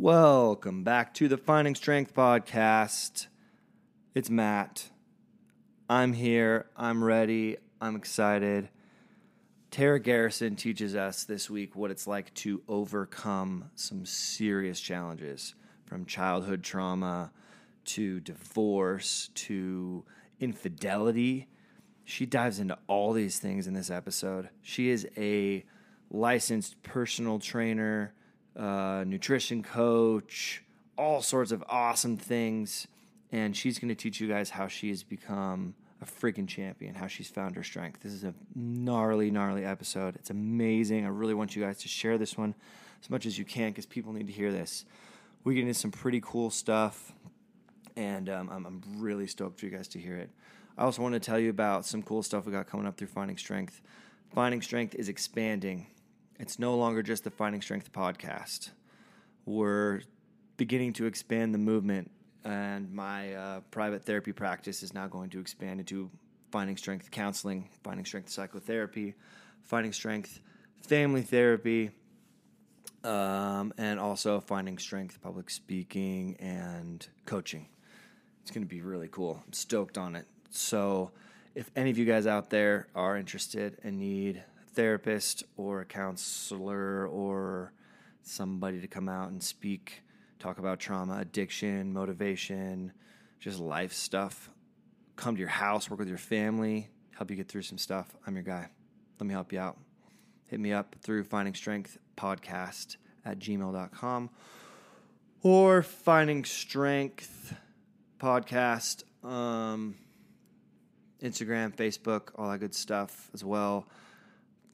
Welcome 0.00 0.84
back 0.84 1.12
to 1.14 1.26
the 1.26 1.36
Finding 1.36 1.74
Strength 1.74 2.14
podcast. 2.14 3.26
It's 4.14 4.30
Matt. 4.30 4.90
I'm 5.90 6.12
here. 6.12 6.66
I'm 6.76 7.02
ready. 7.02 7.56
I'm 7.80 7.96
excited. 7.96 8.68
Tara 9.72 9.98
Garrison 9.98 10.54
teaches 10.54 10.94
us 10.94 11.24
this 11.24 11.50
week 11.50 11.74
what 11.74 11.90
it's 11.90 12.06
like 12.06 12.32
to 12.34 12.62
overcome 12.68 13.72
some 13.74 14.06
serious 14.06 14.78
challenges 14.80 15.56
from 15.84 16.06
childhood 16.06 16.62
trauma 16.62 17.32
to 17.86 18.20
divorce 18.20 19.30
to 19.34 20.04
infidelity. 20.38 21.48
She 22.04 22.24
dives 22.24 22.60
into 22.60 22.78
all 22.86 23.12
these 23.12 23.40
things 23.40 23.66
in 23.66 23.74
this 23.74 23.90
episode. 23.90 24.48
She 24.62 24.90
is 24.90 25.08
a 25.16 25.64
licensed 26.08 26.84
personal 26.84 27.40
trainer, 27.40 28.14
uh, 28.58 29.04
nutrition 29.06 29.62
coach, 29.62 30.62
all 30.96 31.22
sorts 31.22 31.52
of 31.52 31.64
awesome 31.68 32.16
things. 32.16 32.88
And 33.30 33.56
she's 33.56 33.78
going 33.78 33.90
to 33.90 33.94
teach 33.94 34.20
you 34.20 34.28
guys 34.28 34.50
how 34.50 34.68
she 34.68 34.88
has 34.88 35.02
become 35.02 35.74
a 36.00 36.04
freaking 36.04 36.48
champion, 36.48 36.94
how 36.94 37.06
she's 37.06 37.28
found 37.28 37.56
her 37.56 37.62
strength. 37.62 38.02
This 38.02 38.12
is 38.12 38.24
a 38.24 38.34
gnarly, 38.54 39.30
gnarly 39.30 39.64
episode. 39.64 40.16
It's 40.16 40.30
amazing. 40.30 41.04
I 41.04 41.08
really 41.08 41.34
want 41.34 41.56
you 41.56 41.62
guys 41.62 41.78
to 41.78 41.88
share 41.88 42.18
this 42.18 42.36
one 42.36 42.54
as 43.02 43.10
much 43.10 43.26
as 43.26 43.38
you 43.38 43.44
can 43.44 43.70
because 43.70 43.86
people 43.86 44.12
need 44.12 44.26
to 44.26 44.32
hear 44.32 44.52
this. 44.52 44.84
We 45.44 45.54
get 45.54 45.62
into 45.62 45.74
some 45.74 45.90
pretty 45.90 46.20
cool 46.22 46.50
stuff, 46.50 47.12
and 47.96 48.28
um, 48.28 48.50
I'm, 48.50 48.66
I'm 48.66 48.82
really 48.96 49.26
stoked 49.26 49.60
for 49.60 49.66
you 49.66 49.72
guys 49.72 49.88
to 49.88 49.98
hear 49.98 50.16
it. 50.16 50.30
I 50.76 50.84
also 50.84 51.02
want 51.02 51.14
to 51.14 51.20
tell 51.20 51.38
you 51.38 51.50
about 51.50 51.84
some 51.84 52.02
cool 52.02 52.22
stuff 52.22 52.46
we 52.46 52.52
got 52.52 52.66
coming 52.66 52.86
up 52.86 52.96
through 52.96 53.08
Finding 53.08 53.36
Strength. 53.36 53.80
Finding 54.32 54.62
Strength 54.62 54.94
is 54.94 55.08
expanding. 55.08 55.86
It's 56.40 56.60
no 56.60 56.76
longer 56.76 57.02
just 57.02 57.24
the 57.24 57.32
Finding 57.32 57.60
Strength 57.60 57.92
podcast. 57.92 58.70
We're 59.44 60.02
beginning 60.56 60.92
to 60.94 61.06
expand 61.06 61.52
the 61.52 61.58
movement, 61.58 62.12
and 62.44 62.92
my 62.92 63.34
uh, 63.34 63.60
private 63.72 64.04
therapy 64.04 64.32
practice 64.32 64.84
is 64.84 64.94
now 64.94 65.08
going 65.08 65.30
to 65.30 65.40
expand 65.40 65.80
into 65.80 66.08
Finding 66.52 66.76
Strength 66.76 67.10
counseling, 67.10 67.68
Finding 67.82 68.04
Strength 68.04 68.30
psychotherapy, 68.30 69.14
Finding 69.64 69.92
Strength 69.92 70.38
family 70.86 71.22
therapy, 71.22 71.90
um, 73.02 73.74
and 73.76 73.98
also 73.98 74.38
Finding 74.38 74.78
Strength 74.78 75.20
public 75.20 75.50
speaking 75.50 76.36
and 76.38 77.04
coaching. 77.26 77.66
It's 78.42 78.52
going 78.52 78.64
to 78.64 78.72
be 78.72 78.80
really 78.80 79.08
cool. 79.08 79.42
I'm 79.44 79.52
stoked 79.52 79.98
on 79.98 80.14
it. 80.14 80.26
So, 80.50 81.10
if 81.56 81.68
any 81.74 81.90
of 81.90 81.98
you 81.98 82.04
guys 82.04 82.28
out 82.28 82.48
there 82.48 82.86
are 82.94 83.16
interested 83.16 83.76
and 83.82 83.98
need 83.98 84.44
therapist 84.78 85.42
or 85.56 85.80
a 85.80 85.84
counselor 85.84 87.04
or 87.08 87.72
somebody 88.22 88.80
to 88.80 88.86
come 88.86 89.08
out 89.08 89.28
and 89.28 89.42
speak, 89.42 90.04
talk 90.38 90.58
about 90.58 90.78
trauma, 90.78 91.18
addiction, 91.18 91.92
motivation, 91.92 92.92
just 93.40 93.58
life 93.58 93.92
stuff, 93.92 94.50
come 95.16 95.34
to 95.34 95.40
your 95.40 95.48
house, 95.48 95.90
work 95.90 95.98
with 95.98 96.08
your 96.08 96.16
family, 96.16 96.88
help 97.16 97.28
you 97.28 97.36
get 97.36 97.48
through 97.48 97.62
some 97.62 97.76
stuff, 97.76 98.14
I'm 98.24 98.36
your 98.36 98.44
guy. 98.44 98.68
Let 99.18 99.26
me 99.26 99.32
help 99.32 99.52
you 99.52 99.58
out. 99.58 99.78
Hit 100.46 100.60
me 100.60 100.72
up 100.72 100.94
through 101.02 101.24
Finding 101.24 101.54
Strength 101.54 101.98
Podcast 102.16 102.98
at 103.24 103.40
gmail.com 103.40 104.30
or 105.42 105.82
Finding 105.82 106.44
Strength 106.44 107.52
Podcast. 108.20 109.02
Um, 109.24 109.96
Instagram, 111.20 111.74
Facebook, 111.74 112.28
all 112.36 112.48
that 112.48 112.58
good 112.58 112.76
stuff 112.76 113.28
as 113.34 113.42
well. 113.42 113.88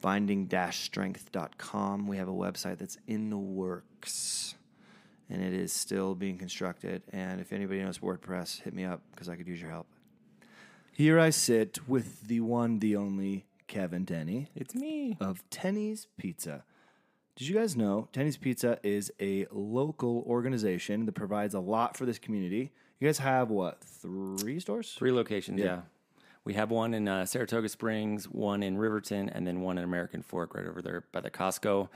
Finding 0.05 0.47
strength.com. 0.69 2.05
We 2.05 2.17
have 2.17 2.27
a 2.27 2.31
website 2.31 2.77
that's 2.77 2.99
in 3.07 3.31
the 3.31 3.39
works 3.39 4.53
and 5.31 5.41
it 5.41 5.51
is 5.51 5.73
still 5.73 6.13
being 6.13 6.37
constructed. 6.37 7.01
And 7.11 7.41
if 7.41 7.51
anybody 7.51 7.81
knows 7.81 7.97
WordPress, 7.97 8.61
hit 8.61 8.75
me 8.75 8.85
up 8.85 9.01
because 9.09 9.29
I 9.29 9.35
could 9.35 9.47
use 9.47 9.59
your 9.59 9.71
help. 9.71 9.87
Here 10.91 11.19
I 11.19 11.31
sit 11.31 11.89
with 11.89 12.27
the 12.27 12.41
one, 12.41 12.77
the 12.77 12.95
only 12.95 13.47
Kevin 13.65 14.05
Tenney 14.05 14.47
It's 14.53 14.75
me. 14.75 15.17
of 15.19 15.43
Tenney's 15.49 16.05
Pizza. 16.19 16.63
Did 17.35 17.47
you 17.47 17.55
guys 17.55 17.75
know 17.75 18.07
Tenney's 18.13 18.37
Pizza 18.37 18.77
is 18.83 19.11
a 19.19 19.47
local 19.49 20.23
organization 20.27 21.07
that 21.07 21.13
provides 21.13 21.55
a 21.55 21.59
lot 21.59 21.97
for 21.97 22.05
this 22.05 22.19
community? 22.19 22.71
You 22.99 23.07
guys 23.07 23.17
have 23.17 23.49
what, 23.49 23.83
three 23.83 24.59
stores? 24.59 24.93
Three 24.99 25.11
locations, 25.11 25.59
Yeah. 25.59 25.65
yeah. 25.65 25.81
We 26.45 26.53
have 26.53 26.69
one 26.69 26.93
in 26.93 27.07
uh, 27.07 27.25
Saratoga 27.25 27.67
Springs, 27.67 28.25
one 28.25 28.61
in 28.61 28.77
Riverton, 28.77 29.29
and 29.29 29.45
then 29.45 29.61
one 29.61 29.79
in 29.79 29.83
American 29.83 30.21
Fork 30.21 30.53
right 30.53 30.65
over 30.65 30.81
there 30.81 31.03
by 31.11 31.21
the 31.21 31.31
Costco. 31.31 31.89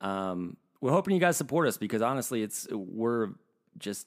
Um, 0.00 0.56
we're 0.80 0.92
hoping 0.92 1.14
you 1.14 1.20
guys 1.20 1.36
support 1.36 1.66
us 1.66 1.76
because 1.76 2.02
honestly, 2.02 2.42
it's 2.42 2.68
we're 2.70 3.30
just 3.78 4.06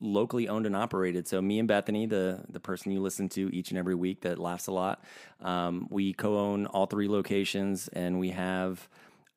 locally 0.00 0.48
owned 0.48 0.66
and 0.66 0.74
operated. 0.74 1.28
So 1.28 1.40
me 1.40 1.60
and 1.60 1.68
Bethany, 1.68 2.06
the 2.06 2.44
the 2.48 2.58
person 2.58 2.90
you 2.90 3.00
listen 3.00 3.28
to 3.30 3.48
each 3.54 3.70
and 3.70 3.78
every 3.78 3.94
week 3.94 4.22
that 4.22 4.38
laughs 4.38 4.66
a 4.66 4.72
lot, 4.72 5.04
um, 5.40 5.86
we 5.88 6.12
co-own 6.12 6.66
all 6.66 6.86
three 6.86 7.08
locations, 7.08 7.88
and 7.88 8.18
we 8.18 8.30
have 8.30 8.88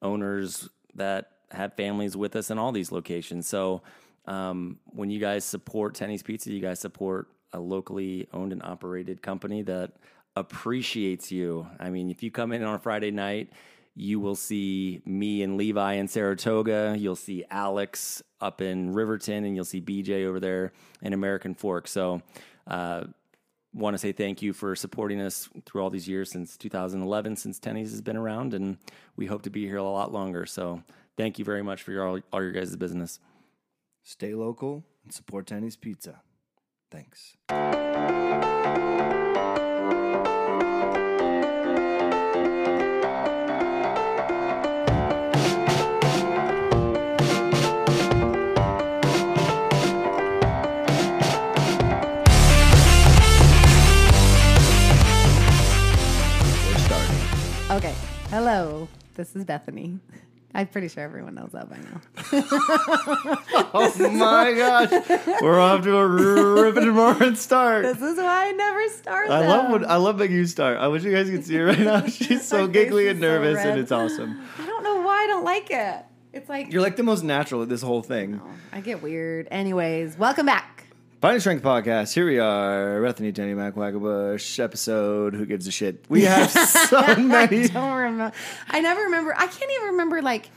owners 0.01 0.68
that 0.95 1.31
have 1.51 1.75
families 1.75 2.18
with 2.18 2.35
us 2.35 2.50
in 2.50 2.57
all 2.57 2.72
these 2.72 2.91
locations. 2.91 3.47
So 3.47 3.84
um, 4.25 4.79
when 4.88 5.12
you 5.12 5.19
guys 5.19 5.45
support 5.45 5.94
Tenney's 5.94 6.24
Pizza, 6.24 6.51
you 6.51 6.59
guys 6.59 6.79
support 6.79 7.28
a 7.56 7.60
locally 7.60 8.28
owned 8.34 8.52
and 8.52 8.62
operated 8.64 9.22
company 9.22 9.62
that 9.64 9.94
appreciates 10.36 11.32
you. 11.32 11.68
I 11.80 11.90
mean, 11.90 12.10
if 12.10 12.22
you 12.22 12.30
come 12.30 12.52
in 12.52 12.64
on 12.64 12.76
a 12.76 12.80
Friday 12.80 13.12
night, 13.12 13.50
you 13.96 14.20
will 14.20 14.36
see 14.36 15.02
me 15.06 15.42
and 15.42 15.56
Levi 15.56 15.94
in 15.94 16.08
Saratoga. 16.08 16.96
You'll 16.98 17.16
see 17.16 17.46
Alex 17.50 18.22
up 18.42 18.62
in 18.62 18.94
Riverton, 18.94 19.46
and 19.46 19.56
you'll 19.56 19.64
see 19.64 19.82
BJ 19.82 20.26
over 20.26 20.40
there 20.40 20.74
in 21.02 21.14
American 21.14 21.56
Fork. 21.56 21.88
So, 21.88 22.22
uh, 22.68 23.06
want 23.74 23.94
to 23.94 23.98
say 23.98 24.12
thank 24.12 24.42
you 24.42 24.54
for 24.54 24.76
supporting 24.76 25.22
us 25.22 25.50
through 25.66 25.82
all 25.82 25.90
these 25.90 26.08
years 26.08 26.32
since 26.32 26.58
2011, 26.58 27.38
since 27.38 27.58
Tenney's 27.58 27.92
has 27.92 28.02
been 28.02 28.18
around, 28.18 28.54
and 28.54 28.78
we 29.16 29.26
hope 29.26 29.44
to 29.44 29.50
be 29.50 29.66
here 29.66 29.78
a 29.78 29.84
lot 29.84 30.12
longer. 30.12 30.46
So, 30.46 30.84
thank 31.16 31.40
you 31.40 31.46
very 31.46 31.64
much 31.64 31.84
for 31.84 31.94
your 31.94 32.06
all, 32.06 32.20
all 32.34 32.44
your 32.44 32.52
guys' 32.52 32.76
business. 32.76 33.20
Stay 34.04 34.36
local 34.36 34.84
and 35.06 35.14
support 35.14 35.48
Tenney's 35.48 35.78
Pizza. 35.78 36.20
Thanks. 36.91 37.35
Okay. 57.72 57.94
Hello. 58.29 58.88
This 59.16 59.35
is 59.35 59.44
Bethany. 59.44 60.00
I'm 60.56 60.68
pretty 60.68 60.88
sure 60.88 61.04
everyone 61.04 61.36
knows 61.36 61.52
that 61.52 61.70
by 61.70 61.78
now. 61.78 62.02
Oh 63.78 64.10
my 64.10 64.54
gosh, 64.54 65.42
we're 65.42 65.60
off 65.60 65.84
to 65.84 65.98
a 65.98 66.08
ripping 66.08 66.96
roaring 66.96 67.36
start. 67.36 67.84
This 67.84 68.02
is 68.02 68.18
why 68.18 68.48
I 68.48 68.52
never 68.52 68.88
start. 68.90 69.30
I 69.30 69.46
love 69.46 69.70
when 69.70 69.86
I 69.86 69.98
love 69.98 70.18
making 70.18 70.38
you 70.38 70.46
start. 70.46 70.78
I 70.78 70.88
wish 70.88 71.04
you 71.04 71.12
guys 71.12 71.30
could 71.30 71.44
see 71.46 71.56
her 71.56 71.66
right 71.66 71.80
now. 71.80 72.06
She's 72.08 72.48
so 72.48 72.68
giggly 72.68 73.10
and 73.10 73.18
is 73.18 73.22
so 73.22 73.28
nervous, 73.28 73.58
and 73.66 73.80
it's 73.80 73.92
awesome. 73.92 74.42
I 74.58 74.66
don't 74.66 74.84
know 74.84 75.02
why 75.02 75.24
I 75.24 75.28
don't 75.28 75.44
like 75.44 75.70
it. 75.72 76.06
It's 76.32 76.48
like 76.48 76.72
You're 76.72 76.82
like 76.82 76.96
the 76.96 77.04
most 77.04 77.24
natural 77.24 77.62
at 77.64 77.70
this 77.70 77.82
whole 77.82 78.02
thing. 78.02 78.42
I 78.72 78.80
get 78.80 79.04
weird. 79.04 79.50
Anyways, 79.52 80.18
welcome 80.18 80.46
back. 80.46 80.84
Finding 81.25 81.40
Strength 81.40 81.63
Podcast. 81.63 82.13
Here 82.13 82.28
we 82.28 82.38
are, 82.38 83.02
Bethany 83.02 83.31
Jenny 83.31 83.56
Macwagabush 83.56 84.59
episode. 84.63 85.34
Who 85.34 85.47
gives 85.47 85.66
a 85.66 85.72
shit? 85.72 86.06
We 86.08 86.22
have 86.25 86.52
so 86.88 87.02
many. 87.16 87.63
I 87.63 87.68
don't 87.69 87.94
remember. 87.97 88.31
I 88.69 88.80
never 88.80 89.02
remember. 89.02 89.34
I 89.36 89.47
can't 89.47 89.72
even 89.72 89.88
remember 89.88 90.22
like 90.22 90.52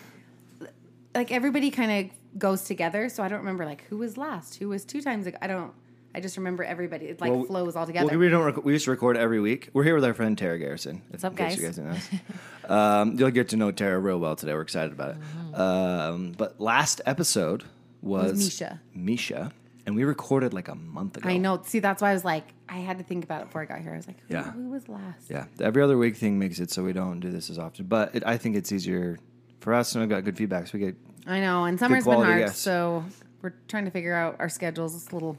like 1.15 1.33
everybody 1.33 1.71
kind 1.71 1.91
of 2.11 2.39
goes 2.39 2.65
together, 2.65 3.09
so 3.09 3.23
I 3.23 3.29
don't 3.29 3.39
remember 3.39 3.65
like 3.65 3.85
who 3.85 3.97
was 3.97 4.19
last, 4.19 4.57
who 4.57 4.69
was 4.69 4.85
two 4.85 5.01
times. 5.01 5.27
ago. 5.27 5.39
I 5.41 5.47
don't. 5.47 5.73
I 6.15 6.21
just 6.21 6.37
remember 6.37 6.65
everybody. 6.65 7.07
It 7.07 7.19
like 7.23 7.31
Well, 7.31 7.45
flows 7.45 7.75
all 7.75 7.87
together. 7.87 8.09
Well, 8.11 8.19
we 8.19 8.29
don't. 8.29 8.45
Rec- 8.45 8.63
we 8.63 8.75
used 8.75 8.85
to 8.85 8.91
record 8.91 9.17
every 9.17 9.41
week. 9.41 9.71
We're 9.73 9.85
here 9.85 9.95
with 9.95 10.05
our 10.05 10.13
friend 10.13 10.37
Tara 10.37 10.59
Garrison. 10.59 11.01
What's 11.09 11.25
up, 11.25 11.35
guys? 11.35 11.57
You 11.57 11.63
guys 11.63 11.77
didn't 11.77 11.99
know. 12.69 12.77
um, 12.77 13.19
you'll 13.19 13.31
get 13.31 13.49
to 13.49 13.57
know 13.57 13.71
Tara 13.73 13.99
real 13.99 14.19
well 14.19 14.37
today. 14.37 14.53
We're 14.53 14.61
excited 14.61 14.93
about 14.93 15.17
it. 15.17 15.59
Um, 15.59 16.33
but 16.37 16.61
last 16.61 17.01
episode 17.07 17.65
was, 18.03 18.33
was 18.33 18.45
Misha. 18.45 18.81
Misha, 18.95 19.53
and 19.89 19.97
we 19.97 20.05
recorded 20.05 20.53
like 20.53 20.69
a 20.69 20.75
month 20.75 21.17
ago. 21.17 21.27
I 21.29 21.39
know. 21.39 21.63
See, 21.65 21.79
that's 21.79 22.03
why 22.03 22.11
I 22.11 22.13
was 22.13 22.23
like, 22.25 22.45
I 22.69 22.77
had 22.77 22.99
to 22.99 23.05
think 23.05 23.25
about 23.25 23.41
it 23.41 23.45
before 23.47 23.63
I 23.63 23.65
got 23.65 23.79
here. 23.81 23.95
I 23.95 23.97
was 23.97 24.07
like, 24.07 24.19
who, 24.29 24.35
Yeah. 24.35 24.53
who 24.53 24.69
was 24.69 24.87
last? 24.87 25.31
Yeah, 25.31 25.47
the 25.57 25.65
every 25.65 25.83
other 25.83 25.97
week 25.97 26.15
thing 26.17 26.39
makes 26.39 26.61
it 26.61 26.71
so 26.71 26.85
we 26.85 26.93
don't 26.93 27.21
do 27.21 27.31
this 27.31 27.49
as 27.49 27.59
often. 27.59 27.87
But 27.87 28.15
it, 28.15 28.23
I 28.27 28.37
think 28.37 28.55
it's 28.55 28.71
easier 28.71 29.19
for 29.61 29.73
us, 29.73 29.95
and 29.95 30.03
we've 30.03 30.11
got 30.11 30.25
good 30.25 30.37
feedback. 30.37 30.67
So 30.67 30.73
we 30.75 30.81
get 30.85 30.97
I 31.27 31.41
know. 31.41 31.65
And 31.65 31.79
summer's 31.79 32.05
been 32.05 32.15
hard, 32.15 32.39
guests. 32.41 32.61
so 32.61 33.03
we're 33.41 33.55
trying 33.67 33.87
to 33.87 33.91
figure 33.91 34.15
out 34.15 34.37
our 34.39 34.51
schedules. 34.51 34.95
It's 34.95 35.11
a 35.11 35.15
little 35.15 35.39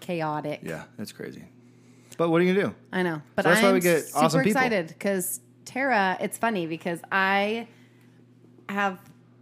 chaotic. 0.00 0.60
yeah, 0.62 0.84
it's 0.98 1.12
crazy. 1.12 1.44
But 2.16 2.30
what 2.30 2.40
are 2.40 2.44
you 2.44 2.54
gonna 2.54 2.68
do? 2.68 2.74
I 2.92 3.02
know, 3.02 3.20
but 3.34 3.44
So 3.44 3.48
that's 3.50 3.62
why 3.62 3.68
I'm 3.68 3.74
we 3.74 3.80
get 3.80 4.04
super 4.06 4.24
awesome 4.24 4.42
people. 4.42 4.56
excited 4.62 4.88
because 4.88 5.40
Tara. 5.64 6.16
It's 6.20 6.38
funny 6.38 6.66
because 6.66 7.00
I 7.12 7.66
have 8.68 8.98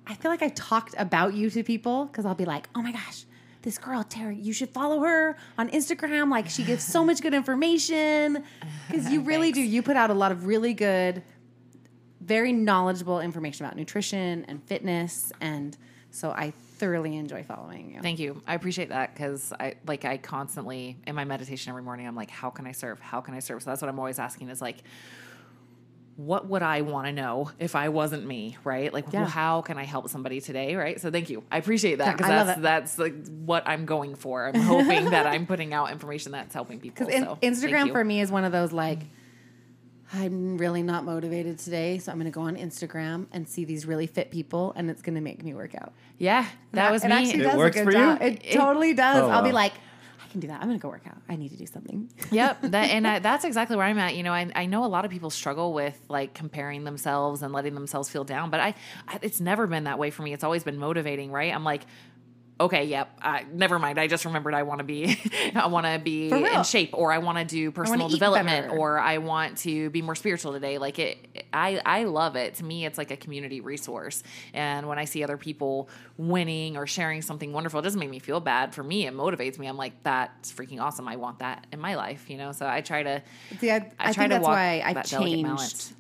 I 0.07 0.13
I 0.13 0.15
feel 0.17 0.31
like 0.33 0.43
I've 0.43 0.55
talked 0.57 0.95
about 0.99 1.35
you 1.35 1.49
to 1.51 1.63
people 1.63 2.07
because 2.07 2.27
I'll 2.27 2.35
be 2.35 2.45
like, 2.45 2.69
oh 2.75 2.83
my 2.83 2.91
gosh, 2.93 3.25
this 3.63 3.79
girl 3.79 4.03
Terry, 4.03 4.37
you 4.37 4.53
should 4.53 4.71
follow 4.71 5.01
her 5.01 5.37
on 5.57 5.71
Instagram. 5.71 6.31
Like 6.31 6.49
she 6.49 6.65
gives 6.65 6.85
so 6.85 7.05
much 7.05 7.21
good 7.21 7.35
information 7.35 8.45
because 8.91 9.11
you 9.11 9.21
really 9.21 9.53
do. 9.53 9.61
You 9.61 9.83
put 9.83 9.97
out 9.97 10.11
a 10.11 10.15
lot 10.15 10.33
of 10.33 10.47
really 10.47 10.75
good, 10.75 11.23
very 12.21 12.53
knowledgeable 12.53 13.21
information 13.21 13.65
about 13.65 13.77
nutrition 13.77 14.45
and 14.49 14.63
fitness, 14.65 15.33
and 15.41 15.77
so 16.11 16.31
I 16.31 16.53
thoroughly 16.83 17.17
enjoy 17.17 17.45
following 17.45 17.95
you. 17.95 18.03
Thank 18.03 18.19
you. 18.19 18.43
I 18.47 18.55
appreciate 18.55 18.89
that 18.89 19.15
because 19.15 19.53
I 19.59 19.77
like 19.87 20.05
I 20.05 20.17
constantly 20.17 20.99
in 21.07 21.15
my 21.15 21.25
meditation 21.25 21.71
every 21.71 21.83
morning. 21.83 22.09
I'm 22.09 22.17
like, 22.17 22.31
how 22.31 22.51
can 22.51 22.67
I 22.67 22.73
serve? 22.73 22.99
How 22.99 23.21
can 23.21 23.35
I 23.35 23.39
serve? 23.39 23.63
So 23.63 23.71
that's 23.71 23.81
what 23.81 23.89
I'm 23.89 23.99
always 23.99 24.19
asking 24.19 24.49
is 24.49 24.61
like, 24.61 24.79
what 26.17 26.47
would 26.47 26.63
I 26.63 26.83
want 26.83 27.07
to 27.07 27.13
know 27.13 27.51
if 27.59 27.75
I 27.75 27.89
wasn't 27.89 28.27
me, 28.27 28.57
right? 28.65 28.93
Like, 28.93 29.07
Yeah. 29.13 29.21
well, 29.23 29.31
how 29.31 29.63
can 29.63 29.79
I 29.79 29.85
help 29.85 30.09
somebody 30.11 30.41
today, 30.41 30.77
right? 30.77 31.01
So 31.01 31.11
thank 31.11 31.31
you. 31.31 31.43
I 31.51 31.57
appreciate 31.57 31.97
that 31.99 32.17
because 32.17 32.31
I 32.31 32.37
love 32.37 32.47
that's 32.49 32.61
that's 32.61 32.99
like 32.99 33.27
what 33.29 33.67
I'm 33.67 33.87
going 33.87 34.15
for. 34.15 34.47
I'm 34.47 34.61
hoping 34.61 35.07
that 35.11 35.27
I'm 35.27 35.47
putting 35.47 35.73
out 35.73 35.91
information 35.91 36.33
that's 36.33 36.53
helping 36.53 36.81
people. 36.81 37.07
Because 37.07 37.23
so, 37.23 37.39
Instagram 37.43 37.91
for 37.93 38.05
me 38.05 38.21
is 38.21 38.31
one 38.31 38.45
of 38.45 38.53
those 38.53 38.73
like, 38.73 38.99
I'm 40.15 40.59
really 40.59 40.83
not 40.83 41.05
motivated 41.05 41.59
today, 41.59 41.99
so 41.99 42.13
I'm 42.13 42.19
going 42.19 42.31
to 42.31 42.35
go 42.35 42.43
on 42.43 42.57
Instagram 42.57 43.27
and 43.33 43.49
see 43.49 43.65
these 43.65 43.87
really 43.87 44.07
fit 44.07 44.31
people, 44.31 44.75
and 44.77 44.91
it's 44.91 45.01
going 45.01 45.15
to 45.15 45.23
make 45.23 45.43
me 45.43 45.55
work 45.55 45.75
out. 45.75 45.95
yeah, 46.19 46.47
that 46.73 46.93
was 46.93 47.03
it 47.03 47.09
me. 47.09 47.15
Actually 47.15 47.41
It 47.41 47.45
does 47.45 47.55
a 47.55 47.59
works 47.59 47.77
good 47.77 47.85
for 47.85 47.93
you? 47.93 48.11
It, 48.21 48.43
It- 48.45 48.53
totally 48.57 48.93
does. 48.93 49.23
Oh, 49.23 49.31
I'll 49.31 49.43
be 49.43 49.53
like, 49.53 49.73
I 49.73 49.79
can 50.33 50.41
do 50.41 50.49
that. 50.49 50.61
I'm 50.61 50.67
going 50.67 50.79
to 50.79 50.83
go 50.83 50.89
work 50.89 51.07
out. 51.07 51.19
I 51.29 51.37
need 51.37 51.51
to 51.51 51.57
do 51.57 51.67
something. 51.67 52.11
yep 52.31 52.61
that, 52.63 52.91
and 52.91 53.07
I, 53.07 53.19
that's 53.19 53.45
exactly 53.45 53.77
where 53.77 53.87
i'm 53.87 53.99
at 53.99 54.17
you 54.17 54.23
know 54.23 54.33
I, 54.33 54.51
I 54.55 54.67
know 54.67 54.85
a 54.85 54.87
lot 54.87 55.05
of 55.05 55.11
people 55.11 55.31
struggle 55.31 55.73
with 55.73 55.99
like 56.09 56.35
comparing 56.35 56.85
themselves 56.85 57.43
and 57.43 57.53
letting 57.53 57.75
themselves 57.75 58.09
feel 58.09 58.25
down 58.25 58.51
but 58.51 58.61
I, 58.61 58.75
I 59.07 59.19
it's 59.23 59.41
never 59.41 59.67
been 59.67 59.85
that 59.85 59.99
way 59.99 60.11
for 60.11 60.23
me 60.23 60.33
it's 60.33 60.45
always 60.45 60.65
been 60.65 60.79
motivating 60.79 61.31
right 61.31 61.55
i'm 61.55 61.65
like 61.65 61.83
okay 62.61 62.85
yep 62.85 63.19
I, 63.21 63.45
never 63.53 63.79
mind 63.79 63.99
i 63.99 64.07
just 64.07 64.25
remembered 64.25 64.55
i 64.55 64.63
want 64.63 64.79
to 64.79 64.85
be 64.85 65.19
i 65.55 65.67
want 65.67 65.87
to 65.87 65.99
be 65.99 66.31
in 66.31 66.63
shape 66.65 66.91
or 66.93 67.13
i 67.13 67.19
want 67.19 67.39
to 67.39 67.45
do 67.45 67.71
personal 67.71 68.09
development 68.09 68.69
better. 68.69 68.79
or 68.79 68.99
i 69.01 69.19
want 69.19 69.59
to 69.59 69.91
be 69.91 70.03
more 70.03 70.15
spiritual 70.15 70.53
today 70.53 70.79
like 70.79 70.99
it 70.99 71.45
i 71.53 71.81
i 71.85 72.05
love 72.05 72.37
it. 72.37 72.55
To 72.57 72.65
me 72.65 72.85
it's 72.87 72.99
like 72.99 73.11
a 73.11 73.17
community 73.17 73.61
resource 73.61 74.23
and 74.53 74.87
when 74.87 74.99
i 74.99 75.07
see 75.07 75.25
other 75.25 75.37
people 75.37 75.89
winning 76.17 76.77
or 76.77 76.87
sharing 76.87 77.23
something 77.23 77.53
wonderful 77.53 77.81
it 77.81 77.83
doesn't 77.83 77.99
make 77.99 78.11
me 78.11 78.19
feel 78.19 78.39
bad. 78.41 78.75
For 78.75 78.83
me 78.83 79.07
it 79.07 79.15
motivates 79.15 79.59
me. 79.59 79.67
I'm 79.67 79.77
like 79.77 80.03
that's 80.03 80.53
freaking 80.53 80.81
awesome 80.81 81.09
i 81.09 81.17
want 81.17 81.41
that 81.41 81.67
in 81.73 81.81
my 81.81 81.95
life 81.97 82.29
you 82.31 82.37
know? 82.37 82.53
So 82.53 82.67
i 82.67 82.81
try 82.81 83.03
to 83.03 83.23
See, 83.61 83.71
I, 83.71 83.77
I, 83.77 83.81
I 83.99 84.13
try 84.13 84.13
think 84.13 84.17
to 84.23 84.29
that's 84.35 84.43
walk 84.43 84.53
why 84.53 84.81
delicate 84.81 85.07
changed 85.09 85.45
balance. 85.45 85.95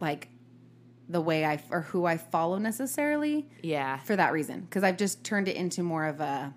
like 0.00 0.28
the 1.10 1.20
way 1.20 1.44
I 1.44 1.60
or 1.70 1.80
who 1.82 2.04
I 2.06 2.16
follow 2.16 2.58
necessarily 2.58 3.48
yeah 3.62 3.98
for 4.08 4.14
that 4.16 4.32
reason 4.32 4.60
because 4.60 4.84
I've 4.84 4.96
just 4.96 5.24
turned 5.24 5.48
it 5.48 5.56
into 5.56 5.82
more 5.82 6.06
of 6.06 6.20
a 6.20 6.54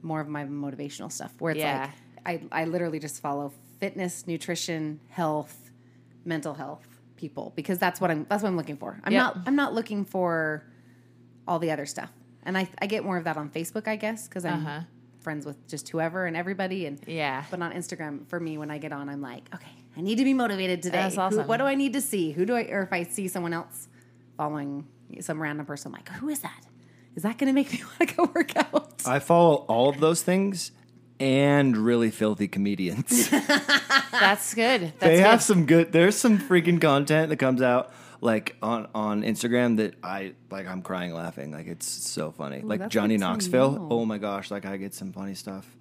more 0.00 0.20
of 0.20 0.28
my 0.28 0.44
motivational 0.44 1.10
stuff 1.12 1.32
where 1.38 1.52
it's 1.52 1.60
Yeah. 1.60 1.90
like 2.24 2.42
I 2.52 2.62
I 2.62 2.64
literally 2.64 2.98
just 2.98 3.20
follow 3.20 3.52
fitness, 3.80 4.26
nutrition, 4.26 5.00
health, 5.10 5.70
mental 6.24 6.54
health 6.54 6.86
people 7.16 7.52
because 7.54 7.78
that's 7.78 8.00
what 8.00 8.10
I'm 8.10 8.24
that's 8.28 8.42
what 8.42 8.48
I'm 8.48 8.56
looking 8.56 8.76
for. 8.76 8.98
I'm 9.04 9.12
Yep. 9.12 9.22
not 9.22 9.38
I'm 9.46 9.56
not 9.56 9.74
looking 9.74 10.04
for 10.04 10.64
all 11.46 11.58
the 11.58 11.70
other 11.70 11.86
stuff. 11.86 12.10
And 12.44 12.56
I 12.56 12.68
I 12.80 12.86
get 12.86 13.04
more 13.04 13.16
of 13.18 13.24
that 13.24 13.36
on 13.36 13.50
Facebook, 13.50 13.86
I 13.88 13.96
guess, 13.96 14.26
because 14.28 14.44
I'm 14.44 14.66
Uh-huh. 14.66 14.80
friends 15.20 15.44
with 15.44 15.58
just 15.68 15.88
whoever 15.90 16.26
and 16.26 16.36
everybody 16.36 16.86
and 16.86 16.98
Yeah. 17.06 17.44
But 17.50 17.60
on 17.62 17.72
Instagram, 17.72 18.26
for 18.28 18.40
me, 18.40 18.56
when 18.58 18.70
I 18.70 18.78
get 18.78 18.92
on, 18.92 19.08
I'm 19.08 19.20
like, 19.20 19.44
okay, 19.54 19.76
I 19.96 20.00
need 20.00 20.16
to 20.18 20.24
be 20.24 20.34
motivated 20.34 20.82
today. 20.82 21.10
That's 21.14 21.34
Who- 21.34 21.42
what 21.42 21.58
do 21.58 21.64
I 21.64 21.74
need 21.74 21.92
to 21.94 22.00
see? 22.00 22.32
Who 22.32 22.44
do 22.46 22.54
I, 22.56 22.62
or 22.64 22.82
if 22.82 22.92
I 22.92 23.02
see 23.04 23.28
someone 23.28 23.52
else 23.52 23.88
following 24.36 24.86
some 25.20 25.40
random 25.40 25.66
person, 25.66 25.88
I'm 25.88 25.92
like, 25.92 26.08
who 26.08 26.28
is 26.28 26.40
that? 26.40 26.66
Is 27.14 27.24
that 27.24 27.36
going 27.38 27.48
to 27.48 27.52
make 27.52 27.72
me 27.72 27.82
want 28.00 28.10
to 28.10 28.16
go 28.16 28.30
work 28.34 28.56
out? 28.56 29.02
I 29.06 29.18
follow 29.18 29.56
all 29.68 29.88
of 29.90 30.00
those 30.00 30.22
things 30.22 30.72
and 31.20 31.76
really 31.76 32.10
filthy 32.10 32.48
comedians. 32.48 33.28
That's 33.30 34.54
good. 34.54 34.80
That's 34.82 34.98
they 35.00 35.16
good. 35.16 35.24
have 35.24 35.42
some 35.42 35.66
good. 35.66 35.92
There's 35.92 36.16
some 36.16 36.38
freaking 36.38 36.80
content 36.80 37.28
that 37.28 37.36
comes 37.36 37.60
out 37.62 37.92
like 38.20 38.56
on 38.62 38.88
on 38.94 39.22
Instagram 39.22 39.76
that 39.76 39.94
I 40.02 40.34
like. 40.50 40.66
I'm 40.66 40.82
crying 40.82 41.12
laughing. 41.12 41.52
Like 41.52 41.66
it's 41.66 41.86
so 41.86 42.30
funny. 42.30 42.60
like 42.60 42.88
Johnny 42.88 43.16
Knoxville. 43.18 43.88
Oh 43.90 44.04
my 44.04 44.18
gosh! 44.18 44.50
Like 44.50 44.64
I 44.64 44.76
get 44.76 44.94
some 44.94 45.12
funny 45.12 45.34
stuff. 45.34 45.76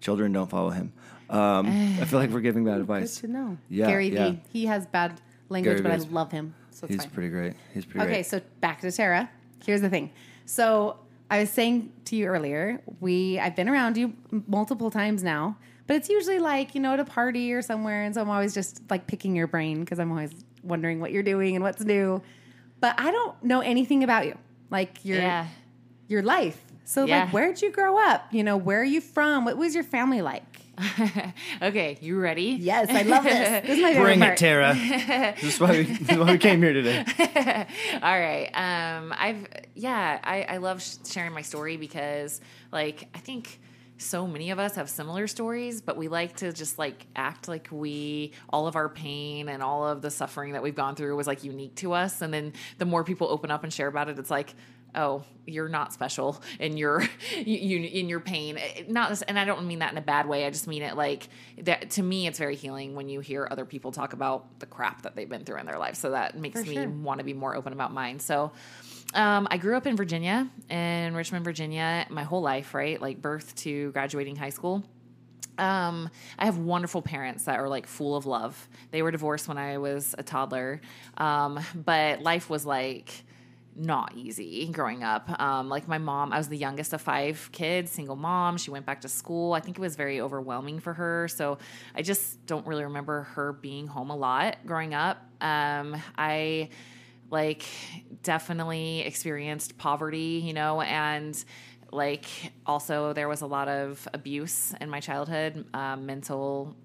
Children 0.00 0.32
don't 0.32 0.48
follow 0.48 0.70
him. 0.70 0.92
Um, 1.30 1.66
I 2.00 2.04
feel 2.04 2.18
like 2.18 2.30
we're 2.30 2.40
giving 2.40 2.64
bad 2.64 2.74
Good 2.74 2.80
advice. 2.82 3.16
to 3.20 3.28
know. 3.28 3.58
Yeah, 3.68 3.86
Gary 3.86 4.08
yeah. 4.12 4.30
Vee. 4.30 4.40
He 4.52 4.66
has 4.66 4.86
bad 4.86 5.20
language, 5.48 5.76
Gary 5.78 5.82
but 5.82 5.92
I 5.92 5.96
Vee 5.96 6.02
is- 6.04 6.10
love 6.12 6.32
him. 6.32 6.54
So 6.70 6.84
it's 6.84 6.94
He's 6.94 7.04
fine. 7.04 7.10
pretty 7.12 7.28
great. 7.30 7.54
He's 7.74 7.84
pretty 7.84 7.98
great. 7.98 8.04
Okay, 8.04 8.12
great. 8.18 8.26
so 8.26 8.40
back 8.60 8.80
to 8.82 8.92
Tara. 8.92 9.28
Here's 9.64 9.80
the 9.80 9.90
thing. 9.90 10.12
So 10.46 10.96
I 11.30 11.40
was 11.40 11.50
saying 11.50 11.92
to 12.06 12.16
you 12.16 12.26
earlier, 12.26 12.80
we 13.00 13.38
I've 13.38 13.56
been 13.56 13.68
around 13.68 13.96
you 13.96 14.12
m- 14.32 14.44
multiple 14.46 14.90
times 14.90 15.22
now, 15.24 15.56
but 15.88 15.96
it's 15.96 16.08
usually 16.08 16.38
like 16.38 16.74
you 16.76 16.80
know 16.80 16.92
at 16.94 17.00
a 17.00 17.04
party 17.04 17.52
or 17.52 17.62
somewhere, 17.62 18.04
and 18.04 18.14
so 18.14 18.20
I'm 18.20 18.30
always 18.30 18.54
just 18.54 18.80
like 18.90 19.06
picking 19.08 19.34
your 19.34 19.48
brain 19.48 19.80
because 19.80 19.98
I'm 19.98 20.10
always 20.12 20.30
wondering 20.62 21.00
what 21.00 21.10
you're 21.12 21.22
doing 21.24 21.56
and 21.56 21.62
what's 21.64 21.82
new. 21.82 22.22
But 22.80 22.94
I 23.00 23.10
don't 23.10 23.42
know 23.42 23.60
anything 23.60 24.04
about 24.04 24.26
you, 24.26 24.38
like 24.70 25.04
your 25.04 25.18
Yeah. 25.18 25.46
your 26.06 26.22
life. 26.22 26.62
So 26.84 27.04
Yeah. 27.06 27.24
like, 27.24 27.32
where'd 27.34 27.60
you 27.60 27.70
grow 27.72 27.98
up? 27.98 28.32
You 28.32 28.44
know, 28.44 28.56
where 28.56 28.80
are 28.80 28.84
you 28.84 29.00
from? 29.00 29.44
What 29.44 29.58
was 29.58 29.74
your 29.74 29.84
family 29.84 30.22
like? 30.22 30.47
okay, 31.62 31.98
you 32.00 32.18
ready? 32.18 32.56
Yes, 32.60 32.88
I 32.90 33.02
love 33.02 33.24
this. 33.24 33.66
This 33.66 33.76
is 33.76 33.82
my 33.82 33.92
favorite 33.92 34.04
Bring 34.04 34.20
part. 34.20 34.32
it, 34.34 34.38
Tara. 34.38 34.74
this, 35.40 35.54
is 35.54 35.60
why 35.60 35.70
we, 35.70 35.82
this 35.82 36.08
is 36.10 36.18
why 36.18 36.32
we 36.32 36.38
came 36.38 36.62
here 36.62 36.72
today. 36.72 37.04
All 37.94 38.00
right. 38.00 38.48
Um, 38.54 39.14
I've 39.16 39.46
yeah, 39.74 40.18
I, 40.22 40.42
I 40.42 40.56
love 40.58 40.82
sh- 40.82 40.96
sharing 41.06 41.32
my 41.32 41.42
story 41.42 41.76
because 41.76 42.40
like 42.72 43.08
I 43.14 43.18
think 43.18 43.60
so 43.98 44.26
many 44.26 44.50
of 44.50 44.58
us 44.58 44.76
have 44.76 44.88
similar 44.88 45.26
stories, 45.26 45.80
but 45.80 45.96
we 45.96 46.08
like 46.08 46.36
to 46.36 46.52
just 46.52 46.78
like 46.78 47.06
act 47.16 47.48
like 47.48 47.68
we 47.70 48.32
all 48.48 48.66
of 48.68 48.76
our 48.76 48.88
pain 48.88 49.48
and 49.48 49.62
all 49.62 49.86
of 49.86 50.02
the 50.02 50.10
suffering 50.10 50.52
that 50.52 50.62
we've 50.62 50.76
gone 50.76 50.94
through 50.94 51.16
was 51.16 51.26
like 51.26 51.42
unique 51.42 51.74
to 51.76 51.92
us. 51.92 52.22
And 52.22 52.32
then 52.32 52.52
the 52.78 52.84
more 52.84 53.02
people 53.02 53.28
open 53.28 53.50
up 53.50 53.64
and 53.64 53.72
share 53.72 53.88
about 53.88 54.08
it, 54.08 54.18
it's 54.18 54.30
like, 54.30 54.54
oh, 54.94 55.22
you're 55.46 55.68
not 55.68 55.92
special 55.92 56.40
in 56.58 56.76
your 56.76 57.02
you, 57.36 57.80
in 57.80 58.08
your 58.08 58.20
pain. 58.20 58.58
Eh, 58.58 58.84
Not 58.88 59.22
and 59.28 59.38
I 59.38 59.44
don't 59.44 59.66
mean 59.66 59.78
that 59.80 59.92
in 59.92 59.98
a 59.98 60.02
bad 60.02 60.28
way. 60.28 60.46
I 60.46 60.50
just 60.50 60.66
mean 60.66 60.82
it 60.82 60.96
like 60.96 61.28
that 61.62 61.90
to 61.92 62.02
me 62.02 62.26
it's 62.26 62.38
very 62.38 62.56
healing 62.56 62.94
when 62.94 63.08
you 63.08 63.20
hear 63.20 63.48
other 63.50 63.64
people 63.64 63.92
talk 63.92 64.12
about 64.12 64.58
the 64.60 64.66
crap 64.66 65.02
that 65.02 65.16
they've 65.16 65.28
been 65.28 65.44
through 65.44 65.58
in 65.58 65.66
their 65.66 65.78
life. 65.78 65.96
So 65.96 66.10
that 66.10 66.36
makes 66.38 66.60
For 66.60 66.66
me 66.68 66.74
sure. 66.74 66.88
want 66.88 67.18
to 67.18 67.24
be 67.24 67.32
more 67.34 67.54
open 67.56 67.72
about 67.72 67.92
mine. 67.92 68.18
So 68.20 68.52
um, 69.14 69.48
I 69.50 69.56
grew 69.56 69.76
up 69.76 69.86
in 69.86 69.96
Virginia, 69.96 70.48
in 70.68 71.14
Richmond, 71.14 71.44
Virginia, 71.44 72.06
my 72.10 72.24
whole 72.24 72.42
life, 72.42 72.74
right? 72.74 73.00
Like 73.00 73.22
birth 73.22 73.54
to 73.56 73.90
graduating 73.92 74.36
high 74.36 74.50
school. 74.50 74.84
Um, 75.56 76.08
I 76.38 76.44
have 76.44 76.58
wonderful 76.58 77.02
parents 77.02 77.44
that 77.44 77.58
are 77.58 77.68
like 77.68 77.86
full 77.86 78.14
of 78.16 78.26
love. 78.26 78.68
They 78.92 79.02
were 79.02 79.10
divorced 79.10 79.48
when 79.48 79.58
I 79.58 79.78
was 79.78 80.14
a 80.16 80.22
toddler, 80.22 80.80
um, 81.16 81.58
but 81.74 82.22
life 82.22 82.48
was 82.48 82.64
like 82.64 83.24
not 83.78 84.12
easy 84.16 84.66
growing 84.66 85.02
up. 85.02 85.40
Um, 85.40 85.68
like 85.68 85.86
my 85.86 85.98
mom, 85.98 86.32
I 86.32 86.38
was 86.38 86.48
the 86.48 86.56
youngest 86.56 86.92
of 86.92 87.00
five 87.00 87.48
kids, 87.52 87.90
single 87.90 88.16
mom. 88.16 88.56
She 88.56 88.70
went 88.70 88.84
back 88.84 89.00
to 89.02 89.08
school. 89.08 89.52
I 89.52 89.60
think 89.60 89.78
it 89.78 89.80
was 89.80 89.96
very 89.96 90.20
overwhelming 90.20 90.80
for 90.80 90.92
her. 90.94 91.28
So 91.28 91.58
I 91.94 92.02
just 92.02 92.44
don't 92.46 92.66
really 92.66 92.84
remember 92.84 93.22
her 93.34 93.52
being 93.52 93.86
home 93.86 94.10
a 94.10 94.16
lot 94.16 94.58
growing 94.66 94.94
up. 94.94 95.18
Um, 95.40 95.96
I 96.16 96.70
like 97.30 97.64
definitely 98.22 99.00
experienced 99.00 99.78
poverty, 99.78 100.42
you 100.44 100.52
know, 100.52 100.80
and 100.80 101.42
like 101.92 102.26
also 102.66 103.12
there 103.12 103.28
was 103.28 103.42
a 103.42 103.46
lot 103.46 103.68
of 103.68 104.06
abuse 104.12 104.74
in 104.80 104.90
my 104.90 105.00
childhood, 105.00 105.66
um, 105.74 106.06
mental 106.06 106.76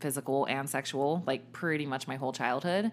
physical 0.00 0.46
and 0.46 0.68
sexual 0.68 1.22
like 1.26 1.52
pretty 1.52 1.86
much 1.86 2.06
my 2.06 2.16
whole 2.16 2.32
childhood. 2.32 2.92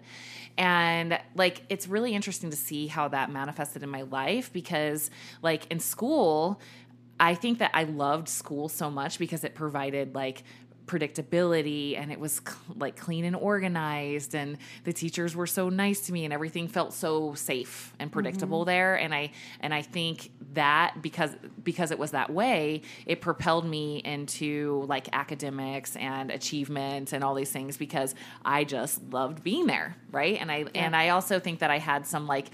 And 0.56 1.18
like 1.34 1.62
it's 1.68 1.86
really 1.86 2.14
interesting 2.14 2.50
to 2.50 2.56
see 2.56 2.86
how 2.86 3.08
that 3.08 3.30
manifested 3.30 3.82
in 3.82 3.90
my 3.90 4.02
life 4.02 4.52
because 4.52 5.10
like 5.42 5.66
in 5.70 5.80
school 5.80 6.60
i 7.20 7.32
think 7.32 7.60
that 7.60 7.70
i 7.74 7.84
loved 7.84 8.28
school 8.28 8.68
so 8.68 8.90
much 8.90 9.20
because 9.20 9.44
it 9.44 9.54
provided 9.54 10.16
like 10.16 10.42
predictability 10.86 11.98
and 11.98 12.12
it 12.12 12.20
was 12.20 12.40
cl- 12.46 12.76
like 12.76 12.96
clean 12.96 13.24
and 13.24 13.34
organized 13.36 14.34
and 14.34 14.58
the 14.84 14.92
teachers 14.92 15.34
were 15.34 15.46
so 15.46 15.68
nice 15.68 16.00
to 16.06 16.12
me 16.12 16.24
and 16.24 16.32
everything 16.32 16.68
felt 16.68 16.92
so 16.92 17.34
safe 17.34 17.94
and 17.98 18.12
predictable 18.12 18.60
mm-hmm. 18.60 18.70
there. 18.70 18.94
And 18.96 19.14
i 19.14 19.30
and 19.60 19.72
i 19.72 19.82
think 19.82 20.30
that 20.52 20.96
because 21.00 21.36
because 21.62 21.90
it 21.90 21.98
was 21.98 22.10
that 22.12 22.30
way 22.30 22.82
it 23.06 23.20
propelled 23.20 23.66
me 23.66 23.98
into 24.04 24.84
like 24.86 25.08
academics 25.12 25.96
and 25.96 26.30
achievement 26.30 27.12
and 27.12 27.24
all 27.24 27.34
these 27.34 27.50
things 27.50 27.76
because 27.76 28.14
i 28.44 28.64
just 28.64 29.02
loved 29.12 29.42
being 29.42 29.66
there 29.66 29.96
right? 30.14 30.40
And 30.40 30.50
i 30.50 30.64
and 30.74 30.94
i 30.96 31.10
also 31.10 31.40
think 31.40 31.58
that 31.58 31.70
i 31.70 31.78
had 31.78 32.06
some 32.06 32.26
like 32.26 32.46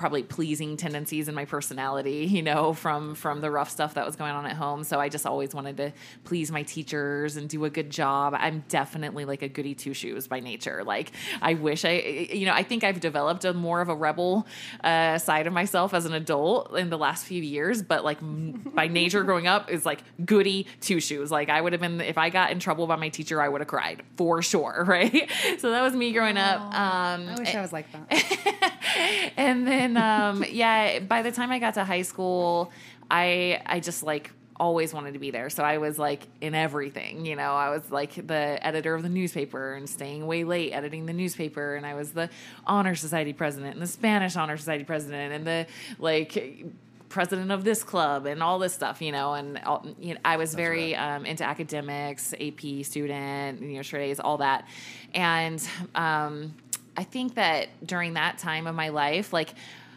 probably 0.00 0.22
pleasing 0.22 0.78
tendencies 0.78 1.28
in 1.28 1.34
my 1.34 1.44
personality, 1.44 2.24
you 2.24 2.42
know, 2.42 2.72
from 2.72 3.14
from 3.14 3.42
the 3.42 3.50
rough 3.50 3.68
stuff 3.68 3.94
that 3.94 4.06
was 4.06 4.16
going 4.16 4.32
on 4.32 4.46
at 4.46 4.56
home. 4.56 4.82
So 4.82 4.98
I 4.98 5.10
just 5.10 5.26
always 5.26 5.54
wanted 5.54 5.76
to 5.76 5.92
please 6.24 6.50
my 6.50 6.62
teachers 6.62 7.36
and 7.36 7.48
do 7.48 7.66
a 7.66 7.70
good 7.70 7.90
job. 7.90 8.34
I'm 8.34 8.64
definitely 8.68 9.26
like 9.26 9.42
a 9.42 9.48
goody 9.48 9.74
two 9.74 9.92
shoes 9.92 10.26
by 10.26 10.40
nature. 10.40 10.82
Like 10.84 11.12
I 11.42 11.52
wish 11.52 11.84
I, 11.84 12.28
you 12.32 12.46
know, 12.46 12.54
I 12.54 12.62
think 12.62 12.82
I've 12.82 12.98
developed 12.98 13.44
a 13.44 13.52
more 13.52 13.82
of 13.82 13.90
a 13.90 13.94
rebel 13.94 14.46
uh, 14.82 15.18
side 15.18 15.46
of 15.46 15.52
myself 15.52 15.92
as 15.92 16.06
an 16.06 16.14
adult 16.14 16.74
in 16.78 16.88
the 16.88 16.98
last 16.98 17.26
few 17.26 17.42
years. 17.42 17.82
But 17.82 18.02
like 18.02 18.18
by 18.22 18.88
nature, 18.88 19.22
growing 19.22 19.46
up 19.46 19.70
is 19.70 19.84
like 19.84 20.02
goody 20.24 20.66
two 20.80 21.00
shoes. 21.00 21.30
Like 21.30 21.50
I 21.50 21.60
would 21.60 21.74
have 21.74 21.82
been 21.82 22.00
if 22.00 22.16
I 22.16 22.30
got 22.30 22.52
in 22.52 22.58
trouble 22.58 22.86
by 22.86 22.96
my 22.96 23.10
teacher, 23.10 23.42
I 23.42 23.50
would 23.50 23.60
have 23.60 23.68
cried 23.68 24.02
for 24.16 24.40
sure, 24.40 24.82
right? 24.88 25.30
So 25.58 25.70
that 25.72 25.82
was 25.82 25.94
me 25.94 26.12
growing 26.12 26.38
up. 26.38 26.60
Um, 26.74 27.28
I 27.28 27.34
wish 27.38 27.54
I 27.54 27.60
was 27.60 27.72
like 27.72 27.92
that. 27.92 28.72
and 29.36 29.66
then 29.66 29.89
um, 29.96 30.44
yeah 30.50 30.98
by 31.00 31.22
the 31.22 31.32
time 31.32 31.50
i 31.50 31.58
got 31.58 31.74
to 31.74 31.84
high 31.84 32.02
school 32.02 32.70
i 33.10 33.60
i 33.66 33.80
just 33.80 34.02
like 34.02 34.30
always 34.60 34.92
wanted 34.92 35.14
to 35.14 35.18
be 35.18 35.30
there. 35.30 35.48
So 35.48 35.64
i 35.64 35.78
was 35.78 35.98
like 35.98 36.28
in 36.42 36.54
everything 36.54 37.24
you 37.24 37.34
know? 37.34 37.54
I 37.54 37.70
was 37.70 37.90
like 37.90 38.14
the 38.14 38.58
editor 38.64 38.94
of 38.94 39.02
the 39.02 39.08
newspaper 39.08 39.72
and 39.72 39.88
staying 39.88 40.26
way 40.26 40.44
late 40.44 40.72
editing 40.72 41.06
the 41.06 41.14
newspaper. 41.14 41.76
And 41.76 41.86
i 41.86 41.94
was 41.94 42.12
the 42.12 42.28
honor 42.66 42.94
society 42.94 43.32
president 43.32 43.72
and 43.72 43.82
the 43.82 43.86
spanish 43.86 44.36
honor 44.36 44.58
society 44.58 44.84
president 44.84 45.32
and 45.32 45.46
the 45.46 45.66
like 45.98 46.66
president 47.08 47.50
of 47.50 47.64
this 47.64 47.82
club 47.82 48.24
and 48.24 48.42
all 48.42 48.58
this 48.58 48.72
stuff, 48.72 49.02
you 49.02 49.12
know, 49.12 49.34
and 49.34 49.58
all, 49.66 49.84
you 49.98 50.14
know, 50.14 50.20
I 50.24 50.36
was 50.36 50.54
very 50.54 50.94
um, 50.94 51.26
into 51.26 51.44
academics, 51.44 52.32
AP 52.34 52.84
student, 52.84 53.60
you 53.60 53.76
know, 53.76 53.82
straight 53.82 54.10
A's, 54.10 54.20
all 54.20 54.38
that. 54.38 54.66
And 55.12 55.60
um, 55.94 56.54
I 56.96 57.04
think 57.04 57.34
that 57.34 57.68
during 57.84 58.14
that 58.14 58.38
time 58.38 58.66
of 58.66 58.74
my 58.74 58.88
life, 58.88 59.32
like 59.32 59.54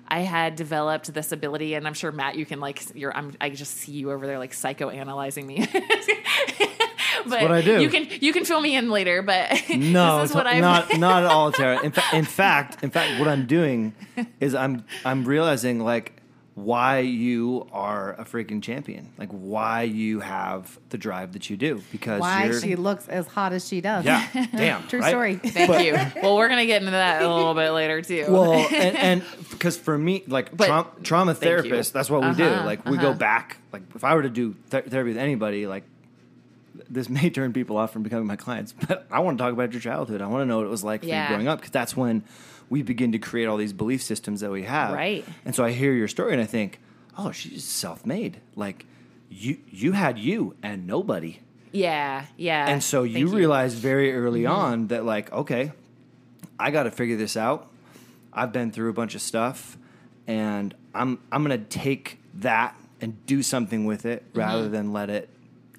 I 0.07 0.19
had 0.19 0.55
developed 0.55 1.13
this 1.13 1.31
ability, 1.31 1.73
and 1.73 1.87
I'm 1.87 1.93
sure 1.93 2.11
Matt, 2.11 2.35
you 2.35 2.45
can 2.45 2.59
like, 2.59 2.83
you're, 2.95 3.15
I'm, 3.15 3.33
I 3.41 3.49
just 3.49 3.77
see 3.77 3.93
you 3.93 4.11
over 4.11 4.27
there 4.27 4.37
like 4.37 4.51
psychoanalyzing 4.51 5.45
me. 5.45 5.67
but 7.25 7.41
what 7.41 7.51
I 7.51 7.61
do. 7.61 7.81
You 7.81 7.89
can 7.89 8.07
you 8.21 8.33
can 8.33 8.45
fill 8.45 8.61
me 8.61 8.75
in 8.75 8.89
later, 8.89 9.21
but 9.21 9.51
No, 9.69 10.19
this 10.21 10.31
is 10.31 10.35
what 10.35 10.47
I'm 10.47 10.61
not 10.61 10.97
not 10.97 11.23
at 11.23 11.29
all, 11.29 11.51
Tara. 11.51 11.81
In, 11.83 11.91
fa- 11.91 12.15
in 12.15 12.25
fact, 12.25 12.83
in 12.83 12.89
fact, 12.89 13.19
what 13.19 13.27
I'm 13.27 13.45
doing 13.45 13.93
is 14.39 14.55
I'm 14.55 14.85
I'm 15.05 15.25
realizing 15.25 15.79
like 15.79 16.21
why 16.55 16.99
you 16.99 17.67
are 17.71 18.13
a 18.13 18.23
freaking 18.25 18.61
champion, 18.61 19.09
like 19.17 19.29
why 19.29 19.81
you 19.83 20.19
have 20.19 20.79
the 20.89 20.97
drive 20.99 21.33
that 21.33 21.49
you 21.49 21.57
do 21.57 21.81
because 21.91 22.21
Why 22.21 22.45
you're, 22.45 22.61
she 22.61 22.75
looks 22.75 23.07
as 23.07 23.25
hot 23.25 23.53
as 23.53 23.67
she 23.67 23.81
does. 23.81 24.05
yeah, 24.05 24.27
damn, 24.55 24.87
True 24.87 24.99
right? 24.99 25.09
story. 25.09 25.35
Thank 25.37 25.83
you. 25.83 25.93
Well, 26.21 26.35
we're 26.37 26.49
gonna 26.49 26.67
get 26.67 26.81
into 26.83 26.91
that 26.91 27.23
a 27.23 27.33
little 27.33 27.55
bit 27.55 27.71
later 27.71 28.03
too. 28.03 28.25
Well, 28.29 28.53
and 28.71 29.23
because 29.49 29.77
for 29.77 29.97
me, 29.97 30.23
like 30.27 30.55
But- 30.55 30.67
trauma, 30.67 30.87
trauma 31.01 31.33
therapist, 31.33 31.91
that's 31.91 32.09
what 32.09 32.21
we 32.21 32.33
do. 32.35 32.45
Uh-huh, 32.45 32.65
Like 32.65 32.85
we 32.85 32.97
go 32.97 33.13
back. 33.15 33.57
Like 33.71 33.81
if 33.95 34.03
I 34.03 34.13
were 34.13 34.21
to 34.23 34.29
do 34.29 34.55
th- 34.69 34.85
therapy 34.85 35.09
with 35.09 35.17
anybody, 35.17 35.65
like 35.65 35.85
this 36.89 37.09
may 37.09 37.31
turn 37.31 37.53
people 37.53 37.77
off 37.77 37.91
from 37.91 38.03
becoming 38.03 38.27
my 38.27 38.35
clients, 38.35 38.73
but 38.87 39.07
I 39.11 39.19
want 39.21 39.39
to 39.39 39.43
talk 39.43 39.53
about 39.53 39.71
your 39.73 39.81
childhood. 39.81 40.21
I 40.21 40.27
want 40.27 40.41
to 40.43 40.45
know 40.45 40.57
what 40.57 40.65
it 40.67 40.69
was 40.69 40.83
like 40.83 41.01
for 41.01 41.07
you 41.07 41.27
growing 41.27 41.47
up 41.47 41.59
because 41.59 41.71
that's 41.71 41.97
when 41.97 42.23
we 42.69 42.81
begin 42.81 43.11
to 43.11 43.19
create 43.19 43.45
all 43.45 43.57
these 43.57 43.73
belief 43.73 44.01
systems 44.01 44.41
that 44.41 44.51
we 44.51 44.63
have. 44.63 44.93
Right. 44.93 45.25
And 45.45 45.53
so 45.55 45.63
I 45.63 45.71
hear 45.71 45.93
your 45.93 46.07
story 46.07 46.33
and 46.33 46.41
I 46.41 46.45
think, 46.45 46.79
oh, 47.17 47.31
she's 47.31 47.63
self-made. 47.63 48.41
Like 48.55 48.85
you, 49.29 49.57
you 49.69 49.91
had 49.93 50.17
you 50.17 50.55
and 50.63 50.87
nobody. 50.87 51.39
yeah, 51.73 52.25
yeah. 52.37 52.69
And 52.69 52.81
so 52.83 53.03
you 53.03 53.27
realized 53.27 53.77
very 53.77 54.13
early 54.13 54.43
mm-hmm. 54.43 54.53
on 54.53 54.87
that, 54.87 55.03
like, 55.03 55.31
okay, 55.33 55.73
I 56.59 56.71
got 56.71 56.83
to 56.83 56.91
figure 56.91 57.17
this 57.17 57.35
out. 57.35 57.69
I've 58.31 58.53
been 58.53 58.71
through 58.71 58.89
a 58.89 58.93
bunch 58.93 59.15
of 59.15 59.21
stuff, 59.21 59.77
and 60.27 60.73
I'm 60.95 61.19
I'm 61.31 61.43
gonna 61.43 61.57
take 61.57 62.19
that 62.35 62.75
and 63.01 63.25
do 63.25 63.43
something 63.43 63.85
with 63.85 64.05
it 64.05 64.23
rather 64.33 64.63
mm-hmm. 64.63 64.71
than 64.71 64.93
let 64.93 65.09
it 65.09 65.29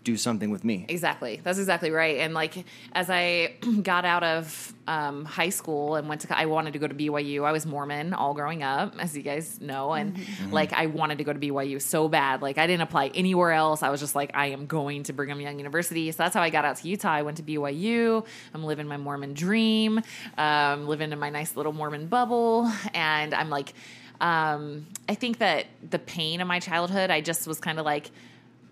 do 0.04 0.16
something 0.18 0.50
with 0.50 0.62
me. 0.64 0.84
Exactly. 0.88 1.40
That's 1.42 1.58
exactly 1.58 1.90
right. 1.90 2.18
And 2.18 2.34
like 2.34 2.64
as 2.92 3.08
I 3.08 3.54
got 3.82 4.04
out 4.04 4.22
of 4.22 4.74
um, 4.86 5.24
high 5.24 5.48
school 5.48 5.96
and 5.96 6.08
went 6.08 6.20
to, 6.20 6.38
I 6.38 6.44
wanted 6.44 6.74
to 6.74 6.78
go 6.78 6.86
to 6.86 6.94
BYU. 6.94 7.44
I 7.44 7.52
was 7.52 7.64
Mormon 7.64 8.12
all 8.12 8.34
growing 8.34 8.62
up, 8.62 8.94
as 9.00 9.16
you 9.16 9.22
guys 9.22 9.60
know, 9.62 9.94
and 9.94 10.18
like 10.52 10.74
I 10.74 10.86
wanted 10.86 11.18
to 11.18 11.24
go 11.24 11.32
to 11.32 11.38
BYU 11.38 11.80
so 11.80 12.08
bad. 12.08 12.42
Like 12.42 12.58
I 12.58 12.66
didn't 12.66 12.82
apply 12.82 13.08
anywhere 13.14 13.52
else. 13.52 13.82
I 13.82 13.88
was 13.88 14.00
just 14.00 14.14
like, 14.14 14.30
I 14.34 14.48
am 14.48 14.66
going 14.66 15.04
to 15.04 15.14
Brigham 15.14 15.40
Young 15.40 15.56
University. 15.56 16.12
So 16.12 16.18
that's 16.18 16.34
how 16.34 16.42
I 16.42 16.50
got 16.50 16.66
out 16.66 16.76
to 16.76 16.88
Utah. 16.88 17.10
I 17.10 17.22
went 17.22 17.38
to 17.38 17.42
BYU. 17.42 18.26
I'm 18.52 18.62
living 18.62 18.86
my 18.86 18.98
Mormon 18.98 19.32
dream, 19.32 20.02
um, 20.36 20.86
living 20.86 21.12
in 21.12 21.18
my 21.18 21.30
nice 21.30 21.56
little 21.56 21.72
Mormon 21.72 22.06
bubble, 22.06 22.70
and 22.92 23.34
I'm 23.34 23.50
like. 23.50 23.72
Um, 24.20 24.86
I 25.08 25.16
think 25.16 25.38
that 25.38 25.66
the 25.90 25.98
pain 25.98 26.40
of 26.40 26.46
my 26.46 26.60
childhood, 26.60 27.10
I 27.10 27.20
just 27.20 27.48
was 27.48 27.58
kind 27.58 27.80
of 27.80 27.84
like, 27.84 28.12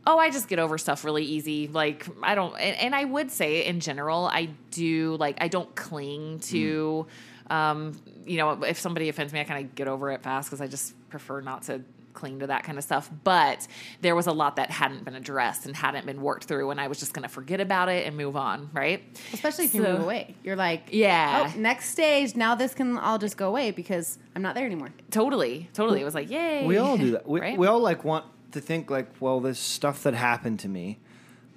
oh 0.07 0.19
i 0.19 0.31
just 0.31 0.49
get 0.49 0.59
over 0.59 0.77
stuff 0.79 1.05
really 1.05 1.25
easy 1.25 1.69
like 1.69 2.07
i 2.23 2.35
don't 2.35 2.55
and, 2.59 2.77
and 2.79 2.95
i 2.95 3.05
would 3.05 3.31
say 3.31 3.65
in 3.65 3.81
general 3.81 4.27
i 4.27 4.49
do 4.71 5.17
like 5.19 5.37
i 5.41 5.49
don't 5.49 5.73
cling 5.75 6.39
to 6.41 7.07
um 7.51 8.01
you 8.27 8.37
know 8.37 8.63
if 8.63 8.79
somebody 8.79 9.09
offends 9.09 9.33
me 9.33 9.41
i 9.41 9.45
kind 9.45 9.65
of 9.65 9.75
get 9.75 9.89
over 9.89 10.11
it 10.11 10.23
fast 10.23 10.49
because 10.49 10.61
i 10.61 10.67
just 10.67 10.95
prefer 11.09 11.41
not 11.41 11.63
to 11.63 11.81
cling 12.15 12.41
to 12.41 12.47
that 12.49 12.63
kind 12.63 12.77
of 12.77 12.85
stuff 12.85 13.11
but 13.25 13.67
there 14.03 14.15
was 14.15 14.27
a 14.27 14.33
lot 14.33 14.57
that 14.57 14.71
hadn't 14.71 15.03
been 15.03 15.15
addressed 15.15 15.65
and 15.65 15.75
hadn't 15.75 16.05
been 16.05 16.21
worked 16.21 16.45
through 16.45 16.71
and 16.71 16.79
i 16.79 16.87
was 16.87 16.99
just 17.01 17.15
going 17.15 17.23
to 17.23 17.29
forget 17.29 17.59
about 17.59 17.89
it 17.89 18.07
and 18.07 18.15
move 18.17 18.37
on 18.37 18.69
right 18.75 19.03
Especially 19.33 19.65
if 19.65 19.75
you 19.75 19.81
move 19.83 20.01
away. 20.01 20.35
You're 20.45 20.55
like, 20.57 20.89
Yeah. 20.91 21.51
oh, 21.55 21.59
next 21.59 21.89
stage, 21.89 22.37
now 22.37 22.55
this 22.55 22.75
can 22.75 22.99
all 22.99 23.17
just 23.17 23.39
go 23.39 23.49
away 23.49 23.71
because 23.71 24.19
I'm 24.37 24.43
not 24.43 24.55
there 24.55 24.67
anymore. 24.67 24.91
totally 25.11 25.71
totally 25.73 26.03
it 26.03 26.05
was 26.05 26.15
like 26.15 26.29
yay 26.31 26.67
We 26.67 26.77
all 26.77 26.99
do 26.99 27.13
that. 27.13 27.27
We, 27.27 27.41
Right? 27.47 27.57
we 27.57 27.67
all 27.67 27.81
like 27.81 28.05
want 28.05 28.27
to 28.53 28.61
think 28.61 28.91
like, 28.91 29.09
well, 29.21 29.41
this 29.41 29.59
stuff 29.59 30.03
that 30.03 30.15
happened 30.15 30.59
to 30.61 30.69
me 30.69 30.99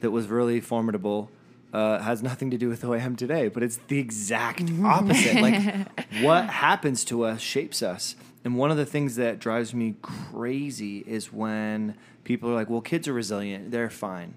that 0.02 0.12
was 0.12 0.28
really 0.28 0.62
formidable 0.62 1.32
uh, 1.74 2.00
has 2.00 2.24
nothing 2.24 2.50
to 2.52 2.58
do 2.58 2.70
with 2.70 2.82
who 2.82 2.94
I 2.94 3.00
am 3.00 3.18
today, 3.18 3.50
but 3.50 3.62
it's 3.62 3.78
the 3.88 4.00
exact 4.00 4.64
opposite. 4.84 5.42
like 5.42 5.90
what 6.22 6.50
happens 6.50 7.04
to 7.06 7.24
us 7.24 7.42
shapes 7.42 7.84
us. 7.84 8.16
And 8.46 8.56
one 8.56 8.72
of 8.72 8.78
the 8.78 8.86
things 8.86 9.16
that 9.18 9.40
drives 9.40 9.74
me 9.74 9.96
crazy 10.02 11.00
is 11.00 11.34
when 11.34 11.96
people 12.24 12.50
are 12.50 12.54
like, 12.54 12.70
well, 12.70 12.82
kids 12.82 13.08
are 13.08 13.14
resilient, 13.14 13.72
they're 13.72 13.90
fine. 13.90 14.36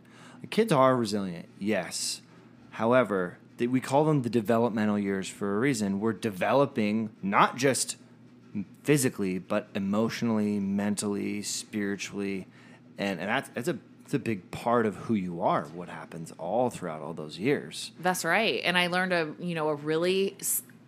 Kids 0.51 0.73
are 0.73 0.97
resilient, 0.97 1.47
yes. 1.59 2.23
However, 2.71 3.39
th- 3.59 3.71
we 3.71 3.81
call 3.81 4.05
them 4.05 4.23
the 4.23 4.31
developmental 4.31 4.99
years 4.99 5.29
for 5.29 5.57
a 5.57 5.61
reason. 5.61 6.01
We're 6.01 6.15
developing 6.15 7.11
not 7.23 7.57
just 7.57 7.97
physically, 8.83 9.39
but 9.39 9.69
emotionally, 9.75 10.59
mentally, 10.59 11.43
spiritually, 11.43 12.47
and 12.97 13.21
and 13.21 13.29
that's 13.29 13.49
that's 13.51 13.69
a 13.69 13.79
it's 14.05 14.15
a 14.15 14.19
big 14.19 14.51
part 14.51 14.87
of 14.87 14.97
who 14.97 15.13
you 15.15 15.43
are. 15.43 15.65
What 15.65 15.91
happens 15.91 16.33
all 16.39 16.71
throughout 16.71 17.03
all 17.03 17.13
those 17.13 17.39
years. 17.39 17.93
That's 18.01 18.25
right. 18.25 18.63
And 18.65 18.79
I 18.79 18.87
learned 18.87 19.13
a, 19.13 19.35
you 19.39 19.55
know, 19.55 19.69
a 19.69 19.75
really 19.75 20.35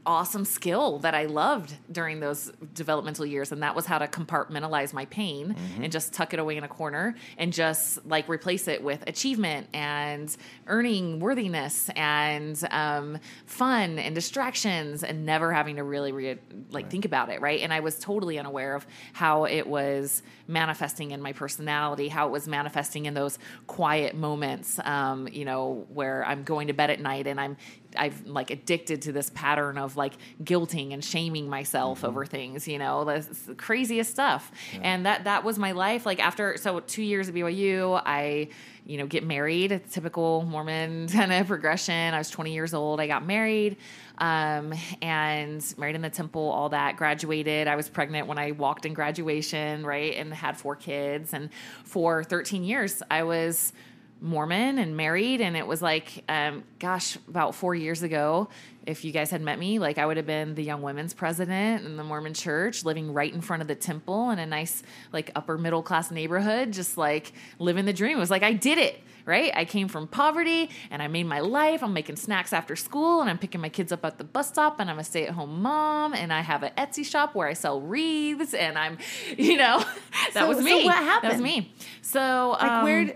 awesome 0.06 0.44
skill 0.44 0.98
that 1.00 1.14
I 1.14 1.26
loved 1.26 1.74
during 1.92 2.20
those 2.20 2.50
developmental 2.74 3.26
years 3.26 3.52
and 3.52 3.62
that 3.62 3.74
was 3.74 3.84
how 3.84 3.98
to 3.98 4.06
compartmentalize 4.06 4.92
my 4.94 5.04
pain 5.06 5.54
and 5.82 5.92
just 5.92 6.12
tuck 6.14 6.32
it 6.32 6.40
away 6.40 6.56
in 6.56 6.64
a 6.64 6.68
corner 6.68 7.14
and 7.36 7.52
just 7.52 8.04
like 8.06 8.28
replace 8.28 8.66
it 8.66 8.82
with 8.82 9.06
achievement 9.06 9.66
and 9.74 10.34
earning 10.66 11.20
worthiness 11.20 11.90
and 11.96 12.66
um, 12.70 13.18
fun 13.44 13.98
and 13.98 14.14
distractions 14.14 15.04
and 15.04 15.26
never 15.26 15.52
having 15.52 15.76
to 15.76 15.84
really 15.84 16.12
re- 16.12 16.38
like 16.70 16.90
think 16.90 17.04
about 17.04 17.28
it 17.28 17.40
right? 17.40 17.60
And 17.60 17.72
I 17.72 17.80
was 17.80 17.98
totally 17.98 18.38
unaware 18.38 18.74
of 18.74 18.86
how 19.12 19.44
it 19.44 19.66
was 19.66 20.22
manifesting 20.46 21.10
in 21.10 21.20
my 21.20 21.32
personality 21.32 22.08
how 22.08 22.26
it 22.26 22.30
was 22.30 22.48
manifesting 22.48 23.06
in 23.06 23.14
those 23.14 23.38
quiet 23.66 24.16
moments 24.16 24.80
um, 24.84 25.28
you 25.28 25.44
know 25.44 25.86
where 25.92 26.24
I'm 26.26 26.42
going 26.42 26.68
to 26.68 26.72
bed 26.72 26.90
at 26.90 27.00
night 27.00 27.26
and 27.26 27.40
I'm 27.40 27.56
I've 27.96 28.26
like 28.26 28.50
addicted 28.50 29.02
to 29.02 29.12
this 29.12 29.30
pattern 29.30 29.78
of 29.78 29.96
like 29.96 30.14
guilting 30.42 30.92
and 30.92 31.04
shaming 31.04 31.48
myself 31.48 32.04
over 32.04 32.24
things, 32.24 32.68
you 32.68 32.78
know, 32.78 33.04
the 33.04 33.54
craziest 33.56 34.10
stuff. 34.10 34.50
And 34.82 35.06
that 35.06 35.24
that 35.24 35.44
was 35.44 35.58
my 35.58 35.72
life. 35.72 36.06
Like 36.06 36.20
after 36.20 36.56
so 36.56 36.80
two 36.80 37.02
years 37.02 37.28
at 37.28 37.34
BYU, 37.34 38.00
I 38.04 38.48
you 38.86 38.98
know 38.98 39.06
get 39.06 39.24
married, 39.24 39.72
a 39.72 39.78
typical 39.78 40.42
Mormon 40.42 41.08
kind 41.12 41.32
of 41.32 41.46
progression. 41.46 42.14
I 42.14 42.18
was 42.18 42.30
20 42.30 42.52
years 42.52 42.74
old. 42.74 43.00
I 43.00 43.06
got 43.06 43.24
married, 43.24 43.76
um, 44.18 44.74
and 45.02 45.74
married 45.78 45.96
in 45.96 46.02
the 46.02 46.10
temple. 46.10 46.42
All 46.42 46.68
that. 46.70 46.96
Graduated. 46.96 47.68
I 47.68 47.76
was 47.76 47.88
pregnant 47.88 48.26
when 48.26 48.38
I 48.38 48.52
walked 48.52 48.86
in 48.86 48.94
graduation, 48.94 49.84
right, 49.84 50.14
and 50.16 50.32
had 50.32 50.56
four 50.56 50.76
kids. 50.76 51.32
And 51.34 51.50
for 51.84 52.24
13 52.24 52.64
years, 52.64 53.02
I 53.10 53.22
was 53.22 53.72
Mormon 54.20 54.78
and 54.78 54.96
married, 54.96 55.40
and 55.40 55.56
it 55.56 55.66
was 55.66 55.80
like, 55.80 56.24
um, 56.28 56.62
gosh, 56.78 57.16
about 57.28 57.54
four 57.54 57.74
years 57.74 58.02
ago. 58.02 58.48
If 58.86 59.04
you 59.04 59.12
guys 59.12 59.30
had 59.30 59.42
met 59.42 59.58
me, 59.58 59.78
like 59.78 59.98
I 59.98 60.06
would 60.06 60.16
have 60.16 60.26
been 60.26 60.54
the 60.54 60.62
young 60.64 60.80
women's 60.82 61.12
president 61.14 61.84
in 61.84 61.96
the 61.96 62.02
Mormon 62.04 62.32
church, 62.34 62.82
living 62.84 63.12
right 63.12 63.32
in 63.32 63.40
front 63.42 63.60
of 63.62 63.68
the 63.68 63.74
temple 63.74 64.30
in 64.30 64.38
a 64.38 64.46
nice, 64.46 64.82
like 65.12 65.30
upper 65.36 65.58
middle 65.58 65.82
class 65.82 66.10
neighborhood, 66.10 66.72
just 66.72 66.96
like 66.96 67.32
living 67.58 67.84
the 67.84 67.92
dream. 67.92 68.16
It 68.16 68.20
was 68.20 68.30
like 68.30 68.42
I 68.42 68.52
did 68.52 68.78
it 68.78 69.00
right? 69.26 69.52
I 69.54 69.66
came 69.66 69.86
from 69.86 70.08
poverty 70.08 70.70
and 70.90 71.02
I 71.02 71.06
made 71.06 71.24
my 71.26 71.40
life. 71.40 71.82
I'm 71.84 71.92
making 71.92 72.16
snacks 72.16 72.54
after 72.54 72.74
school 72.74 73.20
and 73.20 73.28
I'm 73.28 73.36
picking 73.38 73.60
my 73.60 73.68
kids 73.68 73.92
up 73.92 74.02
at 74.04 74.16
the 74.16 74.24
bus 74.24 74.48
stop 74.48 74.80
and 74.80 74.90
I'm 74.90 74.98
a 74.98 75.04
stay 75.04 75.26
at 75.26 75.34
home 75.34 75.60
mom 75.60 76.14
and 76.14 76.32
I 76.32 76.40
have 76.40 76.62
an 76.62 76.72
Etsy 76.76 77.04
shop 77.04 77.34
where 77.34 77.46
I 77.46 77.52
sell 77.52 77.82
wreaths 77.82 78.54
and 78.54 78.78
I'm, 78.78 78.96
you 79.38 79.58
know, 79.58 79.78
that 80.12 80.30
So- 80.32 80.48
was 80.48 80.56
so 80.56 80.64
me. 80.64 80.84
what 80.86 80.94
That 81.22 81.32
was 81.32 81.40
me. 81.40 81.72
So, 82.00 82.56
Like 82.58 82.62
um, 82.72 82.82
where? 82.84 83.14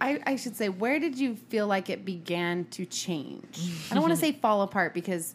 I, 0.00 0.20
I 0.26 0.36
should 0.36 0.56
say, 0.56 0.68
where 0.68 0.98
did 1.00 1.18
you 1.18 1.34
feel 1.34 1.66
like 1.66 1.90
it 1.90 2.04
began 2.04 2.64
to 2.66 2.84
change? 2.86 3.58
I 3.90 3.94
don't 3.94 4.02
want 4.02 4.12
to 4.14 4.20
say 4.20 4.32
fall 4.42 4.62
apart 4.62 4.94
because, 4.94 5.34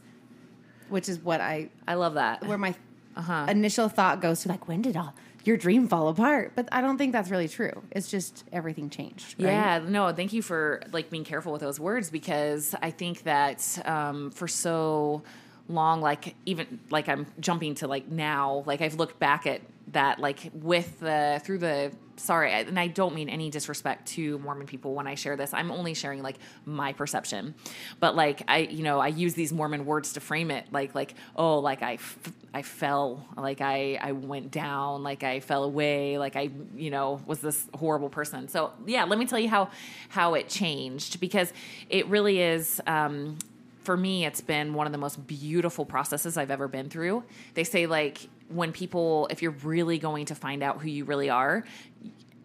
which 0.89 1.09
is 1.09 1.19
what 1.19 1.41
I 1.41 1.69
I 1.87 1.95
love 1.95 2.13
that. 2.15 2.45
where 2.45 2.57
my 2.57 2.73
Uh-huh. 3.15 3.45
initial 3.49 3.89
thought 3.89 4.21
goes 4.21 4.41
to 4.43 4.49
like 4.49 4.67
when 4.67 4.81
did 4.81 4.95
all 4.95 5.13
your 5.43 5.57
dream 5.57 5.87
fall 5.87 6.07
apart? 6.09 6.53
But 6.55 6.69
I 6.71 6.79
don't 6.81 6.97
think 6.97 7.11
that's 7.11 7.29
really 7.29 7.47
true. 7.47 7.71
It's 7.91 8.09
just 8.09 8.43
everything 8.53 8.89
changed. 8.89 9.35
right? 9.41 9.49
Yeah, 9.51 9.79
no, 9.85 10.11
thank 10.13 10.31
you 10.33 10.41
for 10.41 10.81
like 10.93 11.09
being 11.09 11.23
careful 11.25 11.51
with 11.51 11.61
those 11.61 11.79
words 11.79 12.09
because 12.09 12.75
I 12.81 12.91
think 12.91 13.23
that 13.23 13.59
um, 13.85 14.31
for 14.31 14.47
so 14.47 15.23
long, 15.67 16.01
like 16.01 16.35
even 16.45 16.79
like 16.89 17.07
I'm 17.09 17.25
jumping 17.39 17.75
to 17.75 17.87
like 17.87 18.07
now, 18.09 18.63
like 18.65 18.81
I've 18.81 18.95
looked 18.95 19.19
back 19.19 19.47
at 19.47 19.61
that 19.91 20.19
like 20.19 20.51
with 20.53 20.99
the 20.99 21.41
through 21.43 21.57
the 21.59 21.91
sorry, 22.19 22.51
and 22.51 22.79
I 22.79 22.87
don't 22.87 23.15
mean 23.15 23.29
any 23.29 23.49
disrespect 23.49 24.07
to 24.09 24.37
Mormon 24.39 24.67
people 24.67 24.93
when 24.93 25.07
I 25.07 25.15
share 25.15 25.35
this. 25.35 25.53
I'm 25.53 25.71
only 25.71 25.93
sharing 25.93 26.21
like 26.21 26.37
my 26.65 26.93
perception, 26.93 27.55
but 27.99 28.15
like 28.15 28.43
I, 28.47 28.59
you 28.59 28.83
know, 28.83 28.99
I 28.99 29.07
use 29.07 29.33
these 29.33 29.51
Mormon 29.51 29.85
words 29.85 30.13
to 30.13 30.19
frame 30.19 30.51
it, 30.51 30.65
like 30.71 30.93
like 30.95 31.15
oh, 31.35 31.59
like 31.59 31.81
I, 31.81 31.93
f- 31.93 32.19
I 32.53 32.61
fell, 32.61 33.25
like 33.37 33.61
I, 33.61 33.97
I 34.01 34.11
went 34.11 34.51
down, 34.51 35.03
like 35.03 35.23
I 35.23 35.39
fell 35.39 35.63
away, 35.63 36.17
like 36.17 36.35
I, 36.35 36.49
you 36.75 36.89
know, 36.91 37.21
was 37.25 37.39
this 37.39 37.67
horrible 37.73 38.09
person. 38.09 38.47
So 38.47 38.73
yeah, 38.85 39.05
let 39.05 39.17
me 39.17 39.25
tell 39.25 39.39
you 39.39 39.49
how 39.49 39.69
how 40.09 40.33
it 40.33 40.49
changed 40.49 41.19
because 41.19 41.53
it 41.89 42.07
really 42.07 42.41
is. 42.41 42.81
Um, 42.85 43.37
for 43.83 43.97
me, 43.97 44.25
it's 44.25 44.41
been 44.41 44.73
one 44.75 44.85
of 44.85 44.91
the 44.91 44.99
most 44.99 45.25
beautiful 45.25 45.85
processes 45.85 46.37
I've 46.37 46.51
ever 46.51 46.67
been 46.67 46.89
through. 46.89 47.23
They 47.55 47.63
say, 47.63 47.87
like, 47.87 48.29
when 48.49 48.71
people, 48.71 49.27
if 49.29 49.41
you're 49.41 49.51
really 49.63 49.99
going 49.99 50.25
to 50.25 50.35
find 50.35 50.63
out 50.63 50.81
who 50.81 50.89
you 50.89 51.05
really 51.05 51.29
are 51.29 51.63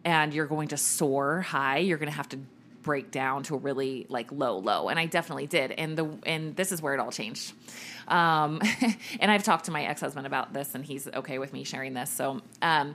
and 0.05 0.35
you're 0.35 0.47
going 0.47 0.69
to 0.69 0.77
soar 0.77 1.41
high, 1.41 1.79
you're 1.79 1.99
going 1.99 2.11
to 2.11 2.17
have 2.17 2.29
to 2.31 2.39
break 2.85 3.11
down 3.11 3.43
to 3.43 3.57
a 3.57 3.59
really 3.59 4.07
like 4.09 4.31
low 4.31 4.59
low. 4.59 4.89
And 4.89 4.99
i 4.99 5.07
definitely 5.07 5.49
did. 5.49 5.73
And 5.73 5.99
the 5.99 6.07
and 6.25 6.55
this 6.55 6.71
is 6.71 6.81
where 6.81 6.95
it 6.95 7.01
all 7.01 7.11
changed. 7.11 7.53
Um 8.07 8.61
and 9.21 9.31
i've 9.31 9.43
talked 9.43 9.65
to 9.65 9.73
my 9.73 9.85
ex-husband 9.85 10.27
about 10.27 10.53
this 10.53 10.77
and 10.77 10.85
he's 10.85 11.09
okay 11.09 11.39
with 11.39 11.53
me 11.53 11.65
sharing 11.65 11.95
this. 11.95 12.11
So 12.11 12.43
um 12.63 12.95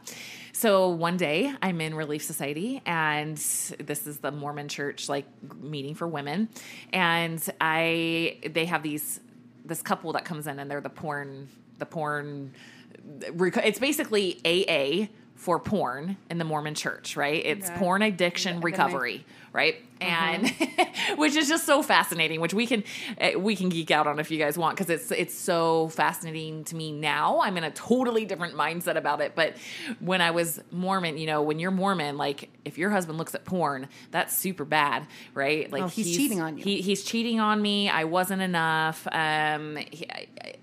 so 0.53 0.89
one 0.89 1.17
day 1.17 1.53
i'm 1.61 1.81
in 1.81 1.95
relief 1.95 2.23
society 2.23 2.81
and 2.85 3.35
this 3.35 4.07
is 4.07 4.19
the 4.19 4.31
mormon 4.31 4.69
church 4.69 5.09
like 5.09 5.25
meeting 5.59 5.95
for 5.95 6.07
women. 6.07 6.47
And 6.93 7.43
i 7.59 8.37
they 8.47 8.65
have 8.65 8.83
these 8.83 9.19
this 9.65 9.81
couple 9.81 10.13
that 10.13 10.23
comes 10.23 10.47
in 10.47 10.59
and 10.59 10.69
they're 10.71 10.81
the 10.81 10.89
porn 10.89 11.49
the 11.79 11.85
porn 11.85 12.53
it's 13.03 13.79
basically 13.79 14.39
aa 14.45 15.07
for 15.35 15.59
porn 15.59 16.17
in 16.29 16.37
the 16.37 16.43
mormon 16.43 16.75
church 16.75 17.15
right 17.15 17.45
it's 17.45 17.69
Okay. 17.69 17.79
porn 17.79 18.01
addiction 18.01 18.59
recovery 18.61 19.25
right? 19.53 19.75
And 20.01 20.49
which 21.17 21.35
is 21.35 21.49
just 21.49 21.65
so 21.65 21.83
fascinating 21.83 22.39
which 22.39 22.53
we 22.53 22.65
can 22.65 22.85
uh, 23.19 23.37
we 23.37 23.55
can 23.55 23.67
geek 23.67 23.91
out 23.91 24.07
on 24.07 24.17
if 24.17 24.31
you 24.31 24.37
guys 24.37 24.57
want 24.57 24.77
because 24.77 24.89
it's 24.89 25.11
it's 25.11 25.33
so 25.33 25.89
fascinating 25.89 26.63
to 26.65 26.75
me 26.75 26.93
now. 26.93 27.41
I'm 27.41 27.57
in 27.57 27.65
a 27.65 27.71
totally 27.71 28.23
different 28.23 28.55
mindset 28.55 28.95
about 28.95 29.19
it 29.21 29.33
but 29.35 29.57
when 29.99 30.21
i 30.21 30.31
was 30.31 30.61
mormon 30.71 31.17
you 31.17 31.27
know 31.27 31.41
when 31.41 31.59
you're 31.59 31.71
mormon 31.71 32.17
like 32.17 32.49
if 32.63 32.77
your 32.77 32.89
husband 32.91 33.17
looks 33.17 33.35
at 33.35 33.43
porn 33.43 33.87
that's 34.11 34.37
super 34.37 34.63
bad 34.63 35.05
right? 35.33 35.71
Like 35.71 35.83
Oh, 35.83 35.87
he's 35.87 36.15
cheating 36.15 36.41
on 36.41 36.57
you. 36.57 36.63
he, 36.63 36.81
he's 36.81 37.03
cheating 37.03 37.39
on 37.39 37.61
me. 37.61 37.89
I 37.89 38.03
wasn't 38.05 38.41
enough. 38.41 39.07
Um 39.11 39.77
he, 39.91 40.07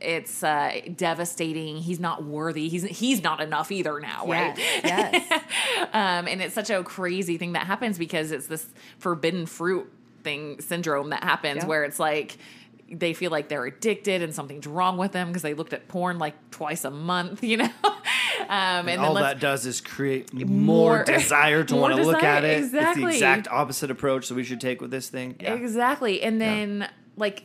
it's 0.00 0.42
uh 0.42 0.80
devastating. 0.94 1.76
He's 1.78 2.00
not 2.00 2.24
worthy. 2.24 2.68
He's 2.68 2.84
he's 2.84 3.22
not 3.22 3.40
enough 3.40 3.70
either 3.70 3.98
now 4.00 4.26
right? 4.26 4.56
Yes, 4.56 5.24
yes. 5.30 5.42
um, 5.92 6.28
and 6.28 6.40
it's 6.42 6.54
such 6.54 6.70
a 6.70 6.82
crazy 6.82 7.36
thing 7.38 7.52
that 7.52 7.66
happens 7.66 7.98
because 7.98 8.30
it's 8.30 8.46
this 8.46 8.66
forbidden 8.98 9.46
fruit 9.46 9.90
thing 10.22 10.60
syndrome 10.60 11.10
that 11.10 11.22
happens 11.22 11.62
Yeah. 11.62 11.66
where 11.66 11.84
it's 11.84 11.98
like 11.98 12.38
they 12.90 13.14
feel 13.14 13.30
like 13.32 13.48
they're 13.48 13.64
addicted 13.64 14.22
and 14.22 14.32
something's 14.34 14.66
wrong 14.66 14.96
with 14.96 15.10
them 15.12 15.28
because 15.28 15.42
they 15.42 15.54
looked 15.54 15.72
at 15.72 15.88
porn 15.88 16.18
like 16.18 16.34
twice 16.52 16.84
a 16.84 16.90
month, 16.90 17.42
you 17.50 17.56
know. 17.56 17.64
um, 17.84 17.90
and, 18.48 18.88
then 18.88 18.98
all 19.00 19.14
that 19.14 19.40
does 19.40 19.66
is 19.66 19.80
create 19.80 20.32
more, 20.32 20.46
More- 20.98 21.04
desire 21.04 21.64
to 21.64 21.74
want 21.76 21.96
to 21.96 22.02
look 22.02 22.22
at 22.22 22.44
it. 22.44 22.60
It's 22.60 22.70
the 22.70 22.78
exactly. 22.78 23.14
exact 23.14 23.48
opposite 23.48 23.90
approach 23.90 24.28
that 24.28 24.34
we 24.34 24.44
should 24.44 24.60
take 24.60 24.80
with 24.80 24.90
this 24.92 25.08
thing. 25.08 25.34
Yeah. 25.40 25.54
Exactly. 25.54 26.22
And 26.22 26.40
then 26.40 26.88
like 27.16 27.42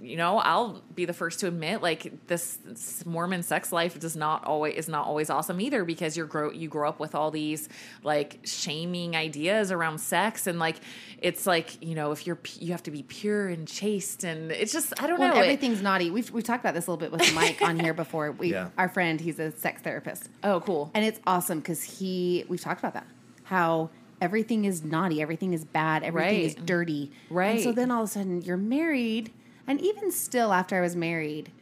you 0.00 0.16
know, 0.16 0.38
I'll 0.38 0.82
be 0.94 1.04
the 1.04 1.12
first 1.12 1.40
to 1.40 1.48
admit 1.48 1.82
like 1.82 2.26
this, 2.28 2.58
this 2.64 3.04
Mormon 3.04 3.42
sex 3.42 3.72
life 3.72 3.98
does 3.98 4.14
not 4.16 4.44
always 4.44 4.74
is 4.76 4.88
not 4.88 5.06
always 5.06 5.28
awesome 5.30 5.60
either 5.60 5.84
because 5.84 6.16
you're 6.16 6.26
grow 6.26 6.50
you 6.52 6.68
grow 6.68 6.88
up 6.88 7.00
with 7.00 7.14
all 7.14 7.30
these 7.30 7.68
like 8.04 8.38
shaming 8.44 9.16
ideas 9.16 9.72
around 9.72 9.98
sex 9.98 10.46
and 10.46 10.58
like 10.58 10.76
it's 11.20 11.46
like, 11.46 11.82
you 11.82 11.94
know, 11.94 12.12
if 12.12 12.26
you're 12.26 12.38
you 12.58 12.72
have 12.72 12.82
to 12.84 12.90
be 12.90 13.02
pure 13.02 13.48
and 13.48 13.66
chaste 13.66 14.24
and 14.24 14.52
it's 14.52 14.72
just 14.72 14.92
I 15.02 15.06
don't 15.06 15.18
Well, 15.18 15.28
know. 15.30 15.34
and 15.34 15.44
it- 15.44 15.48
everything's 15.48 15.82
naughty. 15.82 16.10
We've 16.10 16.30
we've 16.30 16.44
talked 16.44 16.62
about 16.62 16.74
this 16.74 16.86
a 16.86 16.90
little 16.92 17.00
bit 17.00 17.10
with 17.12 17.34
Mike 17.34 17.60
on 17.62 17.78
here 17.78 17.94
before. 18.04 18.30
We 18.32 18.52
Yeah. 18.52 18.68
our 18.78 18.88
friend, 18.88 19.20
he's 19.20 19.38
a 19.38 19.50
sex 19.52 19.82
therapist. 19.82 20.28
oh, 20.44 20.60
cool. 20.60 20.90
And 20.94 21.04
it's 21.04 21.18
awesome 21.26 21.58
because 21.58 21.82
he, 21.82 22.44
we've 22.48 22.60
talked 22.60 22.80
about 22.80 22.94
that. 22.94 23.06
How 23.44 23.90
everything 24.20 24.64
is 24.64 24.84
naughty, 24.84 25.22
everything 25.22 25.52
is 25.54 25.64
bad, 25.64 26.02
everything 26.02 26.40
is 26.42 26.54
Right. 26.56 26.66
dirty. 26.66 27.12
And 27.30 27.60
so 27.60 27.72
then 27.72 27.90
all 27.90 28.02
of 28.02 28.08
a 28.08 28.12
sudden 28.12 28.42
you're 28.42 28.56
married. 28.56 29.32
And 29.68 29.80
even 29.82 30.10
still, 30.10 30.52
after 30.52 30.76
I 30.76 30.80
was 30.80 30.96
married, 30.96 31.52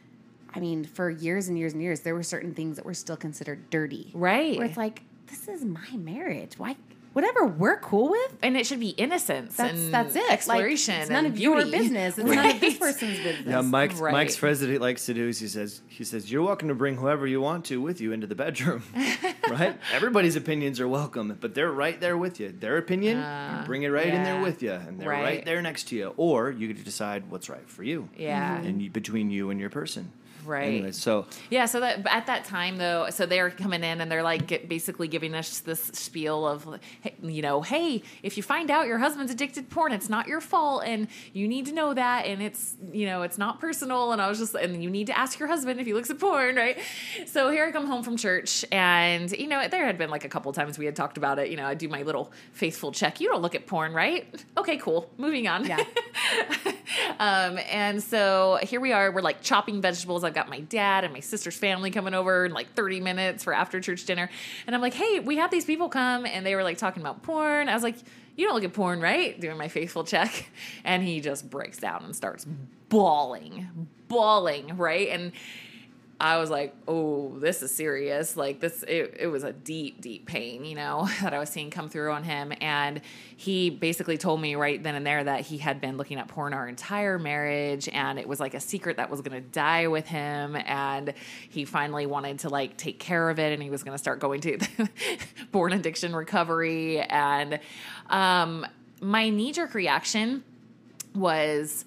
I 0.55 0.59
mean, 0.59 0.85
for 0.85 1.09
years 1.09 1.49
and 1.49 1.57
years 1.59 1.73
and 1.73 1.81
years, 1.81 1.99
there 1.99 2.15
were 2.15 2.23
certain 2.23 2.53
things 2.53 2.77
that 2.77 2.85
were 2.85 2.93
still 2.93 3.17
considered 3.17 3.69
dirty. 3.69 4.11
Right. 4.15 4.57
Where 4.57 4.65
it's 4.65 4.77
like, 4.77 5.03
this 5.27 5.47
is 5.47 5.65
my 5.65 5.91
marriage. 5.91 6.57
Why? 6.57 6.77
Whatever 7.17 7.47
we're 7.47 7.79
cool 7.79 8.11
with, 8.11 8.37
and 8.43 8.55
it 8.55 8.67
should 8.67 8.79
be 8.79 8.89
innocence 8.89 9.57
that's 9.57 9.73
and 9.73 9.91
that's 9.91 10.15
it. 10.15 10.29
exploration 10.29 10.93
Like, 10.93 11.01
it's 11.01 11.09
none 11.09 11.25
and 11.25 11.33
of 11.33 11.39
your 11.39 11.65
business. 11.65 12.15
It's 12.15 12.29
none 12.35 12.45
of 12.51 12.59
this 12.59 12.77
person's 12.77 13.17
business. 13.17 13.47
Yeah, 13.47 13.61
Mike's 13.61 13.95
Right. 13.95 14.11
Mike's 14.11 14.37
president 14.37 14.81
likes 14.81 15.07
to 15.07 15.15
do 15.15 15.27
is 15.27 15.39
he 15.39 15.47
says 15.47 15.81
he 15.87 16.03
says 16.03 16.31
you're 16.31 16.43
welcome 16.43 16.67
to 16.67 16.75
bring 16.75 16.95
whoever 16.95 17.25
you 17.25 17.41
want 17.41 17.65
to 17.65 17.81
with 17.81 17.99
you 18.01 18.11
into 18.11 18.27
the 18.27 18.35
bedroom, 18.35 18.83
right? 19.49 19.79
Everybody's 19.91 20.35
opinions 20.35 20.79
are 20.79 20.87
welcome, 20.87 21.35
but 21.41 21.55
they're 21.55 21.71
right 21.71 21.99
there 21.99 22.15
with 22.15 22.39
you. 22.39 22.51
Their 22.51 22.77
opinion, 22.77 23.17
you 23.17 23.65
bring 23.65 23.81
it 23.81 23.89
right 23.89 24.13
in 24.13 24.23
there 24.23 24.39
with 24.39 24.61
you, 24.61 24.73
and 24.73 24.99
they're 24.99 25.09
right. 25.09 25.23
Right. 25.23 25.43
there 25.45 25.63
next 25.63 25.85
to 25.85 25.95
you. 25.95 26.13
Or 26.17 26.51
you 26.51 26.67
get 26.67 26.77
to 26.77 26.83
decide 26.83 27.31
what's 27.31 27.49
right 27.49 27.67
for 27.67 27.81
you. 27.81 28.09
Yeah. 28.15 28.61
and 28.61 28.79
you, 28.79 28.91
between 28.91 29.31
you 29.31 29.49
and 29.49 29.59
your 29.59 29.71
person. 29.71 30.11
Right. 30.47 30.67
Anyway, 30.67 30.91
so 30.93 31.25
Yeah, 31.49 31.65
so 31.65 31.81
that 31.81 32.07
at 32.07 32.27
that 32.27 32.45
time 32.45 32.77
though, 32.77 33.09
so 33.09 33.25
they're 33.25 33.49
coming 33.49 33.83
in 33.83 33.99
and 33.99 34.09
they're 34.09 34.23
like 34.23 34.47
get, 34.47 34.69
basically 34.69 35.09
giving 35.09 35.35
us 35.35 35.59
this 35.59 35.81
spiel 35.93 36.47
of, 36.47 36.79
you 37.21 37.41
know, 37.41 37.61
hey, 37.61 38.01
if 38.23 38.37
you 38.37 38.43
find 38.43 38.71
out 38.71 38.87
your 38.87 38.97
husband's 38.97 39.31
addicted 39.31 39.69
to 39.69 39.75
porn, 39.75 39.91
it's 39.91 40.09
not 40.09 40.27
your 40.27 40.39
fault, 40.39 40.83
and 40.85 41.07
you 41.33 41.47
need 41.47 41.65
to 41.65 41.73
know 41.73 41.93
that, 41.93 42.25
and 42.25 42.41
it's 42.41 42.75
you 42.93 43.05
know 43.05 43.23
it's 43.23 43.37
not 43.37 43.59
personal, 43.59 44.13
and 44.13 44.21
I 44.21 44.29
was 44.29 44.39
just, 44.39 44.55
and 44.55 44.81
you 44.81 44.89
need 44.89 45.07
to 45.07 45.17
ask 45.17 45.37
your 45.37 45.49
husband 45.49 45.79
if 45.79 45.85
he 45.85 45.93
looks 45.93 46.09
at 46.09 46.19
porn, 46.19 46.55
right? 46.55 46.77
So 47.25 47.51
here 47.51 47.65
I 47.65 47.71
come 47.71 47.85
home 47.85 48.03
from 48.03 48.15
church, 48.15 48.63
and 48.71 49.29
you 49.31 49.47
know 49.47 49.67
there 49.67 49.85
had 49.85 49.97
been 49.97 50.09
like 50.09 50.23
a 50.23 50.29
couple 50.29 50.51
times 50.53 50.77
we 50.77 50.85
had 50.85 50.95
talked 50.95 51.17
about 51.17 51.39
it. 51.39 51.49
You 51.49 51.57
know, 51.57 51.65
I 51.65 51.73
do 51.73 51.89
my 51.89 52.03
little 52.03 52.31
faithful 52.53 52.91
check. 52.91 53.19
You 53.19 53.29
don't 53.29 53.41
look 53.41 53.55
at 53.55 53.67
porn, 53.67 53.93
right? 53.93 54.25
Okay, 54.57 54.77
cool. 54.77 55.09
Moving 55.17 55.47
on. 55.47 55.65
Yeah. 55.65 55.83
Um, 57.19 57.59
and 57.69 58.01
so 58.01 58.59
here 58.61 58.79
we 58.79 58.93
are. 58.93 59.11
We're 59.11 59.21
like 59.21 59.41
chopping 59.41 59.81
vegetables. 59.81 60.23
I've 60.23 60.33
got 60.37 60.49
my 60.49 60.59
dad 60.59 61.03
and 61.03 61.13
my 61.13 61.19
sister's 61.19 61.57
family 61.57 61.89
coming 61.89 62.13
over 62.13 62.45
in 62.45 62.53
like 62.53 62.73
30 62.73 63.01
minutes 63.01 63.43
for 63.43 63.53
after 63.53 63.81
church 63.81 64.05
dinner. 64.05 64.29
And 64.67 64.75
I'm 64.75 64.81
like, 64.81 64.93
hey, 64.93 65.19
we 65.19 65.35
had 65.35 65.49
these 65.49 65.65
people 65.65 65.89
come 65.89 66.25
and 66.25 66.45
they 66.45 66.55
were 66.55 66.63
like 66.63 66.77
talking 66.77 67.01
about 67.01 67.23
porn. 67.23 67.69
I 67.69 67.73
was 67.73 67.83
like, 67.83 67.95
you 68.35 68.45
don't 68.45 68.53
look 68.53 68.63
at 68.63 68.73
porn, 68.73 69.01
right? 69.01 69.39
Doing 69.39 69.57
my 69.57 69.67
faithful 69.67 70.03
check. 70.03 70.51
And 70.83 71.03
he 71.03 71.19
just 71.19 71.49
breaks 71.49 71.79
down 71.79 72.03
and 72.03 72.15
starts 72.15 72.45
bawling, 72.87 73.89
bawling, 74.07 74.77
right? 74.77 75.09
And 75.09 75.33
I 76.19 76.37
was 76.37 76.49
like, 76.49 76.75
oh, 76.87 77.37
this 77.37 77.61
is 77.61 77.71
serious. 77.71 78.35
Like 78.35 78.59
this, 78.59 78.83
it, 78.87 79.17
it 79.19 79.27
was 79.27 79.43
a 79.43 79.53
deep, 79.53 80.01
deep 80.01 80.25
pain, 80.25 80.65
you 80.65 80.75
know, 80.75 81.07
that 81.21 81.33
I 81.33 81.39
was 81.39 81.49
seeing 81.49 81.69
come 81.69 81.89
through 81.89 82.11
on 82.11 82.23
him. 82.23 82.53
And 82.59 83.01
he 83.35 83.69
basically 83.69 84.17
told 84.17 84.41
me 84.41 84.55
right 84.55 84.81
then 84.81 84.95
and 84.95 85.05
there 85.05 85.23
that 85.23 85.41
he 85.41 85.59
had 85.59 85.79
been 85.79 85.97
looking 85.97 86.17
at 86.17 86.27
porn 86.27 86.53
our 86.53 86.67
entire 86.67 87.19
marriage 87.19 87.87
and 87.89 88.17
it 88.17 88.27
was 88.27 88.39
like 88.39 88.55
a 88.55 88.59
secret 88.59 88.97
that 88.97 89.11
was 89.11 89.21
going 89.21 89.41
to 89.41 89.47
die 89.49 89.87
with 89.87 90.07
him. 90.07 90.55
And 90.55 91.13
he 91.49 91.65
finally 91.65 92.07
wanted 92.07 92.39
to 92.39 92.49
like 92.49 92.77
take 92.77 92.99
care 92.99 93.29
of 93.29 93.37
it 93.37 93.53
and 93.53 93.61
he 93.61 93.69
was 93.69 93.83
going 93.83 93.93
to 93.93 93.99
start 93.99 94.19
going 94.19 94.41
to 94.41 94.57
porn 95.51 95.73
addiction 95.73 96.15
recovery. 96.15 96.99
And, 96.99 97.59
um, 98.09 98.65
my 98.99 99.29
knee 99.29 99.51
jerk 99.51 99.75
reaction 99.75 100.43
was, 101.13 101.85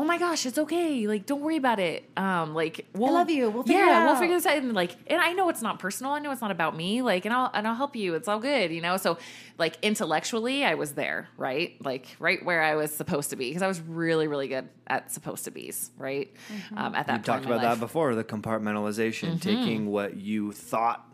"Oh 0.00 0.04
my 0.04 0.16
gosh, 0.16 0.46
it's 0.46 0.56
okay. 0.56 1.06
Like, 1.06 1.26
don't 1.26 1.42
worry 1.42 1.58
about 1.58 1.78
it. 1.78 2.08
Um, 2.16 2.54
like, 2.54 2.86
we'll, 2.94 3.12
love 3.12 3.28
you. 3.28 3.50
We'll 3.50 3.64
figure 3.64 3.82
it 3.82 3.86
yeah, 3.86 4.06
we'll 4.06 4.16
figure 4.16 4.34
this 4.36 4.46
out." 4.46 4.56
And 4.56 4.72
like, 4.72 4.96
and 5.06 5.20
I 5.20 5.32
know 5.34 5.48
it's 5.50 5.60
not 5.60 5.78
personal. 5.78 6.12
I 6.12 6.20
know 6.20 6.30
it's 6.32 6.40
not 6.40 6.50
about 6.50 6.74
me. 6.74 7.02
Like, 7.02 7.26
and 7.26 7.34
I'll 7.34 7.50
and 7.52 7.68
I'll 7.68 7.74
help 7.74 7.94
you. 7.96 8.14
It's 8.14 8.28
all 8.28 8.40
good, 8.40 8.70
you 8.72 8.80
know. 8.80 8.96
So, 8.96 9.18
like, 9.58 9.76
intellectually, 9.82 10.64
I 10.64 10.74
was 10.74 10.92
there, 10.92 11.28
right? 11.36 11.76
Like, 11.84 12.06
right 12.18 12.42
where 12.44 12.62
I 12.62 12.76
was 12.76 12.90
supposed 12.94 13.30
to 13.30 13.36
be 13.36 13.50
because 13.50 13.62
I 13.62 13.68
was 13.68 13.80
really, 13.80 14.26
really 14.26 14.48
good 14.48 14.68
at 14.86 15.12
supposed 15.12 15.44
to 15.44 15.50
be's, 15.50 15.90
right? 15.98 16.32
Um, 16.74 16.94
at 16.94 17.06
that 17.08 17.18
We 17.20 17.24
talked 17.24 17.44
about 17.44 17.60
that 17.60 17.66
life. 17.66 17.72
Mm-hmm. 17.74 17.80
before 17.80 18.14
the 18.14 18.24
compartmentalization, 18.24 19.40
taking 19.40 19.86
what 19.86 20.16
you 20.16 20.52
thought 20.52 21.06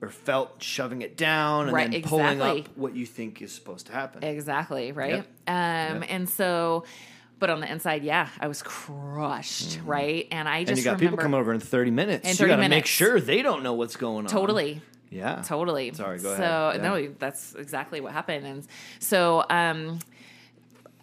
or 0.00 0.10
felt, 0.10 0.62
shoving 0.62 1.02
it 1.02 1.16
down, 1.16 1.64
and 1.64 1.72
Right, 1.72 1.90
then 1.90 2.02
pulling 2.02 2.26
exactly. 2.38 2.60
up 2.60 2.68
what 2.76 2.94
you 2.94 3.04
think 3.04 3.42
is 3.42 3.50
supposed 3.52 3.86
to 3.86 3.92
happen. 3.92 4.22
Exactly, 4.22 4.92
right? 4.92 5.14
Yep. 5.16 5.26
Um 5.48 6.02
Yep. 6.02 6.04
and 6.08 6.28
so 6.28 6.84
but 7.38 7.50
on 7.50 7.60
the 7.60 7.70
inside, 7.70 8.02
yeah, 8.02 8.28
I 8.40 8.48
was 8.48 8.62
crushed, 8.62 9.80
right? 9.84 10.26
And 10.30 10.48
I 10.48 10.64
just 10.64 10.68
Mm-hmm. 10.68 10.70
and 10.70 10.78
you 10.78 10.84
got 10.84 10.90
remember 10.92 11.00
people 11.16 11.18
coming 11.22 11.40
over 11.40 11.52
in 11.52 11.60
30 11.60 11.90
minutes. 11.90 12.28
In 12.28 12.36
you 12.44 12.48
got 12.54 12.62
to 12.62 12.68
make 12.68 12.86
sure 12.86 13.20
they 13.20 13.42
don't 13.42 13.62
know 13.62 13.74
what's 13.74 13.96
going 13.96 14.26
on. 14.26 14.30
totally 14.30 14.80
Yeah. 15.10 15.42
totally 15.44 15.92
Sorry, 15.94 16.18
go 16.18 16.36
so 16.36 16.42
ahead. 16.42 16.82
Yeah. 16.82 16.88
no 17.06 17.14
that's 17.18 17.54
exactly 17.54 18.00
what 18.00 18.12
happened 18.12 18.46
and 18.46 18.66
so 18.98 19.44
um 19.48 20.00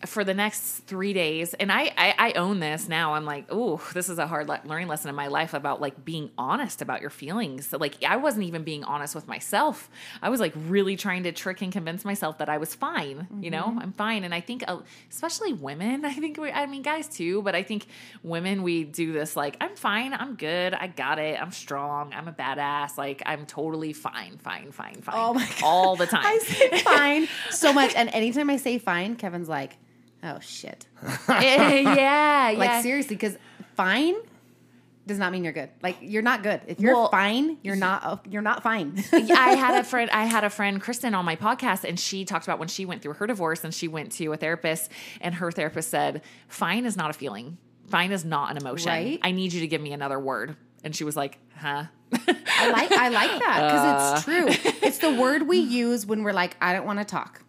for 0.06 0.24
the 0.24 0.34
next 0.34 0.80
three 0.86 1.14
days 1.14 1.54
and 1.56 1.72
I, 1.72 1.92
I 1.98 2.16
i 2.18 2.32
own 2.34 2.60
this 2.60 2.88
now. 2.88 3.14
I'm 3.14 3.26
like 3.26 3.46
oh 3.50 3.82
this 3.94 4.10
is 4.10 4.18
a 4.18 4.28
hard 4.28 4.48
le- 4.48 4.62
learning 4.66 4.88
lesson 4.88 5.10
in 5.10 5.16
my 5.16 5.28
life 5.28 5.54
about 5.54 5.82
like 5.82 6.04
being 6.06 6.32
honest 6.38 6.82
about 6.82 7.02
your 7.02 7.10
feelings. 7.10 7.68
So 7.68 7.78
like 7.78 8.04
i 8.04 8.16
wasn't 8.18 8.46
even 8.46 8.64
being 8.64 8.84
honest 8.84 9.16
with 9.16 9.28
myself. 9.28 9.90
I 10.22 10.30
was 10.30 10.40
like 10.40 10.54
really 10.68 10.96
trying 10.96 11.24
to 11.24 11.32
trick 11.32 11.62
and 11.62 11.72
convince 11.72 12.06
myself 12.06 12.38
that 12.40 12.50
i 12.50 12.58
was 12.58 12.74
fine 12.76 13.28
you 13.42 13.52
know? 13.52 13.78
I'm 13.80 13.92
fine. 13.94 14.24
And 14.24 14.34
i 14.34 14.42
think 14.42 14.64
uh, 14.68 14.80
especially 15.10 15.54
women 15.54 16.06
i 16.14 16.14
think 16.14 16.38
we, 16.38 16.52
i 16.52 16.66
mean 16.66 16.82
guys 16.82 17.08
too 17.08 17.42
but 17.42 17.56
i 17.56 17.64
think 17.64 17.88
women 18.24 18.64
we 18.64 18.84
do 18.84 19.14
this 19.14 19.36
like 19.36 19.58
i'm 19.62 19.76
fine. 19.76 20.14
I'm 20.14 20.36
good. 20.36 20.74
I 20.74 20.88
got 20.88 21.20
it. 21.20 21.42
I'm 21.42 21.52
strong. 21.52 22.14
I'm 22.14 22.28
a 22.28 22.34
badass. 22.34 22.98
Like 22.98 23.22
i'm 23.26 23.46
totally 23.46 23.94
fine 23.94 24.38
fine 24.38 24.72
fine 24.72 25.02
fine. 25.02 25.16
Oh 25.18 25.48
all 25.64 25.96
the 25.96 26.08
time. 26.08 26.26
I 26.26 26.38
say 26.40 26.80
fine 26.80 27.28
so 27.52 27.74
much, 27.74 27.94
and 27.96 28.10
anytime 28.10 28.50
I 28.50 28.58
say 28.58 28.78
fine, 28.78 29.16
Kevin's 29.16 29.50
like, 29.50 29.78
"Oh 30.26 30.40
shit!" 30.42 30.88
yeah 31.30 31.70
yeah 32.52 32.54
Like 32.58 32.82
seriously, 32.84 33.16
because 33.16 33.38
fine 33.76 34.16
does 35.08 35.20
not 35.20 35.32
mean 35.32 35.44
you're 35.44 35.54
good. 35.54 35.70
Like 35.84 35.98
you're 36.02 36.24
not 36.24 36.42
good. 36.42 36.62
If 36.66 36.80
you're 36.80 36.96
Well, 36.96 37.10
fine, 37.12 37.58
you're 37.62 37.76
not. 37.76 38.04
uh, 38.04 38.18
You're 38.28 38.42
not 38.42 38.64
fine. 38.64 39.04
I 39.14 39.54
had 39.56 39.80
a 39.80 39.84
friend. 39.84 40.10
I 40.12 40.26
had 40.26 40.44
a 40.44 40.50
friend, 40.50 40.82
Kristen, 40.82 41.14
on 41.14 41.26
my 41.26 41.36
podcast, 41.36 41.84
and 41.88 42.00
she 42.00 42.26
talked 42.26 42.46
about 42.46 42.58
when 42.58 42.68
she 42.70 42.86
went 42.86 43.04
through 43.04 43.14
her 43.14 43.28
divorce, 43.28 43.64
and 43.64 43.72
she 43.72 43.88
went 43.88 44.12
to 44.14 44.34
a 44.34 44.38
therapist, 44.38 44.90
and 45.22 45.36
her 45.36 45.52
therapist 45.52 45.90
said, 45.92 46.24
"Fine 46.48 46.86
is 46.86 46.98
not 46.98 47.12
a 47.12 47.14
feeling. 47.14 47.60
Fine 47.88 48.12
is 48.12 48.26
not 48.26 48.50
an 48.50 48.58
emotion. 48.58 48.90
Right. 48.90 49.20
I 49.22 49.30
need 49.32 49.54
you 49.54 49.60
to 49.62 49.68
give 49.68 49.80
me 49.82 49.94
another 49.94 50.20
word." 50.20 50.58
And 50.84 50.96
she 50.96 51.04
was 51.04 51.16
like, 51.16 51.38
"Huh." 51.56 51.84
I 52.12 52.72
like. 52.72 52.92
I 52.92 53.10
like 53.10 53.40
that 53.42 53.62
because 53.68 53.86
Uh. 53.86 54.14
it's 54.16 54.24
true. 54.26 54.72
It's 54.88 54.98
the 54.98 55.14
word 55.14 55.48
we 55.48 55.60
use 55.60 56.04
when 56.08 56.24
we're 56.24 56.34
like, 56.34 56.58
"I 56.60 56.74
don't 56.74 56.86
want 56.88 56.98
to 56.98 57.06
talk." 57.06 57.44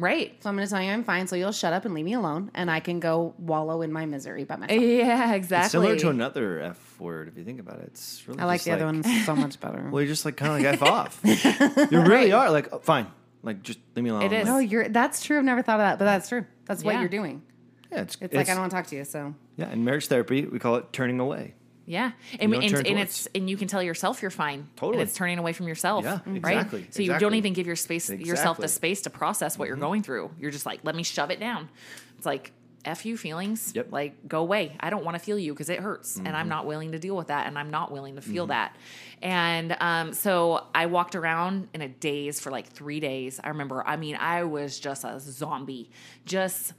Right. 0.00 0.36
So 0.42 0.48
I'm 0.48 0.56
going 0.56 0.66
to 0.66 0.70
tell 0.72 0.82
you 0.82 0.90
I'm 0.90 1.04
fine. 1.04 1.26
So 1.26 1.36
you'll 1.36 1.52
shut 1.52 1.72
up 1.72 1.84
and 1.84 1.94
leave 1.94 2.04
me 2.04 2.14
alone, 2.14 2.50
and 2.54 2.70
I 2.70 2.80
can 2.80 3.00
go 3.00 3.34
wallow 3.38 3.82
in 3.82 3.92
my 3.92 4.06
misery 4.06 4.44
by 4.44 4.56
myself. 4.56 4.80
Yeah, 4.82 5.34
exactly. 5.34 5.64
It's 5.64 5.72
similar 5.72 5.96
to 5.96 6.08
another 6.10 6.60
F 6.60 7.00
word 7.00 7.28
if 7.28 7.36
you 7.36 7.44
think 7.44 7.60
about 7.60 7.78
it. 7.80 7.84
It's 7.88 8.22
really 8.26 8.40
I 8.40 8.44
like 8.46 8.58
just 8.58 8.66
the 8.66 8.72
other 8.72 8.86
one 8.86 9.02
so 9.24 9.36
much 9.36 9.60
better. 9.64 9.88
Well, 9.90 10.02
you're 10.02 10.08
just 10.08 10.24
like 10.24 10.36
kind 10.36 10.52
of 10.52 10.72
like 10.72 10.80
F 10.80 10.82
off. 10.82 11.20
You 11.92 12.00
really 12.02 12.32
are 12.32 12.50
like, 12.50 12.72
oh, 12.72 12.78
fine. 12.78 13.06
Like, 13.42 13.62
just 13.62 13.78
leave 13.94 14.04
me 14.04 14.10
alone. 14.10 14.22
It 14.22 14.32
is. 14.32 14.46
no, 14.46 14.58
you're. 14.58 14.88
That's 14.88 15.22
true. 15.24 15.38
I've 15.38 15.44
never 15.44 15.62
thought 15.62 15.80
of 15.80 15.84
that, 15.84 15.98
but 15.98 16.04
that's 16.04 16.28
true. 16.28 16.44
That's 16.66 16.84
what 16.84 16.98
you're 16.98 17.08
doing. 17.08 17.42
yeah, 17.90 18.02
it's, 18.02 18.16
It's, 18.20 18.34
like 18.34 18.48
I 18.48 18.52
don't 18.52 18.60
want 18.60 18.70
to 18.72 18.76
talk 18.76 18.86
to 18.88 18.96
you. 18.96 19.04
So 19.04 19.34
Yeah, 19.56 19.70
in 19.72 19.84
marriage 19.84 20.06
therapy, 20.08 20.44
we 20.44 20.58
call 20.58 20.76
it 20.76 20.92
turning 20.92 21.20
away. 21.20 21.54
Yeah, 21.90 22.12
and, 22.38 22.52
don't 22.52 22.62
and, 22.62 22.86
and 22.86 22.98
it's 23.00 23.26
and 23.34 23.50
you 23.50 23.56
can 23.56 23.66
tell 23.66 23.82
yourself 23.82 24.22
you're 24.22 24.30
fine. 24.30 24.68
Totally. 24.76 25.00
and 25.00 25.08
it's 25.08 25.16
turning 25.18 25.38
away 25.38 25.52
from 25.52 25.66
yourself. 25.66 26.04
Yeah, 26.04 26.20
right. 26.24 26.36
exactly, 26.36 26.86
So 26.90 27.02
you 27.02 27.18
don't 27.18 27.34
even 27.34 27.52
give 27.52 27.66
your 27.66 27.74
space 27.76 28.08
yourself 28.08 28.58
the 28.58 28.66
Mm-hmm. 28.66 28.70
space 28.70 29.00
to 29.02 29.10
process 29.10 29.58
what 29.58 29.66
you're 29.66 29.76
going 29.76 30.02
through. 30.04 30.30
You're 30.38 30.52
just 30.52 30.66
like, 30.66 30.80
let 30.84 30.94
me 30.94 31.02
shove 31.02 31.30
it 31.32 31.40
down. 31.40 31.68
It's 32.16 32.26
like 32.26 32.52
f 32.84 33.04
you 33.04 33.16
feelings. 33.16 33.72
Yep. 33.74 33.86
Mm-hmm. 33.86 33.94
Like 33.94 34.28
go 34.28 34.40
away. 34.40 34.76
I 34.78 34.88
don't 34.90 35.04
want 35.04 35.16
to 35.16 35.22
feel 35.22 35.38
you 35.38 35.52
because 35.52 35.68
it 35.68 35.80
hurts, 35.80 36.16
and 36.16 36.28
I'm 36.28 36.48
not 36.48 36.64
willing 36.64 36.92
to 36.92 36.98
deal 37.00 37.16
with 37.16 37.26
that, 37.26 37.48
and 37.48 37.58
I'm 37.58 37.70
not 37.70 37.90
willing 37.90 38.14
to 38.14 38.22
feel 38.22 38.46
that. 38.46 38.76
And 39.20 39.76
um, 39.80 40.12
so 40.12 40.64
I 40.74 40.86
walked 40.86 41.16
around 41.16 41.68
in 41.74 41.82
a 41.82 41.88
daze 41.88 42.38
for 42.40 42.50
like 42.52 42.68
three 42.68 43.00
days. 43.00 43.40
I 43.42 43.48
remember. 43.48 43.84
I 43.84 43.96
mean, 43.96 44.14
I 44.14 44.44
was 44.44 44.78
just 44.78 45.02
a 45.04 45.18
zombie. 45.18 45.90
Just 46.24 46.72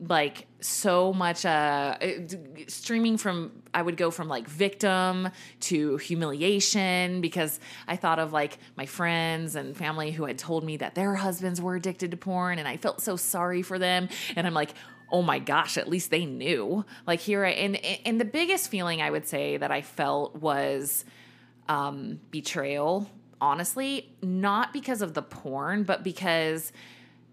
like 0.00 0.46
so 0.60 1.12
much 1.12 1.46
uh 1.46 1.96
streaming 2.68 3.16
from 3.16 3.50
i 3.72 3.80
would 3.80 3.96
go 3.96 4.10
from 4.10 4.28
like 4.28 4.46
victim 4.46 5.28
to 5.60 5.96
humiliation 5.96 7.20
because 7.20 7.60
i 7.88 7.96
thought 7.96 8.18
of 8.18 8.32
like 8.32 8.58
my 8.76 8.84
friends 8.84 9.54
and 9.54 9.76
family 9.76 10.10
who 10.10 10.24
had 10.24 10.38
told 10.38 10.64
me 10.64 10.76
that 10.76 10.94
their 10.94 11.14
husbands 11.14 11.60
were 11.60 11.76
addicted 11.76 12.10
to 12.10 12.16
porn 12.16 12.58
and 12.58 12.68
i 12.68 12.76
felt 12.76 13.00
so 13.00 13.16
sorry 13.16 13.62
for 13.62 13.78
them. 13.78 14.08
And 14.34 14.46
i'm 14.46 14.54
like 14.54 14.74
oh 15.12 15.22
my 15.22 15.38
gosh 15.38 15.78
at 15.78 15.88
least 15.88 16.10
they 16.10 16.26
knew. 16.26 16.84
Like 17.06 17.20
here 17.20 17.44
i 17.44 17.50
and 17.50 17.76
and 18.04 18.20
the 18.20 18.24
biggest 18.24 18.70
feeling 18.70 19.00
i 19.00 19.10
would 19.10 19.26
say 19.26 19.56
that 19.56 19.70
i 19.70 19.80
felt 19.80 20.36
was 20.36 21.04
um, 21.68 22.20
betrayal, 22.30 23.10
honestly, 23.40 24.14
not 24.22 24.72
because 24.72 25.02
of 25.02 25.14
the 25.14 25.22
porn, 25.22 25.84
but 25.84 26.02
because 26.02 26.72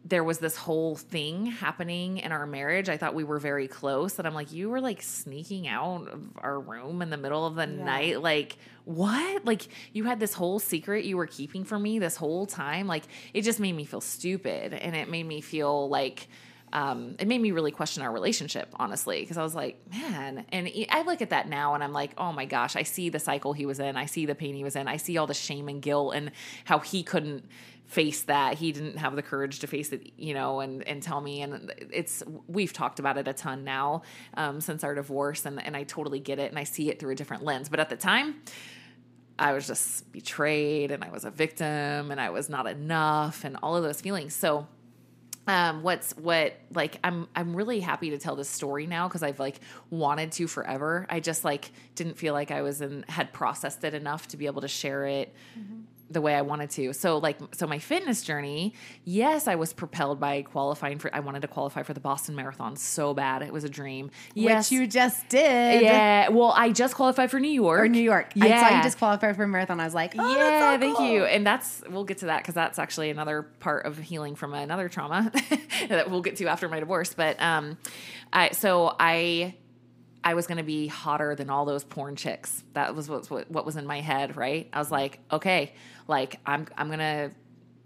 there 0.06 0.24
was 0.24 0.40
this 0.40 0.58
whole 0.58 0.96
thing 0.98 1.46
happening 1.46 2.18
in 2.18 2.32
our 2.34 2.46
marriage. 2.46 2.90
I 2.90 2.98
thought 2.98 3.16
we 3.16 3.24
were 3.24 3.40
very 3.40 3.70
close. 3.70 4.20
And 4.20 4.28
I'm 4.28 4.34
like, 4.34 4.52
you 4.52 4.70
were 4.70 4.82
like 4.82 5.02
sneaking 5.02 5.68
out 5.68 6.10
of 6.10 6.28
our 6.38 6.60
room 6.60 7.02
in 7.02 7.10
the 7.10 7.18
middle 7.18 7.46
of 7.46 7.56
the 7.56 7.68
night. 7.68 8.22
Like, 8.22 8.58
what? 8.84 9.46
Like, 9.46 9.68
you 9.94 10.04
had 10.04 10.20
this 10.20 10.34
whole 10.34 10.60
secret 10.60 11.06
you 11.06 11.16
were 11.16 11.28
keeping 11.28 11.64
from 11.64 11.84
me 11.84 12.00
this 12.00 12.18
whole 12.18 12.46
time. 12.46 12.86
Like, 12.86 13.04
it 13.34 13.44
just 13.44 13.62
made 13.62 13.74
me 13.74 13.86
feel 13.86 14.02
stupid. 14.02 14.74
And 14.74 14.94
it 14.94 15.10
made 15.10 15.26
me 15.26 15.40
feel 15.40 15.88
like, 15.88 16.28
um, 16.74 17.16
it 17.20 17.28
made 17.28 17.40
me 17.40 17.52
really 17.52 17.72
question 17.72 18.02
our 18.02 18.12
relationship, 18.12 18.68
honestly, 18.78 19.20
because 19.22 19.38
I 19.38 19.44
was 19.44 19.54
like, 19.54 19.80
man, 19.92 20.44
and 20.52 20.68
I 20.90 21.04
look 21.04 21.22
at 21.22 21.30
that 21.30 21.48
now 21.48 21.76
and 21.76 21.84
I'm 21.84 21.94
like, 21.94 22.14
oh 22.18 22.34
my 22.34 22.46
gosh, 22.46 22.76
I 22.76 22.82
see 22.82 23.10
the 23.10 23.20
cycle 23.20 23.54
he 23.54 23.68
was 23.68 23.80
in. 23.80 23.96
I 23.96 24.08
see 24.08 24.26
the 24.26 24.34
pain 24.34 24.56
he 24.56 24.64
was 24.64 24.76
in. 24.76 24.88
I 24.88 24.98
see 24.98 25.18
all 25.18 25.28
the 25.28 25.36
shame 25.36 25.70
and 25.70 25.84
guilt 25.84 26.16
and 26.16 26.32
how 26.66 26.80
he 26.80 27.04
couldn't 27.04 27.46
face 27.86 28.24
that. 28.24 28.56
He 28.56 28.72
didn't 28.72 28.98
have 28.98 29.16
the 29.16 29.22
courage 29.22 29.60
to 29.60 29.68
face 29.68 29.92
it, 29.94 30.14
you 30.18 30.34
know, 30.34 30.62
and, 30.62 30.82
and 30.88 31.04
tell 31.04 31.22
me. 31.22 31.44
And 31.44 31.72
it's, 31.92 32.24
we've 32.48 32.74
talked 32.74 32.98
about 32.98 33.20
it 33.20 33.28
a 33.28 33.34
ton 33.34 33.64
now 33.64 34.02
um, 34.34 34.60
since 34.60 34.84
our 34.84 34.96
divorce, 34.96 35.46
and, 35.46 35.64
and 35.64 35.78
I 35.78 35.84
totally 35.84 36.20
get 36.20 36.40
it 36.40 36.50
and 36.50 36.58
I 36.58 36.64
see 36.64 36.90
it 36.90 37.00
through 37.00 37.12
a 37.12 37.16
different 37.16 37.44
lens. 37.44 37.70
But 37.70 37.82
at 37.82 37.90
the 37.90 37.98
time, 37.98 38.42
I 39.38 39.54
was 39.54 39.68
just 39.68 40.12
betrayed 40.12 40.90
and 40.90 41.04
I 41.04 41.12
was 41.12 41.24
a 41.24 41.30
victim 41.30 42.10
and 42.10 42.20
I 42.20 42.32
was 42.32 42.50
not 42.50 42.66
enough 42.66 43.44
and 43.44 43.58
all 43.62 43.76
of 43.76 43.84
those 43.84 44.02
feelings. 44.02 44.34
So, 44.34 44.68
um 45.48 45.84
what's 45.84 46.14
what 46.18 46.54
like 46.74 46.98
i'm 47.04 47.28
i'm 47.36 47.56
really 47.56 47.80
happy 47.80 48.12
to 48.12 48.18
tell 48.18 48.36
this 48.36 48.50
story 48.50 48.88
now 48.88 49.08
because 49.08 49.24
i've 49.24 49.40
like 49.40 49.60
wanted 49.90 50.32
to 50.32 50.48
forever. 50.48 51.06
I 51.10 51.20
just 51.20 51.44
like 51.44 51.72
didn't 51.96 52.18
feel 52.18 52.34
like 52.34 52.50
i 52.52 52.62
was 52.62 52.82
in 52.82 53.04
had 53.10 53.34
processed 53.34 53.84
it 53.84 53.94
enough 53.94 54.28
to 54.30 54.38
be 54.38 54.46
able 54.46 54.62
to 54.62 54.68
share 54.68 55.06
it 55.06 55.34
the 56.14 56.22
way 56.22 56.36
i 56.36 56.42
wanted 56.42 56.70
to 56.70 56.94
so 56.94 57.18
like 57.18 57.38
so 57.54 57.66
my 57.68 57.80
fitness 57.80 58.22
journey 58.24 58.74
yes 59.04 59.48
i 59.48 59.56
was 59.56 59.74
propelled 59.74 60.20
by 60.20 60.42
qualifying 60.44 60.98
for 61.00 61.14
i 61.16 61.20
wanted 61.20 61.42
to 61.42 61.48
qualify 61.48 61.84
for 61.84 61.94
the 61.94 62.00
boston 62.00 62.36
marathon 62.36 62.76
so 62.76 63.14
bad 63.14 63.42
it 63.42 63.52
was 63.52 63.64
a 63.64 63.70
dream 63.70 64.10
yes 64.34 64.70
which 64.72 64.80
you 64.80 64.88
just 64.88 65.28
did. 65.30 65.82
yeah 65.82 66.30
well 66.30 66.54
i 66.56 66.72
just 66.72 66.96
qualified 66.96 67.30
for 67.32 67.40
new 67.40 67.50
york 67.50 67.80
Or 67.82 67.88
New 67.88 68.00
York. 68.02 68.32
I 68.36 68.40
saw 68.40 68.46
Yeah. 68.48 68.78
you 68.78 68.84
disqualified 68.84 69.36
for 69.36 69.44
a 69.44 69.48
marathon. 69.48 69.80
I 69.80 69.86
was 69.86 69.94
like, 69.96 70.14
oh, 70.18 70.36
yeah, 70.38 70.78
thank 70.78 70.98
cool. 70.98 71.08
you. 71.08 71.24
And 71.26 71.46
that's 71.46 71.82
we'll 71.90 72.04
get 72.04 72.20
to 72.20 72.26
that 72.28 72.40
because 72.42 72.54
that's 72.56 72.78
actually 72.80 73.10
another 73.10 73.44
part 73.60 73.86
of 73.86 73.98
healing 73.98 74.36
from 74.36 74.54
another 74.54 74.90
trauma 74.90 75.32
that 75.90 76.10
we'll 76.12 76.22
get 76.22 76.36
to 76.38 76.46
after 76.48 76.68
my 76.70 76.80
divorce. 76.80 77.14
But 77.14 77.42
um, 77.42 77.78
I 78.32 78.52
so 78.52 78.96
I 79.00 79.56
I 80.24 80.34
was 80.36 80.48
gonna 80.48 80.64
be 80.64 80.88
hotter 80.88 81.36
than 81.36 81.50
all 81.50 81.66
those 81.66 81.84
porn 81.84 82.16
chicks. 82.16 82.64
That 82.74 82.96
was 82.96 83.10
what 83.10 83.30
what, 83.30 83.50
what 83.52 83.66
was 83.66 83.76
in 83.76 83.86
my 83.88 84.02
head. 84.02 84.36
Right? 84.38 84.70
I 84.74 84.80
was 84.80 84.92
like, 84.92 85.20
okay, 85.32 85.74
like 86.08 86.40
I'm 86.46 86.68
I'm 86.78 86.90
gonna 86.90 87.32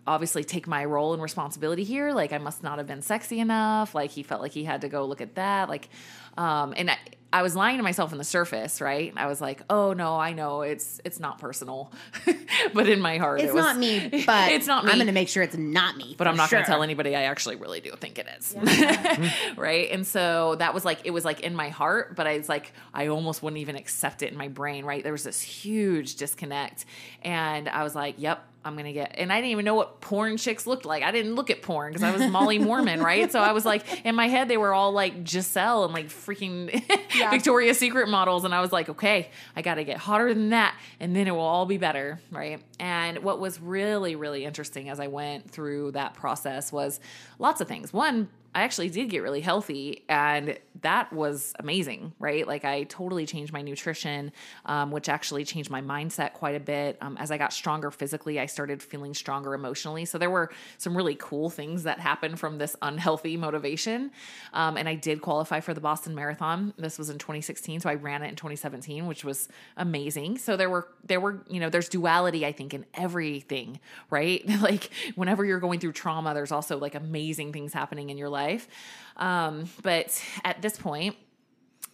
obviously 0.06 0.43
take 0.43 0.67
my 0.67 0.86
role 0.86 1.13
and 1.13 1.21
responsibility 1.21 1.84
here. 1.84 2.13
Like 2.13 2.32
I 2.32 2.38
must 2.38 2.63
not 2.63 2.77
have 2.77 2.88
been 2.88 3.01
sexy 3.01 3.39
enough. 3.39 3.93
Like 3.93 4.12
he 4.12 4.23
felt 4.23 4.41
like 4.41 4.53
he 4.53 4.63
had 4.63 4.82
to 4.82 4.89
go 4.89 5.06
look 5.06 5.21
at 5.21 5.36
that. 5.36 5.69
Like, 5.69 5.89
um, 6.38 6.73
and 6.77 6.89
I, 6.89 6.97
I 7.32 7.42
was 7.42 7.56
lying 7.58 7.78
to 7.78 7.84
myself 7.84 8.13
on 8.13 8.18
the 8.18 8.24
surface, 8.24 8.80
right? 8.80 9.13
I 9.18 9.28
was 9.28 9.42
like, 9.42 9.62
oh 9.70 9.92
no, 9.94 10.16
I 10.18 10.32
know 10.32 10.62
it's 10.62 11.02
it's 11.04 11.20
not 11.20 11.40
personal, 11.40 11.92
but 12.74 12.88
in 12.88 13.02
my 13.02 13.18
heart, 13.18 13.42
It's 13.42 13.50
it 13.50 13.54
was, 13.54 13.66
not 13.66 13.78
me, 13.78 14.24
but 14.26 14.52
it's 14.52 14.66
not 14.66 14.86
me. 14.86 14.92
I'm 14.92 14.98
going 14.98 15.08
to 15.08 15.13
make 15.13 15.28
sure 15.28 15.44
it's 15.44 15.58
not 15.58 15.98
me. 15.98 16.16
but 16.18 16.26
I'm 16.28 16.38
not 16.38 16.50
going 16.50 16.63
to 16.63 16.70
tell 16.70 16.84
anybody. 16.84 17.16
I 17.16 17.24
actually 17.24 17.58
really 17.58 17.82
do 17.82 17.92
think 17.92 18.18
it 18.18 18.28
is. 18.38 18.56
right. 19.58 19.90
And 19.92 20.08
so 20.08 20.56
that 20.56 20.74
was 20.74 20.86
like, 20.86 21.02
it 21.04 21.12
was 21.12 21.26
like 21.26 21.42
in 21.42 21.54
my 21.54 21.70
heart, 21.70 22.16
but 22.16 22.28
I 22.28 22.38
was 22.38 22.48
like, 22.48 22.72
I 22.94 23.08
almost 23.08 23.44
wouldn't 23.44 23.60
even 23.60 23.76
accept 23.76 24.22
it 24.24 24.32
in 24.32 24.38
my 24.38 24.48
brain. 24.48 24.86
Right. 24.86 25.04
There 25.04 25.12
was 25.12 25.24
this 25.24 25.42
huge 25.42 26.16
disconnect. 26.16 26.86
And 27.24 27.68
I 27.68 27.84
was 27.84 27.94
like, 27.94 28.16
yep, 28.18 28.44
I'm 28.67 28.75
gonna 28.75 28.93
get, 28.93 29.15
and 29.17 29.32
I 29.32 29.38
didn't 29.38 29.51
even 29.51 29.65
know 29.65 29.75
what 29.75 30.01
porn 30.01 30.38
chicks 30.38 30.67
looked 30.67 30.86
like. 30.86 31.03
I 31.03 31.12
didn't 31.12 31.36
look 31.36 31.49
at 31.49 31.62
porn 31.62 31.93
because 31.93 32.03
I 32.03 32.12
was 32.12 32.30
Molly 32.30 32.60
Mormon, 32.67 33.01
right? 33.01 33.32
So 33.32 33.39
I 33.39 33.53
was 33.53 33.65
like, 33.65 34.06
in 34.06 34.15
my 34.15 34.27
head, 34.27 34.47
they 34.47 34.58
were 34.58 34.73
all 34.73 34.91
like 34.91 35.23
Gisele 35.23 35.86
and 35.86 35.93
like 35.93 36.08
freaking 36.08 36.69
Victoria's 37.32 37.80
Secret 37.80 38.10
models, 38.10 38.43
and 38.43 38.53
I 38.53 38.62
was 38.62 38.71
like, 38.71 38.89
okay, 38.89 39.30
I 39.56 39.62
got 39.62 39.75
to 39.75 39.84
get 39.84 39.97
hotter 39.97 40.34
than 40.34 40.49
that, 40.49 40.75
and 40.99 41.15
then 41.15 41.27
it 41.27 41.32
will 41.32 41.39
all 41.39 41.65
be 41.65 41.77
better, 41.77 42.19
right? 42.32 42.62
And 42.80 43.19
what 43.19 43.39
was 43.39 43.60
really, 43.60 44.15
really 44.15 44.45
interesting 44.45 44.89
as 44.89 44.99
I 44.99 45.08
went 45.08 45.49
through 45.49 45.91
that 45.91 46.13
process 46.13 46.71
was 46.71 46.99
lots 47.39 47.62
of 47.62 47.67
things. 47.67 47.93
One, 47.93 48.30
I 48.55 48.62
actually 48.63 48.89
did 48.89 49.10
get 49.10 49.21
really 49.21 49.41
healthy, 49.41 50.03
and 50.10 50.57
that 50.81 51.12
was 51.12 51.53
amazing, 51.60 52.13
right? 52.19 52.47
Like 52.47 52.65
I 52.65 52.83
totally 52.83 53.25
changed 53.25 53.53
my 53.53 53.62
nutrition, 53.62 54.31
um, 54.65 54.91
which 54.91 55.10
actually 55.10 55.43
changed 55.43 55.69
my 55.69 55.81
mindset 55.81 56.33
quite 56.33 56.55
a 56.55 56.60
bit. 56.60 56.97
Um, 57.01 57.17
as 57.17 57.29
I 57.29 57.38
got 57.38 57.53
stronger 57.53 57.91
physically, 57.91 58.39
I 58.39 58.45
started 58.45 58.81
feeling 58.81 59.13
stronger 59.13 59.53
emotionally. 59.53 60.05
So 60.05 60.17
there 60.17 60.29
were 60.29 60.51
some 60.77 60.95
really 60.95 61.15
cool 61.19 61.49
things 61.49 61.83
that 61.83 61.99
happened 61.99 62.39
from 62.39 62.57
this 62.57 62.75
unhealthy 62.81 63.38
motivation. 63.38 64.12
Um, 64.53 64.77
and 64.77 64.88
I 64.88 64.95
did 64.95 65.21
qualify 65.21 65.60
for 65.60 65.73
the 65.73 65.81
Boston 65.81 66.15
Marathon. 66.15 66.73
This 66.77 66.97
was 66.97 67.10
in 67.10 67.17
2016, 67.17 67.81
so 67.81 67.89
I 67.89 67.95
ran 67.95 68.23
it 68.23 68.29
in 68.29 68.36
2017, 68.36 69.07
which 69.07 69.23
was 69.23 69.49
amazing. 69.75 70.38
So 70.38 70.57
there 70.57 70.69
were 70.69 70.88
there 71.05 71.19
were 71.19 71.43
you 71.49 71.60
know 71.60 71.69
there's 71.69 71.89
duality 71.89 72.45
I 72.45 72.51
think 72.51 72.73
in 72.73 72.86
everything, 72.93 73.79
right? 74.10 74.47
like 74.62 74.89
whenever 75.15 75.45
you're 75.45 75.60
going 75.60 75.79
through 75.79 75.93
trauma, 75.93 76.33
there's 76.33 76.51
also 76.51 76.77
like 76.77 76.95
amazing 76.95 77.53
things 77.53 77.73
happening 77.73 78.10
in 78.10 78.17
your 78.17 78.29
life 78.29 78.37
life. 78.38 78.67
Um, 79.17 79.65
but 79.82 80.21
at 80.43 80.62
this 80.62 80.78
point, 80.78 81.15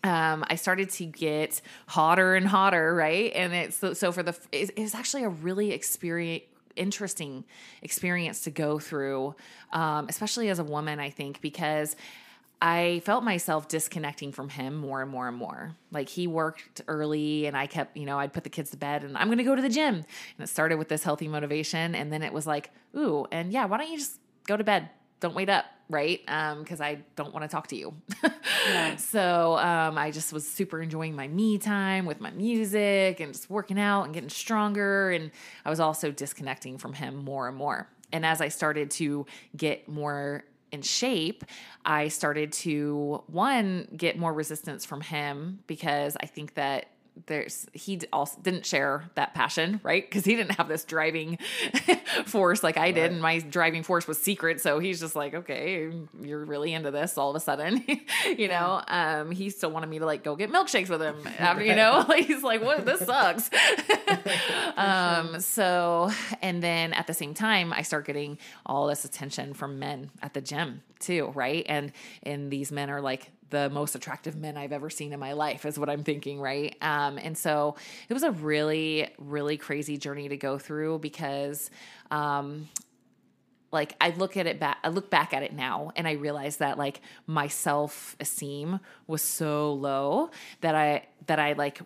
um, 0.04 0.44
I 0.50 0.56
started 0.56 0.90
to 0.92 1.06
get 1.06 1.62
hotter 1.88 2.36
and 2.36 2.46
hotter, 2.46 2.94
right? 2.94 3.32
And 3.34 3.54
it's 3.54 3.78
so, 3.78 3.94
so 3.94 4.12
for 4.12 4.24
the 4.24 4.38
it, 4.52 4.78
was 4.78 4.94
actually 4.94 5.24
a 5.24 5.30
really 5.30 5.72
experience 5.72 6.44
interesting 6.76 7.44
experience 7.84 8.42
to 8.42 8.50
go 8.50 8.80
through, 8.80 9.36
um, 9.74 10.08
especially 10.10 10.50
as 10.50 10.58
a 10.58 10.64
woman. 10.64 11.00
I 11.00 11.12
think 11.12 11.40
because 11.40 11.96
I 12.64 13.02
felt 13.04 13.24
myself 13.24 13.68
disconnecting 13.68 14.32
from 14.32 14.48
him 14.50 14.76
more 14.76 15.02
and 15.02 15.12
more 15.12 15.28
and 15.28 15.38
more. 15.38 15.76
Like 15.92 16.08
he 16.08 16.28
worked 16.28 16.82
early 16.88 17.46
and 17.46 17.58
I 17.58 17.68
kept, 17.68 17.98
you 17.98 18.06
know, 18.06 18.18
I'd 18.18 18.32
put 18.32 18.46
the 18.46 18.50
kids 18.50 18.72
to 18.72 18.78
bed 18.78 19.04
and 19.04 19.18
I'm 19.18 19.28
going 19.28 19.38
to 19.38 19.44
go 19.44 19.54
to 19.54 19.62
the 19.62 19.70
gym. 19.70 19.96
And 19.96 20.06
it 20.40 20.48
started 20.48 20.78
with 20.78 20.88
this 20.88 21.04
healthy 21.04 21.28
motivation. 21.28 21.94
And 21.94 22.12
then 22.12 22.24
it 22.24 22.32
was 22.32 22.48
like, 22.48 22.72
ooh, 22.96 23.28
and 23.34 23.52
yeah, 23.52 23.66
why 23.66 23.78
don't 23.78 23.92
you 23.92 23.98
just 23.98 24.18
go 24.48 24.56
to 24.56 24.64
bed? 24.64 24.90
Don't 25.24 25.36
wait 25.36 25.48
up 25.48 25.66
right? 25.90 26.22
Because 26.26 26.82
um, 26.82 26.86
I 26.86 27.00
don't 27.16 27.34
want 27.34 27.44
to 27.44 27.48
talk 27.48 27.68
to 27.68 27.76
you. 27.76 27.94
yeah. 28.68 28.96
So 28.98 29.58
um, 29.58 29.98
I 29.98 30.12
just 30.12 30.34
was 30.34 30.48
super 30.48 30.82
enjoying 30.82 31.16
my 31.16 31.28
me 31.28 31.58
time 31.58 32.06
with 32.06 32.20
my 32.20 32.32
music 32.32 33.20
and 33.20 33.34
just 33.34 33.50
working 33.50 33.80
out 33.80 34.04
and 34.04 34.14
getting 34.14 34.30
stronger. 34.30 35.12
And 35.12 35.32
I 35.66 35.70
was 35.70 35.80
also 35.80 36.12
disconnecting 36.12 36.78
from 36.78 36.94
him 36.94 37.24
more 37.24 37.48
and 37.48 37.56
more. 37.56 37.88
And 38.12 38.26
as 38.26 38.42
I 38.42 38.48
started 38.48 38.92
to 38.92 39.26
get 39.56 39.88
more 39.88 40.44
in 40.72 40.82
shape, 40.82 41.44
I 41.86 42.08
started 42.08 42.52
to 42.54 43.24
one 43.28 43.88
get 43.96 44.18
more 44.18 44.34
resistance 44.34 44.86
from 44.86 45.02
him 45.02 45.60
because 45.68 46.18
I 46.22 46.26
think 46.26 46.56
that 46.56 46.88
there's 47.28 47.68
he 47.74 48.02
also 48.12 48.40
didn't 48.42 48.66
share 48.66 49.10
that 49.16 49.34
passion 49.34 49.80
right? 49.84 50.10
Because 50.10 50.26
he 50.26 50.36
didn't 50.36 50.56
have 50.56 50.68
this 50.68 50.84
driving 50.84 51.38
force 52.26 52.64
like 52.64 52.78
i 52.78 52.92
did 52.92 53.12
and 53.12 53.22
my 53.22 53.40
driving 53.40 53.84
force 53.84 54.08
was 54.08 54.22
secret 54.22 54.60
so 54.62 54.80
he's 54.80 55.00
just 55.00 55.16
like 55.16 55.34
okay 55.34 55.92
you're 56.22 56.44
really 56.46 56.74
into 56.74 56.92
this 56.92 57.18
all 57.18 57.30
of 57.30 57.36
a 57.36 57.40
sudden 57.40 57.84
you 58.38 58.48
know? 58.48 58.82
Um 58.88 59.32
he 59.32 59.50
still 59.50 59.72
wanted 59.72 59.90
me 59.90 60.00
to 60.00 60.06
like 60.06 60.24
go 60.24 60.36
get 60.36 60.52
milkshakes 60.52 60.90
with 60.90 61.02
him 61.02 61.16
after 61.40 61.64
you 61.64 61.76
know? 61.76 62.04
He's 62.04 62.44
like 62.44 62.62
what? 62.62 62.86
This 62.86 63.00
sucks. 63.00 63.50
Um 64.76 65.40
so 65.40 66.12
and 66.42 66.62
then 66.62 66.94
at 66.94 67.08
the 67.08 67.14
same 67.14 67.34
time 67.34 67.74
i 67.74 67.82
start 67.82 68.06
getting 68.06 68.38
all 68.66 68.88
this 68.88 69.06
attention 69.06 69.54
from 69.54 69.80
men 69.80 70.10
at 70.22 70.34
the 70.34 70.42
gym 70.42 70.82
too 71.00 71.32
right? 71.36 71.66
And 71.68 71.92
and 72.24 72.52
these 72.52 72.72
men 72.72 72.90
are 72.90 73.02
like 73.02 73.32
the 73.54 73.70
most 73.70 73.94
attractive 73.94 74.36
men 74.36 74.58
I've 74.58 74.72
ever 74.72 74.90
seen 74.90 75.14
in 75.14 75.20
my 75.20 75.34
life, 75.34 75.64
is 75.66 75.78
what 75.78 75.88
I'm 75.88 76.04
thinking, 76.04 76.42
right? 76.42 76.76
Um, 76.82 77.20
and 77.20 77.38
so 77.38 77.76
it 78.10 78.14
was 78.14 78.24
a 78.24 78.32
really, 78.32 79.08
really 79.20 79.58
crazy 79.58 79.96
journey 79.98 80.28
to 80.28 80.38
go 80.38 80.58
through 80.58 81.00
because, 81.00 81.70
um, 82.10 82.68
like 83.72 83.96
I 84.02 84.10
look 84.10 84.38
at 84.38 84.48
it 84.48 84.60
back, 84.60 84.78
I 84.84 84.90
look 84.90 85.12
back 85.12 85.34
at 85.36 85.44
it 85.44 85.54
now, 85.54 85.92
and 85.96 86.08
I 86.08 86.14
realize 86.14 86.58
that 86.58 86.80
like 86.80 87.02
my 87.28 87.48
self 87.48 88.16
esteem 88.20 88.80
was 89.06 89.22
so 89.22 89.74
low 89.74 90.32
that 90.62 90.74
I 90.74 91.06
that 91.28 91.40
I 91.40 91.54
like, 91.54 91.80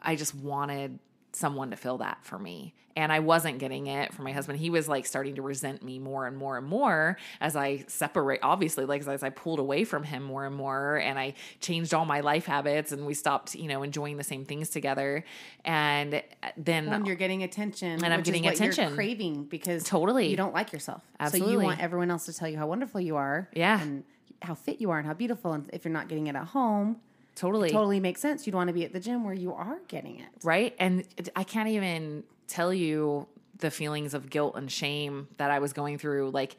I 0.00 0.14
just 0.14 0.34
wanted 0.34 0.98
someone 1.32 1.70
to 1.70 1.76
fill 1.76 1.98
that 1.98 2.18
for 2.22 2.38
me. 2.38 2.74
And 2.96 3.12
I 3.12 3.20
wasn't 3.20 3.58
getting 3.58 3.86
it 3.86 4.14
from 4.14 4.24
my 4.24 4.32
husband. 4.32 4.58
He 4.58 4.70
was 4.70 4.88
like 4.88 5.06
starting 5.06 5.34
to 5.36 5.42
resent 5.42 5.82
me 5.82 5.98
more 5.98 6.26
and 6.26 6.36
more 6.36 6.56
and 6.56 6.66
more 6.66 7.18
as 7.40 7.54
I 7.54 7.84
separate, 7.88 8.40
obviously, 8.42 8.86
like 8.86 9.06
as 9.06 9.22
I 9.22 9.28
pulled 9.28 9.58
away 9.58 9.84
from 9.84 10.02
him 10.02 10.22
more 10.22 10.46
and 10.46 10.54
more. 10.54 10.96
And 10.96 11.18
I 11.18 11.34
changed 11.60 11.92
all 11.92 12.06
my 12.06 12.20
life 12.20 12.46
habits 12.46 12.92
and 12.92 13.04
we 13.04 13.12
stopped, 13.14 13.54
you 13.54 13.68
know, 13.68 13.82
enjoying 13.82 14.16
the 14.16 14.24
same 14.24 14.44
things 14.44 14.70
together. 14.70 15.24
And 15.64 16.14
uh, 16.14 16.48
then. 16.56 16.88
When 16.90 17.04
you're 17.04 17.16
getting 17.16 17.42
attention. 17.42 18.02
And 18.02 18.12
I'm 18.14 18.22
getting 18.22 18.46
attention. 18.46 18.94
craving 18.94 19.44
because 19.44 19.84
totally 19.84 20.28
you 20.28 20.36
don't 20.36 20.54
like 20.54 20.72
yourself. 20.72 21.02
Absolutely. 21.20 21.54
So 21.54 21.60
you 21.60 21.64
want 21.66 21.80
everyone 21.80 22.10
else 22.10 22.26
to 22.26 22.32
tell 22.32 22.48
you 22.48 22.56
how 22.56 22.66
wonderful 22.66 23.00
you 23.00 23.16
are. 23.16 23.48
Yeah. 23.52 23.80
And 23.80 24.04
how 24.42 24.54
fit 24.54 24.80
you 24.80 24.90
are 24.90 24.98
and 24.98 25.06
how 25.06 25.14
beautiful. 25.14 25.52
And 25.52 25.68
if 25.72 25.84
you're 25.84 25.92
not 25.92 26.08
getting 26.08 26.26
it 26.26 26.36
at 26.36 26.46
home, 26.46 26.96
Totally. 27.36 27.68
It 27.68 27.72
totally 27.72 28.00
makes 28.00 28.20
sense. 28.20 28.46
You'd 28.46 28.56
want 28.56 28.68
to 28.68 28.74
be 28.74 28.84
at 28.84 28.92
the 28.92 28.98
gym 28.98 29.22
where 29.22 29.34
you 29.34 29.52
are 29.52 29.78
getting 29.88 30.18
it. 30.18 30.28
Right. 30.42 30.74
And 30.78 31.06
I 31.36 31.44
can't 31.44 31.68
even 31.68 32.24
tell 32.48 32.72
you 32.72 33.28
the 33.58 33.70
feelings 33.70 34.14
of 34.14 34.28
guilt 34.28 34.56
and 34.56 34.70
shame 34.70 35.28
that 35.36 35.50
I 35.50 35.58
was 35.60 35.72
going 35.72 35.98
through, 35.98 36.30
like 36.30 36.56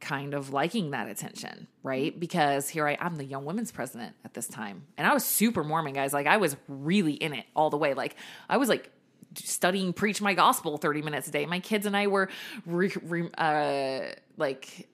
kind 0.00 0.34
of 0.34 0.52
liking 0.52 0.92
that 0.92 1.08
attention, 1.08 1.66
right? 1.82 2.18
Because 2.18 2.68
here 2.68 2.86
I 2.86 2.96
am, 3.00 3.16
the 3.16 3.24
young 3.24 3.44
women's 3.44 3.72
president 3.72 4.14
at 4.24 4.34
this 4.34 4.46
time. 4.46 4.84
And 4.96 5.06
I 5.06 5.12
was 5.12 5.24
super 5.24 5.64
Mormon, 5.64 5.94
guys. 5.94 6.12
Like 6.12 6.26
I 6.26 6.36
was 6.36 6.56
really 6.68 7.14
in 7.14 7.32
it 7.32 7.46
all 7.54 7.70
the 7.70 7.76
way. 7.76 7.94
Like 7.94 8.16
I 8.48 8.56
was 8.58 8.68
like 8.68 8.90
studying 9.34 9.92
preach 9.92 10.20
my 10.22 10.34
gospel 10.34 10.78
30 10.78 11.02
minutes 11.02 11.28
a 11.28 11.30
day. 11.30 11.46
My 11.46 11.60
kids 11.60 11.86
and 11.86 11.96
I 11.96 12.06
were 12.06 12.28
re, 12.64 12.92
re, 13.02 13.28
uh, 13.36 14.02
like 14.36 14.88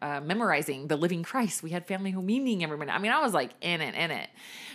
uh, 0.00 0.20
memorizing 0.20 0.88
the 0.88 0.96
living 0.96 1.22
Christ. 1.22 1.62
We 1.62 1.70
had 1.70 1.86
family 1.86 2.10
home 2.10 2.26
meeting 2.26 2.62
every 2.64 2.76
minute. 2.76 2.94
I 2.94 2.98
mean, 2.98 3.12
I 3.12 3.20
was 3.20 3.34
like 3.34 3.50
in 3.60 3.80
it, 3.80 3.94
in 3.94 4.10
it. 4.10 4.28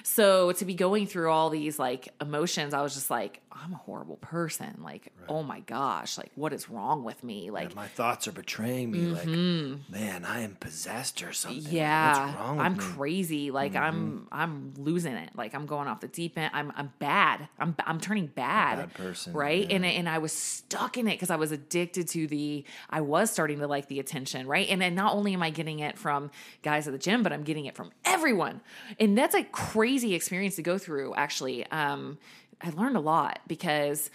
So 0.04 0.52
to 0.54 0.66
be 0.66 0.74
going 0.74 1.08
through 1.08 1.32
all 1.32 1.50
these 1.50 1.78
like 1.78 2.10
emotions, 2.22 2.74
I 2.74 2.82
was 2.82 2.94
just 2.94 3.10
like, 3.10 3.42
I'm 3.52 3.74
a 3.74 3.78
horrible 3.78 4.18
person. 4.18 4.82
Like, 4.84 5.12
right. 5.20 5.30
oh 5.30 5.44
my 5.44 5.62
gosh, 5.62 6.18
like 6.18 6.32
what 6.36 6.54
is 6.54 6.70
wrong 6.70 7.04
with 7.04 7.24
me? 7.24 7.50
Like 7.50 7.76
my 7.76 7.88
thoughts 7.88 8.28
are 8.28 8.32
betraying 8.32 8.92
me. 8.92 9.00
Mm-hmm. 9.00 9.72
Like, 9.72 10.02
man, 10.02 10.26
I 10.26 10.42
am 10.42 10.56
possessed 10.56 11.24
or 11.24 11.34
something. 11.34 11.64
Yeah, 11.74 12.36
I'm 12.40 12.74
me? 12.74 12.80
crazy. 12.80 13.52
Like 13.52 13.74
mm-hmm. 13.74 13.84
I'm, 13.84 14.28
I'm 14.32 14.74
losing 14.78 15.14
it. 15.14 15.32
Like 15.36 15.56
I'm 15.56 15.66
going 15.66 15.88
off 15.88 16.02
the 16.02 16.08
deep 16.08 16.38
end. 16.38 16.52
I'm, 16.54 16.72
I'm 16.76 16.94
bad. 17.00 17.48
I'm, 17.60 17.76
I'm 17.86 18.00
turning 18.00 18.28
bad. 18.28 18.78
bad 18.78 18.94
person, 18.94 19.34
right? 19.34 19.68
Yeah. 19.68 19.76
And 19.76 19.86
and 19.86 20.10
I 20.10 20.20
was 20.20 20.32
stuck 20.32 20.98
in 20.98 21.08
it 21.08 21.12
because 21.12 21.30
I 21.30 21.38
was 21.38 21.52
addicted 21.52 22.08
to 22.10 22.28
the. 22.28 22.64
I 22.90 23.02
was 23.02 23.32
starting 23.32 23.60
to 23.60 23.68
like 23.68 23.88
the 23.88 24.00
attention, 24.00 24.48
right? 24.48 24.68
And 24.70 24.77
then 24.82 24.96
not 24.96 25.14
only 25.16 25.34
am 25.34 25.44
I 25.44 25.50
getting 25.50 25.80
it 25.80 25.98
from 25.98 26.32
guys 26.64 26.88
at 26.88 26.94
the 26.94 27.00
gym, 27.00 27.24
but 27.24 27.34
I'm 27.34 27.44
getting 27.44 27.66
it 27.66 27.76
from 27.76 27.92
everyone, 28.06 28.62
and 29.00 29.18
that's 29.18 29.36
a 29.36 29.44
crazy 29.44 30.14
experience 30.16 30.56
to 30.58 30.62
go 30.62 30.78
through. 30.78 31.16
Actually, 31.16 31.66
um, 31.72 32.18
I 32.62 32.70
learned 32.72 32.98
a 32.98 33.02
lot 33.02 33.40
because 33.48 34.10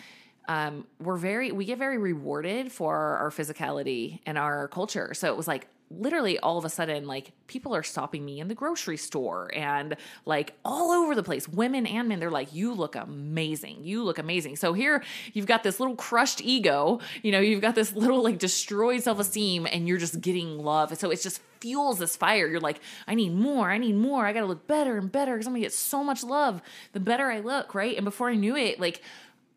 um, 0.48 0.86
we're 1.00 1.16
very 1.16 1.52
we 1.52 1.64
get 1.64 1.78
very 1.78 1.98
rewarded 1.98 2.72
for 2.72 2.96
our 2.96 3.30
physicality 3.30 4.20
and 4.26 4.36
our 4.36 4.68
culture. 4.68 5.14
So 5.14 5.28
it 5.28 5.36
was 5.36 5.46
like 5.46 5.68
literally 5.98 6.38
all 6.38 6.58
of 6.58 6.64
a 6.64 6.68
sudden 6.68 7.06
like 7.06 7.32
people 7.46 7.74
are 7.74 7.82
stopping 7.82 8.24
me 8.24 8.40
in 8.40 8.48
the 8.48 8.54
grocery 8.54 8.96
store 8.96 9.50
and 9.54 9.96
like 10.24 10.54
all 10.64 10.90
over 10.90 11.14
the 11.14 11.22
place 11.22 11.48
women 11.48 11.86
and 11.86 12.08
men 12.08 12.20
they're 12.20 12.30
like 12.30 12.52
you 12.52 12.72
look 12.74 12.96
amazing. 12.96 13.84
You 13.84 14.02
look 14.02 14.18
amazing. 14.18 14.56
So 14.56 14.72
here 14.72 15.02
you've 15.32 15.46
got 15.46 15.62
this 15.62 15.80
little 15.80 15.96
crushed 15.96 16.40
ego 16.40 17.00
you 17.22 17.32
know 17.32 17.40
you've 17.40 17.60
got 17.60 17.74
this 17.74 17.92
little 17.94 18.22
like 18.22 18.38
destroyed 18.38 19.02
self-esteem 19.02 19.66
and 19.70 19.86
you're 19.88 19.98
just 19.98 20.20
getting 20.20 20.58
love. 20.58 20.96
So 20.98 21.10
it 21.10 21.20
just 21.20 21.40
fuels 21.60 21.98
this 21.98 22.16
fire. 22.16 22.46
You're 22.46 22.60
like 22.60 22.80
i 23.06 23.14
need 23.14 23.34
more. 23.34 23.70
I 23.70 23.78
need 23.78 23.96
more. 23.96 24.26
I 24.26 24.32
gotta 24.32 24.46
look 24.46 24.66
better 24.66 24.98
and 24.98 25.10
better 25.10 25.34
because 25.34 25.46
i'm 25.46 25.52
gonna 25.52 25.62
get 25.62 25.72
so 25.72 26.02
much 26.02 26.22
love 26.22 26.62
the 26.92 27.00
better 27.00 27.30
i 27.30 27.40
look 27.40 27.74
right? 27.74 27.96
And 27.96 28.04
before 28.04 28.30
i 28.30 28.34
knew 28.34 28.56
it 28.56 28.80
like 28.80 29.02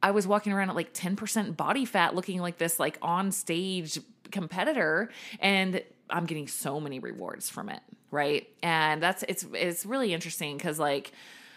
I 0.05 0.11
was 0.11 0.27
walking 0.27 0.53
around 0.53 0.69
at 0.69 0.75
like 0.75 0.93
10% 0.93 1.57
body 1.57 1.83
fat 1.83 2.13
looking 2.13 2.39
like 2.39 2.59
this 2.59 2.79
like 2.79 2.99
on 3.01 3.31
stage 3.31 3.99
competitor 4.31 5.09
and 5.39 5.81
I'm 6.09 6.25
getting 6.25 6.47
so 6.47 6.79
many 6.79 6.99
rewards 6.99 7.49
from 7.49 7.69
it, 7.69 7.81
right? 8.11 8.47
And 8.61 9.01
that's 9.01 9.23
it's 9.23 9.45
it's 9.53 9.85
really 9.85 10.13
interesting 10.13 10.57
because 10.57 10.79
like 10.79 11.11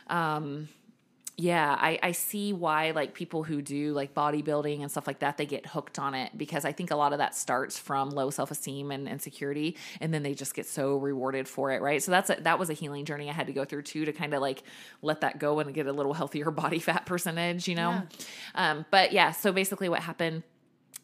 um 0.09 0.69
yeah, 1.41 1.77
I, 1.79 2.01
I 2.03 2.13
see 2.13 2.53
why 2.53 2.91
like 2.91 3.15
people 3.15 3.45
who 3.45 3.63
do 3.63 3.93
like 3.93 4.13
bodybuilding 4.13 4.81
and 4.81 4.91
stuff 4.91 5.07
like 5.07 5.21
that, 5.21 5.37
they 5.37 5.47
get 5.47 5.67
hooked 5.67 5.97
on 5.97 6.13
it 6.15 6.37
because 6.37 6.65
I 6.65 6.73
think 6.73 6.91
a 6.91 6.97
lot 6.97 7.13
of 7.13 7.19
that 7.19 7.33
starts 7.33 7.79
from 7.79 8.11
low 8.11 8.31
self 8.31 8.51
esteem 8.51 8.91
and 8.91 9.07
insecurity, 9.07 9.77
and 10.01 10.13
then 10.13 10.25
they 10.25 10.35
just 10.35 10.53
get 10.53 10.67
so 10.67 10.97
rewarded 10.97 11.47
for 11.47 11.71
it, 11.71 11.81
right? 11.81 12.03
So 12.03 12.11
that's 12.11 12.29
a, 12.29 12.39
that 12.41 12.59
was 12.59 12.71
a 12.71 12.73
healing 12.73 13.05
journey 13.05 13.31
I 13.31 13.33
had 13.33 13.47
to 13.47 13.53
go 13.53 13.65
through 13.65 13.83
too 13.83 14.05
to 14.05 14.13
kind 14.13 14.35
of 14.35 14.43
like 14.43 14.65
let 15.01 15.21
that 15.21 15.39
go 15.39 15.61
and 15.61 15.73
get 15.73 15.87
a 15.87 15.93
little 15.93 16.13
healthier 16.21 16.51
body 16.51 16.81
fat 16.81 17.07
percentage, 17.07 17.69
you 17.69 17.77
know. 17.77 18.03
Yeah. 18.57 18.71
Um, 18.71 18.85
but 18.91 19.13
yeah, 19.13 19.31
so 19.31 19.53
basically 19.53 19.89
what 19.89 20.01
happened 20.01 20.43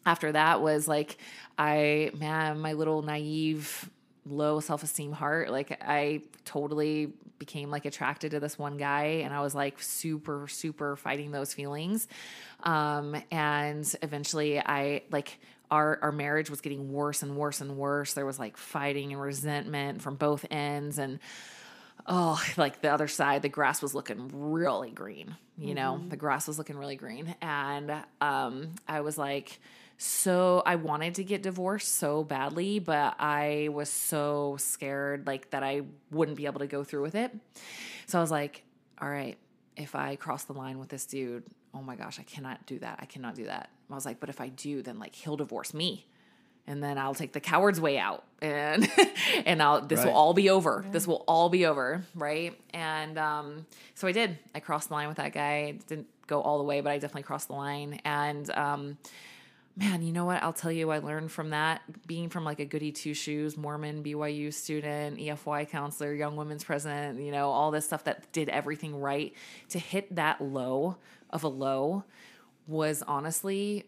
after 0.07 0.33
that 0.33 0.61
was 0.61 0.89
like 0.89 1.19
I 1.59 2.11
man, 2.19 2.61
my 2.61 2.73
little 2.73 3.03
naive 3.03 3.91
low 4.27 4.59
self-esteem 4.61 5.13
heart 5.13 5.51
like 5.51 5.83
I 5.83 6.23
totally 6.47 7.13
became 7.39 7.71
like 7.71 7.85
attracted 7.85 8.31
to 8.31 8.41
this 8.41 8.59
one 8.59 8.79
guy 8.79 9.23
and 9.25 9.35
I 9.35 9.41
was 9.43 9.55
like 9.55 9.83
super 9.83 10.49
super 10.49 10.97
fighting 10.97 11.31
those 11.31 11.53
feelings. 11.53 12.09
Um 12.63 13.17
and 13.31 13.95
eventually 14.03 14.59
I 14.59 15.03
like 15.11 15.39
our 15.71 15.99
our 16.03 16.13
marriage 16.13 16.51
was 16.51 16.61
getting 16.61 16.93
worse 16.93 17.23
and 17.23 17.37
worse 17.37 17.61
and 17.61 17.77
worse. 17.77 18.15
There 18.15 18.27
was 18.27 18.39
like 18.39 18.57
fighting 18.57 19.13
and 19.13 19.21
resentment 19.21 20.03
from 20.03 20.17
both 20.17 20.47
ends 20.51 20.99
and 20.99 21.19
oh, 22.07 22.43
like 22.57 22.81
the 22.81 22.93
other 22.93 23.09
side, 23.09 23.43
the 23.43 23.49
grass 23.49 23.83
was 23.83 23.95
looking 23.95 24.31
really 24.33 24.91
green. 24.91 25.37
You 25.57 25.75
know, 25.75 26.01
the 26.09 26.17
grass 26.17 26.49
was 26.49 26.59
looking 26.59 26.77
really 26.77 26.97
green. 26.97 27.35
And 27.41 27.93
um, 28.21 28.73
I 28.89 29.03
was 29.03 29.17
like, 29.17 29.61
so 29.97 30.63
I 30.67 30.77
wanted 30.77 31.15
to 31.17 31.25
get 31.25 31.43
divorced 31.43 31.95
so 31.95 32.25
badly, 32.25 32.79
but 32.79 33.15
I 33.19 33.69
was 33.73 33.89
so 33.89 34.57
scared 34.59 35.27
like 35.27 35.51
that 35.51 35.63
I 35.63 35.83
wouldn't 36.11 36.37
be 36.37 36.47
able 36.47 36.61
to 36.61 36.67
go 36.67 36.85
through 36.85 37.03
with 37.03 37.15
it. 37.15 37.31
So 38.07 38.19
I 38.19 38.21
was 38.21 38.31
like, 38.31 38.65
all 39.01 39.09
right, 39.09 39.37
if 39.77 39.95
I 39.95 40.17
cross 40.17 40.45
the 40.45 40.53
line 40.53 40.79
with 40.79 40.89
this 40.89 41.07
dude, 41.07 41.45
oh 41.73 41.83
my 41.83 41.97
gosh, 41.97 42.19
I 42.21 42.23
cannot 42.25 42.67
do 42.67 42.79
that. 42.81 42.99
I 43.01 43.07
cannot 43.07 43.35
do 43.35 43.45
that. 43.47 43.71
I 43.91 43.95
was 43.95 44.05
like, 44.05 44.21
but 44.21 44.29
if 44.29 44.41
I 44.41 44.49
do, 44.49 44.83
then 44.83 44.99
like 44.99 45.15
he'll 45.15 45.37
divorce 45.37 45.73
me 45.75 46.07
and 46.67 46.83
then 46.83 46.97
I'll 46.99 47.15
take 47.15 47.33
the 47.33 47.41
coward's 47.41 47.81
way 47.81 47.99
out 47.99 48.25
and 48.41 48.91
and 49.47 49.63
I'll 49.63 49.81
this 49.83 49.99
Right. 50.01 50.07
will 50.07 50.15
all 50.15 50.35
be 50.35 50.51
over. 50.51 50.85
This 50.91 51.07
will 51.07 51.23
all 51.29 51.49
be 51.51 51.67
over, 51.67 52.03
right? 52.15 52.59
And 52.73 53.19
um 53.19 53.67
so 53.95 54.09
I 54.09 54.13
did. 54.13 54.39
I 54.55 54.61
crossed 54.61 54.89
the 54.89 54.95
line 54.95 55.09
with 55.09 55.19
that 55.19 55.33
guy. 55.33 55.75
It 55.79 55.87
didn't 55.87 56.07
go 56.27 56.41
all 56.41 56.59
the 56.59 56.65
way, 56.65 56.81
but 56.81 56.91
I 56.91 56.99
definitely 56.99 57.23
crossed 57.25 57.49
the 57.49 57.55
line 57.55 58.01
and 58.05 58.49
um 58.51 58.99
man, 59.77 60.03
you 60.03 60.13
know 60.13 60.25
what? 60.25 60.43
I'll 60.43 60.53
tell 60.53 60.71
you 60.71 60.91
I 60.91 60.99
learned 60.99 61.33
from 61.33 61.51
that 61.51 61.83
being 62.07 62.29
from 62.29 62.45
like 62.45 62.61
a 62.61 62.65
goody 62.65 62.93
two 62.93 63.15
shoes 63.15 63.57
Mormon 63.57 64.05
BYU 64.05 64.53
student, 64.53 65.19
EFY 65.19 65.69
counselor, 65.69 66.15
young 66.15 66.37
women's 66.37 66.65
president, 66.65 67.21
you 67.21 67.33
know, 67.33 67.51
all 67.51 67.71
this 67.71 67.87
stuff 67.87 68.05
that 68.05 68.31
did 68.33 68.49
everything 68.49 68.97
right 68.97 69.35
to 69.71 69.79
hit 69.79 70.15
that 70.15 70.41
low 70.41 70.97
of 71.31 71.43
a 71.43 71.49
low 71.49 72.05
was 72.67 73.03
honestly 73.07 73.85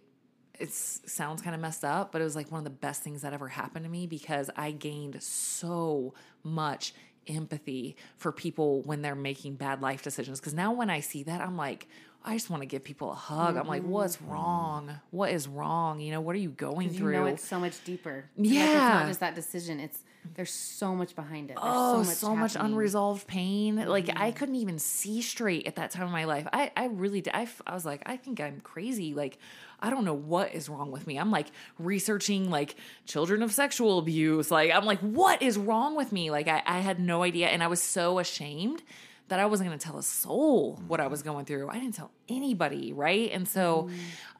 it 0.58 0.72
sounds 0.72 1.42
kind 1.42 1.54
of 1.54 1.60
messed 1.60 1.84
up, 1.84 2.12
but 2.12 2.20
it 2.20 2.24
was 2.24 2.34
like 2.34 2.50
one 2.50 2.58
of 2.58 2.64
the 2.64 2.70
best 2.70 3.02
things 3.02 3.22
that 3.22 3.34
ever 3.34 3.48
happened 3.48 3.84
to 3.84 3.90
me 3.90 4.06
because 4.06 4.50
I 4.56 4.70
gained 4.70 5.22
so 5.22 6.14
much 6.42 6.94
empathy 7.28 7.96
for 8.16 8.32
people 8.32 8.82
when 8.82 9.02
they're 9.02 9.14
making 9.14 9.56
bad 9.56 9.82
life 9.82 10.02
decisions. 10.02 10.40
Because 10.40 10.54
now 10.54 10.72
when 10.72 10.90
I 10.90 11.00
see 11.00 11.24
that, 11.24 11.40
I'm 11.40 11.56
like, 11.56 11.88
I 12.26 12.34
just 12.34 12.50
want 12.50 12.62
to 12.62 12.66
give 12.66 12.82
people 12.82 13.12
a 13.12 13.14
hug. 13.14 13.56
I'm 13.56 13.68
like, 13.68 13.82
mm-hmm. 13.82 13.90
what's 13.92 14.20
wrong? 14.20 14.90
What 15.12 15.30
is 15.30 15.46
wrong? 15.46 16.00
You 16.00 16.10
know, 16.10 16.20
what 16.20 16.34
are 16.34 16.40
you 16.40 16.50
going 16.50 16.88
You 16.92 16.98
through? 16.98 17.12
know 17.12 17.26
it's 17.26 17.44
so 17.44 17.60
much 17.60 17.82
deeper. 17.84 18.24
Like, 18.36 18.50
it's 18.50 18.74
not 18.74 19.06
just 19.06 19.20
that 19.20 19.36
decision. 19.36 19.78
It's 19.78 20.02
there's 20.34 20.50
so 20.50 20.94
much 20.94 21.14
behind 21.14 21.50
it. 21.50 21.56
There's 21.56 21.60
oh, 21.62 22.02
so 22.02 22.08
much, 22.08 22.16
so 22.16 22.36
much 22.36 22.56
unresolved 22.56 23.28
pain. 23.28 23.76
Like 23.76 24.08
I 24.08 24.30
mm-hmm. 24.30 24.36
couldn't 24.36 24.56
even 24.56 24.80
see 24.80 25.22
straight 25.22 25.68
at 25.68 25.76
that 25.76 25.92
time 25.92 26.02
of 26.02 26.10
my 26.10 26.24
life. 26.24 26.48
I, 26.52 26.72
I 26.76 26.86
really 26.86 27.20
did. 27.20 27.32
I, 27.32 27.46
I 27.64 27.74
was 27.74 27.84
like, 27.84 28.02
I 28.06 28.16
think 28.16 28.40
I'm 28.40 28.60
crazy. 28.60 29.14
Like, 29.14 29.38
I 29.78 29.90
don't 29.90 30.04
know 30.04 30.14
what 30.14 30.52
is 30.52 30.68
wrong 30.68 30.90
with 30.90 31.06
me. 31.06 31.18
I'm 31.18 31.30
like 31.30 31.46
researching 31.78 32.50
like 32.50 32.74
children 33.04 33.42
of 33.42 33.52
sexual 33.52 33.98
abuse. 33.98 34.50
Like, 34.50 34.72
I'm 34.72 34.84
like, 34.84 35.00
what 35.00 35.42
is 35.42 35.58
wrong 35.58 35.96
with 35.96 36.10
me? 36.12 36.30
Like, 36.30 36.48
I, 36.48 36.62
I 36.66 36.80
had 36.80 36.98
no 36.98 37.22
idea. 37.22 37.48
And 37.48 37.62
I 37.62 37.68
was 37.68 37.82
so 37.82 38.18
ashamed 38.18 38.82
that 39.28 39.40
I 39.40 39.46
wasn't 39.46 39.68
going 39.68 39.78
to 39.78 39.84
tell 39.84 39.98
a 39.98 40.02
soul 40.02 40.80
what 40.86 41.00
I 41.00 41.08
was 41.08 41.22
going 41.22 41.44
through. 41.46 41.68
I 41.68 41.74
didn't 41.74 41.94
tell 41.94 42.12
anybody. 42.28 42.92
Right. 42.92 43.30
And 43.32 43.48
so 43.48 43.90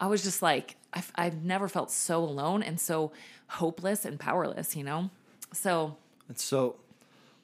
I 0.01 0.07
was 0.07 0.23
just 0.23 0.43
like, 0.43 0.77
I've, 0.93 1.11
I've 1.17 1.43
never 1.43 1.69
felt 1.69 1.91
so 1.91 2.23
alone 2.23 2.63
and 2.63 2.79
so 2.79 3.13
hopeless 3.49 4.05
and 4.05 4.19
powerless, 4.19 4.77
you 4.77 4.85
know? 4.85 5.11
So, 5.53 5.97
And 6.29 6.39
so, 6.39 6.77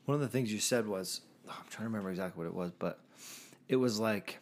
one 0.04 0.14
of 0.14 0.20
the 0.20 0.28
things 0.28 0.52
you 0.52 0.58
said 0.58 0.86
was, 0.86 1.20
oh, 1.48 1.54
I'm 1.56 1.68
trying 1.68 1.84
to 1.84 1.90
remember 1.90 2.10
exactly 2.10 2.44
what 2.44 2.46
it 2.48 2.54
was, 2.54 2.72
but 2.78 2.98
it 3.68 3.76
was 3.76 3.98
like 4.00 4.38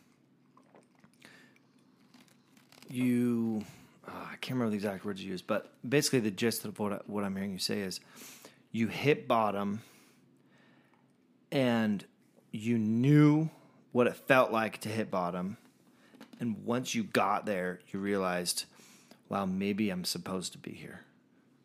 you, 2.89 3.65
uh, 4.07 4.11
I 4.33 4.37
can't 4.41 4.57
remember 4.57 4.71
the 4.71 4.77
exact 4.77 5.05
words 5.05 5.23
you 5.23 5.31
used, 5.31 5.47
but 5.47 5.73
basically 5.89 6.21
the 6.21 6.31
gist 6.31 6.65
of 6.65 6.79
what 6.79 6.93
I, 6.93 6.99
what 7.07 7.25
I'm 7.25 7.37
hearing 7.37 7.53
you 7.53 7.59
say 7.59 7.81
is, 7.81 8.01
you 8.73 8.89
hit 8.89 9.27
bottom, 9.29 9.83
and 11.53 12.05
you 12.51 12.79
knew 12.79 13.51
what 13.93 14.07
it 14.07 14.17
felt 14.17 14.53
like 14.53 14.79
to 14.79 14.89
hit 14.89 15.11
bottom, 15.11 15.57
and 16.39 16.65
once 16.65 16.95
you 16.95 17.05
got 17.05 17.47
there, 17.47 17.81
you 17.93 18.01
realized, 18.01 18.65
wow, 19.29 19.47
maybe 19.47 19.91
I'm 19.91 20.05
supposed 20.05 20.53
to 20.53 20.59
be 20.59 20.73
here 20.73 21.01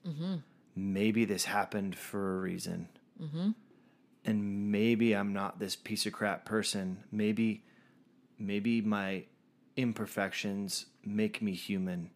mm-hmm. 0.08 0.36
maybe 0.76 1.26
this 1.26 1.46
happened 1.46 1.96
for 1.96 2.38
a 2.38 2.42
reason. 2.42 2.88
Mm-hmm. 3.22 3.52
And 4.26 4.72
maybe 4.72 5.14
I'm 5.14 5.34
not 5.34 5.60
this 5.60 5.76
piece 5.76 6.06
of 6.06 6.14
crap 6.14 6.46
person. 6.46 7.04
Maybe, 7.12 7.64
maybe 8.40 8.82
my 8.82 9.26
imperfections 9.78 10.88
make 11.04 11.42
me 11.42 11.54
human, 11.54 12.10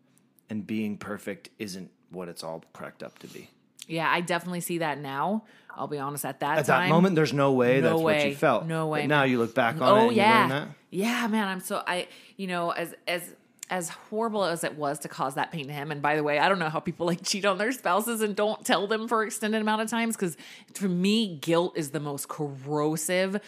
and 0.50 0.66
being 0.66 0.98
perfect 0.98 1.50
isn't 1.60 1.92
what 2.10 2.28
it's 2.28 2.44
all 2.44 2.64
cracked 2.74 3.04
up 3.04 3.20
to 3.20 3.28
be. 3.28 3.50
Yeah, 3.90 4.10
I 4.10 4.22
definitely 4.22 4.62
see 4.62 4.78
that 4.80 5.00
now. 5.00 5.44
I'll 5.76 5.88
be 5.88 5.98
honest. 5.98 6.26
At 6.26 6.42
that 6.42 6.60
At 6.60 6.66
time, 6.66 6.90
that 6.90 6.94
moment, 6.94 7.16
there's 7.16 7.34
no 7.34 7.54
way 7.54 7.82
no 7.82 7.90
that's 7.90 8.02
what 8.02 8.26
you 8.28 8.36
felt. 8.36 8.66
No 8.66 8.88
way, 8.88 9.02
But 9.02 9.08
now 9.10 9.24
you 9.24 9.38
look 9.38 9.56
back 9.56 9.76
on 9.76 9.82
oh, 9.82 9.96
it. 9.96 10.00
oh 10.00 10.08
and 10.08 10.16
yeah, 10.16 10.48
that. 10.48 10.68
yeah, 10.92 11.28
man. 11.28 11.48
I'm 11.48 11.60
so 11.60 11.82
I, 11.86 12.08
you 12.38 12.48
know, 12.48 12.72
as 12.72 12.94
as 13.08 13.34
as 13.70 13.90
horrible 13.90 14.44
as 14.44 14.64
it 14.64 14.76
was 14.76 15.00
to 15.00 15.08
cause 15.08 15.36
that 15.36 15.52
pain 15.52 15.68
to 15.68 15.74
him. 15.74 15.92
And 15.92 16.02
by 16.02 16.16
the 16.16 16.24
way, 16.24 16.40
I 16.40 16.50
don't 16.50 16.60
know 16.60 16.70
how 16.70 16.80
people 16.80 17.06
like 17.06 17.22
cheat 17.24 17.46
on 17.46 17.58
their 17.58 17.72
spouses 17.72 18.22
and 18.22 18.36
don't 18.36 18.66
tell 18.66 18.88
them 18.88 19.08
for 19.08 19.24
extended 19.24 19.62
amount 19.62 19.82
of 19.82 19.90
times 19.90 20.16
because 20.16 20.38
for 20.74 20.90
me, 20.90 21.38
guilt 21.38 21.78
is 21.78 21.92
the 21.92 22.00
most 22.00 22.28
corrosive 22.28 23.40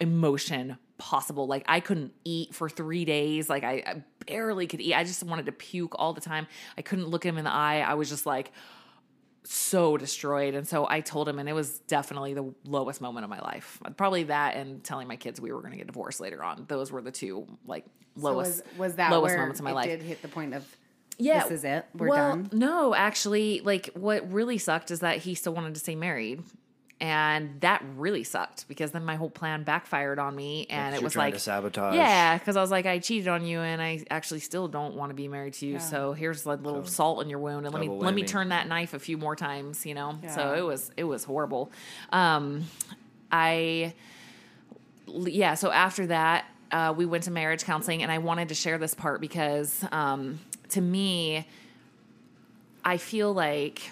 emotion 0.00 0.78
possible. 0.98 1.46
Like 1.46 1.64
I 1.68 1.80
couldn't 1.80 2.12
eat 2.24 2.54
for 2.54 2.68
three 2.68 3.04
days. 3.04 3.48
Like 3.48 3.64
I, 3.64 3.82
I 3.86 4.02
barely 4.26 4.66
could 4.66 4.80
eat. 4.80 4.94
I 4.94 5.04
just 5.04 5.22
wanted 5.22 5.46
to 5.46 5.52
puke 5.52 5.94
all 5.98 6.12
the 6.12 6.20
time. 6.20 6.46
I 6.78 6.82
couldn't 6.82 7.08
look 7.08 7.24
him 7.24 7.36
in 7.36 7.44
the 7.44 7.52
eye. 7.52 7.80
I 7.80 7.94
was 7.94 8.08
just 8.08 8.26
like 8.26 8.52
so 9.44 9.96
destroyed. 9.96 10.54
And 10.54 10.66
so 10.66 10.86
I 10.88 11.00
told 11.00 11.28
him, 11.28 11.38
and 11.38 11.48
it 11.48 11.52
was 11.52 11.78
definitely 11.80 12.34
the 12.34 12.52
lowest 12.64 13.00
moment 13.00 13.24
of 13.24 13.30
my 13.30 13.40
life. 13.40 13.78
Probably 13.96 14.24
that 14.24 14.56
and 14.56 14.82
telling 14.82 15.06
my 15.08 15.16
kids 15.16 15.40
we 15.40 15.52
were 15.52 15.60
going 15.60 15.72
to 15.72 15.78
get 15.78 15.86
divorced 15.86 16.20
later 16.20 16.42
on. 16.42 16.64
Those 16.68 16.90
were 16.90 17.02
the 17.02 17.12
two 17.12 17.46
like 17.66 17.84
So 18.16 18.22
lowest 18.22 18.64
was, 18.64 18.78
was 18.78 18.96
that 18.96 19.10
lowest 19.10 19.36
moments 19.36 19.60
of 19.60 19.64
my 19.64 19.72
life. 19.72 19.86
did 19.86 20.02
hit 20.02 20.22
the 20.22 20.28
point 20.28 20.54
of 20.54 20.64
yeah, 21.18 21.44
this 21.44 21.58
is 21.58 21.64
it. 21.64 21.86
We're 21.94 22.08
well, 22.08 22.30
done. 22.30 22.48
No, 22.52 22.94
actually, 22.94 23.60
like 23.60 23.90
what 23.94 24.32
really 24.32 24.58
sucked 24.58 24.90
is 24.90 25.00
that 25.00 25.18
he 25.18 25.34
still 25.34 25.54
wanted 25.54 25.74
to 25.74 25.80
stay 25.80 25.94
married. 25.94 26.42
And 27.00 27.60
that 27.60 27.84
really 27.96 28.22
sucked 28.22 28.66
because 28.68 28.92
then 28.92 29.04
my 29.04 29.16
whole 29.16 29.28
plan 29.28 29.64
backfired 29.64 30.18
on 30.18 30.34
me, 30.34 30.66
and 30.70 30.94
it 30.94 31.02
was 31.02 31.16
like 31.16 31.34
to 31.34 31.40
sabotage. 31.40 31.96
yeah, 31.96 32.38
because 32.38 32.56
I 32.56 32.60
was 32.60 32.70
like, 32.70 32.86
I 32.86 33.00
cheated 33.00 33.26
on 33.28 33.44
you, 33.44 33.58
and 33.60 33.82
I 33.82 34.04
actually 34.10 34.40
still 34.40 34.68
don't 34.68 34.94
want 34.94 35.10
to 35.10 35.14
be 35.14 35.26
married 35.26 35.54
to 35.54 35.66
you. 35.66 35.80
So 35.80 36.12
here's 36.12 36.46
a 36.46 36.50
little 36.50 36.86
salt 36.86 37.20
in 37.22 37.28
your 37.28 37.40
wound, 37.40 37.66
and 37.66 37.74
let 37.74 37.80
me 37.80 37.88
double 37.88 37.98
let 37.98 38.14
me 38.14 38.22
turn 38.22 38.50
that 38.50 38.68
knife 38.68 38.94
a 38.94 39.00
few 39.00 39.18
more 39.18 39.34
times. 39.34 39.84
You 39.84 39.94
know, 39.94 40.18
so 40.32 40.54
it 40.54 40.62
was 40.62 40.92
it 40.96 41.04
was 41.04 41.24
horrible. 41.24 41.72
Um, 42.12 42.64
I 43.30 43.92
yeah. 45.08 45.54
So 45.54 45.70
after 45.72 46.06
that, 46.06 46.44
uh, 46.70 46.94
we 46.96 47.06
went 47.06 47.24
to 47.24 47.30
marriage 47.32 47.64
counseling, 47.64 48.02
and 48.02 48.10
I 48.12 48.18
wanted 48.18 48.48
to 48.50 48.54
share 48.54 48.78
this 48.78 48.94
part 48.94 49.20
because 49.20 49.84
um, 49.92 50.38
to 50.70 50.80
me, 50.80 51.46
I 52.84 52.96
feel 52.98 53.32
like 53.34 53.82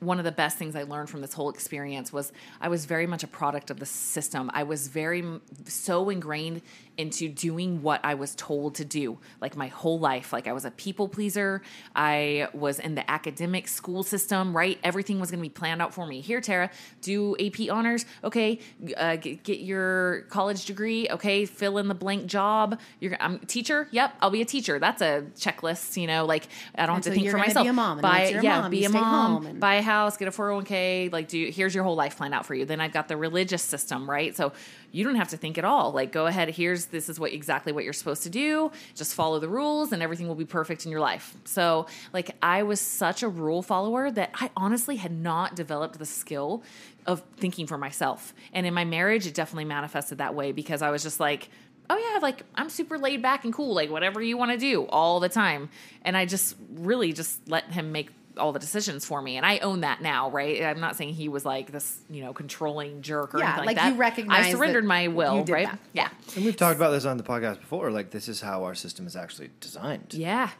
one 0.00 0.18
of 0.18 0.24
the 0.24 0.32
best 0.32 0.58
things 0.58 0.74
I 0.74 0.82
learned 0.82 1.10
from 1.10 1.20
this 1.20 1.34
whole 1.34 1.50
experience 1.50 2.12
was 2.12 2.32
I 2.60 2.68
was 2.68 2.86
very 2.86 3.06
much 3.06 3.22
a 3.22 3.26
product 3.26 3.70
of 3.70 3.78
the 3.78 3.86
system. 3.86 4.50
I 4.52 4.62
was 4.62 4.88
very 4.88 5.22
so 5.66 6.08
ingrained 6.08 6.62
into 7.00 7.28
doing 7.28 7.82
what 7.82 8.00
I 8.04 8.14
was 8.14 8.34
told 8.34 8.74
to 8.76 8.84
do, 8.84 9.18
like 9.40 9.56
my 9.56 9.68
whole 9.68 9.98
life. 9.98 10.32
Like 10.32 10.46
I 10.46 10.52
was 10.52 10.64
a 10.64 10.70
people 10.70 11.08
pleaser. 11.08 11.62
I 11.96 12.48
was 12.52 12.78
in 12.78 12.94
the 12.94 13.10
academic 13.10 13.66
school 13.68 14.02
system, 14.02 14.54
right? 14.56 14.78
Everything 14.84 15.18
was 15.18 15.30
going 15.30 15.40
to 15.40 15.42
be 15.42 15.48
planned 15.48 15.80
out 15.80 15.94
for 15.94 16.06
me. 16.06 16.20
Here, 16.20 16.40
Tara, 16.40 16.70
do 17.00 17.34
AP 17.40 17.70
honors. 17.70 18.04
Okay, 18.22 18.58
uh, 18.96 19.16
get, 19.16 19.42
get 19.42 19.60
your 19.60 20.22
college 20.28 20.66
degree. 20.66 21.08
Okay, 21.08 21.46
fill 21.46 21.78
in 21.78 21.88
the 21.88 21.94
blank 21.94 22.26
job. 22.26 22.78
You're 23.00 23.16
I'm 23.20 23.36
a 23.36 23.46
teacher. 23.46 23.88
Yep, 23.90 24.14
I'll 24.20 24.30
be 24.30 24.42
a 24.42 24.44
teacher. 24.44 24.78
That's 24.78 25.00
a 25.02 25.24
checklist. 25.36 25.96
You 26.00 26.06
know, 26.06 26.26
like 26.26 26.48
I 26.74 26.86
don't 26.86 26.96
have 26.96 27.06
Until 27.06 27.12
to 27.14 27.18
think 27.20 27.30
for 27.30 27.38
myself. 27.38 27.64
be 27.64 27.68
a 27.68 27.72
mom, 27.72 27.92
and 27.98 28.02
Buy, 28.02 28.28
yeah, 28.42 28.60
mom, 28.60 28.70
be 28.70 28.78
you 28.78 28.88
a 28.88 28.90
mom. 28.90 29.46
and- 29.46 29.60
buy 29.60 29.74
a 29.76 29.82
house, 29.82 30.16
get 30.16 30.28
a 30.28 30.30
401k, 30.30 31.12
like 31.12 31.28
do 31.28 31.50
here's 31.50 31.74
your 31.74 31.84
whole 31.84 31.94
life 31.96 32.16
planned 32.16 32.34
out 32.34 32.44
for 32.46 32.54
you. 32.54 32.64
Then 32.66 32.80
I've 32.80 32.92
got 32.92 33.08
the 33.08 33.16
religious 33.16 33.62
system, 33.62 34.08
right? 34.08 34.36
So 34.36 34.52
you 34.92 35.04
don't 35.04 35.16
have 35.16 35.28
to 35.28 35.36
think 35.36 35.58
at 35.58 35.64
all. 35.64 35.92
Like 35.92 36.12
go 36.12 36.26
ahead, 36.26 36.48
here's 36.50 36.86
this 36.86 37.08
is 37.08 37.18
what 37.20 37.32
exactly 37.32 37.72
what 37.72 37.84
you're 37.84 37.92
supposed 37.92 38.22
to 38.24 38.30
do. 38.30 38.70
Just 38.94 39.14
follow 39.14 39.38
the 39.38 39.48
rules 39.48 39.92
and 39.92 40.02
everything 40.02 40.28
will 40.28 40.34
be 40.34 40.44
perfect 40.44 40.84
in 40.84 40.90
your 40.90 41.00
life. 41.00 41.34
So 41.44 41.86
like 42.12 42.36
I 42.42 42.62
was 42.62 42.80
such 42.80 43.22
a 43.22 43.28
rule 43.28 43.62
follower 43.62 44.10
that 44.10 44.30
I 44.34 44.50
honestly 44.56 44.96
had 44.96 45.12
not 45.12 45.54
developed 45.54 45.98
the 45.98 46.06
skill 46.06 46.62
of 47.06 47.22
thinking 47.36 47.66
for 47.66 47.78
myself. 47.78 48.34
And 48.52 48.66
in 48.66 48.74
my 48.74 48.84
marriage 48.84 49.26
it 49.26 49.34
definitely 49.34 49.64
manifested 49.64 50.18
that 50.18 50.34
way 50.34 50.52
because 50.52 50.82
I 50.82 50.90
was 50.90 51.02
just 51.02 51.20
like 51.20 51.48
oh 51.90 51.96
yeah, 51.96 52.20
like 52.20 52.44
I'm 52.54 52.70
super 52.70 52.98
laid 52.98 53.20
back 53.20 53.44
and 53.44 53.52
cool, 53.52 53.74
like 53.74 53.90
whatever 53.90 54.22
you 54.22 54.38
want 54.38 54.52
to 54.52 54.56
do 54.56 54.86
all 54.86 55.18
the 55.18 55.28
time. 55.28 55.68
And 56.02 56.16
I 56.16 56.24
just 56.24 56.56
really 56.72 57.12
just 57.12 57.48
let 57.48 57.64
him 57.72 57.90
make 57.90 58.10
all 58.40 58.52
the 58.52 58.58
decisions 58.58 59.04
for 59.04 59.22
me. 59.22 59.36
And 59.36 59.46
I 59.46 59.58
own 59.58 59.82
that 59.82 60.02
now, 60.02 60.30
right? 60.30 60.62
I'm 60.64 60.80
not 60.80 60.96
saying 60.96 61.14
he 61.14 61.28
was 61.28 61.44
like 61.44 61.70
this, 61.70 62.00
you 62.10 62.22
know, 62.22 62.32
controlling 62.32 63.02
jerk 63.02 63.34
or 63.34 63.38
Yeah, 63.38 63.44
anything 63.50 63.66
like, 63.66 63.76
like 63.76 63.84
that. 63.84 63.92
you 63.92 63.98
recognize 63.98 64.46
I 64.46 64.50
surrendered 64.50 64.84
that 64.84 64.88
my 64.88 65.02
you 65.02 65.10
will, 65.12 65.44
did 65.44 65.52
right? 65.52 65.66
that. 65.66 65.78
Yeah. 65.92 66.08
And 66.34 66.44
we've 66.44 66.56
talked 66.56 66.76
about 66.76 66.90
this 66.90 67.04
on 67.04 67.16
the 67.16 67.22
podcast 67.22 67.60
before. 67.60 67.90
Like 67.92 68.10
this 68.10 68.26
is 68.28 68.40
how 68.40 68.64
our 68.64 68.74
system 68.74 69.06
is 69.06 69.14
actually 69.14 69.50
designed, 69.60 70.14
Yeah. 70.14 70.50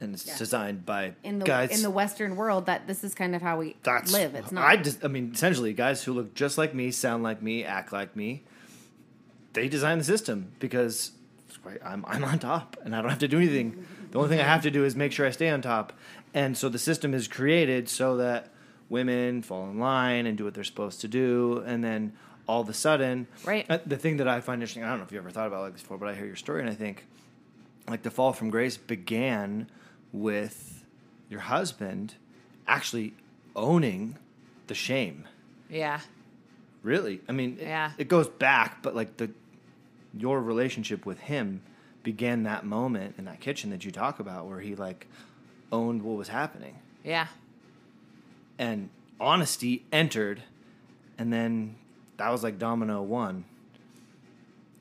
and 0.00 0.14
it's 0.14 0.38
designed 0.38 0.84
by 0.86 1.14
in 1.22 1.38
the 1.38 1.44
guys. 1.44 1.70
in 1.70 1.82
the 1.82 1.90
Western 1.90 2.34
world, 2.36 2.66
that 2.66 2.86
this 2.86 3.04
is 3.04 3.14
kind 3.14 3.36
of 3.36 3.42
how 3.42 3.58
we 3.58 3.76
that's 3.84 4.12
live. 4.12 4.34
It's 4.34 4.50
not. 4.50 4.64
I 4.66 4.76
just. 4.76 5.04
I 5.04 5.08
mean, 5.08 5.30
essentially, 5.34 5.72
guys 5.72 6.02
who 6.04 6.12
look 6.14 6.34
just 6.34 6.58
like 6.58 6.74
me, 6.74 6.90
sound 6.90 7.22
like 7.22 7.42
me, 7.42 7.62
act 7.64 7.92
like 7.92 8.16
me. 8.16 8.42
They 9.52 9.68
design 9.68 9.98
the 9.98 10.04
system 10.04 10.52
because 10.58 11.12
right, 11.64 11.78
I'm 11.84 12.04
I'm 12.06 12.24
on 12.24 12.38
top, 12.38 12.76
and 12.84 12.94
I 12.94 13.00
don't 13.00 13.10
have 13.10 13.20
to 13.20 13.28
do 13.28 13.38
anything. 13.38 13.86
The 14.10 14.18
only 14.18 14.28
thing 14.30 14.40
I 14.40 14.44
have 14.44 14.62
to 14.62 14.70
do 14.70 14.84
is 14.84 14.94
make 14.96 15.12
sure 15.12 15.26
I 15.26 15.30
stay 15.30 15.48
on 15.50 15.62
top, 15.62 15.92
and 16.36 16.56
so 16.56 16.68
the 16.68 16.78
system 16.78 17.14
is 17.14 17.26
created 17.26 17.88
so 17.88 18.18
that 18.18 18.50
women 18.90 19.42
fall 19.42 19.64
in 19.68 19.78
line 19.80 20.26
and 20.26 20.36
do 20.38 20.44
what 20.44 20.54
they're 20.54 20.62
supposed 20.62 21.00
to 21.00 21.08
do, 21.08 21.64
and 21.66 21.82
then 21.82 22.12
all 22.46 22.60
of 22.60 22.68
a 22.68 22.74
sudden, 22.74 23.26
Right. 23.44 23.66
uh, 23.68 23.78
The 23.84 23.96
thing 23.96 24.18
that 24.18 24.28
I 24.28 24.40
find 24.40 24.62
interesting, 24.62 24.84
I 24.84 24.88
don't 24.90 24.98
know 24.98 25.04
if 25.04 25.10
you 25.10 25.18
ever 25.18 25.30
thought 25.30 25.48
about 25.48 25.60
it 25.60 25.62
like 25.62 25.72
this 25.72 25.82
before, 25.82 25.98
but 25.98 26.08
I 26.08 26.14
hear 26.14 26.26
your 26.26 26.36
story 26.36 26.60
and 26.60 26.70
I 26.70 26.74
think, 26.74 27.04
like 27.88 28.02
the 28.02 28.10
fall 28.10 28.32
from 28.32 28.50
grace 28.50 28.76
began 28.76 29.68
with 30.12 30.84
your 31.28 31.40
husband 31.40 32.14
actually 32.68 33.14
owning 33.56 34.16
the 34.68 34.74
shame. 34.74 35.26
Yeah. 35.70 36.00
Really, 36.82 37.20
I 37.28 37.32
mean, 37.32 37.56
it, 37.58 37.66
Yeah. 37.66 37.92
it 37.98 38.08
goes 38.08 38.28
back, 38.28 38.82
but 38.82 38.94
like 38.94 39.16
the 39.16 39.30
your 40.16 40.40
relationship 40.40 41.04
with 41.06 41.18
him 41.20 41.60
began 42.02 42.44
that 42.44 42.64
moment 42.64 43.16
in 43.18 43.24
that 43.24 43.40
kitchen 43.40 43.70
that 43.70 43.84
you 43.84 43.90
talk 43.90 44.20
about, 44.20 44.46
where 44.46 44.60
he 44.60 44.74
like 44.76 45.08
owned 45.72 46.02
what 46.02 46.16
was 46.16 46.28
happening, 46.28 46.76
Yeah. 47.04 47.26
and 48.58 48.88
honesty 49.20 49.84
entered, 49.92 50.42
and 51.18 51.32
then 51.32 51.76
that 52.16 52.30
was 52.30 52.42
like 52.42 52.58
domino 52.58 53.02
one, 53.02 53.44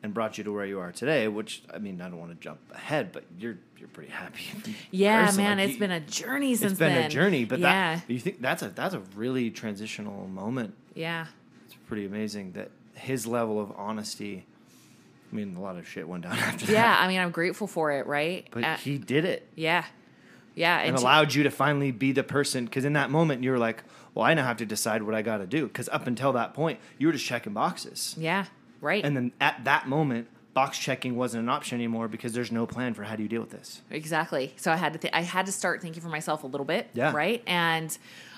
and 0.04 0.14
brought 0.14 0.38
you 0.38 0.44
to 0.44 0.52
where 0.54 0.66
you 0.66 0.80
are 0.80 0.92
today. 0.92 1.28
Which 1.28 1.64
I 1.74 1.78
mean, 1.80 2.02
I 2.02 2.10
don't 2.10 2.20
want 2.20 2.32
to 2.32 2.38
jump 2.38 2.60
ahead, 2.74 3.12
but 3.12 3.24
you're 3.40 3.58
you're 3.78 3.90
pretty 3.90 4.12
happy. 4.12 4.44
Yeah, 4.92 5.26
person. 5.26 5.44
man, 5.44 5.58
Like, 5.58 5.66
it's 5.66 5.74
you- 5.74 5.80
been 5.80 5.92
a 5.92 6.00
journey 6.00 6.56
since 6.56 6.74
it's 6.74 6.80
been 6.80 6.94
then. 6.94 7.06
a 7.06 7.10
journey, 7.10 7.46
but 7.46 7.60
yeah, 7.60 7.96
that 8.08 8.10
you 8.14 8.20
think 8.20 8.42
that's 8.42 8.62
a 8.64 8.70
that's 8.70 8.94
a 8.94 9.00
really 9.16 9.50
transitional 9.52 10.28
moment 10.28 10.74
yeah, 10.94 11.26
It's 11.66 11.76
pretty 11.88 12.06
amazing 12.06 12.54
that 12.54 12.72
his 12.94 13.28
level 13.28 13.60
of 13.60 13.74
honesty. 13.76 14.46
I 15.32 15.36
mean, 15.36 15.58
a 15.58 15.62
lot 15.62 15.76
of 15.76 15.86
shit 15.86 16.08
went 16.08 16.24
down 16.24 16.34
after 16.38 16.66
yeah. 16.72 16.84
that. 16.84 17.02
I 17.02 17.08
mean, 17.10 17.20
I'm 17.20 17.32
grateful 17.32 17.68
for 17.68 17.92
it, 17.92 18.06
right? 18.08 18.48
But 18.52 18.64
Uh, 18.64 18.78
he 18.78 18.98
did 18.98 19.26
it 19.26 19.46
yeah, 19.56 19.84
yeah, 20.56 20.80
and 20.80 20.98
she- 20.98 21.04
allowed 21.04 21.34
you 21.34 21.44
to 21.44 21.52
finally 21.52 21.92
be 21.92 22.12
the 22.12 22.24
person. 22.24 22.66
Because 22.66 22.86
in 22.86 22.94
that 22.94 23.10
moment, 23.12 23.44
you 23.44 23.52
were 23.52 23.58
like, 23.60 23.84
"Well, 24.14 24.26
I 24.26 24.34
now 24.34 24.46
have 24.46 24.58
to 24.58 24.66
decide 24.66 25.04
what 25.04 25.14
I 25.14 25.22
got 25.22 25.38
to 25.38 25.48
do." 25.48 25.68
Because 25.68 25.90
up 25.90 26.08
until 26.08 26.34
that 26.34 26.54
point, 26.54 26.80
you 26.98 27.08
were 27.08 27.14
just 27.14 27.26
checking 27.26 27.54
boxes, 27.54 28.16
yeah, 28.18 28.46
right, 28.82 29.04
and 29.06 29.16
then 29.16 29.32
at 29.40 29.64
that 29.66 29.88
moment, 29.88 30.28
box 30.54 30.78
checking 30.80 31.16
wasn't 31.18 31.44
an 31.44 31.50
option 31.50 31.76
anymore 31.76 32.08
because 32.08 32.34
there's 32.34 32.52
no 32.52 32.66
plan 32.66 32.94
for 32.94 33.04
how 33.04 33.16
do 33.16 33.24
you 33.24 33.30
deal 33.30 33.42
with 33.42 33.52
this. 33.52 33.82
Exactly. 33.92 34.54
So 34.56 34.72
I 34.72 34.78
had 34.78 34.94
to 34.94 35.00
th- 35.00 35.14
I 35.14 35.22
had 35.22 35.46
to 35.48 35.52
start 35.52 35.82
thinking 35.82 36.02
for 36.02 36.10
myself 36.10 36.44
a 36.44 36.48
little 36.48 36.66
bit. 36.66 36.90
Yeah. 36.94 37.12
Right. 37.12 37.44
And 37.46 37.96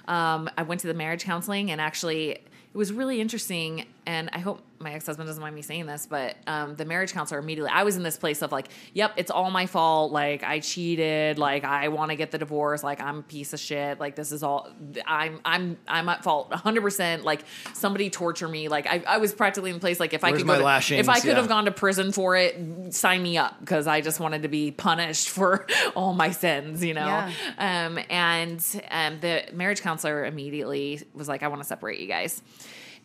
um, 0.07 0.49
I 0.57 0.63
went 0.63 0.81
to 0.81 0.87
the 0.87 0.93
marriage 0.93 1.23
counseling, 1.25 1.69
and 1.69 1.79
actually, 1.79 2.31
it 2.31 2.41
was 2.73 2.91
really 2.91 3.21
interesting. 3.21 3.85
And 4.07 4.29
I 4.31 4.39
hope 4.39 4.61
my 4.79 4.93
ex 4.93 5.05
husband 5.05 5.27
doesn't 5.27 5.41
mind 5.41 5.53
me 5.53 5.61
saying 5.61 5.85
this, 5.85 6.05
but 6.09 6.37
um, 6.47 6.75
the 6.75 6.85
marriage 6.85 7.11
counselor 7.11 7.39
immediately, 7.41 7.71
I 7.73 7.83
was 7.83 7.97
in 7.97 8.03
this 8.03 8.15
place 8.15 8.41
of 8.41 8.53
like, 8.53 8.69
yep, 8.93 9.11
it's 9.17 9.29
all 9.29 9.51
my 9.51 9.65
fault. 9.65 10.13
Like 10.13 10.43
I 10.43 10.61
cheated. 10.61 11.37
Like 11.37 11.65
I 11.65 11.89
want 11.89 12.11
to 12.11 12.15
get 12.15 12.31
the 12.31 12.37
divorce. 12.37 12.83
Like 12.83 13.01
I'm 13.01 13.17
a 13.19 13.21
piece 13.23 13.51
of 13.51 13.59
shit. 13.59 13.99
Like 13.99 14.15
this 14.15 14.31
is 14.31 14.43
all. 14.43 14.69
I'm 15.05 15.41
I'm 15.43 15.77
I'm 15.89 16.07
at 16.07 16.23
fault. 16.23 16.49
100. 16.51 16.81
percent 16.81 17.23
Like 17.25 17.41
somebody 17.73 18.09
torture 18.09 18.47
me. 18.47 18.69
Like 18.69 18.87
I, 18.87 19.03
I 19.05 19.17
was 19.17 19.33
practically 19.33 19.71
in 19.71 19.75
the 19.75 19.81
place 19.81 19.99
like 19.99 20.13
if 20.13 20.23
I 20.23 20.31
could 20.31 20.45
my 20.45 20.53
go 20.53 20.59
to, 20.59 20.65
lashings? 20.65 21.01
if 21.01 21.09
I 21.09 21.19
could 21.19 21.31
Yeah. 21.31 21.35
have 21.35 21.49
gone 21.49 21.65
to 21.65 21.71
prison 21.71 22.13
for 22.13 22.37
it, 22.37 22.93
sign 22.93 23.21
me 23.21 23.37
up 23.37 23.59
because 23.59 23.87
I 23.87 23.99
just 23.99 24.21
wanted 24.21 24.43
to 24.43 24.47
be 24.47 24.71
punished 24.71 25.27
for 25.29 25.67
all 25.97 26.13
my 26.13 26.31
sins, 26.31 26.81
you 26.81 26.93
know. 26.93 27.05
Yeah. 27.05 27.31
Um, 27.57 27.99
and 28.09 28.63
um, 28.89 29.19
the 29.19 29.43
marriage 29.51 29.81
counselor 29.81 30.23
immediately 30.25 31.01
was 31.13 31.27
like, 31.27 31.43
"I 31.43 31.49
want 31.49 31.61
to 31.61 31.67
separate 31.67 31.99
you 31.99 32.07
guys." 32.07 32.41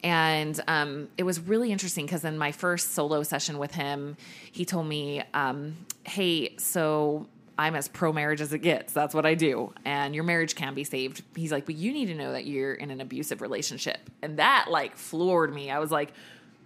And 0.03 0.61
um, 0.67 1.09
it 1.17 1.23
was 1.23 1.41
really 1.41 1.71
interesting 1.71 2.07
because 2.07 2.25
in 2.25 2.37
my 2.39 2.53
first 2.53 2.93
solo 2.93 3.23
session 3.23 3.59
with 3.59 3.75
him, 3.75 4.17
he 4.51 4.65
told 4.65 4.87
me, 4.87 5.23
um, 5.35 5.77
"Hey, 6.05 6.57
so." 6.59 7.27
I'm 7.59 7.77
as 7.77 7.87
pro 7.87 8.15
marriage 8.15 8.41
as 8.41 8.55
it 8.55 8.61
gets. 8.61 8.95
That's 8.95 9.15
what 9.15 9.27
I 9.27 9.35
do. 9.35 9.75
And 9.85 10.15
your 10.15 10.25
marriage 10.25 10.55
can 10.55 10.75
be 10.75 10.85
saved. 10.85 11.23
He's 11.37 11.53
like, 11.53 11.67
but 11.67 11.75
you 11.75 11.93
need 11.93 12.07
to 12.07 12.15
know 12.15 12.33
that 12.33 12.47
you're 12.47 12.73
in 12.73 12.91
an 12.91 13.03
abusive 13.03 13.43
relationship. 13.43 13.99
And 14.23 14.39
that 14.39 14.69
like 14.71 14.97
floored 14.97 15.55
me. 15.55 15.71
I 15.71 15.79
was 15.79 15.93
like, 15.93 16.15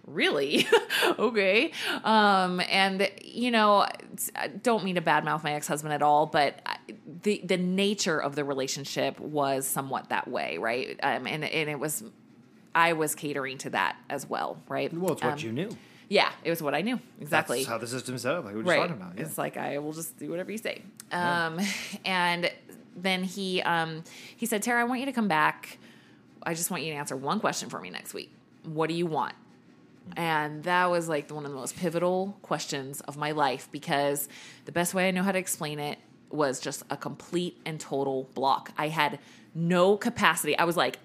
really 0.07 0.65
okay 1.19 1.71
um 2.05 2.61
and 2.69 3.11
you 3.21 3.51
know 3.51 3.85
i 4.35 4.47
don't 4.47 4.83
mean 4.85 4.95
to 4.95 5.01
badmouth 5.01 5.43
my 5.43 5.53
ex-husband 5.53 5.93
at 5.93 6.01
all 6.01 6.25
but 6.25 6.61
the 7.23 7.41
the 7.43 7.57
nature 7.57 8.17
of 8.17 8.33
the 8.33 8.45
relationship 8.45 9.19
was 9.19 9.67
somewhat 9.67 10.07
that 10.07 10.25
way 10.27 10.57
right 10.57 10.97
um 11.03 11.27
and 11.27 11.43
and 11.43 11.69
it 11.69 11.77
was 11.77 12.05
i 12.85 12.93
was 12.93 13.15
catering 13.15 13.57
to 13.57 13.69
that 13.71 13.95
as 14.09 14.27
well 14.33 14.51
right 14.67 14.93
Well, 14.93 15.13
it's 15.13 15.23
what 15.23 15.33
Um, 15.33 15.39
you 15.39 15.51
knew. 15.51 15.69
yeah 16.09 16.31
it 16.43 16.49
was 16.49 16.61
what 16.61 16.73
i 16.73 16.81
knew 16.81 16.99
exactly 17.19 17.57
That's 17.59 17.69
how 17.69 17.77
the 17.77 17.87
system 17.87 18.15
is 18.15 18.21
set 18.21 18.35
up. 18.35 18.45
Like 18.45 18.53
we 18.55 18.59
were 18.59 18.63
just 18.63 18.77
right. 18.77 18.87
talking 18.87 19.01
about. 19.01 19.13
Yeah. 19.17 19.23
It's 19.25 19.37
like 19.37 19.55
I 19.57 19.77
will 19.79 19.93
just 19.93 20.17
do 20.17 20.29
whatever 20.29 20.51
you 20.51 20.57
say. 20.57 20.81
Um, 21.11 21.59
and 22.05 22.41
then 22.95 23.23
he 23.23 23.61
um, 23.61 24.03
he 24.41 24.45
said, 24.45 24.61
Tara, 24.63 24.81
I 24.81 24.85
want 24.85 24.99
you 25.01 25.05
to 25.07 25.11
come 25.19 25.27
back. 25.27 25.77
I 26.49 26.53
just 26.53 26.69
want 26.71 26.83
you 26.83 26.91
to 26.93 26.97
answer 26.97 27.15
one 27.31 27.39
question 27.39 27.69
for 27.69 27.79
me 27.81 27.89
next 27.89 28.13
week. 28.13 28.31
What 28.63 28.87
do 28.89 28.95
you 28.95 29.05
want? 29.05 29.35
And 30.15 30.63
that 30.63 30.85
was 30.89 31.09
like 31.09 31.29
one 31.29 31.45
of 31.45 31.51
the 31.51 31.57
most 31.57 31.75
pivotal 31.77 32.37
questions 32.41 33.01
of 33.01 33.17
my 33.17 33.31
life 33.31 33.67
because 33.71 34.29
the 34.65 34.71
best 34.71 34.93
way 34.93 35.07
I 35.07 35.11
know 35.11 35.23
how 35.23 35.31
to 35.33 35.39
explain 35.39 35.79
it 35.79 35.97
was 36.31 36.59
just 36.59 36.83
a 36.89 36.97
complete 36.97 37.59
and 37.65 37.79
total 37.79 38.29
block. 38.33 38.71
I 38.77 38.87
had 38.87 39.19
no 39.53 39.97
capacity. 39.97 40.57
I 40.57 40.63
was 40.63 40.77
like, 40.77 40.97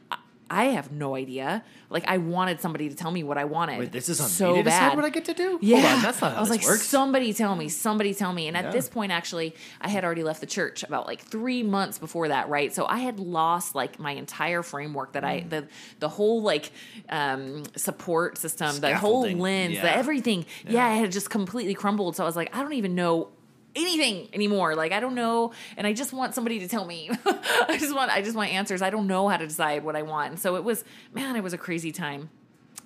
I- 0.53 0.65
have 0.73 0.91
no 0.93 1.15
idea. 1.17 1.65
Like 1.91 2.05
I 2.09 2.19
wanted 2.19 2.61
somebody 2.61 2.89
to 2.89 2.95
tell 2.95 3.11
me 3.11 3.23
what 3.23 3.37
I 3.39 3.45
wanted. 3.45 3.79
Wait, 3.79 3.93
this 3.93 4.09
is 4.09 4.21
on 4.21 4.29
so 4.29 4.53
me 4.53 4.59
to 4.59 4.63
decide 4.65 4.89
bad. 4.91 4.97
what 4.97 5.05
I 5.05 5.11
get 5.11 5.25
to 5.27 5.35
do. 5.35 5.59
Yeah, 5.61 5.81
Hold 5.81 5.93
on, 5.97 6.03
that's 6.03 6.21
not 6.23 6.33
how 6.33 6.37
I 6.39 6.41
was 6.41 6.49
this 6.49 6.59
like, 6.59 6.67
works. 6.67 6.83
somebody 6.87 7.33
tell 7.35 7.55
me, 7.57 7.69
somebody 7.69 8.15
tell 8.15 8.33
me. 8.33 8.49
And 8.49 8.57
at 8.57 8.73
this 8.73 8.89
point, 8.89 9.13
actually, 9.13 9.55
I 9.81 9.89
had 9.89 10.05
already 10.05 10.23
left 10.23 10.41
the 10.41 10.47
church 10.47 10.83
about 10.83 11.07
like 11.07 11.21
three 11.21 11.63
months 11.63 11.99
before 11.99 12.29
that, 12.29 12.49
right? 12.49 12.73
So 12.75 12.87
I 12.87 12.99
had 12.99 13.19
lost 13.21 13.75
like 13.75 13.99
my 13.99 14.13
entire 14.13 14.63
framework 14.63 15.13
that 15.13 15.23
Mm. 15.25 15.27
I 15.27 15.41
the 15.49 15.69
the 15.99 16.09
whole 16.09 16.41
like 16.43 16.71
um, 17.11 17.65
support 17.77 18.39
system, 18.39 18.79
the 18.81 18.97
whole 18.97 19.23
lens, 19.31 19.77
the 19.81 19.87
Yeah. 19.87 19.93
everything. 19.95 20.47
Yeah. 20.67 20.93
it 20.95 20.99
had 21.01 21.13
just 21.13 21.29
completely 21.31 21.75
crumbled. 21.75 22.17
So 22.17 22.23
I 22.25 22.27
was 22.27 22.37
like, 22.37 22.55
I 22.57 22.63
don't 22.63 22.75
even 22.75 22.95
know 22.95 23.29
anything 23.75 24.29
anymore. 24.33 24.75
Like 24.75 24.93
i 24.93 25.01
don't 25.01 25.15
know 25.15 25.53
and 25.77 25.87
i 25.87 25.93
just 25.93 26.13
want 26.13 26.35
somebody 26.35 26.61
to 26.61 26.69
tell 26.69 26.85
me. 26.85 27.11
I 27.25 27.77
just 27.79 27.95
want 27.95 28.11
i 28.11 28.23
just 28.23 28.37
want 28.37 28.53
answers. 28.53 28.83
I 28.83 28.91
don't 28.91 29.07
know 29.07 29.29
how 29.29 29.37
to 29.37 29.47
decide 29.47 29.85
what 29.85 29.97
i 29.97 30.03
want. 30.03 30.31
And 30.31 30.39
so 30.39 30.57
it 30.57 30.65
was 30.65 30.85
man 31.13 31.37
it 31.37 31.43
was 31.43 31.53
a 31.53 31.59
crazy 31.59 31.93
time. 31.93 32.31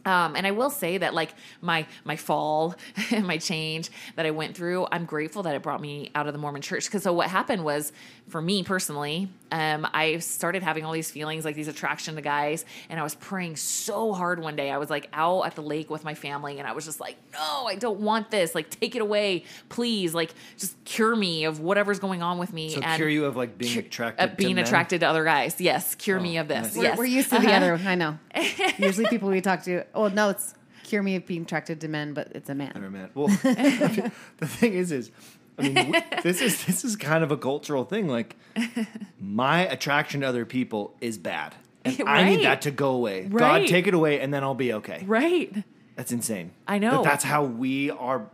Um, 0.06 0.36
and 0.36 0.46
I 0.46 0.52
will 0.52 0.70
say 0.70 0.98
that 0.98 1.14
like 1.14 1.34
my 1.60 1.84
my 2.04 2.16
fall 2.16 2.76
and 3.10 3.26
my 3.32 3.38
change 3.38 3.90
that 4.14 4.24
I 4.24 4.30
went 4.30 4.56
through, 4.56 4.86
I'm 4.92 5.04
grateful 5.04 5.42
that 5.42 5.54
it 5.54 5.62
brought 5.62 5.80
me 5.80 6.12
out 6.14 6.28
of 6.28 6.32
the 6.32 6.38
Mormon 6.38 6.62
church. 6.62 6.86
Because 6.86 7.02
so 7.02 7.12
what 7.12 7.28
happened 7.28 7.64
was, 7.64 7.92
for 8.28 8.42
me 8.42 8.64
personally, 8.64 9.28
um, 9.52 9.86
I 9.94 10.18
started 10.18 10.64
having 10.64 10.84
all 10.84 10.92
these 10.92 11.10
feelings, 11.10 11.44
like 11.44 11.54
these 11.54 11.68
attraction 11.68 12.16
to 12.16 12.20
guys, 12.20 12.64
and 12.90 12.98
I 12.98 13.04
was 13.04 13.14
praying 13.14 13.54
so 13.56 14.12
hard 14.12 14.40
one 14.40 14.56
day. 14.56 14.70
I 14.70 14.78
was 14.78 14.90
like 14.90 15.08
out 15.12 15.42
at 15.42 15.54
the 15.54 15.62
lake 15.62 15.88
with 15.90 16.02
my 16.04 16.14
family, 16.14 16.58
and 16.58 16.66
I 16.66 16.72
was 16.72 16.84
just 16.84 16.98
like, 16.98 17.16
no, 17.32 17.66
I 17.68 17.76
don't 17.76 18.00
want 18.00 18.30
this. 18.32 18.54
Like 18.54 18.68
take 18.68 18.96
it 18.96 19.02
away, 19.02 19.44
please. 19.68 20.12
Like 20.14 20.34
just 20.58 20.82
cure 20.84 21.14
me 21.14 21.44
of 21.44 21.60
whatever's 21.60 22.00
going 22.00 22.20
on 22.22 22.38
with 22.38 22.52
me. 22.52 22.70
So 22.70 22.80
and 22.80 22.96
cure 22.96 23.08
you 23.08 23.26
of 23.26 23.36
like 23.36 23.56
being 23.56 23.78
attracted 23.78 24.22
uh, 24.24 24.26
to 24.28 24.34
being 24.34 24.56
men? 24.56 24.64
attracted 24.64 25.00
to 25.00 25.06
other 25.06 25.22
guys. 25.24 25.60
Yes, 25.60 25.94
cure 25.94 26.18
me 26.18 26.36
Oh, 26.38 26.40
of 26.42 26.48
this. 26.48 26.62
nice. 26.64 26.76
We're, 26.76 26.82
Yes, 26.82 26.98
we're 26.98 27.04
used 27.04 27.30
to 27.30 27.38
the 27.38 27.46
Uh-huh. 27.46 27.56
other. 27.56 27.74
I 27.86 27.94
know. 27.94 28.18
Usually, 28.78 29.06
people 29.06 29.28
we 29.28 29.40
talk 29.40 29.62
to. 29.64 29.84
Oh 29.94 30.08
no, 30.08 30.30
it's 30.30 30.54
cure 30.82 31.02
me 31.02 31.14
of 31.16 31.26
being 31.26 31.42
attracted 31.42 31.80
to 31.82 31.88
men, 31.88 32.12
but 32.12 32.32
it's 32.34 32.48
a 32.50 32.54
man. 32.56 32.72
Never 32.74 32.90
met. 32.90 33.10
Well, 33.14 33.28
the 33.42 34.10
thing 34.46 34.74
is, 34.74 34.90
is 34.92 35.10
I 35.58 35.68
mean, 35.68 35.96
this 36.22 36.40
is 36.40 36.64
this 36.64 36.84
is 36.84 36.96
kind 36.96 37.24
of 37.24 37.30
a 37.30 37.36
cultural 37.36 37.84
thing. 37.84 38.08
Like, 38.08 38.36
my 39.20 39.66
attraction 39.66 40.20
to 40.20 40.26
other 40.26 40.44
people 40.44 40.94
is 41.00 41.18
bad, 41.18 41.54
and 41.84 42.02
I 42.06 42.24
need 42.24 42.44
that 42.44 42.62
to 42.62 42.70
go 42.70 42.90
away. 42.90 43.26
Right. 43.26 43.62
God, 43.62 43.66
take 43.68 43.86
it 43.86 43.94
away, 43.94 44.20
and 44.20 44.32
then 44.32 44.42
I'll 44.42 44.54
be 44.54 44.72
okay. 44.74 45.02
Right. 45.06 45.52
That's 45.96 46.12
insane. 46.12 46.50
I 46.68 46.78
know. 46.78 47.02
That 47.02 47.04
that's 47.04 47.24
how 47.24 47.44
we 47.44 47.90
are 47.90 48.28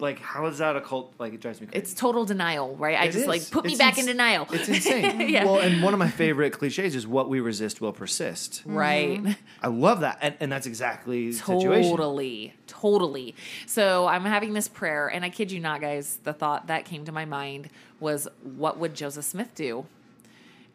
like 0.00 0.20
how 0.20 0.46
is 0.46 0.58
that 0.58 0.76
a 0.76 0.80
cult? 0.80 1.14
Like 1.18 1.32
it 1.34 1.40
drives 1.40 1.60
me 1.60 1.66
crazy. 1.66 1.78
It's 1.78 1.94
total 1.94 2.24
denial, 2.24 2.76
right? 2.76 2.98
I 2.98 3.04
It 3.04 3.12
just 3.12 3.18
is. 3.18 3.26
like 3.26 3.50
put 3.50 3.64
me 3.64 3.72
It's 3.72 3.78
back 3.78 3.98
ins- 3.98 4.06
in 4.06 4.12
denial. 4.16 4.46
It's 4.52 4.68
insane. 4.68 5.20
Yeah. 5.28 5.44
Well, 5.44 5.58
and 5.58 5.82
one 5.82 5.92
of 5.92 5.98
my 5.98 6.08
favorite 6.08 6.52
cliches 6.52 6.94
is 6.94 7.06
"what 7.06 7.28
we 7.28 7.40
resist 7.40 7.80
will 7.80 7.92
persist." 7.92 8.62
right. 8.66 9.22
Mm. 9.22 9.36
I 9.62 9.68
love 9.68 10.00
that, 10.00 10.18
and, 10.22 10.34
and 10.40 10.50
that's 10.52 10.66
exactly 10.66 11.28
the 11.28 11.32
situation. 11.36 11.90
Totally, 11.90 12.54
totally. 12.66 13.34
So 13.66 14.06
I'm 14.06 14.24
having 14.24 14.52
this 14.52 14.68
prayer, 14.68 15.08
and 15.08 15.24
I 15.24 15.30
kid 15.30 15.50
you 15.52 15.60
not, 15.60 15.80
guys. 15.80 16.18
The 16.24 16.32
thought 16.32 16.68
that 16.68 16.84
came 16.84 17.04
to 17.06 17.12
my 17.12 17.24
mind 17.24 17.68
was, 18.00 18.28
"What 18.42 18.78
would 18.78 18.94
Joseph 18.94 19.24
Smith 19.24 19.54
do?" 19.54 19.86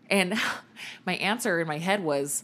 And 0.10 0.34
my 1.06 1.16
answer 1.16 1.60
in 1.62 1.68
my 1.68 1.78
head 1.78 2.04
was, 2.04 2.44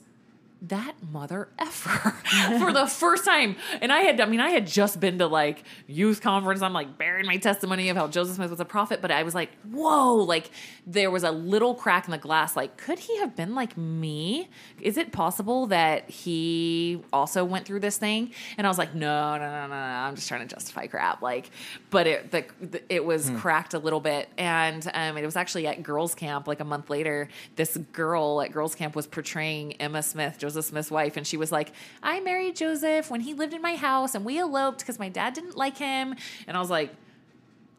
that 0.62 0.95
mother 1.12 1.47
effer 1.57 1.89
for 2.60 2.74
the 2.74 2.86
first 2.86 3.24
time. 3.24 3.55
And 3.82 3.93
I 3.93 4.01
had, 4.01 4.20
I 4.20 4.26
mean, 4.26 4.41
I 4.41 4.49
had 4.49 4.68
just 4.68 4.99
been 4.99 5.20
to 5.20 5.28
like 5.28 5.64
youth 5.88 6.22
conference. 6.22 6.62
I'm 6.62 6.74
like 6.74 6.97
bearing 6.97 7.26
my 7.26 7.38
testimony 7.38 7.89
of 7.89 7.95
how 7.95 8.07
Joseph 8.07 8.36
Smith 8.36 8.51
was 8.51 8.60
a 8.60 8.66
prophet, 8.66 9.01
but 9.01 9.10
I 9.10 9.24
was 9.24 9.34
like, 9.34 9.51
whoa, 9.72 10.16
like 10.16 10.49
there 10.86 11.10
was 11.12 11.24
a 11.24 11.32
little 11.32 11.76
crack 11.76 12.05
in 12.05 12.12
the 12.12 12.18
glass. 12.18 12.55
Like, 12.55 12.76
could 12.78 12.99
he 12.99 13.18
have 13.20 13.36
been 13.36 13.55
like 13.55 13.78
me? 13.78 14.49
Is 14.82 14.97
it 14.97 15.12
possible 15.12 15.68
that 15.68 16.10
he 16.10 17.01
also 17.14 17.45
went 17.45 17.66
through 17.66 17.80
this 17.80 17.97
thing? 17.97 18.32
And 18.57 18.68
I 18.68 18.70
was 18.70 18.78
like, 18.78 18.93
no, 18.93 19.38
no, 19.38 19.49
no, 19.49 19.62
no, 19.62 19.68
no. 19.68 19.76
I'm 19.76 20.16
just 20.16 20.28
trying 20.28 20.45
to 20.45 20.53
justify 20.53 20.88
crap. 20.88 21.22
Like, 21.22 21.51
but 21.89 22.05
it, 22.05 22.32
the, 22.32 22.45
the 22.60 22.93
it 22.93 23.05
was 23.05 23.30
cracked 23.38 23.74
a 23.74 23.80
little 23.80 24.01
bit. 24.01 24.28
And 24.38 24.89
um, 24.93 25.18
it 25.18 25.26
was 25.26 25.36
actually 25.38 25.68
at 25.68 25.84
girls 25.84 26.16
camp, 26.16 26.47
like 26.47 26.60
a 26.60 26.66
month 26.66 26.89
later, 26.89 27.30
this 27.55 27.78
girl 27.93 28.41
at 28.41 28.51
girls 28.51 28.76
camp 28.76 28.95
was 28.95 29.07
portraying 29.07 29.74
Emma 29.74 30.03
Smith, 30.03 30.38
Joseph 30.38 30.49
Smith's 30.54 30.91
wife, 30.91 31.18
and 31.18 31.26
she 31.26 31.38
was 31.38 31.52
like, 31.52 31.72
"I 32.02 32.20
married 32.20 32.56
Joseph 32.56 33.10
when 33.10 33.22
he 33.22 33.34
lived 33.34 33.54
in 33.54 33.62
my 33.62 33.76
house, 33.76 34.16
and 34.16 34.26
we 34.26 34.39
eloped 34.39 34.80
because 34.80 35.00
my 35.00 35.10
dad 35.10 35.34
didn't 35.34 35.58
like 35.58 35.78
him." 35.78 36.16
And 36.47 36.58
I 36.58 36.60
was 36.60 36.70
like, 36.70 36.93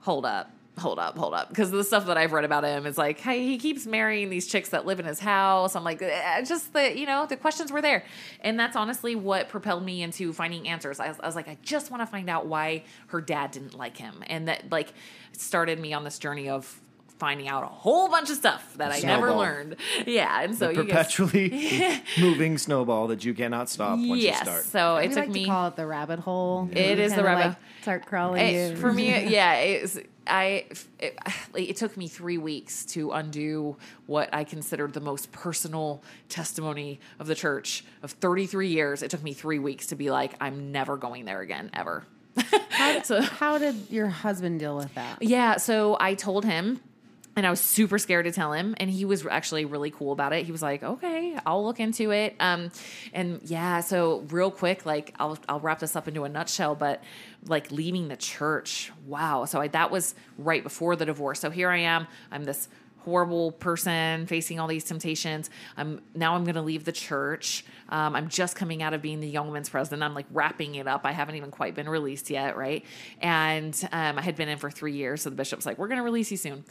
"Hold 0.01 0.25
up." 0.25 0.51
Hold 0.79 0.99
up, 0.99 1.19
hold 1.19 1.35
up. 1.35 1.51
Because 1.51 1.71
the 1.71 1.85
stuff 1.85 2.07
that 2.07 2.17
I've 2.17 2.33
read 2.33 2.45
about 2.45 2.65
him 2.65 2.87
is 2.87 2.97
like, 2.97 3.19
hey, 3.21 3.45
he 3.45 3.59
keeps 3.59 3.87
marrying 3.87 4.31
these 4.31 4.47
chicks 4.47 4.71
that 4.71 4.87
live 4.87 4.99
in 4.99 5.05
his 5.05 5.21
house. 5.21 5.77
I'm 5.77 5.85
like, 5.85 6.01
eh, 6.01 6.43
just 6.43 6.73
the, 6.73 6.97
you 6.97 7.05
know, 7.05 7.27
the 7.27 7.37
questions 7.37 7.71
were 7.71 7.83
there. 7.83 8.05
And 8.41 8.59
that's 8.59 8.77
honestly 8.77 9.15
what 9.15 9.51
propelled 9.51 9.85
me 9.85 10.03
into 10.03 10.33
finding 10.33 10.69
answers. 10.69 10.99
I 10.99 11.09
was, 11.09 11.21
I 11.21 11.27
was 11.27 11.35
like, 11.35 11.49
I 11.49 11.59
just 11.63 11.91
want 11.91 12.03
to 12.03 12.07
find 12.07 12.31
out 12.31 12.47
why 12.47 12.85
her 13.09 13.21
dad 13.21 13.51
didn't 13.51 13.75
like 13.75 13.99
him. 13.99 14.25
And 14.27 14.49
that, 14.49 14.71
like, 14.71 14.95
started 15.33 15.79
me 15.79 15.93
on 15.93 16.05
this 16.05 16.19
journey 16.19 16.49
of 16.49 16.81
finding 17.21 17.47
out 17.49 17.63
a 17.63 17.67
whole 17.67 18.09
bunch 18.09 18.31
of 18.31 18.37
stuff 18.37 18.75
that 18.79 18.91
I 18.91 19.01
never 19.01 19.33
learned. 19.33 19.77
Yeah. 20.07 20.43
And 20.43 20.57
so 20.57 20.69
the 20.69 20.75
you 20.75 20.85
guys, 20.85 21.15
perpetually 21.15 22.01
moving 22.19 22.57
snowball 22.59 23.09
that 23.09 23.25
you 23.25 23.35
cannot 23.35 23.69
stop 23.69 23.99
once 23.99 24.23
yes. 24.23 24.39
you 24.41 24.45
start. 24.45 24.65
So 24.65 24.97
it 24.97 25.09
we 25.09 25.15
took 25.15 25.17
like 25.25 25.31
me. 25.31 25.45
to 25.45 25.51
call 25.51 25.69
it 25.69 25.77
the 25.77 25.87
rabbit 25.87 26.19
hole. 26.21 26.69
It 26.73 26.99
is 26.99 27.15
the 27.15 27.23
rabbit- 27.23 27.49
like, 27.49 27.57
start 27.83 28.07
crawling. 28.07 28.47
It- 28.47 28.79
for 28.79 28.93
me, 28.93 29.09
yeah, 29.29 29.55
it's 29.57 29.99
I. 30.27 30.65
It, 30.99 31.19
like, 31.53 31.69
it 31.69 31.77
took 31.77 31.97
me 31.97 32.09
three 32.09 32.39
weeks 32.39 32.85
to 32.87 33.11
undo 33.13 33.77
what 34.07 34.33
I 34.33 34.45
considered 34.45 34.95
the 34.95 35.01
most 35.01 35.31
personal 35.33 36.03
testimony 36.29 37.01
of 37.19 37.27
the 37.27 37.35
church 37.35 37.85
of 38.03 38.13
33 38.13 38.69
years. 38.69 39.03
It 39.03 39.11
took 39.11 39.23
me 39.23 39.35
three 39.35 39.59
weeks 39.59 39.87
to 39.89 39.97
be 39.97 40.11
like, 40.11 40.35
I'm 40.41 40.73
never 40.73 40.97
going 40.97 41.27
there 41.27 41.41
again, 41.41 41.71
ever. 41.75 42.05
so 43.03 43.21
How 43.21 43.59
did 43.59 43.77
your 43.91 44.07
husband 44.09 44.61
deal 44.61 44.77
with 44.77 44.95
that? 44.95 45.21
yeah, 45.23 45.57
so 45.59 45.97
I 46.01 46.15
told 46.15 46.45
him 46.45 46.81
and 47.37 47.47
I 47.47 47.51
was 47.51 47.61
super 47.61 47.99
scared 47.99 48.27
to 48.27 48.33
tell 48.33 48.53
him 48.53 48.75
and 48.79 48.91
he 48.91 49.05
was 49.05 49.25
actually 49.27 49.65
really 49.65 49.91
cool 49.91 50.13
about 50.13 50.33
it. 50.33 50.45
He 50.45 50.53
was 50.53 50.63
like, 50.63 50.83
"Okay, 50.83 51.39
I'll 51.47 51.65
look 51.65 51.81
into 51.81 52.11
it." 52.11 52.35
Um 52.41 52.71
and 53.13 53.41
yeah, 53.45 53.81
so 53.81 54.21
real 54.31 54.51
quick 54.51 54.85
like 54.85 55.15
I'll 55.19 55.39
I'll 55.49 55.61
wrap 55.61 55.79
this 55.79 55.97
up 55.97 56.09
into 56.09 56.25
a 56.25 56.29
nutshell, 56.29 56.75
but 56.75 57.03
like 57.47 57.71
leaving 57.71 58.09
the 58.09 58.17
church. 58.17 58.93
Wow. 59.07 59.45
So 59.45 59.61
I, 59.61 59.69
that 59.69 59.91
was 59.91 60.15
right 60.39 60.63
before 60.63 60.97
the 60.97 61.07
divorce. 61.07 61.41
So 61.41 61.51
here 61.51 61.71
I 61.71 61.79
am. 61.79 62.07
I'm 62.31 62.45
this 62.45 62.69
horrible 63.05 63.53
person 63.53 64.27
facing 64.27 64.61
all 64.61 64.67
these 64.67 64.85
temptations. 64.85 65.51
I'm 65.77 66.01
now 66.15 66.35
I'm 66.35 66.45
going 66.45 66.55
to 66.57 66.63
leave 66.63 66.85
the 66.85 66.93
church. 66.93 67.65
Um, 67.91 68.17
I'm 68.17 68.29
just 68.29 68.57
coming 68.57 68.83
out 68.83 68.95
of 68.95 69.03
being 69.03 69.21
the 69.21 69.29
young 69.29 69.49
women's 69.49 69.69
president. 69.69 70.03
I'm 70.03 70.15
like 70.15 70.27
wrapping 70.33 70.77
it 70.77 70.87
up. 70.87 71.03
I 71.05 71.13
haven't 71.13 71.35
even 71.35 71.51
quite 71.51 71.75
been 71.75 71.89
released 71.89 72.31
yet, 72.31 72.57
right? 72.57 72.85
And 73.21 73.79
um, 73.93 74.19
I 74.19 74.23
had 74.23 74.37
been 74.37 74.49
in 74.49 74.59
for 74.59 74.71
three 74.71 74.93
years, 74.95 75.23
so 75.23 75.31
the 75.31 75.37
bishop's 75.37 75.67
like, 75.67 75.79
"We're 75.79 75.89
going 75.89 75.99
to 75.99 76.05
release 76.05 76.31
you 76.31 76.37
soon." 76.37 76.65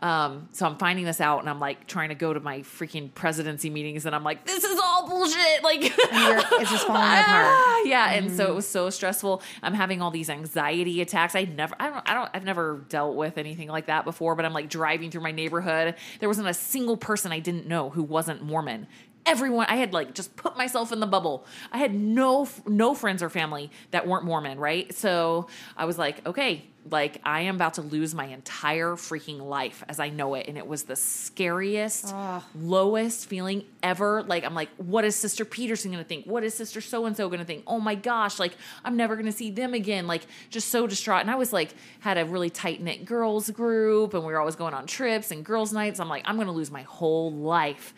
Um, 0.00 0.48
so 0.52 0.66
I'm 0.66 0.76
finding 0.76 1.04
this 1.04 1.20
out, 1.20 1.40
and 1.40 1.48
I'm 1.50 1.60
like 1.60 1.86
trying 1.86 2.08
to 2.10 2.14
go 2.14 2.32
to 2.32 2.40
my 2.40 2.60
freaking 2.60 3.12
presidency 3.14 3.70
meetings, 3.70 4.06
and 4.06 4.14
I'm 4.14 4.24
like, 4.24 4.46
"This 4.46 4.64
is 4.64 4.78
all 4.82 5.08
bullshit!" 5.08 5.62
Like 5.62 5.80
it's 5.82 6.70
just 6.70 6.86
falling 6.86 7.02
apart. 7.02 7.46
Ah, 7.46 7.82
Yeah, 7.84 8.10
and 8.12 8.30
so 8.30 8.46
it 8.50 8.54
was 8.54 8.66
so 8.66 8.90
stressful. 8.90 9.42
I'm 9.62 9.74
having 9.74 10.00
all 10.02 10.10
these 10.10 10.30
anxiety 10.30 11.00
attacks. 11.00 11.34
I 11.34 11.44
never, 11.44 11.74
I 11.78 11.90
don't, 11.90 12.10
I 12.10 12.14
don't, 12.14 12.30
I've 12.34 12.44
never 12.44 12.84
dealt 12.88 13.14
with 13.16 13.38
anything 13.38 13.68
like 13.68 13.86
that 13.86 14.04
before. 14.04 14.34
But 14.34 14.44
I'm 14.44 14.52
like 14.52 14.68
driving 14.68 15.10
through 15.10 15.22
my 15.22 15.32
neighborhood. 15.32 15.94
There 16.18 16.28
wasn't 16.28 16.48
a 16.48 16.54
single 16.54 16.96
person 16.96 17.32
I 17.32 17.38
didn't 17.40 17.66
know 17.66 17.90
who 17.90 18.02
wasn't 18.02 18.42
Mormon. 18.42 18.86
Everyone, 19.26 19.66
I 19.68 19.76
had 19.76 19.92
like 19.92 20.14
just 20.14 20.34
put 20.36 20.56
myself 20.56 20.92
in 20.92 21.00
the 21.00 21.06
bubble. 21.06 21.46
I 21.70 21.78
had 21.78 21.94
no, 21.94 22.48
no 22.66 22.94
friends 22.94 23.22
or 23.22 23.28
family 23.28 23.70
that 23.90 24.06
weren't 24.06 24.24
Mormon, 24.24 24.58
right? 24.58 24.92
So 24.94 25.46
I 25.76 25.84
was 25.84 25.98
like, 25.98 26.26
okay, 26.26 26.64
like 26.88 27.20
I 27.24 27.42
am 27.42 27.56
about 27.56 27.74
to 27.74 27.82
lose 27.82 28.14
my 28.14 28.24
entire 28.26 28.92
freaking 28.92 29.40
life 29.40 29.84
as 29.88 30.00
I 30.00 30.08
know 30.08 30.34
it, 30.34 30.48
and 30.48 30.56
it 30.56 30.66
was 30.66 30.84
the 30.84 30.96
scariest, 30.96 32.14
lowest 32.54 33.26
feeling 33.26 33.64
ever. 33.82 34.22
Like 34.22 34.44
I'm 34.44 34.54
like, 34.54 34.70
what 34.78 35.04
is 35.04 35.14
Sister 35.14 35.44
Peterson 35.44 35.90
gonna 35.90 36.04
think? 36.04 36.24
What 36.24 36.42
is 36.42 36.54
Sister 36.54 36.80
So 36.80 37.04
and 37.04 37.14
So 37.14 37.28
gonna 37.28 37.44
think? 37.44 37.64
Oh 37.66 37.80
my 37.80 37.94
gosh, 37.94 38.38
like 38.38 38.52
I'm 38.84 38.96
never 38.96 39.14
gonna 39.16 39.30
see 39.32 39.50
them 39.50 39.74
again. 39.74 40.06
Like 40.06 40.22
just 40.48 40.68
so 40.68 40.86
distraught. 40.86 41.20
And 41.20 41.30
I 41.30 41.34
was 41.34 41.52
like, 41.52 41.74
had 42.00 42.16
a 42.16 42.24
really 42.24 42.50
tight 42.50 42.80
knit 42.80 43.04
girls 43.04 43.50
group, 43.50 44.14
and 44.14 44.24
we 44.24 44.32
were 44.32 44.40
always 44.40 44.56
going 44.56 44.72
on 44.72 44.86
trips 44.86 45.30
and 45.30 45.44
girls' 45.44 45.72
nights. 45.74 46.00
I'm 46.00 46.08
like, 46.08 46.22
I'm 46.24 46.38
gonna 46.38 46.52
lose 46.52 46.70
my 46.70 46.82
whole 46.82 47.30
life. 47.30 47.94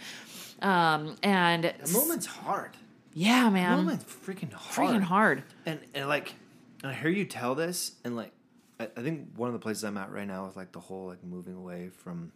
Um, 0.62 1.16
and 1.22 1.64
The 1.64 1.92
moment's 1.92 2.26
hard. 2.26 2.70
yeah, 3.14 3.44
The 3.44 3.50
man, 3.50 3.76
moment's 3.78 4.04
freaking 4.04 4.52
hard. 4.52 4.90
freaking 4.94 5.02
hard. 5.02 5.42
And 5.66 5.80
and 5.94 6.08
like, 6.08 6.34
and 6.82 6.92
I 6.92 6.94
hear 6.94 7.10
you 7.10 7.24
tell 7.24 7.54
this, 7.54 7.92
and 8.04 8.16
like, 8.16 8.32
I, 8.80 8.84
I 8.96 9.02
think 9.02 9.28
one 9.36 9.48
of 9.48 9.52
the 9.52 9.58
places 9.58 9.84
I'm 9.84 9.98
at 9.98 10.10
right 10.12 10.26
now 10.26 10.46
is 10.46 10.56
like 10.56 10.72
the 10.72 10.80
whole 10.80 11.06
like 11.08 11.22
moving 11.24 11.56
away 11.56 11.90
from 11.90 12.32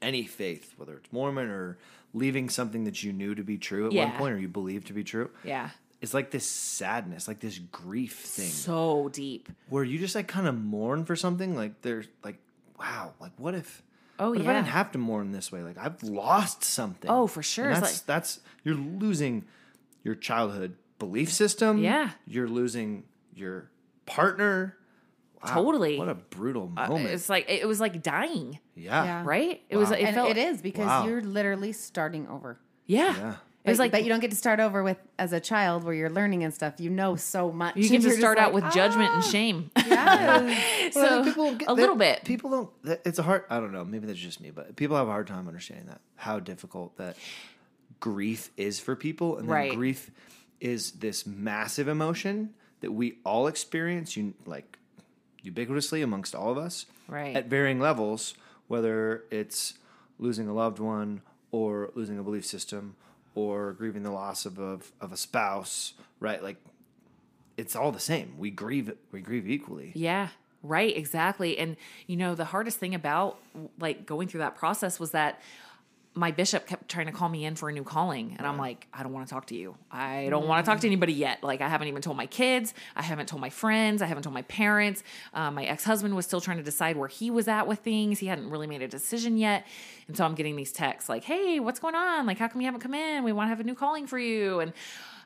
any 0.00 0.24
faith, 0.24 0.74
whether 0.76 0.94
it's 0.94 1.12
Mormon 1.12 1.48
or 1.50 1.78
leaving 2.14 2.48
something 2.48 2.84
that 2.84 3.02
you 3.02 3.12
knew 3.12 3.34
to 3.34 3.42
be 3.42 3.58
true 3.58 3.86
at 3.86 3.92
one 3.92 4.12
point 4.12 4.34
or 4.34 4.38
you 4.38 4.48
believe 4.48 4.84
to 4.86 4.92
be 4.92 5.02
true. 5.04 5.30
Yeah, 5.44 5.70
It's 6.00 6.14
like 6.14 6.30
this 6.30 6.48
sadness, 6.48 7.26
like 7.28 7.40
this 7.40 7.58
grief 7.58 8.14
thing, 8.20 8.48
so 8.50 9.08
deep. 9.12 9.48
where 9.68 9.82
you 9.84 9.98
just 9.98 10.14
like 10.14 10.28
kind 10.28 10.46
of 10.46 10.54
mourn 10.56 11.04
for 11.04 11.16
something. 11.16 11.56
Like 11.56 11.82
there's 11.82 12.06
like, 12.22 12.38
wow, 12.78 13.12
like 13.20 13.32
what 13.36 13.54
if? 13.54 13.82
Oh, 14.18 14.30
what 14.30 14.38
if 14.38 14.44
yeah. 14.44 14.50
I 14.50 14.54
didn't 14.54 14.68
have 14.68 14.92
to 14.92 14.98
mourn 14.98 15.32
this 15.32 15.50
way? 15.52 15.62
Like 15.62 15.78
I've 15.78 16.02
lost 16.02 16.64
something. 16.64 17.10
Oh, 17.10 17.26
for 17.26 17.42
sure. 17.42 17.66
And 17.70 17.76
that's 17.82 17.98
like- 17.98 18.06
that's 18.06 18.40
you're 18.64 18.74
losing 18.74 19.44
your 20.02 20.14
childhood 20.14 20.76
belief 20.98 21.32
system. 21.32 21.78
Yeah. 21.78 22.10
You're 22.26 22.48
losing 22.48 23.04
your 23.34 23.70
partner. 24.06 24.76
Wow, 25.44 25.54
Totally. 25.54 25.98
What 25.98 26.08
a 26.08 26.14
brutal 26.16 26.72
Uh, 26.76 26.88
moment. 26.88 27.10
It's 27.10 27.28
like 27.28 27.48
it 27.48 27.66
was 27.68 27.78
like 27.80 28.02
dying, 28.02 28.58
yeah. 28.74 29.04
Yeah. 29.04 29.22
right? 29.24 29.62
It 29.68 29.76
was. 29.76 29.90
Wow. 29.90 29.96
It 29.96 30.02
and 30.06 30.14
felt. 30.16 30.30
it 30.30 30.36
is 30.36 30.60
because 30.62 30.86
Wow. 30.86 31.06
you're 31.06 31.22
literally 31.22 31.72
starting 31.72 32.26
over. 32.26 32.58
Yeah. 32.86 33.14
Yeah. 33.16 33.34
It 33.68 33.72
was 33.72 33.78
like 33.78 33.92
but 33.92 34.02
you 34.02 34.08
don't 34.08 34.20
get 34.20 34.30
to 34.30 34.36
start 34.36 34.60
over 34.60 34.82
with 34.82 34.96
as 35.18 35.32
a 35.32 35.40
child 35.40 35.84
where 35.84 35.94
you're 35.94 36.10
learning 36.10 36.44
and 36.44 36.52
stuff. 36.52 36.74
You 36.80 36.90
know 36.90 37.16
so 37.16 37.52
much. 37.52 37.76
you 37.76 37.82
get 37.82 37.88
to 37.88 37.94
you're 38.02 38.10
just 38.10 38.18
start 38.18 38.38
out 38.38 38.52
like, 38.54 38.64
with 38.64 38.72
judgment 38.74 39.10
and 39.12 39.22
"Ah." 39.22 39.28
shame. 39.30 39.70
Yes. 39.86 40.94
so 40.94 41.00
Well, 41.02 41.24
people 41.24 41.54
get- 41.54 41.68
a 41.68 41.72
little 41.74 41.96
bit. 41.96 42.24
People 42.24 42.50
don't. 42.50 43.00
It's 43.04 43.18
a 43.18 43.22
hard. 43.22 43.44
I 43.50 43.60
don't 43.60 43.72
know. 43.72 43.84
Maybe 43.84 44.06
that's 44.06 44.18
just 44.18 44.40
me, 44.40 44.50
but 44.50 44.76
people 44.76 44.96
have 44.96 45.08
a 45.08 45.10
hard 45.10 45.26
time 45.26 45.46
understanding 45.48 45.86
that 45.86 46.00
how 46.16 46.38
difficult 46.40 46.96
that 46.96 47.16
grief 48.00 48.50
is 48.56 48.78
for 48.80 48.94
people, 48.96 49.38
and 49.38 49.48
then 49.48 49.54
Right. 49.54 49.74
grief 49.74 50.10
is 50.60 50.92
this 50.92 51.26
massive 51.26 51.88
emotion 51.88 52.54
that 52.80 52.92
we 52.92 53.18
all 53.24 53.46
experience. 53.46 54.16
You 54.16 54.34
like 54.46 54.78
ubiquitously 55.44 56.02
amongst 56.02 56.34
all 56.34 56.50
of 56.50 56.58
us, 56.58 56.86
Right. 57.08 57.34
At 57.36 57.46
varying 57.46 57.80
levels, 57.80 58.34
whether 58.66 59.24
it's 59.30 59.74
losing 60.18 60.46
a 60.48 60.52
loved 60.52 60.78
one 60.78 61.22
or 61.52 61.90
losing 61.94 62.18
a 62.18 62.22
belief 62.22 62.44
system 62.44 62.96
or 63.38 63.72
grieving 63.74 64.02
the 64.02 64.10
loss 64.10 64.46
of 64.46 64.58
a, 64.58 64.80
of 65.00 65.12
a 65.12 65.16
spouse, 65.16 65.94
right? 66.18 66.42
Like 66.42 66.56
it's 67.56 67.76
all 67.76 67.92
the 67.92 68.00
same. 68.00 68.34
We 68.36 68.50
grieve 68.50 68.92
we 69.12 69.20
grieve 69.20 69.48
equally. 69.48 69.92
Yeah, 69.94 70.28
right, 70.62 70.96
exactly. 70.96 71.56
And 71.56 71.76
you 72.08 72.16
know, 72.16 72.34
the 72.34 72.46
hardest 72.46 72.78
thing 72.78 72.94
about 72.94 73.38
like 73.78 74.06
going 74.06 74.26
through 74.26 74.40
that 74.40 74.56
process 74.56 74.98
was 74.98 75.12
that 75.12 75.40
my 76.18 76.32
bishop 76.32 76.66
kept 76.66 76.88
trying 76.88 77.06
to 77.06 77.12
call 77.12 77.28
me 77.28 77.44
in 77.44 77.54
for 77.54 77.68
a 77.68 77.72
new 77.72 77.84
calling 77.84 78.34
and 78.38 78.46
I'm 78.46 78.58
like, 78.58 78.88
I 78.92 79.04
don't 79.04 79.12
want 79.12 79.28
to 79.28 79.32
talk 79.32 79.46
to 79.46 79.54
you. 79.54 79.76
I 79.88 80.26
don't 80.30 80.48
want 80.48 80.64
to 80.64 80.68
talk 80.68 80.80
to 80.80 80.86
anybody 80.88 81.12
yet. 81.12 81.44
Like 81.44 81.60
I 81.60 81.68
haven't 81.68 81.86
even 81.86 82.02
told 82.02 82.16
my 82.16 82.26
kids, 82.26 82.74
I 82.96 83.02
haven't 83.02 83.26
told 83.26 83.40
my 83.40 83.50
friends, 83.50 84.02
I 84.02 84.06
haven't 84.06 84.24
told 84.24 84.34
my 84.34 84.42
parents. 84.42 85.04
Um, 85.32 85.54
my 85.54 85.64
ex-husband 85.64 86.16
was 86.16 86.26
still 86.26 86.40
trying 86.40 86.56
to 86.56 86.64
decide 86.64 86.96
where 86.96 87.08
he 87.08 87.30
was 87.30 87.46
at 87.46 87.68
with 87.68 87.78
things. 87.78 88.18
He 88.18 88.26
hadn't 88.26 88.50
really 88.50 88.66
made 88.66 88.82
a 88.82 88.88
decision 88.88 89.38
yet. 89.38 89.64
And 90.08 90.16
so 90.16 90.24
I'm 90.24 90.34
getting 90.34 90.56
these 90.56 90.72
texts 90.72 91.08
like, 91.08 91.22
"Hey, 91.22 91.60
what's 91.60 91.78
going 91.78 91.94
on? 91.94 92.26
Like 92.26 92.38
how 92.38 92.48
come 92.48 92.60
you 92.60 92.66
haven't 92.66 92.80
come 92.80 92.94
in? 92.94 93.22
We 93.22 93.32
want 93.32 93.46
to 93.46 93.50
have 93.50 93.60
a 93.60 93.64
new 93.64 93.76
calling 93.76 94.08
for 94.08 94.18
you." 94.18 94.58
And 94.58 94.72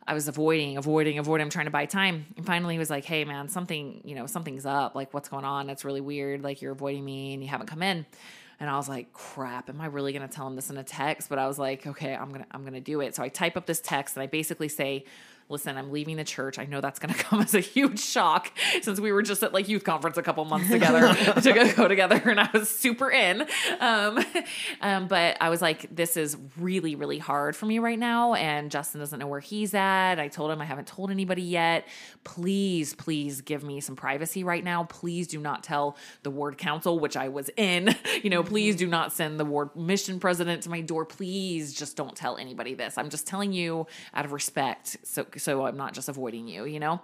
I 0.06 0.12
was 0.12 0.28
avoiding, 0.28 0.76
avoiding, 0.76 1.18
avoiding. 1.18 1.46
I'm 1.46 1.50
trying 1.50 1.66
to 1.66 1.70
buy 1.70 1.86
time. 1.86 2.26
And 2.36 2.44
finally, 2.44 2.74
he 2.74 2.78
was 2.78 2.90
like, 2.90 3.06
"Hey, 3.06 3.24
man, 3.24 3.48
something, 3.48 4.02
you 4.04 4.14
know, 4.14 4.26
something's 4.26 4.66
up. 4.66 4.94
Like, 4.94 5.14
what's 5.14 5.30
going 5.30 5.46
on? 5.46 5.70
It's 5.70 5.86
really 5.86 6.02
weird. 6.02 6.42
Like, 6.42 6.60
you're 6.60 6.72
avoiding 6.72 7.02
me 7.02 7.32
and 7.32 7.42
you 7.42 7.48
haven't 7.48 7.68
come 7.68 7.82
in." 7.82 8.04
And 8.62 8.70
I 8.70 8.76
was 8.76 8.88
like, 8.88 9.12
"Crap, 9.12 9.68
am 9.68 9.80
I 9.80 9.86
really 9.86 10.12
gonna 10.12 10.28
tell 10.28 10.46
him 10.46 10.54
this 10.54 10.70
in 10.70 10.76
a 10.76 10.84
text?" 10.84 11.28
But 11.28 11.40
I 11.40 11.48
was 11.48 11.58
like, 11.58 11.84
"Okay, 11.84 12.14
I'm 12.14 12.30
gonna, 12.30 12.46
I'm 12.52 12.62
gonna 12.62 12.80
do 12.80 13.00
it." 13.00 13.16
So 13.16 13.20
I 13.24 13.28
type 13.28 13.56
up 13.56 13.66
this 13.66 13.80
text 13.80 14.14
and 14.14 14.22
I 14.22 14.28
basically 14.28 14.68
say, 14.68 15.04
listen, 15.48 15.76
I'm 15.76 15.92
leaving 15.92 16.16
the 16.16 16.24
church. 16.24 16.58
I 16.58 16.64
know 16.64 16.80
that's 16.80 16.98
going 16.98 17.14
to 17.14 17.18
come 17.18 17.40
as 17.40 17.54
a 17.54 17.60
huge 17.60 18.00
shock 18.00 18.52
since 18.80 19.00
we 19.00 19.12
were 19.12 19.22
just 19.22 19.42
at 19.42 19.52
like 19.52 19.68
youth 19.68 19.84
conference 19.84 20.16
a 20.16 20.22
couple 20.22 20.44
months 20.44 20.70
together 20.70 21.14
to 21.40 21.52
go, 21.52 21.72
go 21.72 21.88
together 21.88 22.20
and 22.26 22.40
I 22.40 22.48
was 22.52 22.68
super 22.68 23.10
in. 23.10 23.46
Um, 23.80 24.24
um, 24.80 25.08
but 25.08 25.36
I 25.40 25.50
was 25.50 25.62
like, 25.62 25.94
this 25.94 26.16
is 26.16 26.36
really, 26.58 26.94
really 26.94 27.18
hard 27.18 27.56
for 27.56 27.66
me 27.66 27.78
right 27.78 27.98
now. 27.98 28.34
And 28.34 28.70
Justin 28.70 29.00
doesn't 29.00 29.18
know 29.18 29.26
where 29.26 29.40
he's 29.40 29.74
at. 29.74 30.18
I 30.18 30.28
told 30.28 30.50
him 30.50 30.60
I 30.60 30.64
haven't 30.64 30.86
told 30.86 31.10
anybody 31.10 31.42
yet. 31.42 31.86
Please, 32.24 32.94
please 32.94 33.40
give 33.40 33.62
me 33.62 33.80
some 33.80 33.96
privacy 33.96 34.44
right 34.44 34.62
now. 34.62 34.84
Please 34.84 35.26
do 35.26 35.40
not 35.40 35.62
tell 35.62 35.96
the 36.22 36.30
ward 36.30 36.58
council, 36.58 36.98
which 36.98 37.16
I 37.16 37.28
was 37.28 37.50
in. 37.56 37.94
You 38.22 38.30
know, 38.30 38.42
please 38.42 38.76
do 38.76 38.86
not 38.86 39.12
send 39.12 39.40
the 39.40 39.44
ward 39.44 39.74
mission 39.74 40.20
president 40.20 40.62
to 40.62 40.70
my 40.70 40.80
door. 40.80 41.04
Please 41.04 41.74
just 41.74 41.96
don't 41.96 42.14
tell 42.14 42.36
anybody 42.36 42.74
this. 42.74 42.96
I'm 42.96 43.10
just 43.10 43.26
telling 43.26 43.52
you 43.52 43.86
out 44.14 44.24
of 44.24 44.32
respect. 44.32 44.98
So 45.02 45.24
so 45.42 45.66
I'm 45.66 45.76
not 45.76 45.92
just 45.94 46.08
avoiding 46.08 46.48
you, 46.48 46.64
you 46.64 46.80
know? 46.80 47.00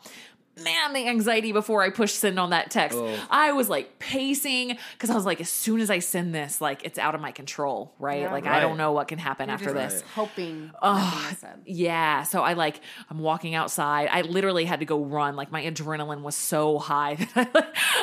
Man, 0.63 0.93
the 0.93 1.07
anxiety 1.09 1.53
before 1.53 1.83
I 1.83 1.91
pushed 1.91 2.17
send 2.19 2.39
on 2.39 2.51
that 2.51 2.71
text. 2.71 2.99
Oh. 3.01 3.15
I 3.31 3.53
was 3.53 3.69
like 3.69 3.99
pacing 3.99 4.77
because 4.93 5.11
I 5.11 5.15
was 5.15 5.25
like, 5.27 5.41
as 5.41 5.49
soon 5.51 5.81
as 5.81 5.91
I 5.91 5.99
send 6.01 6.35
this, 6.35 6.61
like 6.61 6.85
it's 6.85 6.99
out 6.99 7.15
of 7.15 7.21
my 7.21 7.33
control, 7.33 7.95
right? 7.99 8.23
Yeah. 8.23 8.33
like 8.33 8.47
I 8.47 8.61
don't 8.61 8.77
know 8.77 8.93
what 8.93 9.09
can 9.09 9.19
happen 9.19 9.51
after 9.51 9.73
this. 9.73 10.03
hoping. 10.15 10.71
Oh, 10.83 11.31
said. 11.39 11.63
Yeah. 11.65 12.23
So 12.25 12.43
I 12.43 12.55
like, 12.55 12.81
I'm 13.11 13.19
walking 13.19 13.55
outside. 13.55 14.09
I 14.11 14.23
literally 14.23 14.65
had 14.65 14.81
to 14.81 14.87
go 14.87 15.03
run. 15.05 15.37
Like 15.37 15.51
my 15.53 15.63
adrenaline 15.63 16.23
was 16.23 16.35
so 16.35 16.79
high 16.79 17.15
that 17.35 17.51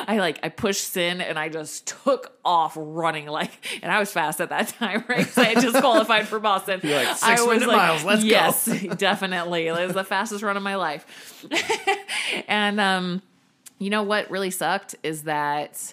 I, 0.06 0.16
I 0.16 0.18
like, 0.18 0.38
I 0.42 0.48
pushed 0.48 0.86
send 0.92 1.22
and 1.22 1.38
I 1.38 1.48
just 1.48 1.86
took 1.86 2.32
off 2.44 2.74
running. 2.78 3.26
Like, 3.26 3.50
and 3.82 3.90
I 3.92 3.98
was 3.98 4.10
fast 4.12 4.40
at 4.40 4.48
that 4.50 4.68
time, 4.78 5.04
right? 5.08 5.24
'Cause 5.26 5.38
I 5.38 5.44
had 5.44 5.60
just 5.60 5.76
qualified 5.80 6.28
for 6.28 6.38
Boston. 6.38 6.80
You're 6.82 6.96
like, 6.96 7.22
I 7.22 7.42
was 7.42 7.60
minute 7.60 7.74
miles, 7.74 8.04
let's 8.04 8.22
go." 8.22 8.28
yes, 8.28 8.64
definitely. 8.96 9.66
It 9.66 9.72
was 9.86 9.94
the 9.94 10.04
fastest 10.04 10.42
run 10.42 10.56
of 10.56 10.62
my 10.62 10.76
life. 10.76 11.04
And, 12.46 12.80
um, 12.80 13.22
you 13.78 13.90
know 13.90 14.02
what 14.02 14.30
really 14.30 14.50
sucked 14.50 14.94
is 15.02 15.24
that 15.24 15.92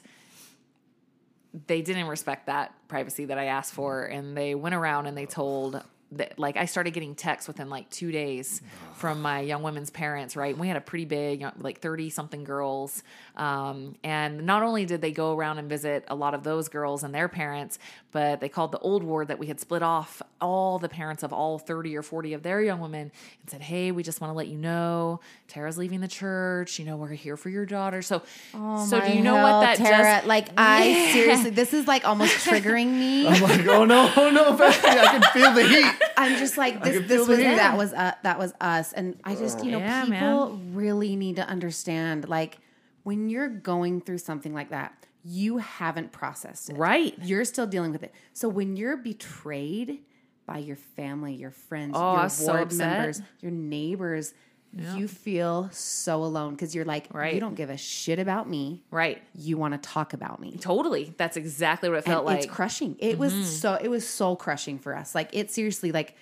they 1.67 1.81
didn't 1.81 2.07
respect 2.07 2.45
that 2.45 2.73
privacy 2.87 3.25
that 3.25 3.37
I 3.37 3.45
asked 3.45 3.73
for, 3.73 4.05
and 4.05 4.37
they 4.37 4.55
went 4.55 4.73
around 4.73 5.07
and 5.07 5.17
they 5.17 5.25
told 5.25 5.83
that 6.13 6.37
like 6.39 6.57
I 6.57 6.65
started 6.65 6.91
getting 6.91 7.15
texts 7.15 7.47
within 7.47 7.69
like 7.69 7.89
two 7.89 8.11
days 8.11 8.61
from 8.95 9.21
my 9.21 9.39
young 9.41 9.63
women's 9.63 9.89
parents. 9.89 10.35
Right, 10.35 10.51
and 10.53 10.59
we 10.59 10.67
had 10.67 10.77
a 10.77 10.81
pretty 10.81 11.05
big 11.05 11.45
like 11.59 11.79
thirty 11.79 12.09
something 12.09 12.43
girls, 12.43 13.03
um, 13.35 13.95
and 14.03 14.45
not 14.45 14.63
only 14.63 14.85
did 14.85 15.01
they 15.01 15.11
go 15.11 15.35
around 15.35 15.57
and 15.59 15.69
visit 15.69 16.05
a 16.07 16.15
lot 16.15 16.33
of 16.33 16.43
those 16.43 16.69
girls 16.69 17.03
and 17.03 17.13
their 17.13 17.27
parents, 17.27 17.79
but 18.11 18.39
they 18.39 18.49
called 18.49 18.71
the 18.71 18.79
old 18.79 19.03
ward 19.03 19.27
that 19.29 19.39
we 19.39 19.47
had 19.47 19.59
split 19.59 19.81
off 19.83 20.21
all 20.41 20.79
the 20.79 20.89
parents 20.89 21.23
of 21.23 21.33
all 21.33 21.59
thirty 21.59 21.95
or 21.95 22.01
forty 22.03 22.33
of 22.33 22.43
their 22.43 22.61
young 22.61 22.79
women 22.79 23.11
and 23.41 23.49
said, 23.49 23.61
"Hey, 23.61 23.91
we 23.91 24.03
just 24.03 24.21
want 24.21 24.31
to 24.31 24.35
let 24.35 24.47
you 24.47 24.57
know 24.57 25.19
Tara's 25.47 25.77
leaving 25.77 26.01
the 26.01 26.07
church. 26.07 26.79
You 26.79 26.85
know, 26.85 26.95
we're 26.97 27.09
here 27.09 27.37
for 27.37 27.49
your 27.49 27.65
daughter." 27.65 28.01
So, 28.01 28.21
Oh 28.53 28.85
so 28.85 28.99
do 29.01 29.11
you 29.11 29.21
know 29.21 29.35
hell, 29.35 29.59
what 29.59 29.61
that 29.61 29.77
Tara, 29.77 30.15
just 30.17 30.27
like 30.27 30.49
I 30.57 30.87
Yeah. 30.87 31.13
seriously 31.13 31.49
this 31.51 31.73
is 31.73 31.87
like 31.87 32.05
almost 32.07 32.45
triggering 32.47 32.87
me. 32.91 33.27
I'm 33.33 33.41
like, 33.41 33.65
oh 33.67 33.85
no, 33.85 34.11
oh 34.15 34.29
no, 34.29 34.55
Bethany, 34.57 34.99
I 34.99 35.05
can 35.19 35.21
feel 35.33 35.53
the 35.53 35.67
heat. 35.67 35.91
I'm 36.17 36.37
just 36.37 36.57
like 36.57 36.83
this. 36.83 37.07
This 37.07 37.27
was 37.27 37.37
heat. 37.37 37.43
that 37.45 37.77
was 37.77 37.93
uh, 37.93 38.13
that 38.23 38.37
was 38.39 38.53
us, 38.61 38.82
and 38.91 39.17
I 39.23 39.35
just 39.35 39.63
you 39.63 39.71
know 39.71 39.79
Yeah, 39.79 40.03
people 40.05 40.59
really 40.73 41.15
need 41.15 41.37
to 41.37 41.47
understand 41.47 42.27
like 42.27 42.57
when 43.03 43.29
you're 43.29 43.47
going 43.49 44.01
through 44.01 44.17
something 44.17 44.53
like 44.53 44.71
that, 44.71 44.93
you 45.23 45.57
haven't 45.57 46.11
processed 46.11 46.69
it. 46.69 46.77
Right. 46.77 47.15
You're 47.21 47.45
still 47.45 47.67
dealing 47.67 47.91
with 47.91 48.03
it. 48.03 48.13
So 48.33 48.49
when 48.49 48.75
you're 48.75 48.97
betrayed 48.97 49.99
by 50.45 50.57
your 50.57 50.75
family, 50.75 51.35
your 51.35 51.51
friends, 51.51 51.93
Oh, 51.95 52.19
your 52.19 52.29
so 52.29 52.53
ward 52.53 52.63
upset. 52.63 52.89
members, 52.89 53.21
your 53.41 53.51
neighbors. 53.51 54.33
You 54.75 55.07
feel 55.07 55.69
so 55.71 56.23
alone 56.23 56.55
because 56.55 56.73
you're 56.73 56.83
like, 56.83 57.07
Right. 57.13 57.35
you 57.35 57.39
don't 57.39 57.53
give 57.53 57.69
a 57.69 57.77
shit 57.77 58.17
about 58.17 58.49
me. 58.49 58.81
right. 58.89 59.21
You 59.35 59.55
want 59.55 59.75
to 59.75 59.77
talk 59.77 60.13
about 60.13 60.39
me. 60.39 60.57
Totally. 60.59 61.13
That's 61.15 61.37
exactly 61.37 61.89
what 61.89 61.97
it 61.99 62.05
and 62.05 62.13
felt 62.13 62.25
like. 62.25 62.39
it's 62.39 62.51
crushing. 62.51 62.95
It 62.97 63.19
was 63.19 63.33
mm-hmm. 63.33 63.43
so 63.43 63.75
it 63.75 63.87
was 63.87 64.07
soul 64.07 64.35
crushing 64.35 64.79
for 64.79 64.95
us. 64.95 65.13
Like 65.13 65.29
it 65.31 65.51
seriously 65.51 65.91
like 65.91 66.15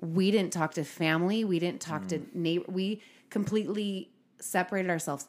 we 0.00 0.30
didn't 0.30 0.52
talk 0.52 0.74
to 0.74 0.84
family, 0.84 1.44
we 1.44 1.58
didn't 1.58 1.80
talk 1.80 2.08
to 2.08 2.18
mm. 2.18 2.34
neighbor. 2.34 2.64
We 2.68 3.02
completely 3.30 4.10
separated 4.40 4.90
ourselves 4.90 5.28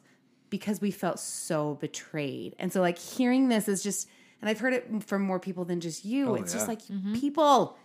because 0.49 0.81
we 0.81 0.91
felt 0.91 1.19
so 1.19 1.75
betrayed. 1.75 2.55
And 2.59 2.71
so 2.71 2.81
like 2.81 2.97
hearing 2.97 3.49
this 3.49 3.67
is 3.67 3.83
just 3.83 4.09
and 4.41 4.49
I've 4.49 4.59
heard 4.59 4.73
it 4.73 5.03
from 5.03 5.23
more 5.23 5.39
people 5.39 5.65
than 5.65 5.79
just 5.79 6.05
you. 6.05 6.29
Oh, 6.29 6.35
it's 6.35 6.53
just 6.53 6.65
yeah. 6.65 6.69
like 6.69 6.81
mm-hmm. 6.83 7.15
people 7.15 7.75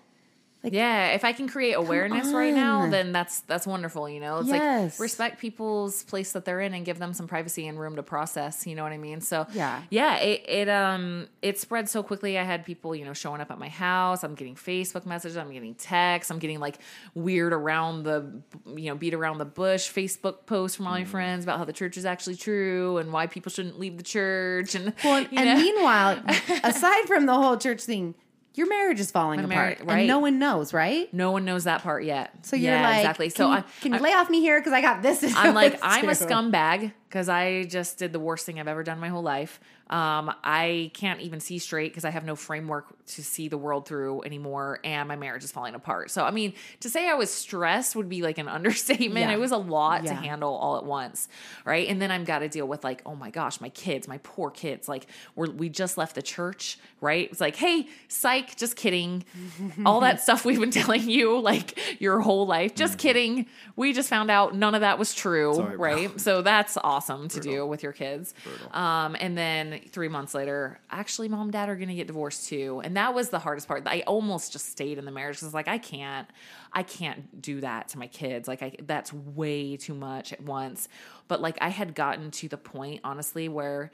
yeah, 0.64 1.08
if 1.08 1.24
I 1.24 1.32
can 1.32 1.48
create 1.48 1.72
awareness 1.72 2.28
right 2.32 2.54
now, 2.54 2.88
then 2.88 3.10
that's 3.12 3.40
that's 3.40 3.66
wonderful. 3.66 4.08
You 4.08 4.20
know, 4.20 4.38
it's 4.38 4.48
Yes. 4.48 4.92
like 4.94 5.00
respect 5.00 5.40
people's 5.40 6.04
place 6.04 6.32
that 6.32 6.44
they're 6.44 6.60
in 6.60 6.72
and 6.74 6.84
give 6.84 6.98
them 6.98 7.12
some 7.14 7.26
privacy 7.26 7.66
and 7.66 7.78
room 7.80 7.96
to 7.96 8.02
process. 8.02 8.66
You 8.66 8.74
know 8.76 8.82
what 8.84 8.92
I 8.92 8.98
mean? 8.98 9.20
So 9.20 9.46
Yeah. 9.52 9.82
yeah. 9.90 10.16
It, 10.18 10.44
it 10.48 10.68
um 10.68 11.28
it 11.42 11.58
spread 11.58 11.88
so 11.88 12.02
quickly. 12.02 12.38
I 12.38 12.44
had 12.44 12.64
people 12.64 12.94
you 12.94 13.04
know 13.04 13.12
showing 13.12 13.40
up 13.40 13.50
at 13.50 13.58
my 13.58 13.68
house. 13.68 14.22
I'm 14.22 14.34
getting 14.36 14.54
Facebook 14.54 15.04
messages. 15.06 15.36
I'm 15.36 15.52
getting 15.52 15.74
texts. 15.74 16.30
I'm 16.30 16.38
getting 16.38 16.60
like 16.60 16.78
weird 17.14 17.52
around 17.52 18.04
the 18.04 18.42
you 18.76 18.90
know 18.90 18.94
beat 18.94 19.14
around 19.14 19.38
the 19.38 19.44
bush 19.44 19.90
Facebook 19.90 20.46
posts 20.46 20.76
from 20.76 20.86
all 20.86 20.92
Mm. 20.94 20.98
my 21.00 21.04
friends 21.04 21.44
about 21.44 21.58
how 21.58 21.64
the 21.64 21.72
church 21.72 21.96
is 21.96 22.04
actually 22.04 22.36
true 22.36 22.98
and 22.98 23.12
why 23.12 23.26
people 23.26 23.50
shouldn't 23.50 23.78
leave 23.80 23.96
the 23.96 24.02
church 24.04 24.74
and 24.74 24.92
Well, 25.02 25.22
you 25.22 25.28
and 25.38 25.46
know? 25.48 25.56
meanwhile, 25.56 26.22
aside 26.62 27.06
from 27.06 27.26
the 27.26 27.34
whole 27.34 27.56
church 27.56 27.82
thing, 27.82 28.14
your 28.54 28.68
marriage 28.68 29.00
is 29.00 29.10
falling 29.10 29.38
My 29.40 29.44
apart. 29.44 29.56
marriage- 29.56 29.80
right. 29.80 29.98
And 30.00 30.06
no 30.08 30.18
one 30.18 30.38
knows, 30.38 30.72
right? 30.74 31.12
no 31.14 31.30
one 31.30 31.44
knows 31.44 31.64
that 31.64 31.82
part 31.82 32.04
yet. 32.04 32.32
So 32.42 32.56
you're 32.56 32.72
Yeah, 32.74 32.88
like, 32.88 32.98
exactly. 32.98 33.28
So 33.30 33.50
I 33.50 33.64
can 33.80 33.92
you 33.92 33.98
I- 33.98 34.02
lay 34.02 34.12
off 34.12 34.28
me 34.30 34.40
here 34.40 34.60
because 34.60 34.72
I 34.72 34.80
got 34.80 35.02
this? 35.02 35.24
I'm 35.36 35.54
like, 35.62 35.78
I'm 35.82 36.08
a 36.08 36.12
scumbag 36.12 36.92
because 37.08 37.28
I 37.28 37.64
just 37.64 37.98
did 37.98 38.12
the 38.12 38.20
worst 38.20 38.44
thing 38.46 38.60
I've 38.60 38.68
ever 38.68 38.82
done 38.82 38.96
in 38.96 39.00
my 39.00 39.08
whole 39.08 39.22
life. 39.22 39.60
Um, 39.92 40.34
I 40.42 40.90
can't 40.94 41.20
even 41.20 41.38
see 41.38 41.58
straight 41.58 41.92
because 41.92 42.06
I 42.06 42.10
have 42.10 42.24
no 42.24 42.34
framework 42.34 42.86
to 43.08 43.22
see 43.22 43.48
the 43.48 43.58
world 43.58 43.86
through 43.86 44.22
anymore, 44.22 44.80
and 44.84 45.06
my 45.06 45.16
marriage 45.16 45.44
is 45.44 45.52
falling 45.52 45.74
apart. 45.74 46.10
So, 46.10 46.24
I 46.24 46.30
mean, 46.30 46.54
to 46.80 46.88
say 46.88 47.10
I 47.10 47.12
was 47.12 47.28
stressed 47.30 47.94
would 47.94 48.08
be 48.08 48.22
like 48.22 48.38
an 48.38 48.48
understatement. 48.62 49.28
Yeah. 49.28 49.32
It 49.32 49.38
was 49.38 49.50
a 49.50 49.58
lot 49.58 50.06
to 50.06 50.14
handle 50.14 50.54
all 50.54 50.78
at 50.78 50.84
once, 50.84 51.28
right? 51.66 51.86
And 51.88 52.00
then 52.00 52.10
I've 52.10 52.24
got 52.24 52.38
to 52.38 52.48
deal 52.48 52.66
with 52.66 52.82
like, 52.84 53.02
oh 53.04 53.14
my 53.14 53.28
gosh, 53.28 53.60
my 53.60 53.68
kids, 53.68 54.08
my 54.08 54.16
poor 54.22 54.50
kids. 54.50 54.88
Like, 54.88 55.06
we're, 55.36 55.50
we 55.50 55.68
just 55.68 55.98
left 55.98 56.14
the 56.14 56.22
church, 56.22 56.78
right? 57.02 57.28
It's 57.30 57.40
like, 57.40 57.56
hey, 57.56 57.86
psych, 58.08 58.56
just 58.56 58.76
kidding. 58.76 59.24
all 59.84 60.00
that 60.00 60.22
stuff 60.22 60.46
we've 60.46 60.58
been 60.58 60.70
telling 60.70 61.06
you 61.06 61.38
like 61.38 62.00
your 62.00 62.20
whole 62.20 62.46
life, 62.46 62.74
just 62.74 62.96
kidding. 62.96 63.44
We 63.76 63.92
just 63.92 64.08
found 64.08 64.30
out 64.30 64.54
none 64.56 64.74
of 64.74 64.80
that 64.80 64.98
was 64.98 65.14
true, 65.14 65.52
Sorry, 65.54 65.76
bro. 65.76 65.92
right? 65.92 66.18
So 66.20 66.40
that's 66.40 66.78
awesome 66.82 67.28
to 67.28 67.40
do 67.40 67.66
with 67.66 67.82
your 67.82 67.92
kids. 67.92 68.32
Um, 68.70 69.16
and 69.20 69.36
then 69.36 69.81
three 69.90 70.08
months 70.08 70.34
later, 70.34 70.80
actually, 70.90 71.28
mom 71.28 71.42
and 71.42 71.52
dad 71.52 71.68
are 71.68 71.76
going 71.76 71.88
to 71.88 71.94
get 71.94 72.06
divorced 72.06 72.48
too. 72.48 72.80
And 72.84 72.96
that 72.96 73.14
was 73.14 73.30
the 73.30 73.38
hardest 73.38 73.68
part. 73.68 73.82
I 73.86 74.02
almost 74.06 74.52
just 74.52 74.70
stayed 74.70 74.98
in 74.98 75.04
the 75.04 75.10
marriage 75.10 75.36
because 75.36 75.54
like, 75.54 75.68
I 75.68 75.78
can't, 75.78 76.28
I 76.72 76.82
can't 76.82 77.40
do 77.40 77.60
that 77.60 77.88
to 77.88 77.98
my 77.98 78.06
kids. 78.06 78.48
Like, 78.48 78.62
I, 78.62 78.76
that's 78.82 79.12
way 79.12 79.76
too 79.76 79.94
much 79.94 80.32
at 80.32 80.42
once. 80.42 80.88
But 81.28 81.40
like, 81.40 81.58
I 81.60 81.68
had 81.68 81.94
gotten 81.94 82.30
to 82.32 82.48
the 82.48 82.58
point, 82.58 83.00
honestly, 83.04 83.48
where 83.48 83.90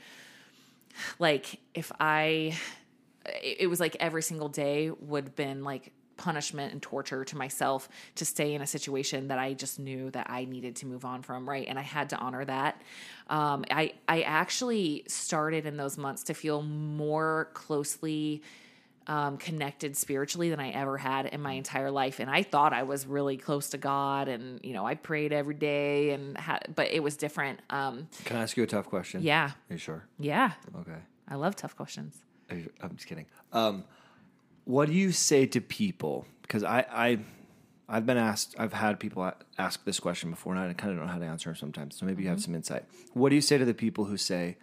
like 1.18 1.61
if 1.74 1.93
I, 2.01 2.57
it 3.43 3.68
was 3.68 3.80
like 3.80 3.97
every 4.01 4.22
single 4.22 4.49
day 4.49 4.91
would 4.91 5.24
have 5.24 5.36
been 5.36 5.64
like 5.64 5.93
punishment 6.19 6.73
and 6.73 6.83
torture 6.83 7.25
to 7.25 7.37
myself 7.37 7.89
to 8.16 8.25
stay 8.27 8.53
in 8.55 8.61
a 8.61 8.66
situation 8.66 9.29
that 9.29 9.39
I 9.39 9.55
just 9.55 9.79
knew 9.79 10.11
that 10.11 10.29
I 10.29 10.45
needed 10.45 10.77
to 10.77 10.87
move 10.87 11.05
on 11.07 11.23
from, 11.23 11.49
right? 11.49 11.66
And 11.66 11.79
I 11.79 11.83
had 11.83 12.11
to 12.11 12.16
honor 12.19 12.45
that. 12.45 12.83
Um, 13.31 13.64
I 13.71 13.95
I 14.07 14.23
actually 14.23 15.05
started 15.09 15.64
in 15.64 15.77
those 15.79 15.97
months 15.97 16.25
to 16.25 16.35
feel 16.35 16.61
more 16.62 17.49
closely 17.55 18.43
um, 19.07 19.39
connected 19.39 19.97
spiritually 19.97 20.51
than 20.51 20.61
I 20.61 20.69
ever 20.69 20.99
had 20.99 21.25
in 21.27 21.41
my 21.41 21.53
entire 21.53 21.91
life, 21.91 22.21
and 22.21 22.29
I 22.29 22.43
thought 22.43 22.75
I 22.75 22.83
was 22.83 23.07
really 23.07 23.39
close 23.39 23.71
to 23.71 23.79
God, 23.79 24.29
and 24.29 24.61
you 24.62 24.75
know 24.75 24.85
I 24.85 24.97
prayed 24.97 25.33
every 25.33 25.55
day, 25.55 26.11
and 26.11 26.37
had, 26.37 26.75
but 26.75 26.91
it 26.91 27.03
was 27.03 27.16
different. 27.16 27.61
Um, 27.71 28.09
Can 28.27 28.37
I 28.37 28.43
ask 28.43 28.55
you 28.59 28.64
a 28.64 28.66
tough 28.66 28.85
question? 28.87 29.23
yeah, 29.23 29.53
Are 29.71 29.73
you 29.73 29.79
sure? 29.79 30.05
yeah, 30.19 30.53
Okay. 30.81 31.01
I 31.27 31.37
love 31.37 31.57
tough 31.57 31.75
questions. 31.75 32.19
You- 32.51 32.71
I'm 32.83 32.97
just 32.97 33.07
kidding. 33.09 33.25
Um, 33.53 33.85
what 34.69 34.87
do 34.87 34.93
you 34.93 35.12
say 35.12 35.47
to 35.47 35.62
people? 35.62 36.27
Because 36.43 36.62
I, 36.62 36.85
I, 36.93 37.19
I've 37.89 38.05
been 38.05 38.19
asked. 38.19 38.55
I've 38.59 38.75
had 38.75 39.01
people 39.01 39.33
ask 39.57 39.83
this 39.87 39.99
question 39.99 40.31
before, 40.31 40.55
and 40.55 40.61
I 40.61 40.75
kind 40.75 40.93
of 40.93 40.99
don't 40.99 41.07
know 41.07 41.12
how 41.12 41.19
to 41.19 41.25
answer 41.25 41.49
them 41.49 41.57
sometimes. 41.57 41.97
So 41.97 42.05
maybe 42.05 42.23
you 42.23 42.29
have 42.29 42.37
mm-hmm. 42.37 42.45
some 42.45 42.55
insight. 42.55 42.85
What 43.14 43.31
do 43.31 43.35
you 43.35 43.41
say 43.41 43.57
to 43.57 43.64
the 43.64 43.73
people 43.73 44.05
who 44.05 44.19
say 44.19 44.59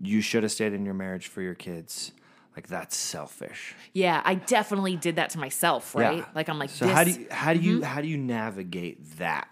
you 0.00 0.22
should 0.22 0.42
have 0.42 0.50
stayed 0.50 0.72
in 0.72 0.86
your 0.86 0.94
marriage 0.94 1.26
for 1.26 1.42
your 1.42 1.54
kids? 1.54 2.12
Like 2.56 2.66
that's 2.68 2.96
selfish, 2.96 3.76
Yeah, 3.92 4.22
I 4.24 4.34
definitely 4.34 4.96
did 4.96 5.16
that 5.16 5.30
to 5.30 5.38
myself, 5.38 5.94
right? 5.94 6.18
Yeah. 6.18 6.26
Like 6.34 6.48
I'm 6.48 6.58
like, 6.58 6.70
So 6.70 6.86
this, 6.86 6.94
how 6.94 7.04
do 7.04 7.10
you 7.10 7.26
how 7.30 7.52
do 7.52 7.60
you 7.60 7.74
mm-hmm. 7.76 7.84
how 7.84 8.00
do 8.00 8.08
you 8.08 8.16
navigate 8.16 9.18
that? 9.18 9.48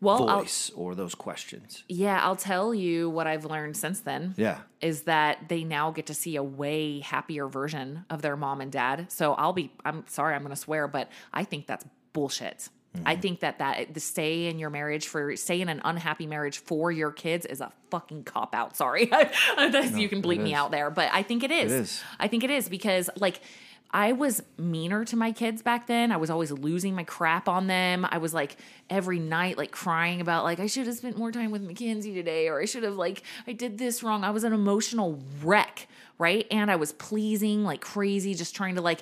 Well, 0.00 0.28
I'll- 0.28 0.40
voice 0.40 0.70
or 0.74 0.94
those 0.94 1.14
questions. 1.14 1.84
Yeah, 1.88 2.20
I'll 2.22 2.36
tell 2.36 2.74
you 2.74 3.08
what 3.08 3.26
I've 3.26 3.44
learned 3.44 3.76
since 3.76 4.00
then. 4.00 4.34
Yeah. 4.36 4.58
Is 4.80 5.02
that 5.02 5.48
they 5.48 5.64
now 5.64 5.90
get 5.90 6.06
to 6.06 6.14
see 6.14 6.36
a 6.36 6.42
way 6.42 7.00
happier 7.00 7.48
version 7.48 8.04
of 8.10 8.22
their 8.22 8.36
mom 8.36 8.60
and 8.60 8.70
dad. 8.70 9.10
So 9.10 9.34
I'll 9.34 9.52
be 9.52 9.72
I'm 9.84 10.04
sorry, 10.06 10.34
I'm 10.34 10.42
going 10.42 10.50
to 10.50 10.60
swear, 10.60 10.86
but 10.86 11.08
I 11.32 11.44
think 11.44 11.66
that's 11.66 11.84
bullshit. 12.12 12.68
I 13.04 13.12
mm-hmm. 13.12 13.20
think 13.20 13.40
that 13.40 13.58
that 13.58 13.92
the 13.92 14.00
stay 14.00 14.46
in 14.46 14.58
your 14.58 14.70
marriage 14.70 15.08
for 15.08 15.36
stay 15.36 15.60
in 15.60 15.68
an 15.68 15.80
unhappy 15.84 16.26
marriage 16.26 16.58
for 16.58 16.90
your 16.90 17.10
kids 17.10 17.44
is 17.44 17.60
a 17.60 17.72
fucking 17.90 18.24
cop 18.24 18.54
out. 18.54 18.76
Sorry, 18.76 19.02
you 19.02 20.08
can 20.08 20.22
bleep 20.22 20.40
me 20.40 20.54
out 20.54 20.70
there, 20.70 20.90
but 20.90 21.10
I 21.12 21.22
think 21.22 21.42
it 21.42 21.50
is. 21.50 21.72
is. 21.72 22.02
I 22.18 22.28
think 22.28 22.44
it 22.44 22.50
is 22.50 22.68
because 22.68 23.10
like 23.16 23.40
I 23.96 24.12
was 24.12 24.42
meaner 24.58 25.06
to 25.06 25.16
my 25.16 25.32
kids 25.32 25.62
back 25.62 25.86
then. 25.86 26.12
I 26.12 26.18
was 26.18 26.28
always 26.28 26.52
losing 26.52 26.94
my 26.94 27.04
crap 27.04 27.48
on 27.48 27.66
them. 27.66 28.06
I 28.06 28.18
was 28.18 28.34
like 28.34 28.58
every 28.90 29.18
night 29.18 29.56
like 29.56 29.70
crying 29.70 30.20
about 30.20 30.44
like 30.44 30.60
I 30.60 30.66
should 30.66 30.86
have 30.86 30.96
spent 30.96 31.16
more 31.16 31.32
time 31.32 31.50
with 31.50 31.62
Mackenzie 31.62 32.12
today 32.12 32.46
or 32.48 32.60
I 32.60 32.66
should 32.66 32.82
have 32.82 32.96
like 32.96 33.22
I 33.46 33.54
did 33.54 33.78
this 33.78 34.02
wrong. 34.02 34.22
I 34.22 34.32
was 34.32 34.44
an 34.44 34.52
emotional 34.52 35.18
wreck, 35.42 35.88
right? 36.18 36.46
And 36.50 36.70
I 36.70 36.76
was 36.76 36.92
pleasing 36.92 37.64
like 37.64 37.80
crazy 37.80 38.34
just 38.34 38.54
trying 38.54 38.74
to 38.74 38.82
like 38.82 39.00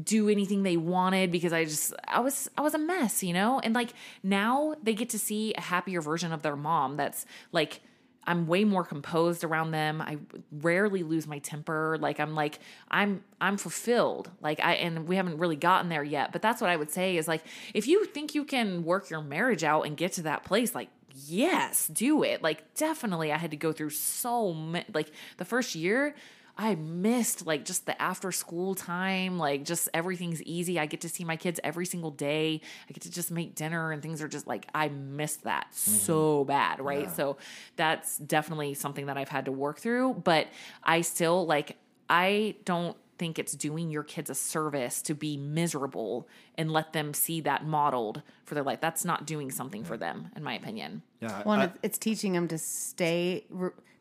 do 0.00 0.28
anything 0.28 0.62
they 0.62 0.76
wanted 0.76 1.32
because 1.32 1.52
I 1.52 1.64
just 1.64 1.92
I 2.06 2.20
was 2.20 2.48
I 2.56 2.60
was 2.60 2.72
a 2.72 2.78
mess, 2.78 3.24
you 3.24 3.32
know? 3.32 3.58
And 3.58 3.74
like 3.74 3.94
now 4.22 4.76
they 4.80 4.94
get 4.94 5.10
to 5.10 5.18
see 5.18 5.54
a 5.54 5.60
happier 5.60 6.00
version 6.00 6.32
of 6.32 6.42
their 6.42 6.54
mom 6.54 6.96
that's 6.96 7.26
like 7.50 7.80
I'm 8.26 8.46
way 8.46 8.64
more 8.64 8.84
composed 8.84 9.44
around 9.44 9.70
them. 9.70 10.00
I 10.00 10.18
rarely 10.50 11.02
lose 11.02 11.26
my 11.26 11.38
temper. 11.38 11.96
Like 12.00 12.20
I'm 12.20 12.34
like 12.34 12.58
I'm 12.90 13.22
I'm 13.40 13.56
fulfilled. 13.56 14.30
Like 14.40 14.60
I 14.60 14.74
and 14.74 15.06
we 15.06 15.16
haven't 15.16 15.38
really 15.38 15.56
gotten 15.56 15.88
there 15.88 16.04
yet, 16.04 16.32
but 16.32 16.42
that's 16.42 16.60
what 16.60 16.70
I 16.70 16.76
would 16.76 16.90
say 16.90 17.16
is 17.16 17.28
like 17.28 17.42
if 17.74 17.86
you 17.86 18.04
think 18.06 18.34
you 18.34 18.44
can 18.44 18.84
work 18.84 19.10
your 19.10 19.22
marriage 19.22 19.64
out 19.64 19.86
and 19.86 19.96
get 19.96 20.12
to 20.14 20.22
that 20.22 20.44
place 20.44 20.74
like 20.74 20.88
yes, 21.24 21.88
do 21.88 22.22
it. 22.22 22.42
Like 22.42 22.74
definitely 22.74 23.32
I 23.32 23.38
had 23.38 23.50
to 23.52 23.56
go 23.56 23.72
through 23.72 23.90
so 23.90 24.52
many 24.52 24.84
like 24.92 25.10
the 25.38 25.44
first 25.44 25.74
year 25.74 26.14
I 26.58 26.74
missed 26.74 27.46
like 27.46 27.64
just 27.64 27.84
the 27.86 28.00
after 28.00 28.32
school 28.32 28.74
time, 28.74 29.38
like 29.38 29.64
just 29.64 29.88
everything's 29.92 30.42
easy. 30.42 30.78
I 30.78 30.86
get 30.86 31.02
to 31.02 31.08
see 31.08 31.24
my 31.24 31.36
kids 31.36 31.60
every 31.62 31.84
single 31.86 32.10
day. 32.10 32.60
I 32.88 32.92
get 32.92 33.02
to 33.02 33.10
just 33.10 33.30
make 33.30 33.54
dinner 33.54 33.92
and 33.92 34.02
things 34.02 34.22
are 34.22 34.28
just 34.28 34.46
like 34.46 34.66
I 34.74 34.88
missed 34.88 35.44
that 35.44 35.68
mm-hmm. 35.70 35.90
so 35.90 36.44
bad, 36.44 36.80
right? 36.80 37.14
So 37.14 37.36
that's 37.76 38.16
definitely 38.18 38.74
something 38.74 39.06
that 39.06 39.18
I've 39.18 39.28
had 39.28 39.44
to 39.46 39.52
work 39.52 39.80
through, 39.80 40.14
but 40.24 40.46
I 40.82 41.02
still 41.02 41.46
like 41.46 41.76
I 42.08 42.54
don't 42.64 42.96
think 43.18 43.38
it's 43.38 43.52
doing 43.52 43.90
your 43.90 44.02
kids 44.02 44.28
a 44.30 44.34
service 44.34 45.00
to 45.02 45.14
be 45.14 45.36
miserable 45.36 46.28
and 46.56 46.70
let 46.70 46.92
them 46.92 47.14
see 47.14 47.40
that 47.42 47.64
modeled 47.64 48.22
for 48.44 48.54
their 48.54 48.64
life. 48.64 48.80
That's 48.80 49.04
not 49.04 49.26
doing 49.26 49.50
something 49.50 49.84
for 49.84 49.96
them 49.96 50.30
in 50.36 50.42
my 50.42 50.54
opinion. 50.54 51.02
Yeah. 51.20 51.42
Well, 51.44 51.60
I- 51.60 51.64
it's- 51.64 51.78
it's 51.82 51.98
teaching 51.98 52.32
them 52.32 52.48
to 52.48 52.58
stay. 52.58 53.44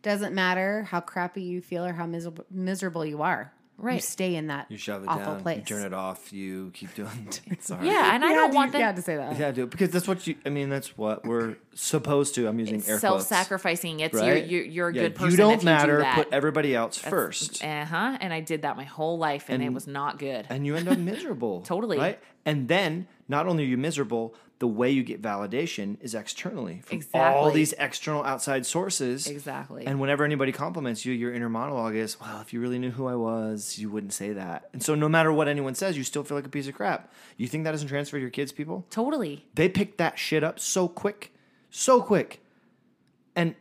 R- 0.05 0.11
Doesn't 0.13 0.33
matter 0.35 0.83
how 0.83 0.99
crappy 1.01 1.41
you 1.43 1.61
feel 1.61 1.85
or 1.85 1.93
how 1.93 2.05
miserable 2.05 2.45
miserable 2.51 3.05
you 3.05 3.21
are. 3.21 3.51
You 3.77 3.83
Right. 3.83 4.03
stay 4.03 4.35
in 4.35 4.47
that 4.47 4.67
you 4.71 4.77
shove 4.77 5.03
it 5.03 5.09
awful 5.09 5.33
down. 5.33 5.41
place. 5.41 5.57
You 5.57 5.63
turn 5.65 5.85
it 5.85 5.93
off. 5.93 6.31
You 6.31 6.71
keep 6.73 6.95
doing. 6.95 7.27
Sorry. 7.59 7.87
Yeah, 7.87 8.15
and 8.15 8.23
I 8.23 8.29
You 8.29 8.35
don't 8.35 8.43
had 8.45 8.51
to- 8.51 8.55
want 8.55 8.67
You 8.69 8.71
them 8.73 8.81
had 8.83 8.95
to 8.95 9.01
say 9.01 9.17
that. 9.17 9.37
Yeah, 9.37 9.51
dude. 9.51 9.69
Because 9.69 9.89
that's 9.89 10.07
what 10.07 10.25
you. 10.27 10.35
I 10.45 10.49
mean, 10.49 10.69
that's 10.69 10.97
what 10.97 11.25
we're 11.25 11.57
supposed 11.75 12.35
to. 12.35 12.47
I'm 12.47 12.57
using 12.59 12.77
air 12.87 12.99
quotes. 12.99 13.27
self-sacrificing. 13.27 13.99
It's 13.99 14.13
Right? 14.15 14.45
you're, 14.47 14.61
you're 14.63 14.65
you're 14.65 14.89
a 14.89 14.93
Yeah, 14.93 15.01
good 15.03 15.15
person. 15.15 15.31
You 15.31 15.37
don't 15.37 15.53
if 15.55 15.63
matter. 15.63 15.91
You 15.93 15.97
do 15.99 16.03
that. 16.03 16.15
Put 16.15 16.27
everybody 16.33 16.75
else 16.75 16.97
first, 16.97 17.63
Uh 17.63 17.85
huh. 17.85 18.17
And 18.19 18.33
I 18.33 18.39
did 18.39 18.63
that 18.63 18.77
my 18.77 18.83
whole 18.85 19.17
life, 19.17 19.45
and, 19.49 19.61
it 19.63 19.73
was 19.73 19.87
not 19.87 20.17
good. 20.19 20.47
and 20.49 20.65
you 20.65 20.75
end 20.75 20.87
up 20.87 20.97
miserable. 20.97 21.61
Totally. 21.65 21.97
Right. 21.97 22.19
And 22.45 22.67
then 22.67 23.07
not 23.27 23.47
only 23.47 23.63
are 23.63 23.67
you 23.67 23.77
miserable, 23.77 24.35
the 24.59 24.67
way 24.67 24.89
you 24.89 25.03
get 25.03 25.21
validation 25.21 25.97
is 25.99 26.15
externally 26.15 26.81
from 26.85 27.01
all 27.13 27.51
these 27.51 27.73
external 27.73 28.23
outside 28.23 28.65
sources. 28.65 29.27
Exactly. 29.27 29.85
And 29.85 29.99
whenever 29.99 30.23
anybody 30.23 30.53
compliments 30.53 31.05
you, 31.05 31.11
your 31.13 31.33
inner 31.33 31.49
monologue 31.49 31.95
is, 31.95 32.17
"Well, 32.21 32.39
if 32.39 32.53
you 32.53 32.61
really 32.61 32.79
knew 32.79 32.91
who 32.91 33.05
I 33.07 33.15
was, 33.15 33.77
you 33.77 33.89
wouldn't 33.89 34.13
say 34.13 34.31
that." 34.31 34.69
And 34.71 34.81
so, 34.81 34.95
no 34.95 35.09
matter 35.09 35.33
what 35.33 35.49
anyone 35.49 35.75
says, 35.75 35.97
you 35.97 36.03
still 36.05 36.23
feel 36.23 36.37
like 36.37 36.45
a 36.45 36.49
piece 36.49 36.67
of 36.69 36.73
crap. 36.75 37.11
You 37.35 37.47
think 37.47 37.65
that 37.65 37.71
doesn't 37.71 37.89
transfer 37.89 38.15
to 38.17 38.21
your 38.21 38.29
kids, 38.29 38.53
people? 38.53 38.85
totally. 38.89 39.43
they 39.55 39.67
pick 39.67 39.97
that 39.97 40.17
shit 40.17 40.41
up 40.43 40.57
so 40.59 40.87
quick, 40.87 41.33
so 41.75 42.01
quick, 42.01 42.41
and 43.35 43.55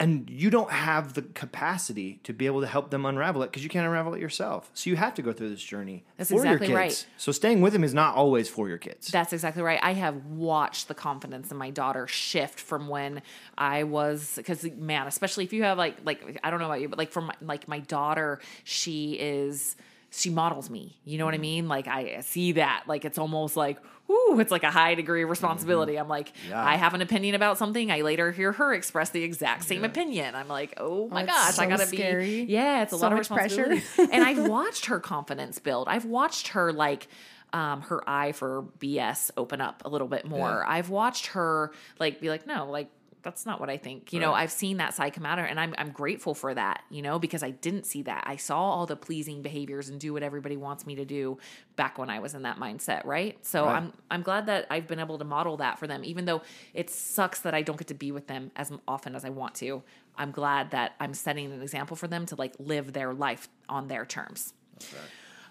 and 0.00 0.30
you 0.30 0.48
don't 0.48 0.70
have 0.70 1.14
the 1.14 1.22
capacity 1.22 2.20
to 2.22 2.32
be 2.32 2.46
able 2.46 2.60
to 2.60 2.68
help 2.68 2.90
them 2.90 3.04
unravel 3.04 3.42
it 3.42 3.46
because 3.46 3.64
you 3.64 3.68
can't 3.68 3.84
unravel 3.84 4.14
it 4.14 4.20
yourself. 4.20 4.70
So 4.72 4.90
you 4.90 4.96
have 4.96 5.14
to 5.14 5.22
go 5.22 5.32
through 5.32 5.50
this 5.50 5.62
journey 5.62 6.04
That's 6.16 6.30
for 6.30 6.36
exactly 6.36 6.68
your 6.68 6.76
right. 6.76 6.90
kids. 6.90 7.06
So 7.16 7.32
staying 7.32 7.62
with 7.62 7.72
them 7.72 7.82
is 7.82 7.92
not 7.92 8.14
always 8.14 8.48
for 8.48 8.68
your 8.68 8.78
kids. 8.78 9.08
That's 9.08 9.32
exactly 9.32 9.62
right. 9.62 9.80
I 9.82 9.94
have 9.94 10.24
watched 10.26 10.86
the 10.86 10.94
confidence 10.94 11.50
in 11.50 11.56
my 11.56 11.70
daughter 11.70 12.06
shift 12.06 12.60
from 12.60 12.88
when 12.88 13.22
I 13.56 13.82
was 13.82 14.34
because 14.36 14.62
man, 14.62 15.08
especially 15.08 15.44
if 15.44 15.52
you 15.52 15.64
have 15.64 15.78
like 15.78 15.96
like 16.04 16.38
I 16.44 16.50
don't 16.50 16.60
know 16.60 16.66
about 16.66 16.80
you, 16.80 16.88
but 16.88 16.98
like 16.98 17.10
from 17.10 17.26
my, 17.26 17.34
like 17.42 17.66
my 17.66 17.80
daughter, 17.80 18.40
she 18.62 19.14
is 19.14 19.74
she 20.10 20.30
models 20.30 20.70
me. 20.70 20.98
You 21.04 21.18
know 21.18 21.24
what 21.24 21.34
I 21.34 21.38
mean? 21.38 21.68
Like 21.68 21.86
I 21.86 22.20
see 22.20 22.52
that. 22.52 22.84
Like 22.86 23.04
it's 23.04 23.18
almost 23.18 23.56
like 23.56 23.78
ooh, 24.10 24.40
it's 24.40 24.50
like 24.50 24.62
a 24.62 24.70
high 24.70 24.94
degree 24.94 25.22
of 25.22 25.28
responsibility. 25.28 25.96
I'm 25.98 26.08
like 26.08 26.32
Yeah. 26.48 26.64
I 26.64 26.76
have 26.76 26.94
an 26.94 27.02
opinion 27.02 27.34
about 27.34 27.58
something. 27.58 27.90
I 27.90 28.00
later 28.00 28.32
hear 28.32 28.52
her 28.52 28.72
express 28.74 29.10
the 29.10 29.22
exact 29.22 29.64
same 29.64 29.84
opinion. 29.84 30.34
I'm 30.34 30.48
like, 30.48 30.74
oh 30.78 31.08
my 31.08 31.22
it's 31.24 31.32
gosh, 31.32 31.58
I 31.58 31.66
gotta 31.66 31.86
scary. 31.86 32.46
be 32.46 32.52
yeah, 32.52 32.82
it's 32.82 32.92
a 32.92 32.98
So 32.98 33.08
lot 33.08 33.18
of 33.18 33.28
pressure. 33.28 33.70
and 33.98 34.24
I've 34.24 34.48
watched 34.48 34.86
her 34.86 34.98
confidence 35.00 35.58
build. 35.58 35.88
I've 35.88 36.06
watched 36.06 36.48
her 36.48 36.72
like 36.72 37.08
um, 37.52 37.80
her 37.82 38.02
eye 38.08 38.32
for 38.32 38.64
BS 38.78 39.30
open 39.36 39.60
up 39.60 39.82
a 39.84 39.88
little 39.88 40.08
bit 40.08 40.26
more. 40.26 40.62
Yeah. 40.66 40.72
I've 40.72 40.90
watched 40.90 41.28
her 41.28 41.72
like 41.98 42.20
be 42.20 42.28
like, 42.28 42.46
no, 42.46 42.70
like 42.70 42.88
that's 43.22 43.44
not 43.46 43.60
what 43.60 43.68
I 43.68 43.76
think. 43.76 44.12
You 44.12 44.20
know, 44.20 44.32
I've 44.32 44.50
seen 44.52 44.76
that 44.78 44.94
side 44.94 45.12
come 45.12 45.26
out, 45.26 45.38
and 45.38 45.58
I'm 45.58 45.74
I'm 45.78 45.90
grateful 45.90 46.34
for 46.34 46.54
that. 46.54 46.82
You 46.90 47.02
know, 47.02 47.18
because 47.18 47.42
I 47.42 47.50
didn't 47.50 47.84
see 47.84 48.02
that. 48.02 48.24
I 48.26 48.36
saw 48.36 48.58
all 48.58 48.86
the 48.86 48.96
pleasing 48.96 49.42
behaviors 49.42 49.88
and 49.88 50.00
do 50.00 50.12
what 50.12 50.22
everybody 50.22 50.56
wants 50.56 50.86
me 50.86 50.94
to 50.96 51.04
do 51.04 51.38
back 51.76 51.98
when 51.98 52.10
I 52.10 52.18
was 52.18 52.34
in 52.34 52.42
that 52.42 52.58
mindset. 52.58 53.04
Right. 53.04 53.38
So 53.44 53.64
Right. 53.64 53.76
I'm 53.76 53.92
I'm 54.10 54.22
glad 54.22 54.46
that 54.46 54.66
I've 54.70 54.86
been 54.86 55.00
able 55.00 55.18
to 55.18 55.24
model 55.24 55.56
that 55.58 55.78
for 55.78 55.86
them, 55.86 56.04
even 56.04 56.24
though 56.24 56.42
it 56.74 56.90
sucks 56.90 57.40
that 57.40 57.54
I 57.54 57.62
don't 57.62 57.76
get 57.78 57.88
to 57.88 57.94
be 57.94 58.12
with 58.12 58.26
them 58.26 58.50
as 58.56 58.72
often 58.86 59.14
as 59.14 59.24
I 59.24 59.30
want 59.30 59.54
to. 59.56 59.82
I'm 60.16 60.32
glad 60.32 60.72
that 60.72 60.94
I'm 60.98 61.14
setting 61.14 61.52
an 61.52 61.62
example 61.62 61.96
for 61.96 62.08
them 62.08 62.26
to 62.26 62.34
like 62.36 62.54
live 62.58 62.92
their 62.92 63.14
life 63.14 63.48
on 63.68 63.88
their 63.88 64.04
terms. 64.04 64.52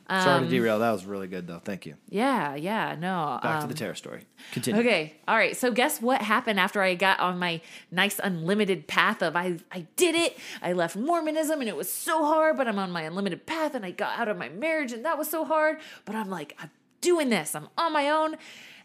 Um, 0.09 0.43
to 0.43 0.49
derail. 0.49 0.79
That 0.79 0.91
was 0.91 1.05
really 1.05 1.27
good, 1.27 1.47
though. 1.47 1.59
Thank 1.59 1.85
you. 1.85 1.95
Yeah, 2.09 2.55
yeah, 2.55 2.95
no. 2.97 3.39
Back 3.43 3.59
to 3.59 3.63
um, 3.63 3.67
the 3.67 3.73
Tara 3.75 3.95
story. 3.95 4.25
Continue. 4.53 4.81
Okay. 4.81 5.13
All 5.27 5.35
right. 5.35 5.55
So 5.55 5.71
guess 5.71 6.01
what 6.01 6.21
happened 6.21 6.59
after 6.59 6.81
I 6.81 6.95
got 6.95 7.19
on 7.19 7.39
my 7.39 7.61
nice 7.91 8.19
unlimited 8.23 8.87
path 8.87 9.21
of 9.21 9.35
I 9.35 9.57
I 9.71 9.87
did 9.95 10.15
it. 10.15 10.37
I 10.61 10.73
left 10.73 10.95
Mormonism 10.95 11.59
and 11.59 11.69
it 11.69 11.75
was 11.75 11.91
so 11.91 12.25
hard, 12.25 12.57
but 12.57 12.67
I'm 12.67 12.79
on 12.79 12.91
my 12.91 13.01
unlimited 13.01 13.45
path 13.45 13.75
and 13.75 13.85
I 13.85 13.91
got 13.91 14.17
out 14.17 14.27
of 14.27 14.37
my 14.37 14.49
marriage 14.49 14.93
and 14.93 15.03
that 15.05 15.17
was 15.17 15.29
so 15.29 15.43
hard, 15.43 15.79
but 16.05 16.15
I'm 16.15 16.29
like 16.29 16.55
I'm 16.59 16.71
doing 17.01 17.29
this. 17.29 17.55
I'm 17.55 17.67
on 17.77 17.91
my 17.93 18.09
own 18.09 18.37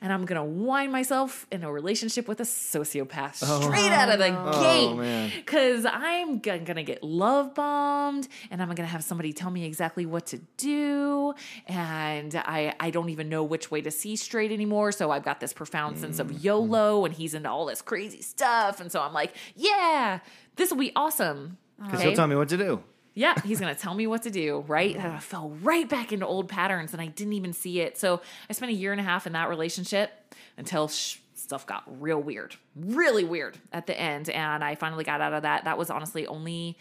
and 0.03 0.12
I'm 0.12 0.26
to 0.36 0.44
wind 0.44 0.92
myself 0.92 1.46
in 1.50 1.62
a 1.62 1.72
relationship 1.72 2.28
with 2.28 2.40
a 2.40 2.44
sociopath 2.44 3.42
oh. 3.42 3.62
straight 3.62 3.92
out 3.92 4.09
of 4.11 4.18
the 4.18 4.36
oh, 4.36 5.00
gate. 5.00 5.46
cuz 5.46 5.86
I'm 5.86 6.40
going 6.40 6.64
to 6.66 6.82
get 6.82 7.03
love 7.03 7.55
bombed 7.55 8.28
and 8.50 8.61
I'm 8.61 8.68
to 8.76 8.92
have 8.92 9.05
somebody 9.05 9.32
tell 9.32 9.50
me 9.50 9.64
exactly 9.64 10.05
what 10.05 10.26
to 10.26 10.38
do 10.57 11.34
and 11.66 12.34
I 12.34 12.74
I 12.80 12.90
don't 12.90 13.09
even 13.11 13.28
know 13.28 13.44
which 13.44 13.70
way 13.70 13.80
to 13.80 13.90
see 13.90 14.16
straight 14.16 14.53
anymore. 14.53 14.92
So 14.92 15.11
I've 15.11 15.24
got 15.24 15.40
this 15.40 15.53
profound 15.53 15.98
sense 15.98 16.18
of 16.18 16.26
mm, 16.26 16.34
mm. 16.34 16.44
YOLO 16.44 17.05
and 17.05 17.14
he's 17.14 17.32
into 17.32 17.48
all 17.48 17.66
this 17.66 17.80
crazy 17.80 18.20
stuff. 18.20 18.80
And 18.80 18.90
so 18.90 19.00
I'm 19.00 19.12
like 19.12 19.32
yeah 19.55 20.18
this 20.57 20.70
will 20.70 20.78
be 20.78 20.92
awesome. 20.94 21.59
Because 21.82 22.03
he'll 22.03 22.12
tell 22.14 22.26
me 22.26 22.36
what 22.36 22.48
to 22.50 22.57
do. 22.57 22.82
Yeah, 23.15 23.35
he's 23.45 23.61
gonna 23.61 23.75
tell 23.75 23.95
me 23.95 24.07
what 24.07 24.23
to 24.23 24.31
do, 24.31 24.65
right? 24.67 24.95
And 24.95 25.05
I 25.05 25.11
mm-hmm. 25.11 25.19
fell 25.19 25.51
right 25.63 25.89
back 25.89 26.13
into 26.13 26.27
old 26.27 26.49
patterns, 26.49 26.93
and 26.93 27.03
I 27.03 27.07
didn't 27.07 27.35
even 27.35 27.53
see 27.53 27.81
it. 27.81 27.99
So 27.99 28.23
I 28.49 28.53
spent 28.53 28.71
a 28.73 28.75
year 28.75 28.93
and 28.93 29.01
a 29.01 29.05
half 29.05 29.27
in 29.27 29.35
that 29.35 29.49
relationship 29.49 30.35
until 30.57 30.89
sh- 30.89 31.19
stuff 31.35 31.67
got 31.67 31.83
real 32.01 32.21
weird, 32.21 32.57
really 32.75 33.25
weird 33.25 33.59
at 33.73 33.87
the 33.87 33.99
end, 33.99 34.31
and 34.31 34.65
I 34.65 34.75
finally 34.75 35.05
got 35.05 35.21
out 35.21 35.35
of 35.35 35.43
that. 35.43 35.65
That 35.65 35.77
was 35.77 35.91
honestly 35.91 36.27
only, 36.27 36.79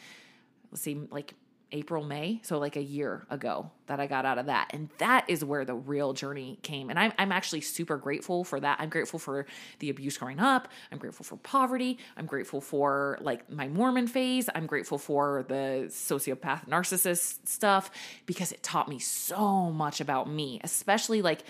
let's 0.71 0.81
see, 0.81 1.01
like 1.11 1.33
April, 1.71 2.03
May, 2.03 2.39
so 2.43 2.59
like 2.59 2.75
a 2.75 2.81
year 2.81 3.25
ago 3.29 3.71
that 3.87 3.99
I 3.99 4.07
got 4.07 4.25
out 4.25 4.37
of 4.37 4.45
that, 4.47 4.71
and 4.73 4.89
that 4.97 5.25
is 5.27 5.43
where 5.43 5.65
the 5.65 5.73
real 5.73 6.13
journey 6.13 6.59
came. 6.61 6.89
And 6.89 6.97
I'm 6.97 7.13
I'm 7.17 7.31
actually 7.31 7.61
super 7.61 7.97
grateful 7.97 8.43
for 8.43 8.59
that. 8.59 8.79
I'm 8.79 8.89
grateful 8.89 9.19
for 9.19 9.45
the 9.79 9.89
abuse 9.89 10.17
growing 10.17 10.39
up. 10.39 10.67
I'm 10.91 10.97
grateful 10.97 11.23
for 11.23 11.37
poverty. 11.37 11.97
I'm 12.17 12.25
grateful 12.25 12.61
for 12.61 13.17
like 13.21 13.49
my 13.49 13.67
Mormon 13.67 14.07
phase. 14.07 14.49
I'm 14.53 14.65
grateful 14.65 14.97
for 14.97 15.45
the 15.47 15.85
sociopath 15.87 16.67
narcissist 16.67 17.47
stuff 17.47 17.91
because 18.25 18.51
it 18.51 18.63
taught 18.63 18.87
me 18.87 18.99
so 18.99 19.71
much 19.71 20.01
about 20.01 20.29
me, 20.29 20.59
especially 20.63 21.21
like 21.21 21.43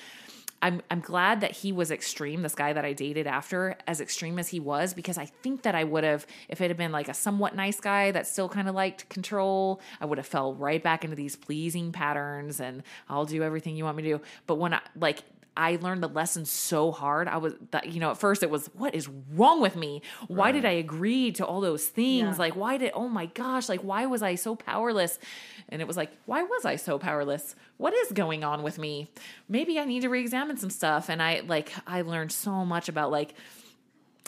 I'm 0.62 0.82
I'm 0.92 1.00
glad 1.00 1.42
that 1.42 1.52
he 1.52 1.72
was 1.72 1.92
extreme, 1.92 2.42
this 2.42 2.56
guy 2.56 2.74
that 2.74 2.86
I 2.86 2.94
dated 2.94 3.28
after, 3.28 3.78
as 3.88 4.00
extreme 4.00 4.38
as 4.38 4.50
he 4.50 4.60
was, 4.60 4.94
because 4.94 5.18
I 5.18 5.26
think 5.26 5.64
that 5.64 5.76
I 5.76 5.84
would 5.84 6.04
have, 6.04 6.28
if 6.50 6.62
it 6.62 6.70
had 6.70 6.78
been 6.78 6.92
like 6.92 7.10
a 7.10 7.14
somewhat 7.14 7.56
nice 7.56 7.80
guy 7.80 8.12
that 8.12 8.28
still 8.28 8.48
kind 8.48 8.70
of 8.70 8.76
liked 8.76 9.10
control, 9.10 9.82
I 10.00 10.06
would 10.06 10.18
have 10.18 10.28
fell 10.28 10.54
right 10.54 10.82
back 10.82 11.04
into 11.04 11.16
these 11.16 11.36
pleasing 11.36 11.92
patterns 11.92 12.60
and 12.60 12.84
I'll 13.10 13.26
do 13.26 13.44
everything 13.44 13.76
you 13.76 13.86
want 13.86 13.98
me 13.98 14.04
to 14.04 14.18
do. 14.18 14.22
But 14.46 14.56
when 14.56 14.74
I 14.74 14.82
like 14.96 15.24
I 15.56 15.78
learned 15.82 16.02
the 16.02 16.08
lesson 16.08 16.46
so 16.46 16.92
hard. 16.92 17.28
I 17.28 17.38
was, 17.38 17.54
that, 17.72 17.90
you 17.90 18.00
know, 18.00 18.12
at 18.12 18.18
first 18.18 18.42
it 18.42 18.50
was, 18.50 18.68
what 18.68 18.96
is 18.96 19.10
wrong 19.34 19.62
with 19.62 19.76
me? 19.76 20.02
Why 20.28 20.52
did 20.52 20.64
I 20.64 20.72
agree 20.72 21.32
to 21.34 21.46
all 21.46 21.60
those 21.60 21.86
things? 21.86 22.36
Yeah. 22.36 22.40
Like, 22.40 22.56
why 22.56 22.78
did, 22.78 22.92
oh 22.96 23.10
my 23.10 23.26
gosh, 23.26 23.68
like, 23.68 23.82
why 23.82 24.06
was 24.06 24.24
I 24.24 24.36
so 24.36 24.56
powerless? 24.56 25.20
And 25.68 25.82
it 25.82 25.88
was 25.88 25.98
like, 25.98 26.12
why 26.26 26.44
was 26.44 26.64
I 26.64 26.78
so 26.78 26.98
powerless? 26.98 27.56
What 27.78 27.94
is 27.94 28.14
going 28.14 28.44
on 28.44 28.64
with 28.64 28.80
me? 28.80 29.12
Maybe 29.50 29.78
I 29.78 29.84
need 29.86 30.02
to 30.04 30.10
re 30.10 30.22
examine 30.22 30.58
some 30.58 30.70
stuff. 30.70 31.10
And 31.10 31.22
I, 31.22 31.42
like, 31.46 31.74
I 31.86 32.02
learned 32.02 32.32
so 32.32 32.64
much 32.64 32.88
about, 32.88 33.12
like, 33.12 33.34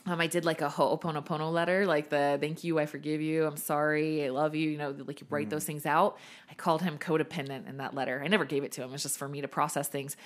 um, 0.06 0.20
I 0.20 0.28
did 0.28 0.44
like 0.44 0.62
a 0.62 0.68
Ho'oponopono 0.68 1.52
letter, 1.52 1.86
like 1.86 2.10
the 2.10 2.38
thank 2.42 2.66
you, 2.66 2.78
I 2.78 2.86
forgive 2.86 3.22
you, 3.22 3.46
I'm 3.46 3.56
sorry, 3.56 4.26
I 4.26 4.30
love 4.30 4.54
you, 4.54 4.70
you 4.72 4.78
know, 4.78 4.94
like 5.08 5.22
you 5.22 5.28
write 5.30 5.50
those 5.50 5.64
things 5.64 5.86
out. 5.86 6.18
I 6.52 6.56
called 6.56 6.82
him 6.82 6.98
codependent 6.98 7.70
in 7.70 7.78
that 7.78 7.94
letter. 7.94 8.22
I 8.22 8.28
never 8.28 8.44
gave 8.44 8.66
it 8.66 8.74
to 8.74 8.84
him, 8.84 8.94
it's 8.94 9.04
just 9.04 9.18
for 9.18 9.30
me 9.30 9.40
to 9.40 9.48
process 9.48 9.88
things. 9.88 10.18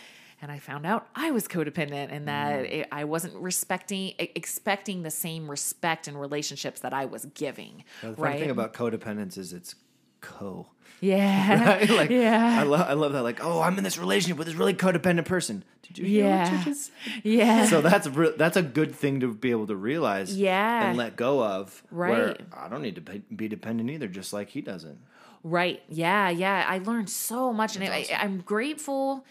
And 0.42 0.52
I 0.52 0.60
found 0.60 0.86
out 0.86 1.08
I 1.16 1.32
was 1.32 1.48
codependent 1.48 2.12
and 2.12 2.28
that 2.28 2.66
mm. 2.66 2.72
it, 2.72 2.88
I 2.92 3.06
wasn't 3.06 3.34
respecting, 3.36 4.14
expecting 4.20 5.02
the 5.02 5.10
same 5.10 5.50
respect 5.50 6.08
in 6.08 6.16
relationships 6.16 6.82
that 6.82 6.94
I 6.94 7.06
was 7.06 7.26
giving. 7.26 7.84
The 8.02 8.14
funny 8.14 8.22
right? 8.22 8.40
thing 8.40 8.50
about 8.52 8.74
codependence 8.74 9.38
is 9.38 9.52
it's 9.52 9.74
co. 10.22 10.68
yeah. 11.02 11.78
Right? 11.80 11.90
like, 11.90 12.10
yeah. 12.12 12.58
I 12.60 12.64
love 12.64 12.88
I 12.88 12.94
love 12.94 13.14
that. 13.14 13.24
Like, 13.24 13.44
oh, 13.44 13.62
I'm 13.62 13.78
in 13.78 13.84
this 13.84 13.98
relationship 13.98 14.38
with 14.38 14.48
this 14.48 14.56
really 14.56 14.74
codependent 14.76 15.26
person. 15.26 15.64
Did 15.84 15.98
you 15.98 16.06
hear 16.06 16.24
what 16.26 16.32
Yeah. 16.32 16.66
you 16.66 16.76
yeah. 17.38 17.66
So 17.66 17.82
that's 17.82 18.08
re- 18.08 18.34
that's 18.38 18.58
a 18.58 18.62
good 18.62 18.94
thing 18.94 19.20
to 19.22 19.34
be 19.34 19.52
able 19.52 19.68
to 19.68 19.76
realize, 19.76 20.38
Yeah. 20.38 20.88
and 20.88 20.98
let 20.98 21.16
go 21.16 21.44
of. 21.44 21.82
Where 21.90 22.28
Right. 22.28 22.42
I 22.56 22.68
don't 22.68 22.82
need 22.82 22.96
to 22.96 23.02
be- 23.02 23.48
dependent 23.48 23.90
either, 23.90 24.08
just 24.08 24.34
like 24.34 24.50
he 24.50 24.62
doesn't. 24.62 25.00
Right. 25.44 25.82
Yeah. 25.88 26.30
Yeah. 26.30 26.66
I 26.68 26.80
learned 26.80 27.10
so 27.10 27.54
much, 27.54 27.76
and 27.76 27.86
I, 27.86 28.06
I'm 28.20 28.42
grateful. 28.42 29.26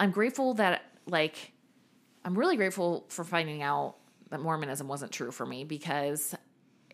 I'm 0.00 0.10
grateful 0.10 0.54
that 0.54 0.82
like, 1.06 1.52
I'm 2.24 2.36
really 2.36 2.56
grateful 2.56 3.04
for 3.08 3.22
finding 3.22 3.62
out 3.62 3.96
that 4.30 4.40
Mormonism 4.40 4.88
wasn't 4.88 5.12
true 5.12 5.30
for 5.30 5.44
me 5.44 5.64
because 5.64 6.34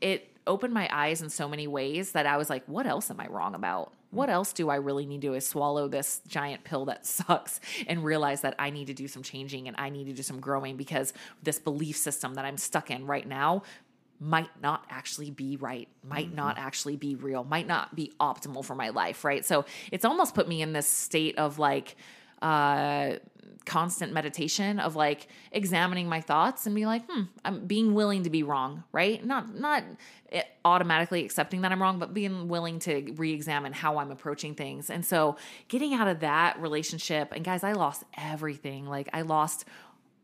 it 0.00 0.28
opened 0.46 0.74
my 0.74 0.88
eyes 0.92 1.22
in 1.22 1.30
so 1.30 1.48
many 1.48 1.66
ways 1.66 2.12
that 2.12 2.26
I 2.26 2.36
was 2.36 2.50
like, 2.50 2.64
what 2.66 2.86
else 2.86 3.10
am 3.10 3.20
I 3.20 3.26
wrong 3.28 3.54
about? 3.54 3.92
What 4.10 4.30
else 4.30 4.52
do 4.52 4.68
I 4.68 4.76
really 4.76 5.06
need 5.06 5.20
to 5.22 5.28
do 5.28 5.34
is 5.34 5.46
swallow 5.46 5.88
this 5.88 6.20
giant 6.26 6.64
pill 6.64 6.86
that 6.86 7.06
sucks 7.06 7.60
and 7.86 8.04
realize 8.04 8.40
that 8.42 8.54
I 8.58 8.70
need 8.70 8.88
to 8.88 8.94
do 8.94 9.08
some 9.08 9.22
changing 9.22 9.68
and 9.68 9.76
I 9.78 9.88
need 9.90 10.04
to 10.04 10.12
do 10.12 10.22
some 10.22 10.40
growing 10.40 10.76
because 10.76 11.12
this 11.42 11.58
belief 11.58 11.96
system 11.96 12.34
that 12.34 12.44
I'm 12.44 12.56
stuck 12.56 12.90
in 12.90 13.06
right 13.06 13.26
now 13.26 13.62
might 14.18 14.50
not 14.62 14.84
actually 14.88 15.30
be 15.30 15.56
right, 15.58 15.88
might 16.02 16.28
mm-hmm. 16.28 16.36
not 16.36 16.58
actually 16.58 16.96
be 16.96 17.14
real, 17.14 17.44
might 17.44 17.66
not 17.66 17.94
be 17.94 18.12
optimal 18.18 18.64
for 18.64 18.74
my 18.74 18.88
life, 18.88 19.24
right? 19.24 19.44
So 19.44 19.66
it's 19.92 20.04
almost 20.04 20.34
put 20.34 20.48
me 20.48 20.62
in 20.62 20.72
this 20.72 20.88
state 20.88 21.38
of 21.38 21.58
like 21.58 21.96
uh 22.42 23.16
constant 23.66 24.12
meditation 24.12 24.78
of 24.78 24.96
like 24.96 25.26
examining 25.50 26.08
my 26.08 26.20
thoughts 26.20 26.66
and 26.66 26.74
be 26.74 26.86
like, 26.86 27.02
hmm, 27.08 27.22
I'm 27.44 27.66
being 27.66 27.94
willing 27.94 28.22
to 28.22 28.30
be 28.30 28.42
wrong, 28.42 28.84
right? 28.92 29.22
Not 29.22 29.54
not 29.54 29.82
eh, 30.32 30.42
automatically 30.64 31.24
accepting 31.24 31.60
that 31.62 31.72
I'm 31.72 31.82
wrong, 31.82 31.98
but 31.98 32.14
being 32.14 32.48
willing 32.48 32.78
to 32.80 33.12
re-examine 33.16 33.72
how 33.72 33.98
I'm 33.98 34.10
approaching 34.10 34.54
things. 34.54 34.88
And 34.88 35.04
so 35.04 35.36
getting 35.68 35.92
out 35.92 36.08
of 36.08 36.20
that 36.20 36.58
relationship, 36.60 37.32
and 37.32 37.44
guys, 37.44 37.64
I 37.64 37.72
lost 37.72 38.04
everything. 38.16 38.86
Like 38.86 39.10
I 39.12 39.22
lost 39.22 39.66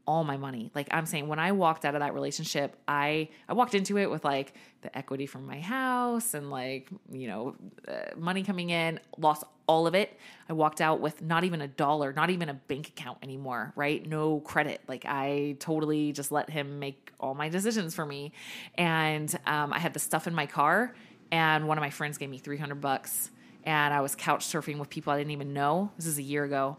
all 0.07 0.25
my 0.25 0.37
money. 0.37 0.71
Like 0.75 0.89
I'm 0.91 1.07
saying, 1.07 1.29
when 1.29 1.39
I 1.39 1.53
walked 1.53 1.85
out 1.85 1.95
of 1.95 2.01
that 2.01 2.15
relationship, 2.15 2.77
I 2.89 3.29
I 3.49 3.53
walked 3.53 3.75
into 3.75 3.99
it 3.99 4.11
with 4.11 4.25
like 4.25 4.55
the 4.83 4.97
equity 4.97 5.27
from 5.27 5.47
my 5.47 5.61
house 5.61 6.35
and 6.35 6.51
like 6.51 6.89
you 7.11 7.29
know 7.29 7.55
uh, 7.87 8.17
money 8.17 8.43
coming 8.43 8.71
in. 8.71 9.01
Lost 9.17 9.45
all 9.67 9.87
of 9.87 9.95
it. 9.95 10.19
I 10.49 10.55
walked 10.55 10.81
out 10.81 11.01
with 11.01 11.23
not 11.23 11.45
even 11.45 11.61
a 11.61 11.69
dollar, 11.69 12.13
not 12.13 12.31
even 12.31 12.49
a 12.49 12.55
bank 12.55 12.89
account 12.89 13.19
anymore. 13.23 13.73
Right? 13.77 14.05
No 14.07 14.41
credit. 14.41 14.81
Like 14.89 15.05
I 15.07 15.57
totally 15.61 16.13
just 16.13 16.33
let 16.33 16.51
him 16.51 16.79
make 16.79 17.13
all 17.21 17.35
my 17.35 17.49
decisions 17.49 17.95
for 17.95 18.05
me. 18.05 18.33
And 18.77 19.33
um, 19.47 19.73
I 19.73 19.79
had 19.79 19.95
the 19.95 20.01
stuff 20.01 20.27
in 20.27 20.35
my 20.35 20.47
car, 20.47 20.95
and 21.31 21.69
one 21.69 21.79
of 21.79 21.83
my 21.83 21.91
friends 21.91 22.19
gave 22.19 22.29
me 22.29 22.39
300 22.39 22.81
bucks, 22.81 23.31
and 23.65 23.95
I 23.95 24.01
was 24.01 24.17
couch 24.17 24.47
surfing 24.47 24.79
with 24.79 24.91
people 24.91 25.13
I 25.13 25.19
didn't 25.19 25.31
even 25.31 25.53
know. 25.53 25.93
This 25.97 26.07
is 26.07 26.19
a 26.19 26.23
year 26.23 26.45
ago 26.45 26.77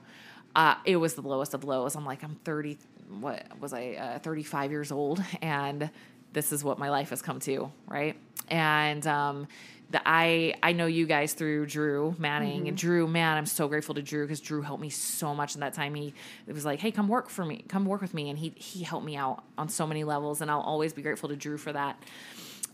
uh, 0.55 0.75
it 0.85 0.97
was 0.97 1.15
the 1.15 1.21
lowest 1.21 1.53
of 1.53 1.63
lows. 1.63 1.95
I'm 1.95 2.05
like, 2.05 2.23
I'm 2.23 2.35
30, 2.43 2.77
what 3.21 3.45
was 3.59 3.73
I, 3.73 3.93
uh, 3.93 4.19
35 4.19 4.71
years 4.71 4.91
old, 4.91 5.23
and 5.41 5.89
this 6.33 6.51
is 6.51 6.63
what 6.63 6.79
my 6.79 6.89
life 6.89 7.09
has 7.11 7.21
come 7.21 7.39
to, 7.41 7.71
right? 7.87 8.15
And 8.49 9.05
um, 9.07 9.47
the, 9.91 10.01
I 10.05 10.55
I 10.61 10.73
know 10.73 10.87
you 10.87 11.05
guys 11.05 11.33
through 11.33 11.67
Drew 11.67 12.15
Manning 12.17 12.67
and 12.67 12.75
Drew, 12.77 13.07
man, 13.07 13.37
I'm 13.37 13.45
so 13.45 13.67
grateful 13.67 13.95
to 13.95 14.01
Drew 14.01 14.25
because 14.25 14.41
Drew 14.41 14.61
helped 14.61 14.81
me 14.81 14.89
so 14.89 15.33
much 15.33 15.55
in 15.55 15.61
that 15.61 15.73
time. 15.73 15.93
He 15.95 16.13
it 16.47 16.53
was 16.53 16.65
like, 16.65 16.79
hey, 16.79 16.91
come 16.91 17.07
work 17.07 17.29
for 17.29 17.45
me, 17.45 17.63
come 17.67 17.85
work 17.85 18.01
with 18.01 18.13
me, 18.13 18.29
and 18.29 18.37
he 18.37 18.53
he 18.55 18.83
helped 18.83 19.05
me 19.05 19.15
out 19.15 19.43
on 19.57 19.69
so 19.69 19.85
many 19.87 20.03
levels, 20.03 20.41
and 20.41 20.49
I'll 20.49 20.61
always 20.61 20.93
be 20.93 21.01
grateful 21.01 21.29
to 21.29 21.35
Drew 21.35 21.57
for 21.57 21.71
that. 21.71 22.01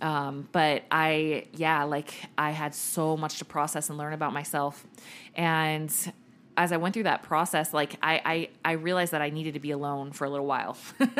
Um, 0.01 0.47
but 0.51 0.83
I, 0.91 1.47
yeah, 1.53 1.83
like 1.83 2.13
I 2.37 2.51
had 2.51 2.73
so 2.73 3.17
much 3.17 3.39
to 3.39 3.45
process 3.45 3.89
and 3.89 3.97
learn 3.97 4.13
about 4.13 4.33
myself. 4.33 4.85
And 5.35 5.93
as 6.59 6.73
I 6.73 6.77
went 6.77 6.93
through 6.93 7.03
that 7.03 7.23
process, 7.23 7.73
like 7.73 7.95
I, 8.03 8.21
I, 8.25 8.49
I 8.65 8.71
realized 8.73 9.13
that 9.13 9.21
I 9.21 9.29
needed 9.29 9.53
to 9.53 9.61
be 9.61 9.71
alone 9.71 10.11
for 10.11 10.25
a 10.25 10.29
little 10.29 10.45
while. 10.45 10.75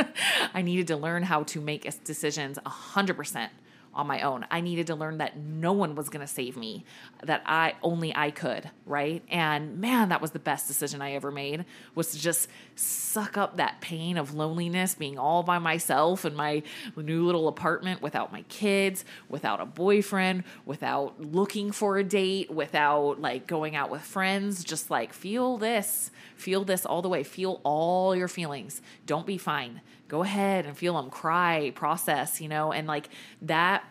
I 0.53 0.61
needed 0.61 0.87
to 0.87 0.97
learn 0.97 1.23
how 1.23 1.43
to 1.43 1.61
make 1.61 1.87
decisions 2.03 2.59
hundred 2.65 3.15
percent 3.15 3.49
on 3.93 4.07
my 4.07 4.21
own. 4.21 4.45
I 4.51 4.61
needed 4.61 4.87
to 4.87 4.95
learn 4.95 5.17
that 5.17 5.37
no 5.37 5.73
one 5.73 5.95
was 5.95 6.09
going 6.09 6.25
to 6.25 6.31
save 6.31 6.55
me, 6.55 6.85
that 7.23 7.41
I 7.45 7.73
only 7.81 8.15
I 8.15 8.31
could, 8.31 8.69
right? 8.85 9.23
And 9.29 9.79
man, 9.79 10.09
that 10.09 10.21
was 10.21 10.31
the 10.31 10.39
best 10.39 10.67
decision 10.67 11.01
I 11.01 11.13
ever 11.13 11.31
made 11.31 11.65
was 11.95 12.11
to 12.11 12.19
just 12.19 12.49
suck 12.75 13.37
up 13.37 13.57
that 13.57 13.81
pain 13.81 14.17
of 14.17 14.33
loneliness, 14.33 14.95
being 14.95 15.17
all 15.17 15.43
by 15.43 15.59
myself 15.59 16.25
in 16.25 16.35
my 16.35 16.63
new 16.95 17.25
little 17.25 17.47
apartment 17.47 18.01
without 18.01 18.31
my 18.31 18.43
kids, 18.43 19.05
without 19.27 19.59
a 19.59 19.65
boyfriend, 19.65 20.43
without 20.65 21.19
looking 21.19 21.71
for 21.71 21.97
a 21.97 22.03
date, 22.03 22.51
without 22.51 23.19
like 23.19 23.47
going 23.47 23.75
out 23.75 23.89
with 23.89 24.01
friends, 24.01 24.63
just 24.63 24.89
like 24.89 25.13
feel 25.13 25.57
this, 25.57 26.11
feel 26.39 26.63
this 26.63 26.85
all 26.85 27.01
the 27.01 27.09
way, 27.09 27.23
feel 27.23 27.61
all 27.63 28.15
your 28.15 28.27
feelings. 28.27 28.81
Don't 29.05 29.25
be 29.25 29.37
fine 29.37 29.81
go 30.09 30.23
ahead 30.23 30.65
and 30.65 30.75
feel 30.75 30.95
them, 30.95 31.09
cry, 31.09 31.71
process, 31.75 32.41
you 32.41 32.49
know, 32.49 32.73
and 32.73 32.87
like 32.87 33.09
that, 33.43 33.85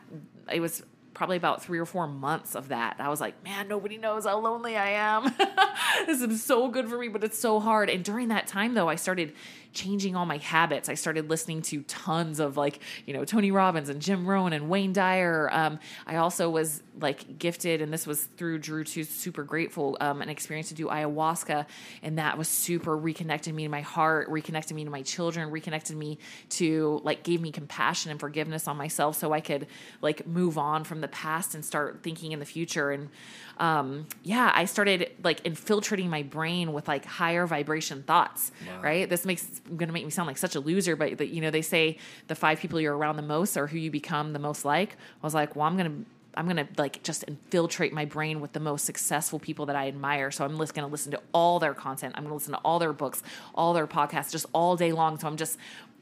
it 0.52 0.60
was 0.60 0.82
probably 1.14 1.36
about 1.36 1.62
three 1.62 1.78
or 1.78 1.86
four 1.86 2.06
months 2.06 2.54
of 2.54 2.68
that. 2.68 2.96
I 2.98 3.08
was 3.08 3.20
like, 3.20 3.42
man, 3.42 3.66
nobody 3.66 3.98
knows 3.98 4.24
how 4.24 4.38
lonely 4.38 4.76
I 4.76 4.90
am. 4.90 5.34
this 6.06 6.20
is 6.20 6.44
so 6.44 6.68
good 6.68 6.88
for 6.88 6.98
me, 6.98 7.08
but 7.08 7.24
it's 7.24 7.38
so 7.38 7.60
hard. 7.60 7.88
And 7.88 8.04
during 8.04 8.28
that 8.28 8.46
time, 8.46 8.74
though, 8.74 8.88
I 8.88 8.96
started 8.96 9.32
changing 9.78 10.16
all 10.16 10.26
my 10.26 10.38
habits. 10.38 10.88
I 10.88 10.94
started 10.94 11.30
listening 11.30 11.62
to 11.62 11.82
tons 11.82 12.40
of 12.40 12.56
like, 12.56 12.80
you 13.06 13.14
know, 13.14 13.24
Tony 13.24 13.52
Robbins 13.52 13.88
and 13.88 14.02
Jim 14.02 14.26
Rohn 14.26 14.52
and 14.52 14.68
Wayne 14.68 14.92
Dyer. 14.92 15.48
Um, 15.52 15.78
I 16.06 16.16
also 16.16 16.50
was 16.50 16.82
like 17.00 17.38
gifted, 17.38 17.80
and 17.80 17.92
this 17.92 18.04
was 18.04 18.24
through 18.36 18.58
Drew 18.58 18.82
too, 18.82 19.04
super 19.04 19.44
grateful, 19.44 19.96
um, 20.00 20.20
an 20.20 20.28
experience 20.28 20.68
to 20.68 20.74
do 20.74 20.86
ayahuasca. 20.86 21.66
And 22.02 22.18
that 22.18 22.36
was 22.36 22.48
super 22.48 22.96
reconnected 22.96 23.54
me 23.54 23.62
to 23.64 23.68
my 23.68 23.82
heart, 23.82 24.28
reconnected 24.28 24.74
me 24.74 24.84
to 24.84 24.90
my 24.90 25.02
children, 25.02 25.50
reconnected 25.50 25.96
me 25.96 26.18
to 26.50 27.00
like 27.04 27.22
gave 27.22 27.40
me 27.40 27.52
compassion 27.52 28.10
and 28.10 28.18
forgiveness 28.18 28.66
on 28.66 28.76
myself 28.76 29.16
so 29.16 29.32
I 29.32 29.40
could 29.40 29.68
like 30.02 30.26
move 30.26 30.58
on 30.58 30.82
from 30.82 31.00
the 31.00 31.08
past 31.08 31.54
and 31.54 31.64
start 31.64 32.00
thinking 32.02 32.32
in 32.32 32.40
the 32.40 32.44
future. 32.44 32.90
And 32.90 33.10
um, 33.58 34.06
yeah, 34.22 34.52
I 34.54 34.64
started 34.66 35.10
like 35.22 35.44
infiltrating 35.44 36.08
my 36.08 36.22
brain 36.22 36.72
with 36.72 36.88
like 36.88 37.04
higher 37.04 37.46
vibration 37.46 38.02
thoughts, 38.02 38.52
right? 38.80 39.08
This 39.08 39.24
makes 39.24 39.60
going 39.66 39.88
to 39.88 39.92
make 39.92 40.04
me 40.04 40.10
sound 40.10 40.26
like 40.26 40.38
such 40.38 40.54
a 40.54 40.60
loser, 40.60 40.96
but 40.96 41.18
that 41.18 41.28
you 41.28 41.40
know 41.40 41.50
they 41.50 41.62
say 41.62 41.98
the 42.28 42.34
five 42.34 42.60
people 42.60 42.80
you're 42.80 42.96
around 42.96 43.16
the 43.16 43.22
most 43.22 43.56
are 43.56 43.66
who 43.66 43.78
you 43.78 43.90
become 43.90 44.32
the 44.32 44.38
most 44.38 44.64
like. 44.64 44.92
I 44.92 45.26
was 45.26 45.34
like, 45.34 45.56
well, 45.56 45.66
I'm 45.66 45.76
going 45.76 46.04
to 46.04 46.10
I'm 46.38 46.46
gonna 46.46 46.68
like 46.76 47.02
just 47.02 47.24
infiltrate 47.24 47.92
my 47.92 48.04
brain 48.04 48.40
with 48.40 48.52
the 48.52 48.60
most 48.60 48.84
successful 48.84 49.40
people 49.40 49.66
that 49.66 49.74
I 49.74 49.88
admire. 49.88 50.30
So 50.30 50.44
I'm 50.44 50.56
just 50.56 50.72
gonna 50.72 50.86
listen 50.86 51.10
to 51.10 51.20
all 51.32 51.58
their 51.58 51.74
content. 51.74 52.14
I'm 52.16 52.22
gonna 52.22 52.34
listen 52.34 52.52
to 52.52 52.60
all 52.60 52.78
their 52.78 52.92
books, 52.92 53.24
all 53.56 53.72
their 53.72 53.88
podcasts, 53.88 54.30
just 54.30 54.46
all 54.52 54.76
day 54.76 54.92
long. 54.92 55.18
So 55.18 55.26
I'm 55.26 55.36
just 55.36 55.58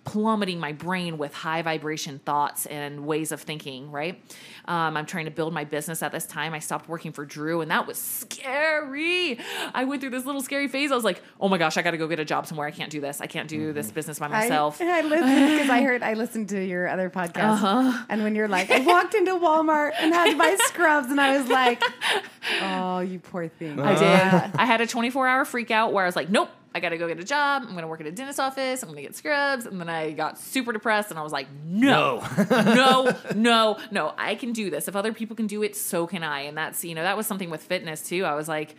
plummeting 0.07 0.59
my 0.59 0.73
brain 0.73 1.19
with 1.19 1.35
high 1.35 1.61
vibration 1.63 2.19
thoughts 2.21 2.65
and 2.67 3.07
ways 3.07 3.33
of 3.33 3.43
thinking, 3.43 3.91
right? 3.91 4.19
Um, 4.65 4.97
I'm 4.97 5.05
trying 5.05 5.27
to 5.27 5.31
build 5.31 5.53
my 5.53 5.65
business 5.65 6.03
at 6.03 6.13
this 6.13 6.25
time. 6.27 6.55
I 6.55 6.61
stopped 6.61 6.89
working 6.89 7.13
for 7.13 7.25
Drew, 7.27 7.61
and 7.61 7.71
that 7.71 7.87
was 7.87 7.99
scary. 7.99 9.39
I 9.75 9.85
went 9.85 10.01
through 10.01 10.11
this 10.11 10.25
little 10.25 10.41
scary 10.41 10.69
phase. 10.69 10.91
I 10.93 10.95
was 10.95 11.05
like, 11.05 11.23
oh 11.41 11.49
my 11.49 11.59
gosh, 11.59 11.77
I 11.77 11.83
got 11.83 11.91
to 11.91 11.97
go 11.99 12.09
get 12.09 12.21
a 12.21 12.25
job 12.25 12.47
somewhere. 12.47 12.67
I 12.67 12.71
can't 12.71 12.91
do 12.91 13.01
this. 13.01 13.21
I 13.21 13.27
can't 13.27 13.49
do 13.49 13.73
this 13.73 13.91
business 13.91 14.19
by 14.19 14.29
myself. 14.29 14.81
I, 14.81 14.99
I 14.99 15.03
listened 15.03 15.51
because 15.53 15.71
I 15.71 15.83
heard 15.83 16.03
I 16.03 16.15
listened 16.15 16.49
to 16.51 16.65
your 16.65 16.89
other 16.89 17.11
podcast, 17.11 17.37
Uh-huh. 17.63 18.05
and 18.09 18.23
when 18.23 18.35
you're 18.35 18.49
like, 18.49 18.71
I 18.71 18.81
walked 18.81 19.15
into 19.15 19.33
Walmart 19.33 19.93
and 19.99 20.15
had 20.15 20.31
to 20.31 20.39
buy 20.39 20.57
scrubs, 20.67 21.11
and 21.11 21.21
I 21.21 21.39
was 21.39 21.49
like, 21.49 21.83
oh, 22.63 23.01
you 23.01 23.19
poor 23.19 23.49
thing. 23.49 23.79
I 23.81 23.95
did. 23.95 24.57
I 24.59 24.65
had 24.67 24.81
a 24.81 24.87
24 24.87 25.27
hour 25.29 25.45
freak 25.45 25.71
out 25.71 25.93
where 25.93 26.05
I 26.05 26.07
was 26.07 26.17
like, 26.17 26.31
nope, 26.31 26.49
I 26.77 26.81
got 26.81 26.91
to 26.91 26.99
go 26.99 27.09
get 27.09 27.19
a 27.19 27.25
job. 27.25 27.63
I'm 27.63 27.71
going 27.71 27.83
to 27.83 27.89
work 27.89 28.03
at 28.03 28.07
a 28.07 28.13
dentist 28.13 28.39
office. 28.39 28.83
I'm 28.83 28.91
going 28.91 28.97
to 28.97 29.03
get 29.03 29.17
scrubs. 29.17 29.65
And 29.65 29.81
then 29.81 29.89
I 29.89 30.13
got 30.13 30.39
super 30.39 30.73
depressed 30.73 31.11
and 31.11 31.19
I 31.19 31.23
was 31.23 31.33
like, 31.33 31.47
no, 31.65 32.23
no, 32.51 33.17
no, 33.35 33.79
no, 33.91 34.13
I 34.19 34.35
can 34.35 34.53
do 34.53 34.69
this. 34.69 34.87
If 34.87 34.95
other 34.95 35.15
people 35.15 35.35
can 35.37 35.47
do 35.47 35.63
it, 35.63 35.75
so 35.75 36.07
can 36.07 36.23
I. 36.23 36.41
And 36.41 36.57
that's, 36.57 36.85
you 36.85 36.95
know, 36.95 37.03
that 37.03 37.17
was 37.17 37.27
something 37.27 37.49
with 37.49 37.63
fitness 37.63 38.07
too. 38.07 38.27
I 38.27 38.35
was 38.35 38.47
like, 38.47 38.75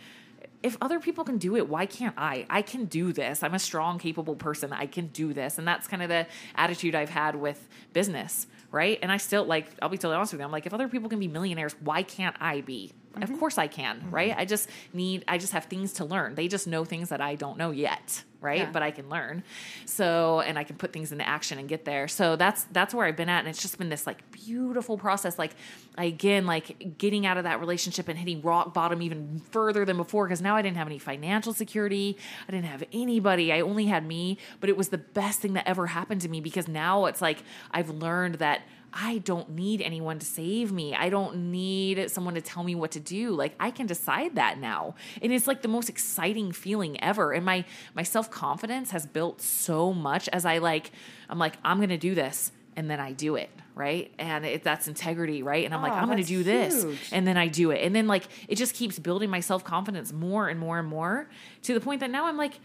if 0.62 0.76
other 0.80 1.00
people 1.00 1.24
can 1.24 1.38
do 1.38 1.56
it, 1.56 1.68
why 1.68 1.86
can't 1.86 2.14
I? 2.16 2.46
I 2.48 2.62
can 2.62 2.84
do 2.84 3.12
this. 3.12 3.42
I'm 3.42 3.54
a 3.54 3.58
strong, 3.58 3.98
capable 3.98 4.36
person. 4.36 4.72
I 4.72 4.86
can 4.86 5.08
do 5.08 5.32
this. 5.32 5.58
And 5.58 5.66
that's 5.66 5.88
kind 5.88 6.02
of 6.02 6.08
the 6.08 6.26
attitude 6.54 6.94
I've 6.94 7.10
had 7.10 7.34
with 7.34 7.68
business, 7.92 8.46
right? 8.70 8.98
And 9.02 9.10
I 9.10 9.16
still 9.16 9.44
like, 9.44 9.66
I'll 9.82 9.88
be 9.88 9.98
totally 9.98 10.16
honest 10.16 10.32
with 10.32 10.40
you. 10.40 10.44
I'm 10.44 10.52
like, 10.52 10.66
if 10.66 10.74
other 10.74 10.88
people 10.88 11.08
can 11.08 11.18
be 11.18 11.26
millionaires, 11.26 11.74
why 11.80 12.04
can't 12.04 12.36
I 12.40 12.60
be? 12.60 12.92
Of 13.22 13.30
mm-hmm. 13.30 13.38
course 13.38 13.58
I 13.58 13.66
can, 13.66 13.98
mm-hmm. 13.98 14.10
right? 14.10 14.34
I 14.36 14.44
just 14.44 14.68
need, 14.92 15.24
I 15.28 15.38
just 15.38 15.52
have 15.52 15.64
things 15.64 15.94
to 15.94 16.04
learn. 16.04 16.34
They 16.34 16.48
just 16.48 16.66
know 16.66 16.84
things 16.84 17.08
that 17.10 17.20
I 17.20 17.34
don't 17.34 17.58
know 17.58 17.70
yet, 17.70 18.22
right? 18.40 18.60
Yeah. 18.60 18.70
But 18.70 18.82
I 18.82 18.90
can 18.90 19.08
learn. 19.08 19.42
So, 19.84 20.40
and 20.40 20.58
I 20.58 20.64
can 20.64 20.76
put 20.76 20.92
things 20.92 21.12
into 21.12 21.26
action 21.26 21.58
and 21.58 21.68
get 21.68 21.84
there. 21.84 22.08
So 22.08 22.36
that's, 22.36 22.64
that's 22.64 22.94
where 22.94 23.06
I've 23.06 23.16
been 23.16 23.28
at. 23.28 23.40
And 23.40 23.48
it's 23.48 23.62
just 23.62 23.78
been 23.78 23.88
this 23.88 24.06
like 24.06 24.30
beautiful 24.30 24.98
process. 24.98 25.38
Like, 25.38 25.54
again, 25.96 26.46
like 26.46 26.96
getting 26.98 27.26
out 27.26 27.36
of 27.36 27.44
that 27.44 27.60
relationship 27.60 28.08
and 28.08 28.18
hitting 28.18 28.42
rock 28.42 28.72
bottom 28.74 29.02
even 29.02 29.40
further 29.50 29.84
than 29.84 29.96
before 29.96 30.26
because 30.26 30.40
now 30.40 30.56
I 30.56 30.62
didn't 30.62 30.76
have 30.76 30.86
any 30.86 30.98
financial 30.98 31.52
security. 31.52 32.16
I 32.48 32.52
didn't 32.52 32.66
have 32.66 32.84
anybody. 32.92 33.52
I 33.52 33.60
only 33.60 33.86
had 33.86 34.06
me. 34.06 34.38
But 34.60 34.70
it 34.70 34.76
was 34.76 34.88
the 34.88 34.98
best 34.98 35.40
thing 35.40 35.54
that 35.54 35.66
ever 35.66 35.86
happened 35.86 36.20
to 36.22 36.28
me 36.28 36.40
because 36.40 36.68
now 36.68 37.06
it's 37.06 37.20
like 37.20 37.42
I've 37.70 37.90
learned 37.90 38.36
that 38.36 38.62
I 38.92 39.18
don't 39.18 39.50
need 39.50 39.82
anyone 39.82 40.18
to 40.18 40.26
save 40.26 40.72
me. 40.72 40.94
I 40.94 41.08
don't 41.10 41.50
need 41.50 42.10
someone 42.10 42.34
to 42.34 42.40
tell 42.40 42.62
me 42.64 42.74
what 42.74 42.92
to 42.92 43.00
do. 43.00 43.30
Like 43.32 43.54
I 43.60 43.70
can 43.70 43.86
decide 43.86 44.36
that 44.36 44.58
now. 44.58 44.94
And 45.20 45.32
it's 45.32 45.46
like 45.46 45.62
the 45.62 45.68
most 45.68 45.88
exciting 45.88 46.52
feeling 46.52 47.00
ever. 47.02 47.32
And 47.32 47.44
my 47.44 47.64
my 47.94 48.02
self-confidence 48.02 48.90
has 48.90 49.06
built 49.06 49.40
so 49.42 49.92
much 49.92 50.28
as 50.30 50.44
I 50.44 50.58
like 50.58 50.90
I'm 51.28 51.38
like 51.38 51.54
I'm 51.64 51.76
going 51.78 51.90
to 51.90 51.98
do 51.98 52.14
this 52.14 52.52
and 52.76 52.88
then 52.90 53.00
I 53.00 53.12
do 53.12 53.34
it, 53.36 53.50
right? 53.74 54.10
And 54.18 54.46
it, 54.46 54.62
that's 54.62 54.88
integrity, 54.88 55.42
right? 55.42 55.64
And 55.64 55.74
I'm 55.74 55.82
like 55.82 55.92
Oh, 55.92 55.96
I'm 55.96 56.06
going 56.06 56.18
to 56.18 56.24
do 56.24 56.42
this 56.42 56.82
huge. 56.84 57.08
and 57.12 57.26
then 57.26 57.36
I 57.36 57.48
do 57.48 57.70
it. 57.70 57.84
And 57.84 57.94
then 57.94 58.06
like 58.06 58.24
it 58.48 58.56
just 58.56 58.74
keeps 58.74 58.98
building 58.98 59.30
my 59.30 59.40
self-confidence 59.40 60.12
more 60.12 60.48
and 60.48 60.58
more 60.58 60.78
and 60.78 60.88
more 60.88 61.28
to 61.62 61.74
the 61.74 61.80
point 61.80 62.00
that 62.00 62.10
now 62.10 62.26
I'm 62.26 62.36
like 62.36 62.58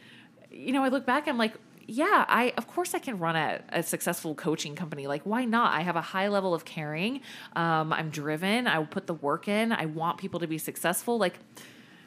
you 0.51 0.71
know, 0.71 0.83
I 0.83 0.89
look 0.89 1.05
back 1.05 1.27
I'm 1.27 1.37
like 1.37 1.53
yeah, 1.87 2.25
I 2.27 2.53
of 2.57 2.67
course 2.67 2.93
I 2.93 2.99
can 2.99 3.19
run 3.19 3.35
a, 3.35 3.61
a 3.69 3.83
successful 3.83 4.35
coaching 4.35 4.75
company. 4.75 5.07
Like, 5.07 5.23
why 5.23 5.45
not? 5.45 5.73
I 5.73 5.81
have 5.81 5.95
a 5.95 6.01
high 6.01 6.27
level 6.27 6.53
of 6.53 6.65
caring. 6.65 7.21
Um, 7.55 7.91
I'm 7.93 8.09
driven. 8.09 8.67
I 8.67 8.79
will 8.79 8.85
put 8.87 9.07
the 9.07 9.13
work 9.13 9.47
in. 9.47 9.71
I 9.71 9.85
want 9.85 10.17
people 10.17 10.39
to 10.39 10.47
be 10.47 10.57
successful. 10.57 11.17
Like, 11.17 11.39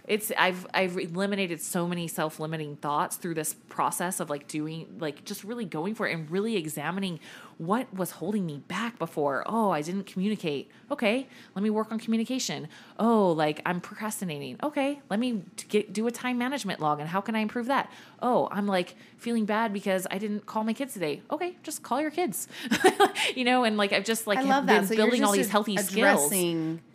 it's 0.07 0.31
I've 0.39 0.67
I've 0.73 0.97
eliminated 0.97 1.61
so 1.61 1.87
many 1.87 2.07
self 2.07 2.39
limiting 2.39 2.77
thoughts 2.77 3.17
through 3.17 3.35
this 3.35 3.55
process 3.69 4.21
of 4.21 4.31
like 4.31 4.47
doing 4.47 4.97
like 5.01 5.25
just 5.25 5.43
really 5.43 5.65
going 5.65 5.95
for 5.95 6.07
it 6.07 6.15
and 6.15 6.31
really 6.31 6.57
examining 6.57 7.19
what 7.59 7.93
was 7.93 8.13
holding 8.13 8.45
me 8.45 8.59
back 8.69 8.99
before. 8.99 9.43
Oh, 9.47 9.71
I 9.71 9.83
didn't 9.83 10.07
communicate. 10.07 10.71
Okay, 10.91 11.27
let 11.55 11.63
me 11.63 11.71
work 11.71 11.91
on 11.91 11.99
communication. 11.99 12.69
Oh, 12.99 13.33
like 13.33 13.61
I'm 13.67 13.81
procrastinating. 13.81 14.59
Okay, 14.63 15.01
let 15.11 15.19
me 15.19 15.43
get 15.69 15.93
do 15.93 16.07
a 16.07 16.13
time 16.13 16.39
management 16.39 16.81
log 16.81 17.01
and 17.01 17.09
how 17.09 17.21
can 17.21 17.35
I 17.35 17.41
improve 17.41 17.67
that? 17.67 17.91
Oh, 18.23 18.49
I'm 18.53 18.67
like 18.67 18.95
feeling 19.19 19.45
bad 19.45 19.73
because 19.73 20.07
I 20.11 20.19
didn't 20.19 20.47
call 20.47 20.63
my 20.63 20.73
kids 20.73 20.95
today. 20.95 21.23
Okay, 21.31 21.57
just 21.63 21.83
call 21.83 22.01
your 22.01 22.11
kids. 22.13 22.47
you 23.35 23.45
know, 23.45 23.65
and 23.65 23.77
like 23.77 23.93
I've 23.93 24.05
just 24.05 24.27
like 24.27 24.39
been 24.39 24.67
that. 24.67 24.87
So 24.87 24.95
you're 24.95 25.07
building 25.07 25.25
all 25.25 25.33
these 25.33 25.51
healthy 25.51 25.77
skills. 25.79 26.33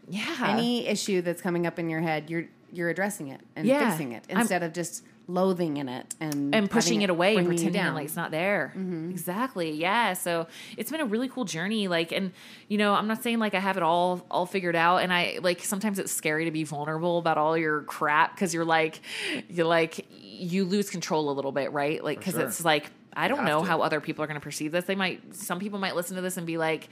Yeah. 0.10 0.48
any 0.50 0.88
issue 0.88 1.22
that's 1.22 1.42
coming 1.42 1.66
up 1.66 1.80
in 1.80 1.90
your 1.90 2.02
head. 2.02 2.30
You're 2.30 2.48
you're 2.74 2.90
addressing 2.90 3.28
it 3.30 3.42
and 3.56 3.66
Yeah. 3.68 3.90
fixing 3.90 4.12
it 4.14 4.26
I'm- 4.30 4.40
instead 4.42 4.64
of 4.64 4.74
just 4.74 5.04
loathing 5.28 5.78
in 5.78 5.88
it 5.88 6.14
and 6.20 6.54
and 6.54 6.70
pushing 6.70 6.96
having 6.96 7.02
it 7.04 7.10
away 7.10 7.38
and 7.38 7.46
bring 7.46 7.58
you 7.58 7.64
pretending 7.66 7.82
down. 7.84 7.94
like 7.94 8.06
it's 8.06 8.16
not 8.16 8.32
there. 8.32 8.74
Mm-hmm. 8.76 9.12
Exactly. 9.12 9.72
Yeah. 9.72 10.14
So 10.14 10.48
it's 10.78 10.92
been 10.92 11.00
a 11.00 11.06
really 11.06 11.30
cool 11.30 11.46
journey. 11.46 11.88
Like, 11.88 12.12
and 12.12 12.32
you 12.68 12.78
know, 12.78 12.94
I'm 12.94 13.08
not 13.08 13.24
saying 13.24 13.40
like 13.40 13.54
I 13.54 13.60
have 13.60 13.78
it 13.78 13.84
all 13.84 14.26
all 14.30 14.46
figured 14.46 14.76
out. 14.76 14.98
And 14.98 15.14
I 15.14 15.38
like 15.42 15.64
sometimes 15.64 16.00
it's 16.00 16.12
scary 16.12 16.46
to 16.46 16.52
be 16.52 16.64
vulnerable 16.64 17.18
about 17.18 17.38
all 17.38 17.58
your 17.58 17.82
crap 17.84 18.36
because 18.36 18.54
you're 18.54 18.66
like, 18.66 19.00
you're 19.48 19.68
like 19.68 20.06
you 20.22 20.66
lose 20.66 20.90
control 20.90 21.30
a 21.30 21.34
little 21.34 21.52
bit, 21.52 21.72
right? 21.72 22.04
Like, 22.04 22.18
because 22.18 22.34
sure. 22.34 22.44
it's 22.44 22.66
like 22.66 22.90
I 23.14 23.28
don't 23.28 23.46
know 23.46 23.60
to. 23.60 23.66
how 23.66 23.82
other 23.82 24.02
people 24.02 24.24
are 24.24 24.28
going 24.28 24.40
to 24.40 24.44
perceive 24.44 24.72
this. 24.72 24.86
They 24.86 24.96
might. 24.96 25.36
Some 25.36 25.60
people 25.60 25.80
might 25.80 25.96
listen 25.96 26.16
to 26.16 26.22
this 26.22 26.36
and 26.38 26.48
be 26.48 26.58
like. 26.58 26.90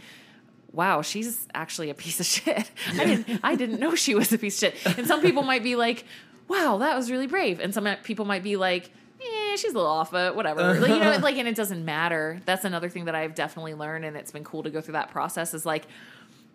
Wow, 0.72 1.02
she's 1.02 1.48
actually 1.54 1.90
a 1.90 1.94
piece 1.94 2.20
of 2.20 2.26
shit. 2.46 2.70
I 2.94 3.06
didn't 3.06 3.40
I 3.44 3.56
didn't 3.56 3.80
know 3.80 3.96
she 3.96 4.16
was 4.16 4.32
a 4.34 4.38
piece 4.38 4.62
of 4.62 4.74
shit. 4.74 4.98
And 4.98 5.08
some 5.08 5.22
people 5.22 5.44
might 5.44 5.64
be 5.64 5.76
like, 5.76 6.06
wow, 6.48 6.78
that 6.78 6.96
was 6.96 7.10
really 7.10 7.28
brave. 7.28 7.60
And 7.60 7.74
some 7.74 7.88
people 8.04 8.26
might 8.26 8.44
be 8.44 8.56
like, 8.56 8.90
eh, 9.22 9.56
she's 9.56 9.72
a 9.72 9.76
little 9.76 9.90
off, 9.90 10.12
but 10.12 10.36
whatever. 10.36 10.74
like, 10.80 10.90
you 10.90 11.00
know, 11.00 11.18
like, 11.22 11.38
and 11.38 11.48
it 11.48 11.56
doesn't 11.56 11.86
matter. 11.86 12.42
That's 12.46 12.66
another 12.66 12.90
thing 12.90 13.06
that 13.06 13.16
I've 13.16 13.36
definitely 13.36 13.74
learned, 13.74 14.06
and 14.06 14.18
it's 14.18 14.32
been 14.32 14.44
cool 14.44 14.64
to 14.64 14.70
go 14.70 14.82
through 14.82 14.94
that 14.94 15.12
process. 15.12 15.54
Is 15.54 15.66
like, 15.66 15.86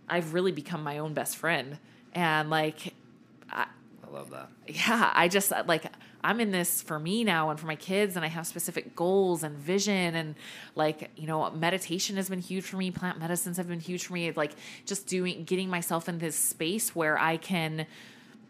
I've 0.09 0.35
really 0.35 0.53
become 0.53 0.83
my 0.83 0.99
own 0.99 1.15
best 1.15 1.37
friend, 1.37 1.79
and 2.13 2.51
like, 2.51 2.95
I 3.51 3.67
love 4.11 4.31
that. 4.31 4.49
yeah, 4.67 5.11
I 5.15 5.29
just 5.29 5.53
like 5.67 5.87
I'm 6.25 6.41
in 6.41 6.51
this 6.51 6.81
for 6.81 6.99
me 6.99 7.23
now 7.23 7.51
and 7.51 7.61
for 7.61 7.67
my 7.67 7.77
kids, 7.77 8.17
and 8.17 8.25
I 8.25 8.29
have 8.29 8.47
specific 8.47 8.97
goals 8.97 9.43
and 9.43 9.57
vision, 9.59 10.15
and 10.15 10.35
like 10.75 11.11
you 11.17 11.27
know, 11.27 11.51
meditation 11.51 12.17
has 12.17 12.31
been 12.31 12.41
huge 12.41 12.65
for 12.65 12.79
me. 12.79 12.91
Plant 12.91 13.19
medicines 13.21 13.59
have 13.59 13.69
been 13.69 13.79
huge 13.79 14.07
for 14.07 14.15
me. 14.15 14.33
Like 14.33 14.53
just 14.87 15.07
doing, 15.07 15.45
getting 15.45 15.69
myself 15.69 16.09
in 16.09 16.19
this 16.19 16.35
space 16.35 16.97
where 16.97 17.19
I 17.19 17.37
can 17.37 17.87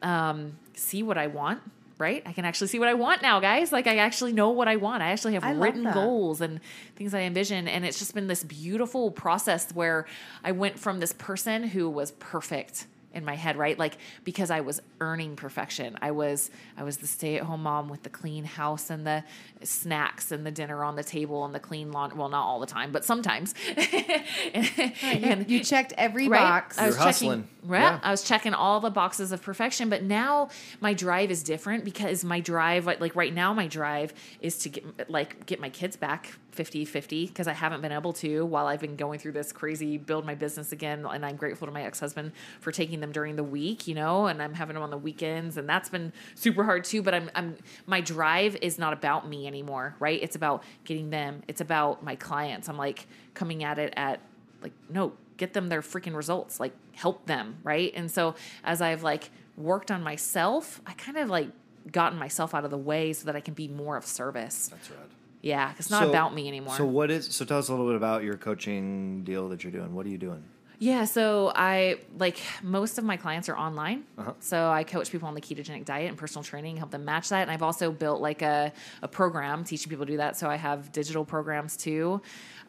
um, 0.03 0.57
see 0.75 1.03
what 1.03 1.18
I 1.18 1.27
want. 1.27 1.61
Right, 1.97 2.25
I 2.27 2.33
can 2.33 2.45
actually 2.45 2.66
see 2.66 2.81
what 2.81 2.89
I 2.89 2.95
want 2.95 3.22
now, 3.22 3.39
guys. 3.39 3.70
Like 3.70 3.87
I 3.87 3.99
actually 3.99 4.33
know 4.33 4.51
what 4.51 4.66
I 4.66 4.77
want. 4.77 5.03
I 5.03 5.12
actually 5.12 5.35
have 5.35 5.45
I 5.45 5.53
written 5.53 5.85
goals 5.93 6.41
and 6.41 6.59
things 6.97 7.14
I 7.14 7.20
envision, 7.20 7.68
and 7.68 7.85
it's 7.85 8.01
just 8.01 8.14
been 8.14 8.27
this 8.27 8.43
beautiful 8.43 9.12
process 9.12 9.72
where 9.72 10.07
I 10.43 10.51
went 10.53 10.79
from 10.79 10.99
this 10.99 11.12
person 11.12 11.62
who 11.62 11.89
was 11.89 12.11
perfect 12.12 12.87
in 13.15 13.25
my 13.25 13.35
head 13.35 13.57
right 13.57 13.79
like 13.79 13.97
because 14.25 14.51
i 14.51 14.61
was 14.61 14.81
earning 15.01 15.37
perfection 15.37 15.97
i 16.03 16.11
was 16.11 16.51
i 16.77 16.83
was 16.83 16.99
the 16.99 17.07
stay-at-home 17.07 17.62
mom 17.62 17.89
with 17.89 18.03
the 18.03 18.11
clean 18.11 18.45
house 18.45 18.91
and 18.91 19.07
the 19.07 19.23
snacks 19.62 20.31
and 20.33 20.45
the 20.45 20.51
dinner 20.51 20.85
on 20.85 20.97
the 20.97 21.05
table 21.05 21.45
and 21.45 21.55
the 21.55 21.61
clean 21.61 21.93
lawn 21.93 22.17
well 22.17 22.29
not 22.29 22.45
all 22.45 22.61
the 22.61 22.67
time 22.67 22.93
but 22.93 23.05
sometimes 23.05 23.55
and, 25.03 25.51
you 25.51 25.62
checked 25.62 25.93
every 25.97 26.29
right? 26.29 26.39
box. 26.39 26.79
I 26.79 26.87
was 26.87 26.97
You're 26.97 27.05
checking, 27.05 27.29
hustling. 27.29 27.49
right? 27.65 27.81
Yeah. 27.81 28.01
I 28.03 28.11
was 28.11 28.23
checking 28.23 28.55
all 28.55 28.81
the 28.81 28.91
boxes 28.91 29.33
of 29.33 29.43
perfection, 29.43 29.89
but 29.89 30.03
now 30.03 30.49
my 30.81 30.95
drive 30.95 31.31
is 31.31 31.43
different 31.43 31.85
because 31.85 32.25
my 32.25 32.41
drive, 32.41 32.87
like, 32.87 33.01
like 33.01 33.17
right 33.17 33.33
now, 33.33 33.53
my 33.53 33.67
drive 33.67 34.15
is 34.41 34.59
to 34.59 34.69
get 34.69 35.11
like 35.11 35.47
get 35.47 35.61
my 35.61 35.71
kids 35.71 35.97
back 35.97 36.39
50 36.55 36.84
50 36.84 37.26
because 37.26 37.46
I 37.46 37.52
haven't 37.52 37.82
been 37.82 37.92
able 37.92 38.12
to 38.14 38.46
while 38.46 38.66
I've 38.66 38.80
been 38.80 38.96
going 38.96 39.18
through 39.18 39.32
this 39.32 39.52
crazy 39.52 39.98
build 39.98 40.24
my 40.24 40.34
business 40.34 40.72
again. 40.72 41.05
And 41.05 41.26
I'm 41.26 41.36
grateful 41.36 41.66
to 41.66 41.72
my 41.72 41.82
ex 41.82 42.00
husband 42.00 42.32
for 42.61 42.72
taking 42.72 43.00
them 43.00 43.12
during 43.12 43.36
the 43.36 43.44
week, 43.44 43.86
you 43.86 43.94
know, 43.94 44.26
and 44.26 44.42
I'm 44.42 44.55
having 44.55 44.74
them 44.74 44.82
on 44.82 44.90
the 44.90 44.98
weekends, 44.98 45.57
and 45.57 45.68
that's 45.68 45.88
been 45.88 46.12
super 46.34 46.64
hard 46.64 46.84
too. 46.84 47.02
But 47.02 47.14
I'm, 47.14 47.30
I'm, 47.34 47.57
my 47.86 48.00
drive 48.00 48.57
is 48.62 48.78
not 48.78 48.92
about 48.92 49.28
me 49.28 49.46
anymore, 49.46 49.96
right? 49.98 50.22
It's 50.22 50.36
about 50.36 50.62
getting 50.84 51.11
them, 51.11 51.42
it's 51.48 51.61
about 51.61 52.02
my 52.02 52.16
clients. 52.16 52.68
I'm 52.68 52.78
like 52.78 53.07
coming 53.34 53.64
at 53.64 53.78
it 53.78 53.92
at 53.96 54.20
like, 54.62 54.72
no, 54.88 55.12
get 55.36 55.52
them 55.52 55.68
their 55.68 55.82
freaking 55.82 56.14
results, 56.14 56.61
like 56.61 56.72
help 56.92 57.26
them, 57.26 57.59
right? 57.62 57.92
And 57.94 58.11
so 58.11 58.34
as 58.62 58.80
I've 58.80 59.02
like 59.02 59.30
worked 59.57 59.90
on 59.90 60.02
myself, 60.02 60.80
I 60.86 60.92
kind 60.94 61.18
of 61.18 61.28
like 61.28 61.48
gotten 61.90 62.18
myself 62.18 62.55
out 62.55 62.64
of 62.64 62.70
the 62.70 62.78
way 62.78 63.12
so 63.12 63.26
that 63.26 63.36
I 63.36 63.40
can 63.40 63.55
be 63.55 63.68
more 63.68 63.96
of 63.96 64.07
service. 64.07 64.68
That's 64.68 64.90
right. 64.90 64.98
Yeah, 65.45 65.72
it's 65.78 65.90
not 65.90 66.05
So- 66.05 66.09
about 66.09 66.34
me 66.34 66.49
anymore. 66.49 66.74
So 66.74 66.86
what 66.86 67.11
is? 67.11 67.26
So 67.34 67.45
tell 67.45 67.59
us 67.59 67.68
a 67.68 67.72
little 67.72 67.86
bit 67.86 67.97
about 67.97 68.22
your 68.24 68.36
coaching 68.38 69.24
deal 69.24 69.49
that 69.51 69.62
you're 69.62 69.72
doing. 69.72 69.95
What 69.95 70.07
are 70.07 70.09
you 70.09 70.18
doing? 70.18 70.42
Yeah, 70.78 71.05
so 71.05 71.53
I 71.55 71.99
like 72.18 72.38
most 72.62 72.99
of 72.99 73.05
my 73.05 73.16
clients 73.16 73.49
are 73.49 73.57
online. 73.57 74.05
Uh-huh. 74.18 74.32
So 74.40 74.70
I 74.70 74.84
coach 74.84 75.12
people 75.12 75.28
on 75.28 75.34
the 75.34 75.40
ketogenic 75.40 75.84
diet 75.84 76.09
and 76.09 76.18
personal 76.18 76.42
training, 76.42 76.78
help 76.78 76.90
them 76.90 77.05
match 77.05 77.28
that. 77.28 77.42
And 77.42 77.51
I've 77.51 77.62
also 77.62 77.92
built 77.92 78.20
like 78.20 78.42
a, 78.42 78.72
a 79.01 79.07
program 79.09 79.64
teaching 79.64 79.88
people 79.88 80.05
to 80.05 80.12
do 80.12 80.16
that. 80.18 80.36
So 80.36 80.49
I 80.51 80.57
have 80.57 80.90
digital 80.92 81.24
programs 81.24 81.76
too. 81.76 82.20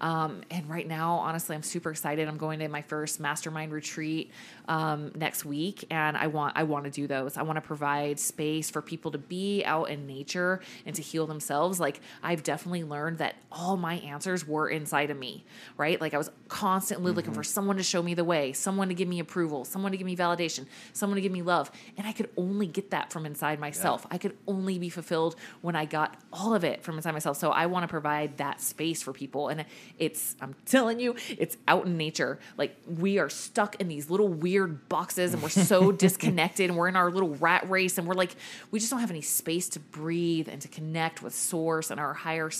Um, 0.01 0.41
and 0.51 0.69
right 0.69 0.87
now, 0.87 1.15
honestly, 1.15 1.55
I'm 1.55 1.63
super 1.63 1.91
excited. 1.91 2.27
I'm 2.27 2.37
going 2.37 2.59
to 2.59 2.67
my 2.67 2.81
first 2.81 3.19
mastermind 3.19 3.71
retreat 3.71 4.31
um, 4.67 5.11
next 5.15 5.45
week, 5.45 5.85
and 5.89 6.17
I 6.17 6.27
want 6.27 6.57
I 6.57 6.63
want 6.63 6.85
to 6.85 6.91
do 6.91 7.07
those. 7.07 7.37
I 7.37 7.43
want 7.43 7.57
to 7.57 7.61
provide 7.61 8.19
space 8.19 8.69
for 8.69 8.81
people 8.81 9.11
to 9.11 9.17
be 9.17 9.63
out 9.65 9.89
in 9.89 10.07
nature 10.07 10.61
and 10.85 10.95
to 10.95 11.01
heal 11.01 11.27
themselves. 11.27 11.79
Like 11.79 12.01
I've 12.23 12.43
definitely 12.43 12.83
learned 12.83 13.19
that 13.19 13.35
all 13.51 13.77
my 13.77 13.95
answers 13.95 14.47
were 14.47 14.69
inside 14.69 15.09
of 15.09 15.17
me, 15.17 15.45
right? 15.77 15.99
Like 15.99 16.13
I 16.13 16.17
was 16.17 16.29
constantly 16.47 17.11
looking 17.11 17.33
for 17.33 17.43
someone 17.43 17.77
to 17.77 17.83
show 17.83 18.01
me 18.01 18.13
the 18.13 18.23
way, 18.23 18.53
someone 18.53 18.89
to 18.89 18.93
give 18.93 19.07
me 19.07 19.19
approval, 19.19 19.65
someone 19.65 19.91
to 19.91 19.97
give 19.97 20.05
me 20.05 20.15
validation, 20.15 20.65
someone 20.93 21.15
to 21.15 21.21
give 21.21 21.31
me 21.31 21.41
love, 21.41 21.71
and 21.97 22.07
I 22.07 22.11
could 22.11 22.29
only 22.37 22.67
get 22.67 22.91
that 22.91 23.11
from 23.11 23.25
inside 23.25 23.59
myself. 23.59 24.05
I 24.11 24.17
could 24.17 24.37
only 24.47 24.79
be 24.79 24.89
fulfilled 24.89 25.35
when 25.61 25.75
I 25.75 25.85
got 25.85 26.17
all 26.33 26.53
of 26.53 26.63
it 26.63 26.83
from 26.83 26.97
inside 26.97 27.13
myself. 27.13 27.37
So 27.37 27.51
I 27.51 27.65
want 27.67 27.83
to 27.83 27.87
provide 27.87 28.37
that 28.37 28.61
space 28.61 29.01
for 29.01 29.13
people, 29.13 29.49
and 29.49 29.65
it's 29.97 30.35
I'm 30.41 30.55
telling 30.65 30.99
you, 30.99 31.15
it's 31.37 31.57
out 31.67 31.85
in 31.85 31.97
nature. 31.97 32.39
Like 32.57 32.75
we 32.87 33.19
are 33.19 33.29
stuck 33.29 33.79
in 33.81 33.87
these 33.87 34.09
little 34.09 34.27
weird 34.27 34.87
boxes, 34.89 35.33
and 35.33 35.41
we're 35.41 35.49
so 35.49 35.91
disconnected, 36.05 36.69
and 36.69 36.77
we're 36.77 36.87
in 36.87 36.95
our 36.95 37.11
little 37.11 37.35
rat 37.35 37.69
race, 37.69 37.97
and 37.97 38.07
we're 38.07 38.13
like 38.13 38.35
we 38.71 38.79
just 38.79 38.91
don't 38.91 38.99
have 38.99 39.11
any 39.11 39.21
space 39.21 39.69
to 39.69 39.79
breathe 39.79 40.47
and 40.49 40.61
to 40.61 40.67
connect 40.67 41.21
with 41.21 41.33
source 41.33 41.91
and 41.91 41.99
our 41.99 42.13
higher 42.13 42.51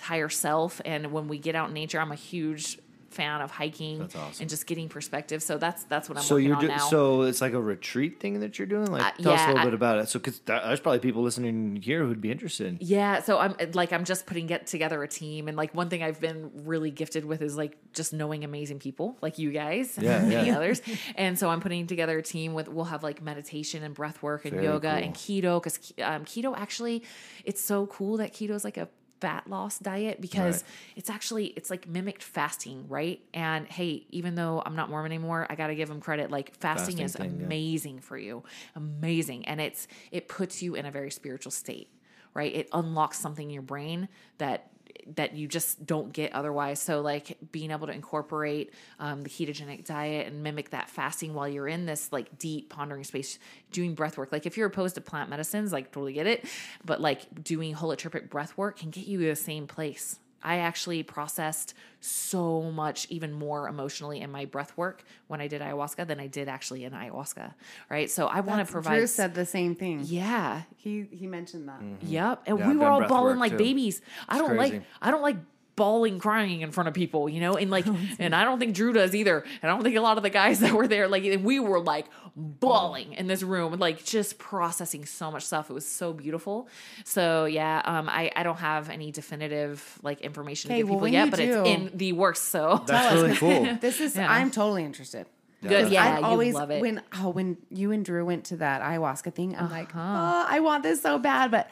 higher 0.00 0.28
self. 0.28 0.80
And 0.84 1.12
when 1.12 1.28
we 1.28 1.38
get 1.38 1.54
out 1.54 1.68
in 1.68 1.74
nature, 1.74 2.00
I'm 2.00 2.12
a 2.12 2.16
huge 2.16 2.78
fan 3.12 3.40
of 3.40 3.50
hiking 3.50 3.98
That's 4.00 4.16
awesome. 4.16 4.42
and 4.42 4.50
just 4.50 4.66
getting 4.66 4.88
perspective. 4.88 5.42
So 5.42 5.58
that's 5.58 5.84
that's 5.84 6.08
what 6.08 6.18
I'm 6.18 6.24
So 6.24 6.34
working 6.36 6.46
you're 6.48 6.56
on 6.56 6.62
doing 6.62 6.76
now. 6.76 6.88
so 6.88 7.22
it's 7.22 7.40
like 7.40 7.52
a 7.52 7.60
retreat 7.60 8.18
thing 8.20 8.40
that 8.40 8.58
you're 8.58 8.66
doing. 8.66 8.86
Like, 8.86 9.02
Uh, 9.18 9.22
tell 9.22 9.32
us 9.32 9.40
a 9.42 9.46
little 9.48 9.60
I- 9.60 9.64
bit 9.64 9.74
about 9.74 9.98
it. 9.98 10.08
So, 10.08 10.18
because 10.18 10.40
there's 10.40 10.80
probably 10.80 10.98
people 11.00 11.22
listening 11.22 11.76
here 11.76 12.04
who'd 12.04 12.20
be 12.20 12.30
interested. 12.30 12.78
Yeah, 12.80 13.20
so 13.22 13.38
I'm 13.38 13.54
like 13.74 13.92
I'm 13.92 14.04
just 14.04 14.26
putting 14.26 14.46
get 14.46 14.66
together 14.66 15.02
a 15.02 15.08
team, 15.08 15.48
and 15.48 15.56
like 15.56 15.74
one 15.74 15.88
thing 15.88 16.02
I've 16.02 16.20
been 16.20 16.50
really 16.64 16.90
gifted 16.90 17.24
with 17.24 17.42
is 17.42 17.56
like 17.56 17.76
just 17.92 18.12
knowing 18.12 18.44
amazing 18.44 18.78
people 18.78 19.16
like 19.20 19.38
you 19.38 19.50
guys, 19.52 19.98
Yeah, 20.00 20.16
and 20.18 20.28
many 20.28 20.48
yeah. 20.48 20.56
others, 20.56 20.80
and 21.16 21.38
so 21.38 21.50
I'm 21.50 21.60
putting 21.60 21.86
together 21.86 22.18
a 22.18 22.22
team 22.22 22.54
with 22.54 22.68
we'll 22.68 22.86
have 22.86 23.02
like 23.02 23.20
meditation 23.22 23.82
and 23.82 23.94
breath 23.94 24.22
work 24.22 24.44
and 24.44 24.54
Very 24.54 24.64
yoga 24.64 24.88
cool. 24.90 25.04
and 25.04 25.14
keto 25.14 25.62
because 25.62 25.78
um, 26.02 26.24
keto 26.24 26.56
actually 26.56 27.02
it's 27.44 27.60
so 27.62 27.86
cool 27.86 28.16
that 28.18 28.32
keto 28.32 28.50
is 28.52 28.64
like 28.64 28.76
a 28.76 28.88
fat 29.22 29.48
loss 29.48 29.78
diet 29.78 30.20
because 30.20 30.62
Right. 30.62 30.70
it's 30.96 31.08
actually 31.10 31.46
it's 31.58 31.70
like 31.70 31.86
mimicked 31.88 32.22
fasting 32.24 32.86
right 32.88 33.20
and 33.32 33.68
hey 33.68 34.04
even 34.10 34.34
though 34.34 34.60
i'm 34.66 34.74
not 34.74 34.90
mormon 34.90 35.12
anymore 35.12 35.46
i 35.48 35.54
gotta 35.54 35.76
give 35.76 35.88
them 35.88 36.00
credit 36.00 36.30
like 36.30 36.54
fasting, 36.56 36.96
Fasting 36.98 37.04
is 37.04 37.12
thing, 37.16 37.38
yeah. 37.38 37.46
amazing 37.46 38.00
for 38.00 38.18
you 38.18 38.42
amazing 38.74 39.44
and 39.46 39.60
it's 39.60 39.86
it 40.10 40.26
puts 40.28 40.60
you 40.62 40.74
in 40.74 40.86
a 40.86 40.90
very 40.90 41.10
spiritual 41.10 41.52
state 41.52 41.88
right 42.34 42.52
it 42.54 42.68
unlocks 42.72 43.18
something 43.18 43.46
in 43.46 43.50
your 43.54 43.62
brain 43.62 44.08
that 44.38 44.70
that 45.14 45.34
you 45.34 45.48
just 45.48 45.84
don't 45.84 46.12
get 46.12 46.32
otherwise. 46.32 46.80
So 46.80 47.00
like 47.00 47.36
being 47.52 47.70
able 47.70 47.86
to 47.86 47.92
incorporate 47.92 48.72
um, 48.98 49.22
the 49.22 49.30
ketogenic 49.30 49.84
diet 49.84 50.26
and 50.26 50.42
mimic 50.42 50.70
that 50.70 50.88
fasting 50.88 51.34
while 51.34 51.48
you're 51.48 51.68
in 51.68 51.86
this 51.86 52.12
like 52.12 52.38
deep 52.38 52.70
pondering 52.70 53.04
space 53.04 53.38
doing 53.70 53.94
breath 53.94 54.16
work. 54.16 54.32
Like 54.32 54.46
if 54.46 54.56
you're 54.56 54.66
opposed 54.66 54.94
to 54.94 55.00
plant 55.00 55.30
medicines 55.30 55.72
like 55.72 55.92
totally 55.92 56.12
get 56.12 56.26
it 56.26 56.44
but 56.84 57.00
like 57.00 57.42
doing 57.42 57.74
holotropic 57.74 58.30
breath 58.30 58.56
work 58.56 58.78
can 58.78 58.90
get 58.90 59.06
you 59.06 59.18
to 59.18 59.26
the 59.26 59.36
same 59.36 59.66
place 59.66 60.18
I 60.44 60.58
actually 60.58 61.02
processed 61.02 61.74
so 62.00 62.62
much, 62.62 63.06
even 63.10 63.32
more 63.32 63.68
emotionally 63.68 64.20
in 64.20 64.30
my 64.30 64.44
breath 64.44 64.76
work 64.76 65.04
when 65.28 65.40
I 65.40 65.46
did 65.46 65.62
ayahuasca 65.62 66.06
than 66.08 66.18
I 66.18 66.26
did 66.26 66.48
actually 66.48 66.84
in 66.84 66.92
ayahuasca. 66.92 67.54
Right. 67.88 68.10
So 68.10 68.26
I 68.26 68.40
want 68.40 68.66
to 68.66 68.70
provide. 68.72 68.96
Drew 68.96 69.06
said 69.06 69.34
the 69.34 69.46
same 69.46 69.74
thing. 69.76 70.00
yeah. 70.04 70.62
He 70.76 71.06
he 71.12 71.26
mentioned 71.28 71.68
that. 71.68 71.80
Mm-hmm. 71.80 72.06
Yep. 72.08 72.42
And 72.46 72.58
Yeah, 72.58 72.66
we 72.66 72.72
I've 72.72 72.78
were 72.80 72.86
all 72.88 73.06
bawling 73.06 73.38
like 73.38 73.52
too. 73.52 73.58
babies. 73.58 74.02
I 74.28 74.38
don't 74.38 74.56
crazy. 74.56 74.74
like 74.74 74.82
I 75.00 75.10
don't 75.12 75.22
like 75.22 75.36
bawling 75.76 76.18
crying 76.18 76.60
in 76.60 76.70
front 76.70 76.88
of 76.88 76.94
people, 76.94 77.28
you 77.28 77.40
know? 77.40 77.56
And 77.56 77.70
like 77.70 77.86
and 78.18 78.34
I 78.34 78.44
don't 78.44 78.58
think 78.58 78.74
Drew 78.74 78.92
does 78.92 79.14
either. 79.14 79.40
And 79.62 79.70
I 79.70 79.74
don't 79.74 79.82
think 79.82 79.96
a 79.96 80.00
lot 80.00 80.16
of 80.16 80.22
the 80.22 80.30
guys 80.30 80.60
that 80.64 80.72
were 80.72 80.86
there 80.88 81.08
like 81.08 81.22
we 81.42 81.60
were 81.60 81.80
like 81.80 82.06
bawling 82.36 83.12
in 83.12 83.26
this 83.26 83.42
room 83.42 83.74
like 83.78 84.04
just 84.04 84.38
processing 84.38 85.04
so 85.04 85.30
much 85.30 85.44
stuff. 85.44 85.70
It 85.70 85.72
was 85.74 85.86
so 85.86 86.12
beautiful. 86.12 86.68
So 87.04 87.44
yeah, 87.46 87.82
um 87.84 88.08
I 88.08 88.30
I 88.36 88.42
don't 88.42 88.58
have 88.58 88.90
any 88.90 89.10
definitive 89.12 89.98
like 90.02 90.20
information 90.22 90.70
to 90.70 90.76
give 90.76 90.88
well, 90.88 90.98
people 90.98 91.08
yet, 91.08 91.30
but 91.30 91.36
do- 91.38 91.42
it's 91.64 91.68
in 91.68 91.90
the 91.96 92.12
works. 92.12 92.40
So 92.40 92.82
That's 92.86 93.14
really 93.14 93.36
cool. 93.36 93.76
This 93.80 94.00
is 94.00 94.16
Yeah. 94.16 94.30
I'm 94.30 94.50
totally 94.50 94.84
interested. 94.84 95.26
good. 95.62 95.90
Yeah, 95.92 96.04
I've 96.14 96.18
you 96.20 96.24
always 96.26 96.54
love 96.54 96.70
it. 96.70 96.80
when 96.80 97.02
oh 97.20 97.30
when 97.30 97.56
you 97.70 97.92
and 97.92 98.04
Drew 98.04 98.24
went 98.24 98.44
to 98.46 98.56
that 98.56 98.82
ayahuasca 98.82 99.34
thing, 99.34 99.56
I'm 99.56 99.70
like, 99.70 99.94
Uh-huh. 99.94 100.00
oh, 100.00 100.46
I 100.48 100.60
want 100.60 100.82
this 100.82 101.00
so 101.02 101.18
bad, 101.18 101.50
but 101.50 101.70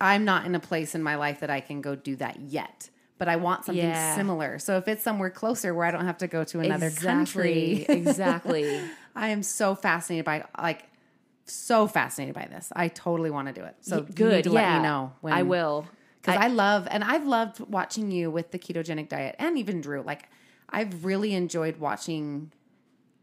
I'm 0.00 0.24
not 0.24 0.44
in 0.44 0.54
a 0.54 0.60
place 0.60 0.94
in 0.94 1.02
my 1.02 1.14
life 1.16 1.40
that 1.40 1.50
I 1.50 1.60
can 1.60 1.80
go 1.80 1.94
do 1.94 2.16
that 2.16 2.40
yet. 2.40 2.90
But 3.16 3.28
I 3.28 3.36
want 3.36 3.64
something 3.64 3.84
Yeah. 3.84 4.16
similar. 4.16 4.58
So 4.58 4.76
if 4.76 4.88
it's 4.88 5.02
somewhere 5.02 5.30
closer 5.30 5.72
where 5.72 5.86
I 5.86 5.90
don't 5.92 6.04
have 6.04 6.18
to 6.18 6.26
go 6.26 6.42
to 6.44 6.60
another 6.60 6.90
country, 6.90 7.86
exactly. 7.88 8.80
I 9.14 9.28
am 9.28 9.42
so 9.42 9.74
fascinated 9.76 10.24
by 10.24 10.44
like 10.60 10.84
so 11.44 11.86
fascinated 11.86 12.34
by 12.34 12.46
this. 12.46 12.72
I 12.74 12.88
totally 12.88 13.30
want 13.30 13.48
to 13.48 13.54
do 13.54 13.62
it. 13.64 13.76
So 13.80 14.02
good. 14.02 14.18
you 14.18 14.28
need 14.28 14.44
to 14.44 14.50
yeah. 14.50 14.72
let 14.72 14.76
me 14.78 14.82
know 14.82 15.12
when 15.20 15.32
I 15.32 15.42
will. 15.42 15.86
because 16.20 16.36
I, 16.40 16.48
love 16.48 16.88
and 16.90 17.04
I've 17.04 17.26
loved 17.26 17.60
watching 17.60 18.10
you 18.10 18.30
with 18.30 18.50
the 18.50 18.58
ketogenic 18.58 19.08
diet 19.08 19.36
and 19.38 19.58
even 19.58 19.80
Drew. 19.80 20.02
Like 20.02 20.28
I've 20.68 21.04
really 21.04 21.34
enjoyed 21.34 21.76
watching. 21.76 22.50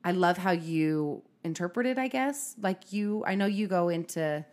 I 0.03 0.11
love 0.13 0.37
how 0.37 0.51
you 0.51 1.23
interpret 1.43 1.85
it. 1.85 1.97
I 1.97 2.07
guess 2.07 2.55
like 2.61 2.93
you. 2.93 3.23
I 3.25 3.35
know 3.35 3.45
you 3.47 3.67
go 3.67 3.89
into 3.89 4.45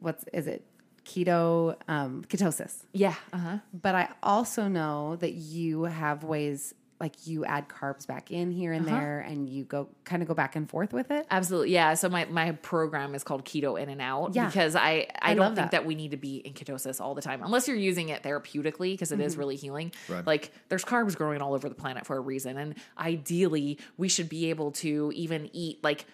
what's 0.00 0.24
is 0.32 0.46
it 0.48 0.66
keto 1.04 1.76
um, 1.88 2.24
ketosis, 2.28 2.84
Yeah. 2.92 3.14
Uh-huh. 3.32 3.58
but 3.72 3.94
I 3.94 4.08
also 4.22 4.68
know 4.68 5.16
that 5.16 5.32
you 5.34 5.84
have 5.84 6.24
ways 6.24 6.74
like 7.00 7.26
you 7.26 7.44
add 7.44 7.68
carbs 7.68 8.06
back 8.06 8.30
in 8.30 8.52
here 8.52 8.72
and 8.72 8.86
there, 8.86 9.18
and 9.18 9.48
you 9.48 9.64
go 9.64 9.88
kind 10.04 10.22
of 10.22 10.28
go 10.28 10.34
back 10.34 10.54
and 10.54 10.70
forth 10.70 10.92
with 10.92 11.10
it. 11.10 11.26
Absolutely. 11.32 11.72
Yeah. 11.72 11.94
So 11.94 12.08
my, 12.08 12.26
my 12.26 12.52
program 12.52 13.16
is 13.16 13.24
called 13.24 13.44
Keto 13.44 13.76
In 13.76 13.88
and 13.88 14.00
Out 14.00 14.36
Yeah. 14.36 14.46
because 14.46 14.76
I, 14.76 15.08
I, 15.20 15.32
I 15.32 15.34
don't 15.34 15.56
think 15.56 15.72
that. 15.72 15.80
that. 15.80 15.84
we 15.84 15.96
need 15.96 16.12
to 16.12 16.16
be 16.16 16.36
in 16.36 16.52
ketosis 16.52 17.00
all 17.00 17.16
the 17.16 17.20
time 17.20 17.42
unless 17.42 17.66
you're 17.66 17.76
using 17.76 18.10
it 18.10 18.22
therapeutically 18.22 18.92
because 18.92 19.10
it 19.10 19.18
is 19.18 19.36
really 19.36 19.56
healing. 19.56 19.90
Right. 20.08 20.24
Like 20.24 20.52
there's 20.68 20.84
carbs 20.84 21.16
growing 21.16 21.42
all 21.42 21.54
over 21.54 21.68
the 21.68 21.74
planet 21.74 22.06
for 22.06 22.16
a 22.16 22.20
reason. 22.20 22.56
And 22.56 22.76
ideally, 22.96 23.78
we 23.96 24.08
should 24.08 24.28
be 24.28 24.50
able 24.50 24.70
to 24.72 25.10
even 25.16 25.50
eat 25.52 25.82
like 25.82 26.06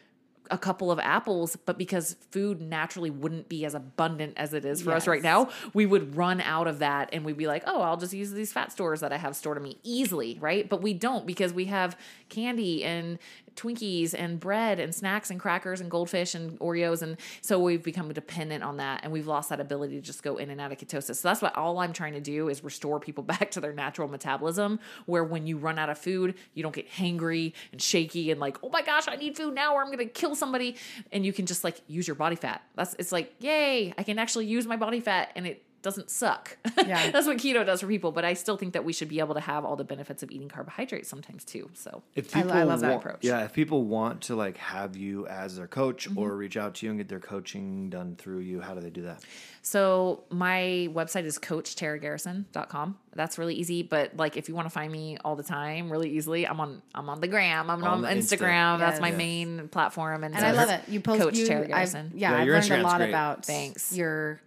a 0.50 0.58
couple 0.58 0.90
of 0.90 0.98
apples, 0.98 1.56
but 1.66 1.78
because 1.78 2.16
food 2.30 2.60
naturally 2.60 3.10
wouldn't 3.10 3.48
be 3.48 3.64
as 3.64 3.74
abundant 3.74 4.34
as 4.36 4.54
it 4.54 4.64
is 4.64 4.82
for 4.82 4.92
us 4.92 5.06
right 5.06 5.22
now, 5.22 5.50
we 5.74 5.86
would 5.86 6.16
run 6.16 6.40
out 6.40 6.66
of 6.66 6.78
that 6.80 7.10
and 7.12 7.24
we'd 7.24 7.36
be 7.36 7.46
like, 7.46 7.62
oh, 7.66 7.80
I'll 7.80 7.96
just 7.96 8.12
use 8.12 8.32
these 8.32 8.52
fat 8.52 8.72
stores 8.72 9.00
that 9.00 9.12
I 9.12 9.16
have 9.16 9.36
stored 9.36 9.56
in 9.56 9.62
me 9.62 9.78
easily, 9.82 10.38
right? 10.40 10.68
But 10.68 10.82
we 10.82 10.94
don't 10.94 11.26
because 11.26 11.52
we 11.52 11.66
have 11.66 11.96
candy 12.28 12.84
and 12.84 13.18
Twinkies 13.58 14.14
and 14.16 14.38
bread 14.38 14.78
and 14.78 14.94
snacks 14.94 15.30
and 15.30 15.40
crackers 15.40 15.80
and 15.80 15.90
goldfish 15.90 16.34
and 16.34 16.58
Oreos. 16.60 17.02
And 17.02 17.16
so 17.40 17.58
we've 17.58 17.82
become 17.82 18.12
dependent 18.12 18.62
on 18.62 18.76
that 18.76 19.00
and 19.02 19.12
we've 19.12 19.26
lost 19.26 19.50
that 19.50 19.58
ability 19.58 19.96
to 19.96 20.00
just 20.00 20.22
go 20.22 20.36
in 20.36 20.48
and 20.50 20.60
out 20.60 20.70
of 20.70 20.78
ketosis. 20.78 21.16
So 21.16 21.28
that's 21.28 21.42
what 21.42 21.56
all 21.56 21.78
I'm 21.78 21.92
trying 21.92 22.14
to 22.14 22.20
do 22.20 22.48
is 22.48 22.62
restore 22.62 23.00
people 23.00 23.24
back 23.28 23.50
to 23.52 23.60
their 23.60 23.72
natural 23.72 24.08
metabolism 24.08 24.78
where 25.06 25.24
when 25.24 25.46
you 25.46 25.58
run 25.58 25.78
out 25.78 25.90
of 25.90 25.98
food, 25.98 26.36
you 26.54 26.62
don't 26.62 26.74
get 26.74 26.88
hangry 26.90 27.52
and 27.72 27.82
shaky 27.82 28.30
and 28.30 28.40
like, 28.40 28.58
oh 28.62 28.68
my 28.68 28.82
gosh, 28.82 29.08
I 29.08 29.16
need 29.16 29.36
food 29.36 29.54
now 29.54 29.74
or 29.74 29.82
I'm 29.82 29.88
going 29.88 29.98
to 29.98 30.06
kill 30.06 30.34
somebody. 30.34 30.76
And 31.12 31.26
you 31.26 31.32
can 31.32 31.46
just 31.46 31.64
like 31.64 31.80
use 31.88 32.06
your 32.06 32.16
body 32.16 32.36
fat. 32.36 32.62
That's, 32.76 32.94
it's 32.98 33.12
like, 33.12 33.34
yay, 33.40 33.92
I 33.98 34.02
can 34.04 34.18
actually 34.18 34.46
use 34.46 34.66
my 34.66 34.76
body 34.76 35.00
fat 35.00 35.32
and 35.34 35.46
it 35.46 35.64
doesn't 35.82 36.10
suck. 36.10 36.56
Yeah. 36.86 37.10
That's 37.12 37.26
what 37.26 37.36
keto 37.38 37.64
does 37.64 37.80
for 37.80 37.86
people. 37.86 38.10
But 38.12 38.24
I 38.24 38.34
still 38.34 38.56
think 38.56 38.72
that 38.72 38.84
we 38.84 38.92
should 38.92 39.08
be 39.08 39.20
able 39.20 39.34
to 39.34 39.40
have 39.40 39.64
all 39.64 39.76
the 39.76 39.84
benefits 39.84 40.22
of 40.22 40.30
eating 40.30 40.48
carbohydrates 40.48 41.08
sometimes 41.08 41.44
too. 41.44 41.70
So 41.74 42.02
If 42.14 42.34
I- 42.34 42.40
I 42.40 42.42
people 42.42 42.64
love 42.66 42.80
that 42.80 42.90
want- 42.90 43.02
approach. 43.04 43.18
Yeah, 43.24 43.44
if 43.44 43.52
people 43.52 43.84
want 43.84 44.22
to 44.22 44.36
like 44.36 44.56
have 44.56 44.96
you 44.96 45.26
as 45.28 45.56
their 45.56 45.66
coach 45.68 46.08
Mm-hmm. 46.08 46.18
or 46.18 46.36
reach 46.36 46.56
out 46.56 46.74
to 46.76 46.86
you 46.86 46.90
and 46.92 46.98
get 47.00 47.08
their 47.08 47.20
coaching 47.20 47.90
done 47.90 48.16
through 48.16 48.40
you, 48.40 48.60
how 48.60 48.74
do 48.74 48.80
they 48.80 48.90
do 48.90 49.02
that? 49.02 49.24
So 49.62 50.24
my 50.30 50.88
website 50.92 51.24
is 51.24 51.38
coachtaragarrison.com. 51.38 52.96
That's 53.14 53.38
really 53.38 53.54
easy. 53.54 53.82
But 53.82 54.16
like 54.16 54.36
if 54.36 54.48
you 54.48 54.54
want 54.54 54.66
to 54.66 54.70
find 54.70 54.90
me 54.92 55.16
all 55.24 55.36
the 55.36 55.42
time 55.42 55.90
really 55.90 56.10
easily, 56.10 56.46
I'm 56.46 56.60
on 56.60 56.82
I'm 56.94 57.08
on 57.08 57.20
the 57.20 57.28
gram. 57.28 57.70
I'm 57.70 57.82
On 57.82 57.88
on, 57.90 58.02
the 58.02 58.08
Insta. 58.08 58.36
Instagram. 58.38 58.78
That's 58.78 59.00
my 59.00 59.08
Yes. 59.08 59.16
main 59.18 59.68
platform. 59.68 60.24
And, 60.24 60.34
And 60.34 60.44
I 60.44 60.52
love 60.52 60.70
it. 60.70 60.82
You 60.88 61.00
post 61.00 61.20
Coach 61.22 61.36
you, 61.36 61.46
Tara 61.46 61.60
I've- 61.62 61.68
Garrison. 61.72 62.12
yeah, 62.14 62.32
Yeah, 62.32 62.38
I've 62.38 62.46
your 62.46 62.54
learned 62.60 62.72
a 62.72 62.82
lot 62.82 62.96
great. 62.98 63.08
about 63.08 63.44
Thanks. 63.44 63.92
your 63.96 64.40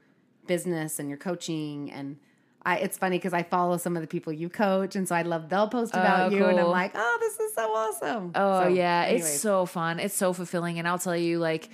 business 0.47 0.99
and 0.99 1.09
your 1.09 1.17
coaching 1.17 1.91
and 1.91 2.17
I, 2.63 2.77
it's 2.77 2.95
funny 2.95 3.17
because 3.17 3.33
I 3.33 3.41
follow 3.41 3.77
some 3.77 3.95
of 3.95 4.03
the 4.03 4.07
people 4.07 4.31
you 4.31 4.47
coach, 4.47 4.95
and 4.95 5.07
so 5.07 5.15
I 5.15 5.23
love 5.23 5.49
they'll 5.49 5.67
post 5.67 5.95
about 5.95 6.31
Oh, 6.31 6.35
you, 6.35 6.45
and 6.45 6.59
I'm 6.59 6.67
like, 6.67 6.91
oh, 6.93 7.17
this 7.19 7.39
is 7.39 7.55
so 7.55 7.63
awesome. 7.73 8.33
Oh 8.35 8.61
So, 8.61 8.67
yeah, 8.67 9.05
anyways. 9.07 9.25
it's 9.31 9.39
so 9.41 9.65
fun. 9.65 9.99
It's 9.99 10.13
so 10.13 10.31
fulfilling, 10.31 10.77
and 10.77 10.87
I'll 10.87 10.99
tell 10.99 11.17
you, 11.17 11.39
like, 11.39 11.69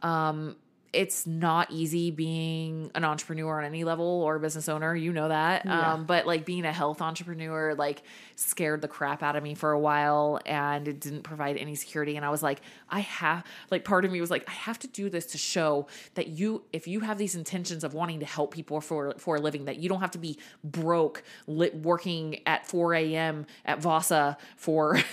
um, 0.00 0.54
it's 0.92 1.26
not 1.26 1.70
easy 1.70 2.10
being 2.10 2.90
an 2.94 3.04
entrepreneur 3.04 3.58
on 3.58 3.64
any 3.64 3.84
level 3.84 4.06
or 4.06 4.36
a 4.36 4.40
business 4.40 4.68
owner. 4.68 4.96
You 4.96 5.12
know 5.12 5.28
that. 5.28 5.66
Um, 5.66 6.04
but 6.04 6.26
like 6.26 6.46
being 6.46 6.64
a 6.64 6.72
health 6.72 7.02
entrepreneur, 7.02 7.74
like 7.74 8.02
scared 8.36 8.80
the 8.80 8.88
crap 8.88 9.22
out 9.22 9.36
of 9.36 9.42
me 9.42 9.54
for 9.54 9.72
a 9.72 9.78
while, 9.78 10.40
and 10.46 10.88
it 10.88 10.98
didn't 11.00 11.22
provide 11.22 11.58
any 11.58 11.74
security. 11.74 12.16
And 12.16 12.24
I 12.24 12.30
was 12.30 12.42
like, 12.42 12.60
I 12.88 13.00
have 13.00 13.44
like 13.70 13.84
part 13.84 14.04
of 14.06 14.10
me 14.10 14.20
was 14.20 14.30
like, 14.30 14.48
I 14.48 14.52
have 14.52 14.78
to 14.80 14.86
do 14.88 15.10
this 15.10 15.26
to 15.26 15.38
show 15.38 15.88
that 16.14 16.28
you, 16.28 16.62
if 16.72 16.88
you 16.88 17.00
have 17.00 17.18
these 17.18 17.34
intentions 17.34 17.84
of 17.84 17.92
wanting 17.92 18.20
to 18.20 18.26
help 18.26 18.54
people 18.54 18.80
for 18.80 19.14
for 19.18 19.36
a 19.36 19.40
living, 19.40 19.66
that 19.66 19.76
you 19.76 19.88
don't 19.90 20.00
have 20.00 20.12
to 20.12 20.18
be 20.18 20.38
broke, 20.64 21.22
lit, 21.46 21.74
working 21.74 22.40
at 22.46 22.66
4 22.66 22.94
a.m. 22.94 23.44
at 23.64 23.80
Vasa 23.80 24.38
for 24.56 24.98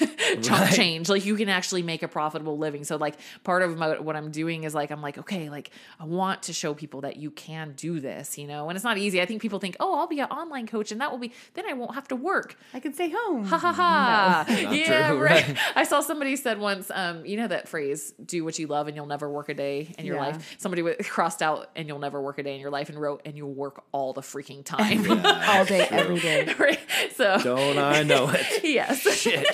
Right. 0.50 0.74
change. 0.74 1.08
Like 1.10 1.26
you 1.26 1.36
can 1.36 1.50
actually 1.50 1.82
make 1.84 2.04
a 2.04 2.08
profitable 2.08 2.58
living. 2.58 2.84
So 2.84 2.98
like 2.98 3.16
part 3.44 3.62
of 3.62 3.78
my, 3.78 4.00
what 4.00 4.16
I'm 4.16 4.32
doing 4.32 4.64
is 4.64 4.74
like 4.74 4.92
I'm 4.92 5.02
like 5.02 5.18
okay, 5.18 5.50
like 5.50 5.65
I 6.00 6.06
want 6.06 6.44
to 6.44 6.54
show 6.54 6.74
people 6.74 7.02
that 7.02 7.18
you 7.18 7.32
can 7.32 7.74
do 7.76 8.00
this, 8.00 8.38
you 8.38 8.48
know. 8.48 8.70
And 8.70 8.76
it's 8.76 8.84
not 8.84 8.98
easy. 8.98 9.22
I 9.22 9.26
think 9.26 9.42
people 9.42 9.60
think, 9.60 9.76
oh, 9.80 9.98
I'll 10.00 10.08
be 10.08 10.20
an 10.20 10.30
online 10.30 10.68
coach, 10.68 10.92
and 10.92 11.02
that 11.02 11.12
will 11.12 11.18
be 11.20 11.32
then 11.54 11.66
I 11.68 11.74
won't 11.74 11.94
have 11.96 12.08
to 12.10 12.16
work. 12.16 12.58
I 12.74 12.80
can 12.80 12.94
stay 12.94 13.10
home. 13.16 13.46
Ha 13.46 13.58
ha 13.58 13.74
ha! 13.74 14.46
yeah, 14.72 15.10
true, 15.10 15.20
right. 15.22 15.48
right. 15.48 15.58
I 15.76 15.84
saw 15.84 16.02
somebody 16.02 16.36
said 16.36 16.60
once, 16.60 16.92
um, 16.94 17.26
you 17.26 17.38
know 17.38 17.48
that 17.48 17.68
phrase, 17.68 18.14
"Do 18.24 18.44
what 18.44 18.58
you 18.60 18.68
love, 18.68 18.88
and 18.88 18.96
you'll 18.96 19.06
never 19.06 19.30
work 19.30 19.50
a 19.50 19.54
day 19.54 19.94
in 19.98 20.06
your 20.06 20.16
Yeah. 20.18 20.22
life." 20.28 20.56
Somebody 20.58 20.84
crossed 21.04 21.42
out, 21.42 21.70
"and 21.76 21.88
you'll 21.88 22.00
never 22.00 22.22
work 22.22 22.38
a 22.40 22.44
day 22.44 22.56
in 22.56 22.62
your 22.62 22.72
life," 22.72 22.90
and 22.90 23.00
wrote, 23.00 23.22
"and 23.26 23.36
you'll 23.38 23.54
work 23.54 23.84
all 23.92 24.14
the 24.14 24.22
freaking 24.22 24.64
time." 24.66 25.10
all 25.50 25.66
day, 25.66 25.88
every 25.90 26.20
day. 26.20 26.54
right? 26.60 26.80
So 27.16 27.38
Don't 27.44 27.78
I 27.78 28.04
know 28.04 28.30
it? 28.30 28.64
yes, 28.64 29.02
Shit. 29.02 29.46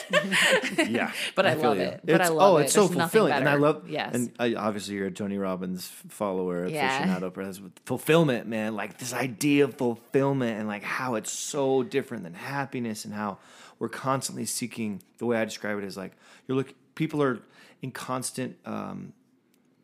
Yeah. 0.89 1.11
But 1.35 1.45
I 1.45 1.55
feel 1.55 1.69
love 1.69 1.77
you. 1.77 1.83
it. 1.83 2.01
But 2.03 2.11
I 2.11 2.15
It's- 2.15 2.29
love 2.31 2.53
oh, 2.53 2.57
it. 2.57 2.63
it's 2.63 2.73
so 2.73 2.81
There's 2.87 2.97
nothing 2.97 3.09
fulfilling. 3.09 3.33
And 3.33 3.49
I 3.49 3.55
love 3.55 3.89
Yes. 3.89 4.15
And 4.15 4.31
I, 4.39 4.55
obviously 4.55 4.95
you're 4.95 5.07
a 5.07 5.11
Tony 5.11 5.37
Robbins 5.37 5.91
follower, 6.09 6.67
Yeah. 6.67 7.05
aficionado, 7.05 7.73
fulfillment, 7.85 8.47
man. 8.47 8.75
Like 8.75 8.97
this 8.97 9.13
idea 9.13 9.65
of 9.65 9.75
fulfillment 9.75 10.59
and 10.59 10.67
like 10.67 10.83
how 10.83 11.15
it's 11.15 11.31
so 11.31 11.83
different 11.83 12.23
than 12.23 12.33
happiness 12.33 13.05
and 13.05 13.13
how 13.13 13.37
we're 13.79 13.89
constantly 13.89 14.45
seeking. 14.45 15.01
The 15.17 15.25
way 15.25 15.37
I 15.37 15.45
describe 15.45 15.77
it 15.77 15.83
is 15.83 15.97
like 15.97 16.13
you're 16.47 16.57
look. 16.57 16.73
People 16.95 17.23
are 17.23 17.39
in 17.81 17.91
constant 17.91 18.57
um, 18.65 19.13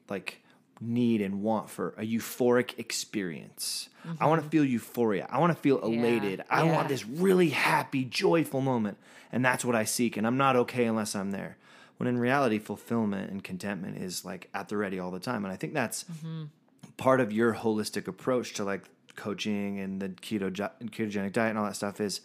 like 0.10 0.42
need 0.80 1.22
and 1.22 1.42
want 1.42 1.70
for 1.70 1.96
a 1.98 2.04
euphoric 2.04 2.78
experience. 2.78 3.90
I 4.20 4.28
want 4.28 4.44
to 4.44 4.50
feel 4.50 4.64
euphoria. 4.64 5.28
I 5.30 5.40
want 5.40 5.52
to 5.56 5.60
feel 5.62 5.80
elated. 5.80 6.44
I 6.50 6.64
Yeah. 6.64 6.72
want 6.76 6.88
this 6.88 7.06
really 7.06 7.50
happy, 7.50 8.06
joyful 8.06 8.62
moment. 8.62 8.98
And 9.32 9.44
that's 9.44 9.66
what 9.66 9.76
I 9.76 9.84
seek. 9.86 10.16
And 10.18 10.26
I'm 10.28 10.38
not 10.38 10.56
okay 10.56 10.86
unless 10.86 11.16
I'm 11.16 11.32
there. 11.32 11.58
When 11.98 12.08
in 12.08 12.18
reality, 12.20 12.60
fulfillment 12.60 13.32
and 13.32 13.44
contentment 13.44 13.98
is 13.98 14.24
like 14.24 14.50
at 14.54 14.70
the 14.70 14.78
ready 14.78 15.00
all 15.00 15.12
the 15.12 15.20
time. 15.20 15.44
And 15.46 15.52
I 15.54 15.58
think 15.58 15.74
that's 15.74 16.06
part 16.98 17.20
of 17.20 17.32
your 17.32 17.56
holistic 17.56 18.08
approach 18.08 18.54
to 18.56 18.64
like 18.64 18.84
coaching 19.16 19.80
and 19.80 20.00
the 20.02 20.10
keto 20.10 20.52
ketogenic 20.52 21.34
diet 21.34 21.50
and 21.50 21.58
all 21.58 21.66
that 21.66 21.76
stuff 21.76 22.00
is 22.00 22.22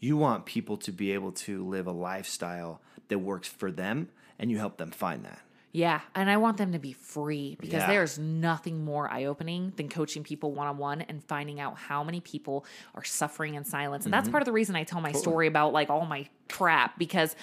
you 0.00 0.16
want 0.18 0.44
people 0.44 0.76
to 0.76 0.92
be 0.92 1.12
able 1.12 1.32
to 1.32 1.64
live 1.66 1.86
a 1.86 1.92
lifestyle 1.92 2.80
that 3.08 3.18
works 3.20 3.48
for 3.48 3.70
them 3.72 4.08
and 4.38 4.50
you 4.50 4.58
help 4.58 4.76
them 4.76 4.90
find 4.90 5.24
that. 5.24 5.40
Yeah, 5.72 6.00
and 6.14 6.30
I 6.30 6.38
want 6.38 6.56
them 6.56 6.72
to 6.72 6.78
be 6.78 6.94
free 6.94 7.56
because 7.60 7.80
Yeah. 7.82 7.86
there's 7.88 8.18
nothing 8.18 8.82
more 8.82 9.10
eye 9.12 9.24
opening 9.24 9.74
than 9.76 9.90
coaching 9.90 10.22
people 10.24 10.52
one 10.52 10.66
on 10.66 10.78
one 10.78 11.02
and 11.02 11.22
finding 11.24 11.60
out 11.60 11.76
how 11.76 12.02
many 12.02 12.20
people 12.20 12.64
are 12.94 13.04
suffering 13.04 13.54
in 13.56 13.64
silence. 13.64 14.04
And 14.06 14.12
Mm-hmm. 14.12 14.18
that's 14.22 14.30
part 14.30 14.42
of 14.42 14.46
the 14.46 14.52
reason 14.52 14.74
I 14.74 14.84
tell 14.84 15.02
my 15.02 15.12
story 15.12 15.46
about 15.46 15.74
like 15.74 15.90
all 15.90 16.06
my 16.06 16.28
crap 16.48 16.98
because 16.98 17.34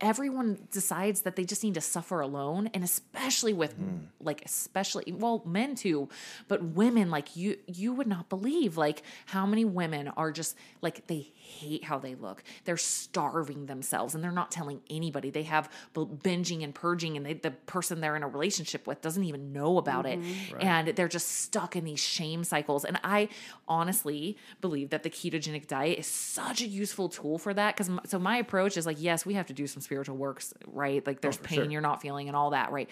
everyone 0.00 0.58
decides 0.70 1.22
that 1.22 1.36
they 1.36 1.44
just 1.44 1.62
need 1.64 1.74
to 1.74 1.80
suffer 1.80 2.20
alone. 2.20 2.68
And 2.74 2.84
especially 2.84 3.52
with 3.52 3.70
Mm. 3.80 4.06
like, 4.20 4.42
especially, 4.44 5.12
well, 5.12 5.42
men 5.46 5.74
too, 5.74 6.08
but 6.48 6.62
women, 6.62 7.10
like 7.10 7.36
you, 7.36 7.56
you 7.66 7.92
would 7.92 8.06
not 8.06 8.28
believe 8.28 8.76
like 8.76 9.02
how 9.26 9.46
many 9.46 9.64
women 9.64 10.08
are 10.08 10.30
just 10.32 10.56
like 10.82 11.06
they 11.06 11.28
hate 11.34 11.84
how 11.84 11.98
they 11.98 12.14
look. 12.14 12.42
They're 12.64 12.76
starving 12.76 13.66
themselves 13.66 14.14
and 14.14 14.22
they're 14.22 14.30
not 14.32 14.50
telling 14.50 14.80
anybody. 14.90 15.30
They 15.30 15.44
have 15.44 15.70
binging 15.94 16.62
and 16.62 16.74
purging, 16.74 17.16
and 17.16 17.24
they, 17.24 17.34
the 17.34 17.50
person 17.52 18.00
they're 18.00 18.16
in 18.16 18.22
a 18.22 18.28
relationship 18.28 18.86
with 18.86 19.00
doesn't 19.00 19.24
even 19.24 19.52
know 19.52 19.78
about 19.78 20.06
it. 20.06 20.18
And 20.60 20.88
they're 20.88 21.08
just 21.08 21.28
stuck 21.28 21.76
in 21.76 21.84
these 21.84 22.00
shame 22.00 22.44
cycles. 22.44 22.84
And 22.84 22.98
I 23.04 23.28
honestly 23.68 24.36
believe 24.60 24.90
that 24.90 25.02
the 25.02 25.10
ketogenic 25.10 25.66
diet 25.66 25.98
is 25.98 26.06
such 26.06 26.60
a 26.60 26.66
useful 26.66 27.08
tool 27.08 27.38
for 27.38 27.54
that. 27.54 27.76
Because 27.76 27.90
so 28.06 28.18
my 28.18 28.36
approach 28.50 28.76
is 28.76 28.84
like, 28.84 28.96
yes, 29.00 29.24
we 29.24 29.34
have 29.34 29.46
to 29.46 29.52
do 29.52 29.68
some 29.68 29.80
spiritual 29.80 30.16
works, 30.16 30.52
right? 30.66 31.06
Like 31.06 31.20
there's 31.20 31.38
oh, 31.38 31.44
pain 31.44 31.56
sure. 31.56 31.70
you're 31.70 31.80
not 31.80 32.02
feeling 32.02 32.26
and 32.26 32.36
all 32.36 32.50
that, 32.50 32.72
right? 32.72 32.90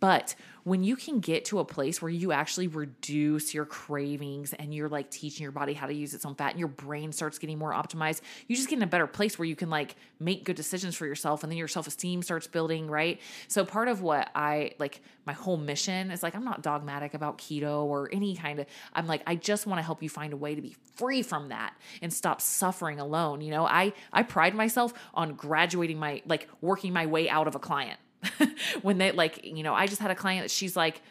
But 0.00 0.34
when 0.64 0.82
you 0.82 0.96
can 0.96 1.20
get 1.20 1.46
to 1.46 1.58
a 1.58 1.64
place 1.64 2.02
where 2.02 2.10
you 2.10 2.32
actually 2.32 2.68
reduce 2.68 3.54
your 3.54 3.64
cravings 3.64 4.52
and 4.54 4.74
you're 4.74 4.88
like 4.88 5.10
teaching 5.10 5.42
your 5.42 5.52
body 5.52 5.72
how 5.72 5.86
to 5.86 5.94
use 5.94 6.12
its 6.14 6.26
own 6.26 6.34
fat 6.34 6.50
and 6.50 6.58
your 6.58 6.68
brain 6.68 7.12
starts 7.12 7.38
getting 7.38 7.58
more 7.58 7.72
optimized, 7.72 8.20
you 8.46 8.56
just 8.56 8.68
get 8.68 8.76
in 8.76 8.82
a 8.82 8.86
better 8.86 9.06
place 9.06 9.38
where 9.38 9.46
you 9.46 9.56
can 9.56 9.70
like 9.70 9.96
make 10.18 10.44
good 10.44 10.56
decisions 10.56 10.94
for 10.96 11.06
yourself 11.06 11.42
and 11.42 11.50
then 11.50 11.58
your 11.58 11.68
self 11.68 11.86
esteem 11.86 12.22
starts 12.22 12.46
building, 12.46 12.88
right? 12.88 13.20
So 13.48 13.64
part 13.64 13.88
of 13.88 14.02
what 14.02 14.30
I 14.34 14.72
like, 14.78 15.00
my 15.26 15.32
whole 15.32 15.56
mission 15.56 16.10
is 16.10 16.22
like, 16.22 16.34
I'm 16.34 16.44
not 16.44 16.62
dogmatic 16.62 17.14
about 17.14 17.38
keto 17.38 17.84
or 17.84 18.08
any 18.12 18.34
kind 18.36 18.58
of, 18.60 18.66
I'm 18.92 19.06
like, 19.06 19.22
I 19.26 19.36
just 19.36 19.66
want 19.66 19.78
to 19.78 19.82
help 19.82 20.02
you 20.02 20.08
find 20.08 20.32
a 20.32 20.36
way 20.36 20.54
to 20.54 20.62
be 20.62 20.76
free 20.94 21.22
from 21.22 21.48
that 21.48 21.74
and 22.02 22.12
stop 22.12 22.40
suffering 22.40 23.00
alone. 23.00 23.40
You 23.40 23.50
know, 23.50 23.66
I, 23.66 23.92
I 24.12 24.22
pride 24.22 24.54
myself 24.54 24.92
on 25.14 25.34
graduating 25.34 25.98
my, 25.98 26.22
like 26.26 26.48
working 26.60 26.92
my 26.92 27.06
way 27.06 27.28
out 27.28 27.46
of 27.48 27.54
a 27.54 27.58
client. 27.58 27.98
when 28.82 28.98
they 28.98 29.12
like, 29.12 29.44
you 29.44 29.62
know, 29.62 29.74
I 29.74 29.86
just 29.86 30.00
had 30.00 30.10
a 30.10 30.14
client 30.14 30.44
that 30.44 30.50
she's 30.50 30.76
like, 30.76 31.02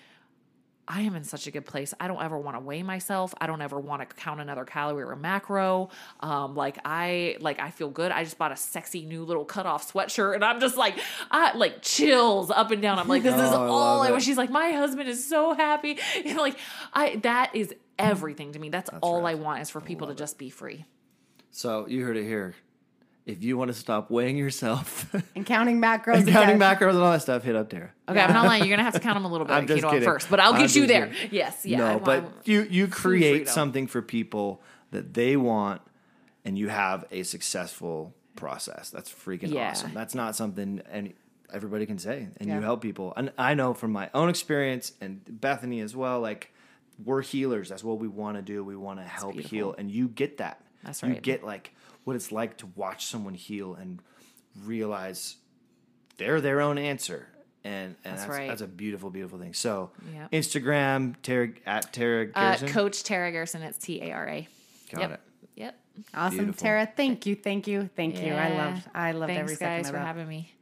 I 0.92 1.02
am 1.02 1.14
in 1.16 1.24
such 1.24 1.46
a 1.46 1.52
good 1.52 1.66
place. 1.68 1.94
I 2.00 2.08
don't 2.08 2.22
ever 2.22 2.36
want 2.36 2.58
to 2.58 2.62
weigh 2.62 2.82
myself. 2.82 3.32
I 3.40 3.46
don't 3.46 3.62
ever 3.62 3.80
want 3.80 4.02
to 4.02 4.16
count 4.16 4.42
another 4.42 4.66
calorie 4.66 5.04
or 5.04 5.12
a 5.12 5.18
macro. 5.18 5.90
Um, 6.20 6.56
like 6.56 6.80
I 6.84 7.38
like 7.42 7.60
I 7.60 7.70
feel 7.70 7.92
good. 7.92 8.12
I 8.12 8.24
just 8.24 8.40
bought 8.40 8.52
a 8.52 8.56
sexy 8.56 9.06
new 9.06 9.24
little 9.24 9.46
cutoff 9.46 9.94
sweatshirt, 9.94 10.34
and 10.34 10.44
I'm 10.44 10.60
just 10.60 10.78
like, 10.78 10.96
I 11.30 11.56
like 11.56 11.84
chills 11.84 12.50
up 12.50 12.72
and 12.72 12.82
down. 12.82 12.98
I'm 12.98 13.08
like, 13.08 13.22
this 13.22 13.36
is 13.36 13.40
Oh, 13.54 13.68
all 13.68 14.02
I. 14.02 14.18
She's 14.18 14.38
like, 14.38 14.50
my 14.50 14.72
husband 14.72 15.08
is 15.08 15.24
so 15.24 15.54
happy. 15.54 16.00
Like 16.40 16.58
I 16.94 17.18
that 17.18 17.56
is 17.56 17.74
everything 18.00 18.54
to 18.54 18.60
me. 18.60 18.70
That's, 18.70 18.90
all 19.02 19.26
I 19.28 19.36
want 19.36 19.62
is 19.62 19.70
for 19.70 19.82
people 19.82 20.08
to 20.08 20.16
just 20.16 20.38
be 20.40 20.50
free. 20.50 20.86
So 21.52 21.86
you 21.88 22.04
heard 22.04 22.18
it 22.18 22.24
here. 22.24 22.56
If 23.30 23.44
you 23.44 23.58
want 23.58 23.70
to 23.70 23.74
stop 23.74 24.10
weighing 24.10 24.38
yourself 24.38 25.14
And 25.36 25.46
counting 25.46 25.80
macros. 25.82 26.18
and 26.18 26.28
counting 26.28 26.56
again. 26.56 26.78
macros 26.78 26.90
and 26.92 27.00
all 27.00 27.12
that 27.12 27.22
stuff, 27.22 27.44
hit 27.44 27.56
up 27.56 27.70
Tara. 27.70 27.92
Okay, 28.08 28.20
I'm 28.20 28.34
not 28.34 28.46
lying. 28.46 28.64
You're 28.64 28.72
gonna 28.76 28.84
have 28.84 28.94
to 28.94 29.00
count 29.00 29.16
them 29.16 29.26
a 29.26 29.30
little 29.30 29.46
bit 29.46 29.54
I'm 29.58 29.68
just 29.68 29.84
kidding. 29.84 30.02
first, 30.04 30.30
but 30.30 30.40
I'll 30.40 30.54
I'm 30.54 30.62
get 30.62 30.76
you 30.76 30.88
there. 30.88 31.08
kidding. 31.08 31.30
Yes, 31.32 31.66
yeah. 31.66 31.78
no, 31.78 31.96
I- 31.96 32.00
but 32.00 32.24
I- 32.24 32.28
you 32.46 32.62
you 32.70 32.88
create 32.88 33.48
something 33.48 33.88
for 33.88 34.02
people 34.02 34.62
that 34.92 35.14
they 35.14 35.38
want, 35.38 35.82
and 36.46 36.58
you 36.58 36.70
have 36.70 37.06
a 37.12 37.24
successful 37.24 38.16
process. 38.36 38.90
That's 38.90 39.12
freaking 39.12 39.52
Yeah. 39.54 39.70
awesome. 39.72 39.94
That's 39.94 40.16
not 40.16 40.36
something 40.36 40.82
and 40.92 41.14
everybody 41.54 41.86
can 41.86 41.98
say, 42.00 42.28
and 42.38 42.48
Yeah. 42.50 42.56
you 42.56 42.62
help 42.62 42.82
people. 42.82 43.14
And 43.18 43.32
I 43.38 43.54
know 43.54 43.74
from 43.74 43.92
my 43.92 44.10
own 44.14 44.30
experience 44.30 44.94
and 45.02 45.22
Bethany 45.42 45.82
as 45.82 45.96
well. 45.96 46.20
Like 46.22 46.52
we're 47.04 47.22
healers. 47.22 47.70
That's 47.70 47.84
what 47.84 48.00
we 48.00 48.08
want 48.08 48.38
to 48.38 48.42
do. 48.42 48.64
We 48.64 48.76
want 48.76 49.00
to 49.00 49.06
help 49.06 49.36
heal, 49.36 49.74
and 49.78 49.90
you 49.92 50.08
get 50.08 50.38
that. 50.38 50.62
That's 50.84 51.04
right. 51.04 51.14
You 51.16 51.22
get 51.22 51.44
like 51.44 51.74
what 52.04 52.16
it's 52.16 52.32
like 52.32 52.58
to 52.58 52.68
watch 52.76 53.06
someone 53.06 53.34
heal 53.34 53.76
and 53.76 54.00
realize 54.64 55.36
they're 56.18 56.42
their 56.42 56.62
own 56.62 56.78
answer. 56.78 57.28
And, 57.64 57.96
and 58.06 58.16
that's, 58.16 58.22
That's 58.22 58.30
right. 58.38 58.48
that's 58.48 58.62
a 58.62 58.68
beautiful, 58.68 59.10
beautiful 59.10 59.38
thing. 59.38 59.54
So, 59.54 59.92
Yep. 60.14 60.32
Instagram, 60.32 61.16
Tara, 61.22 61.50
at 61.66 61.92
Tara 61.92 62.30
uh, 62.34 62.58
Coach 62.68 63.04
Tara 63.04 63.32
Garrison. 63.34 63.62
It's 63.64 63.78
T 63.78 64.02
A 64.02 64.12
R 64.14 64.30
A. 64.30 64.48
Got 64.94 65.02
yep. 65.02 65.12
it. 65.12 65.20
Yep. 65.56 65.80
Awesome, 66.14 66.38
Beautiful. 66.38 66.62
Tara. 66.62 66.90
Thank 66.96 67.26
you, 67.26 67.36
thank 67.36 67.68
you, 67.68 67.90
thank 67.98 68.18
you. 68.22 68.32
I 68.34 68.50
Yeah. 68.50 68.66
loved, 68.66 68.90
I 68.96 69.12
loved 69.12 69.30
Thanks, 69.32 69.42
every 69.42 69.56
second 69.56 69.76
guys, 69.78 69.86
of 69.88 69.92
for 69.92 69.98
that. 70.00 70.06
having 70.08 70.28
me. 70.30 70.54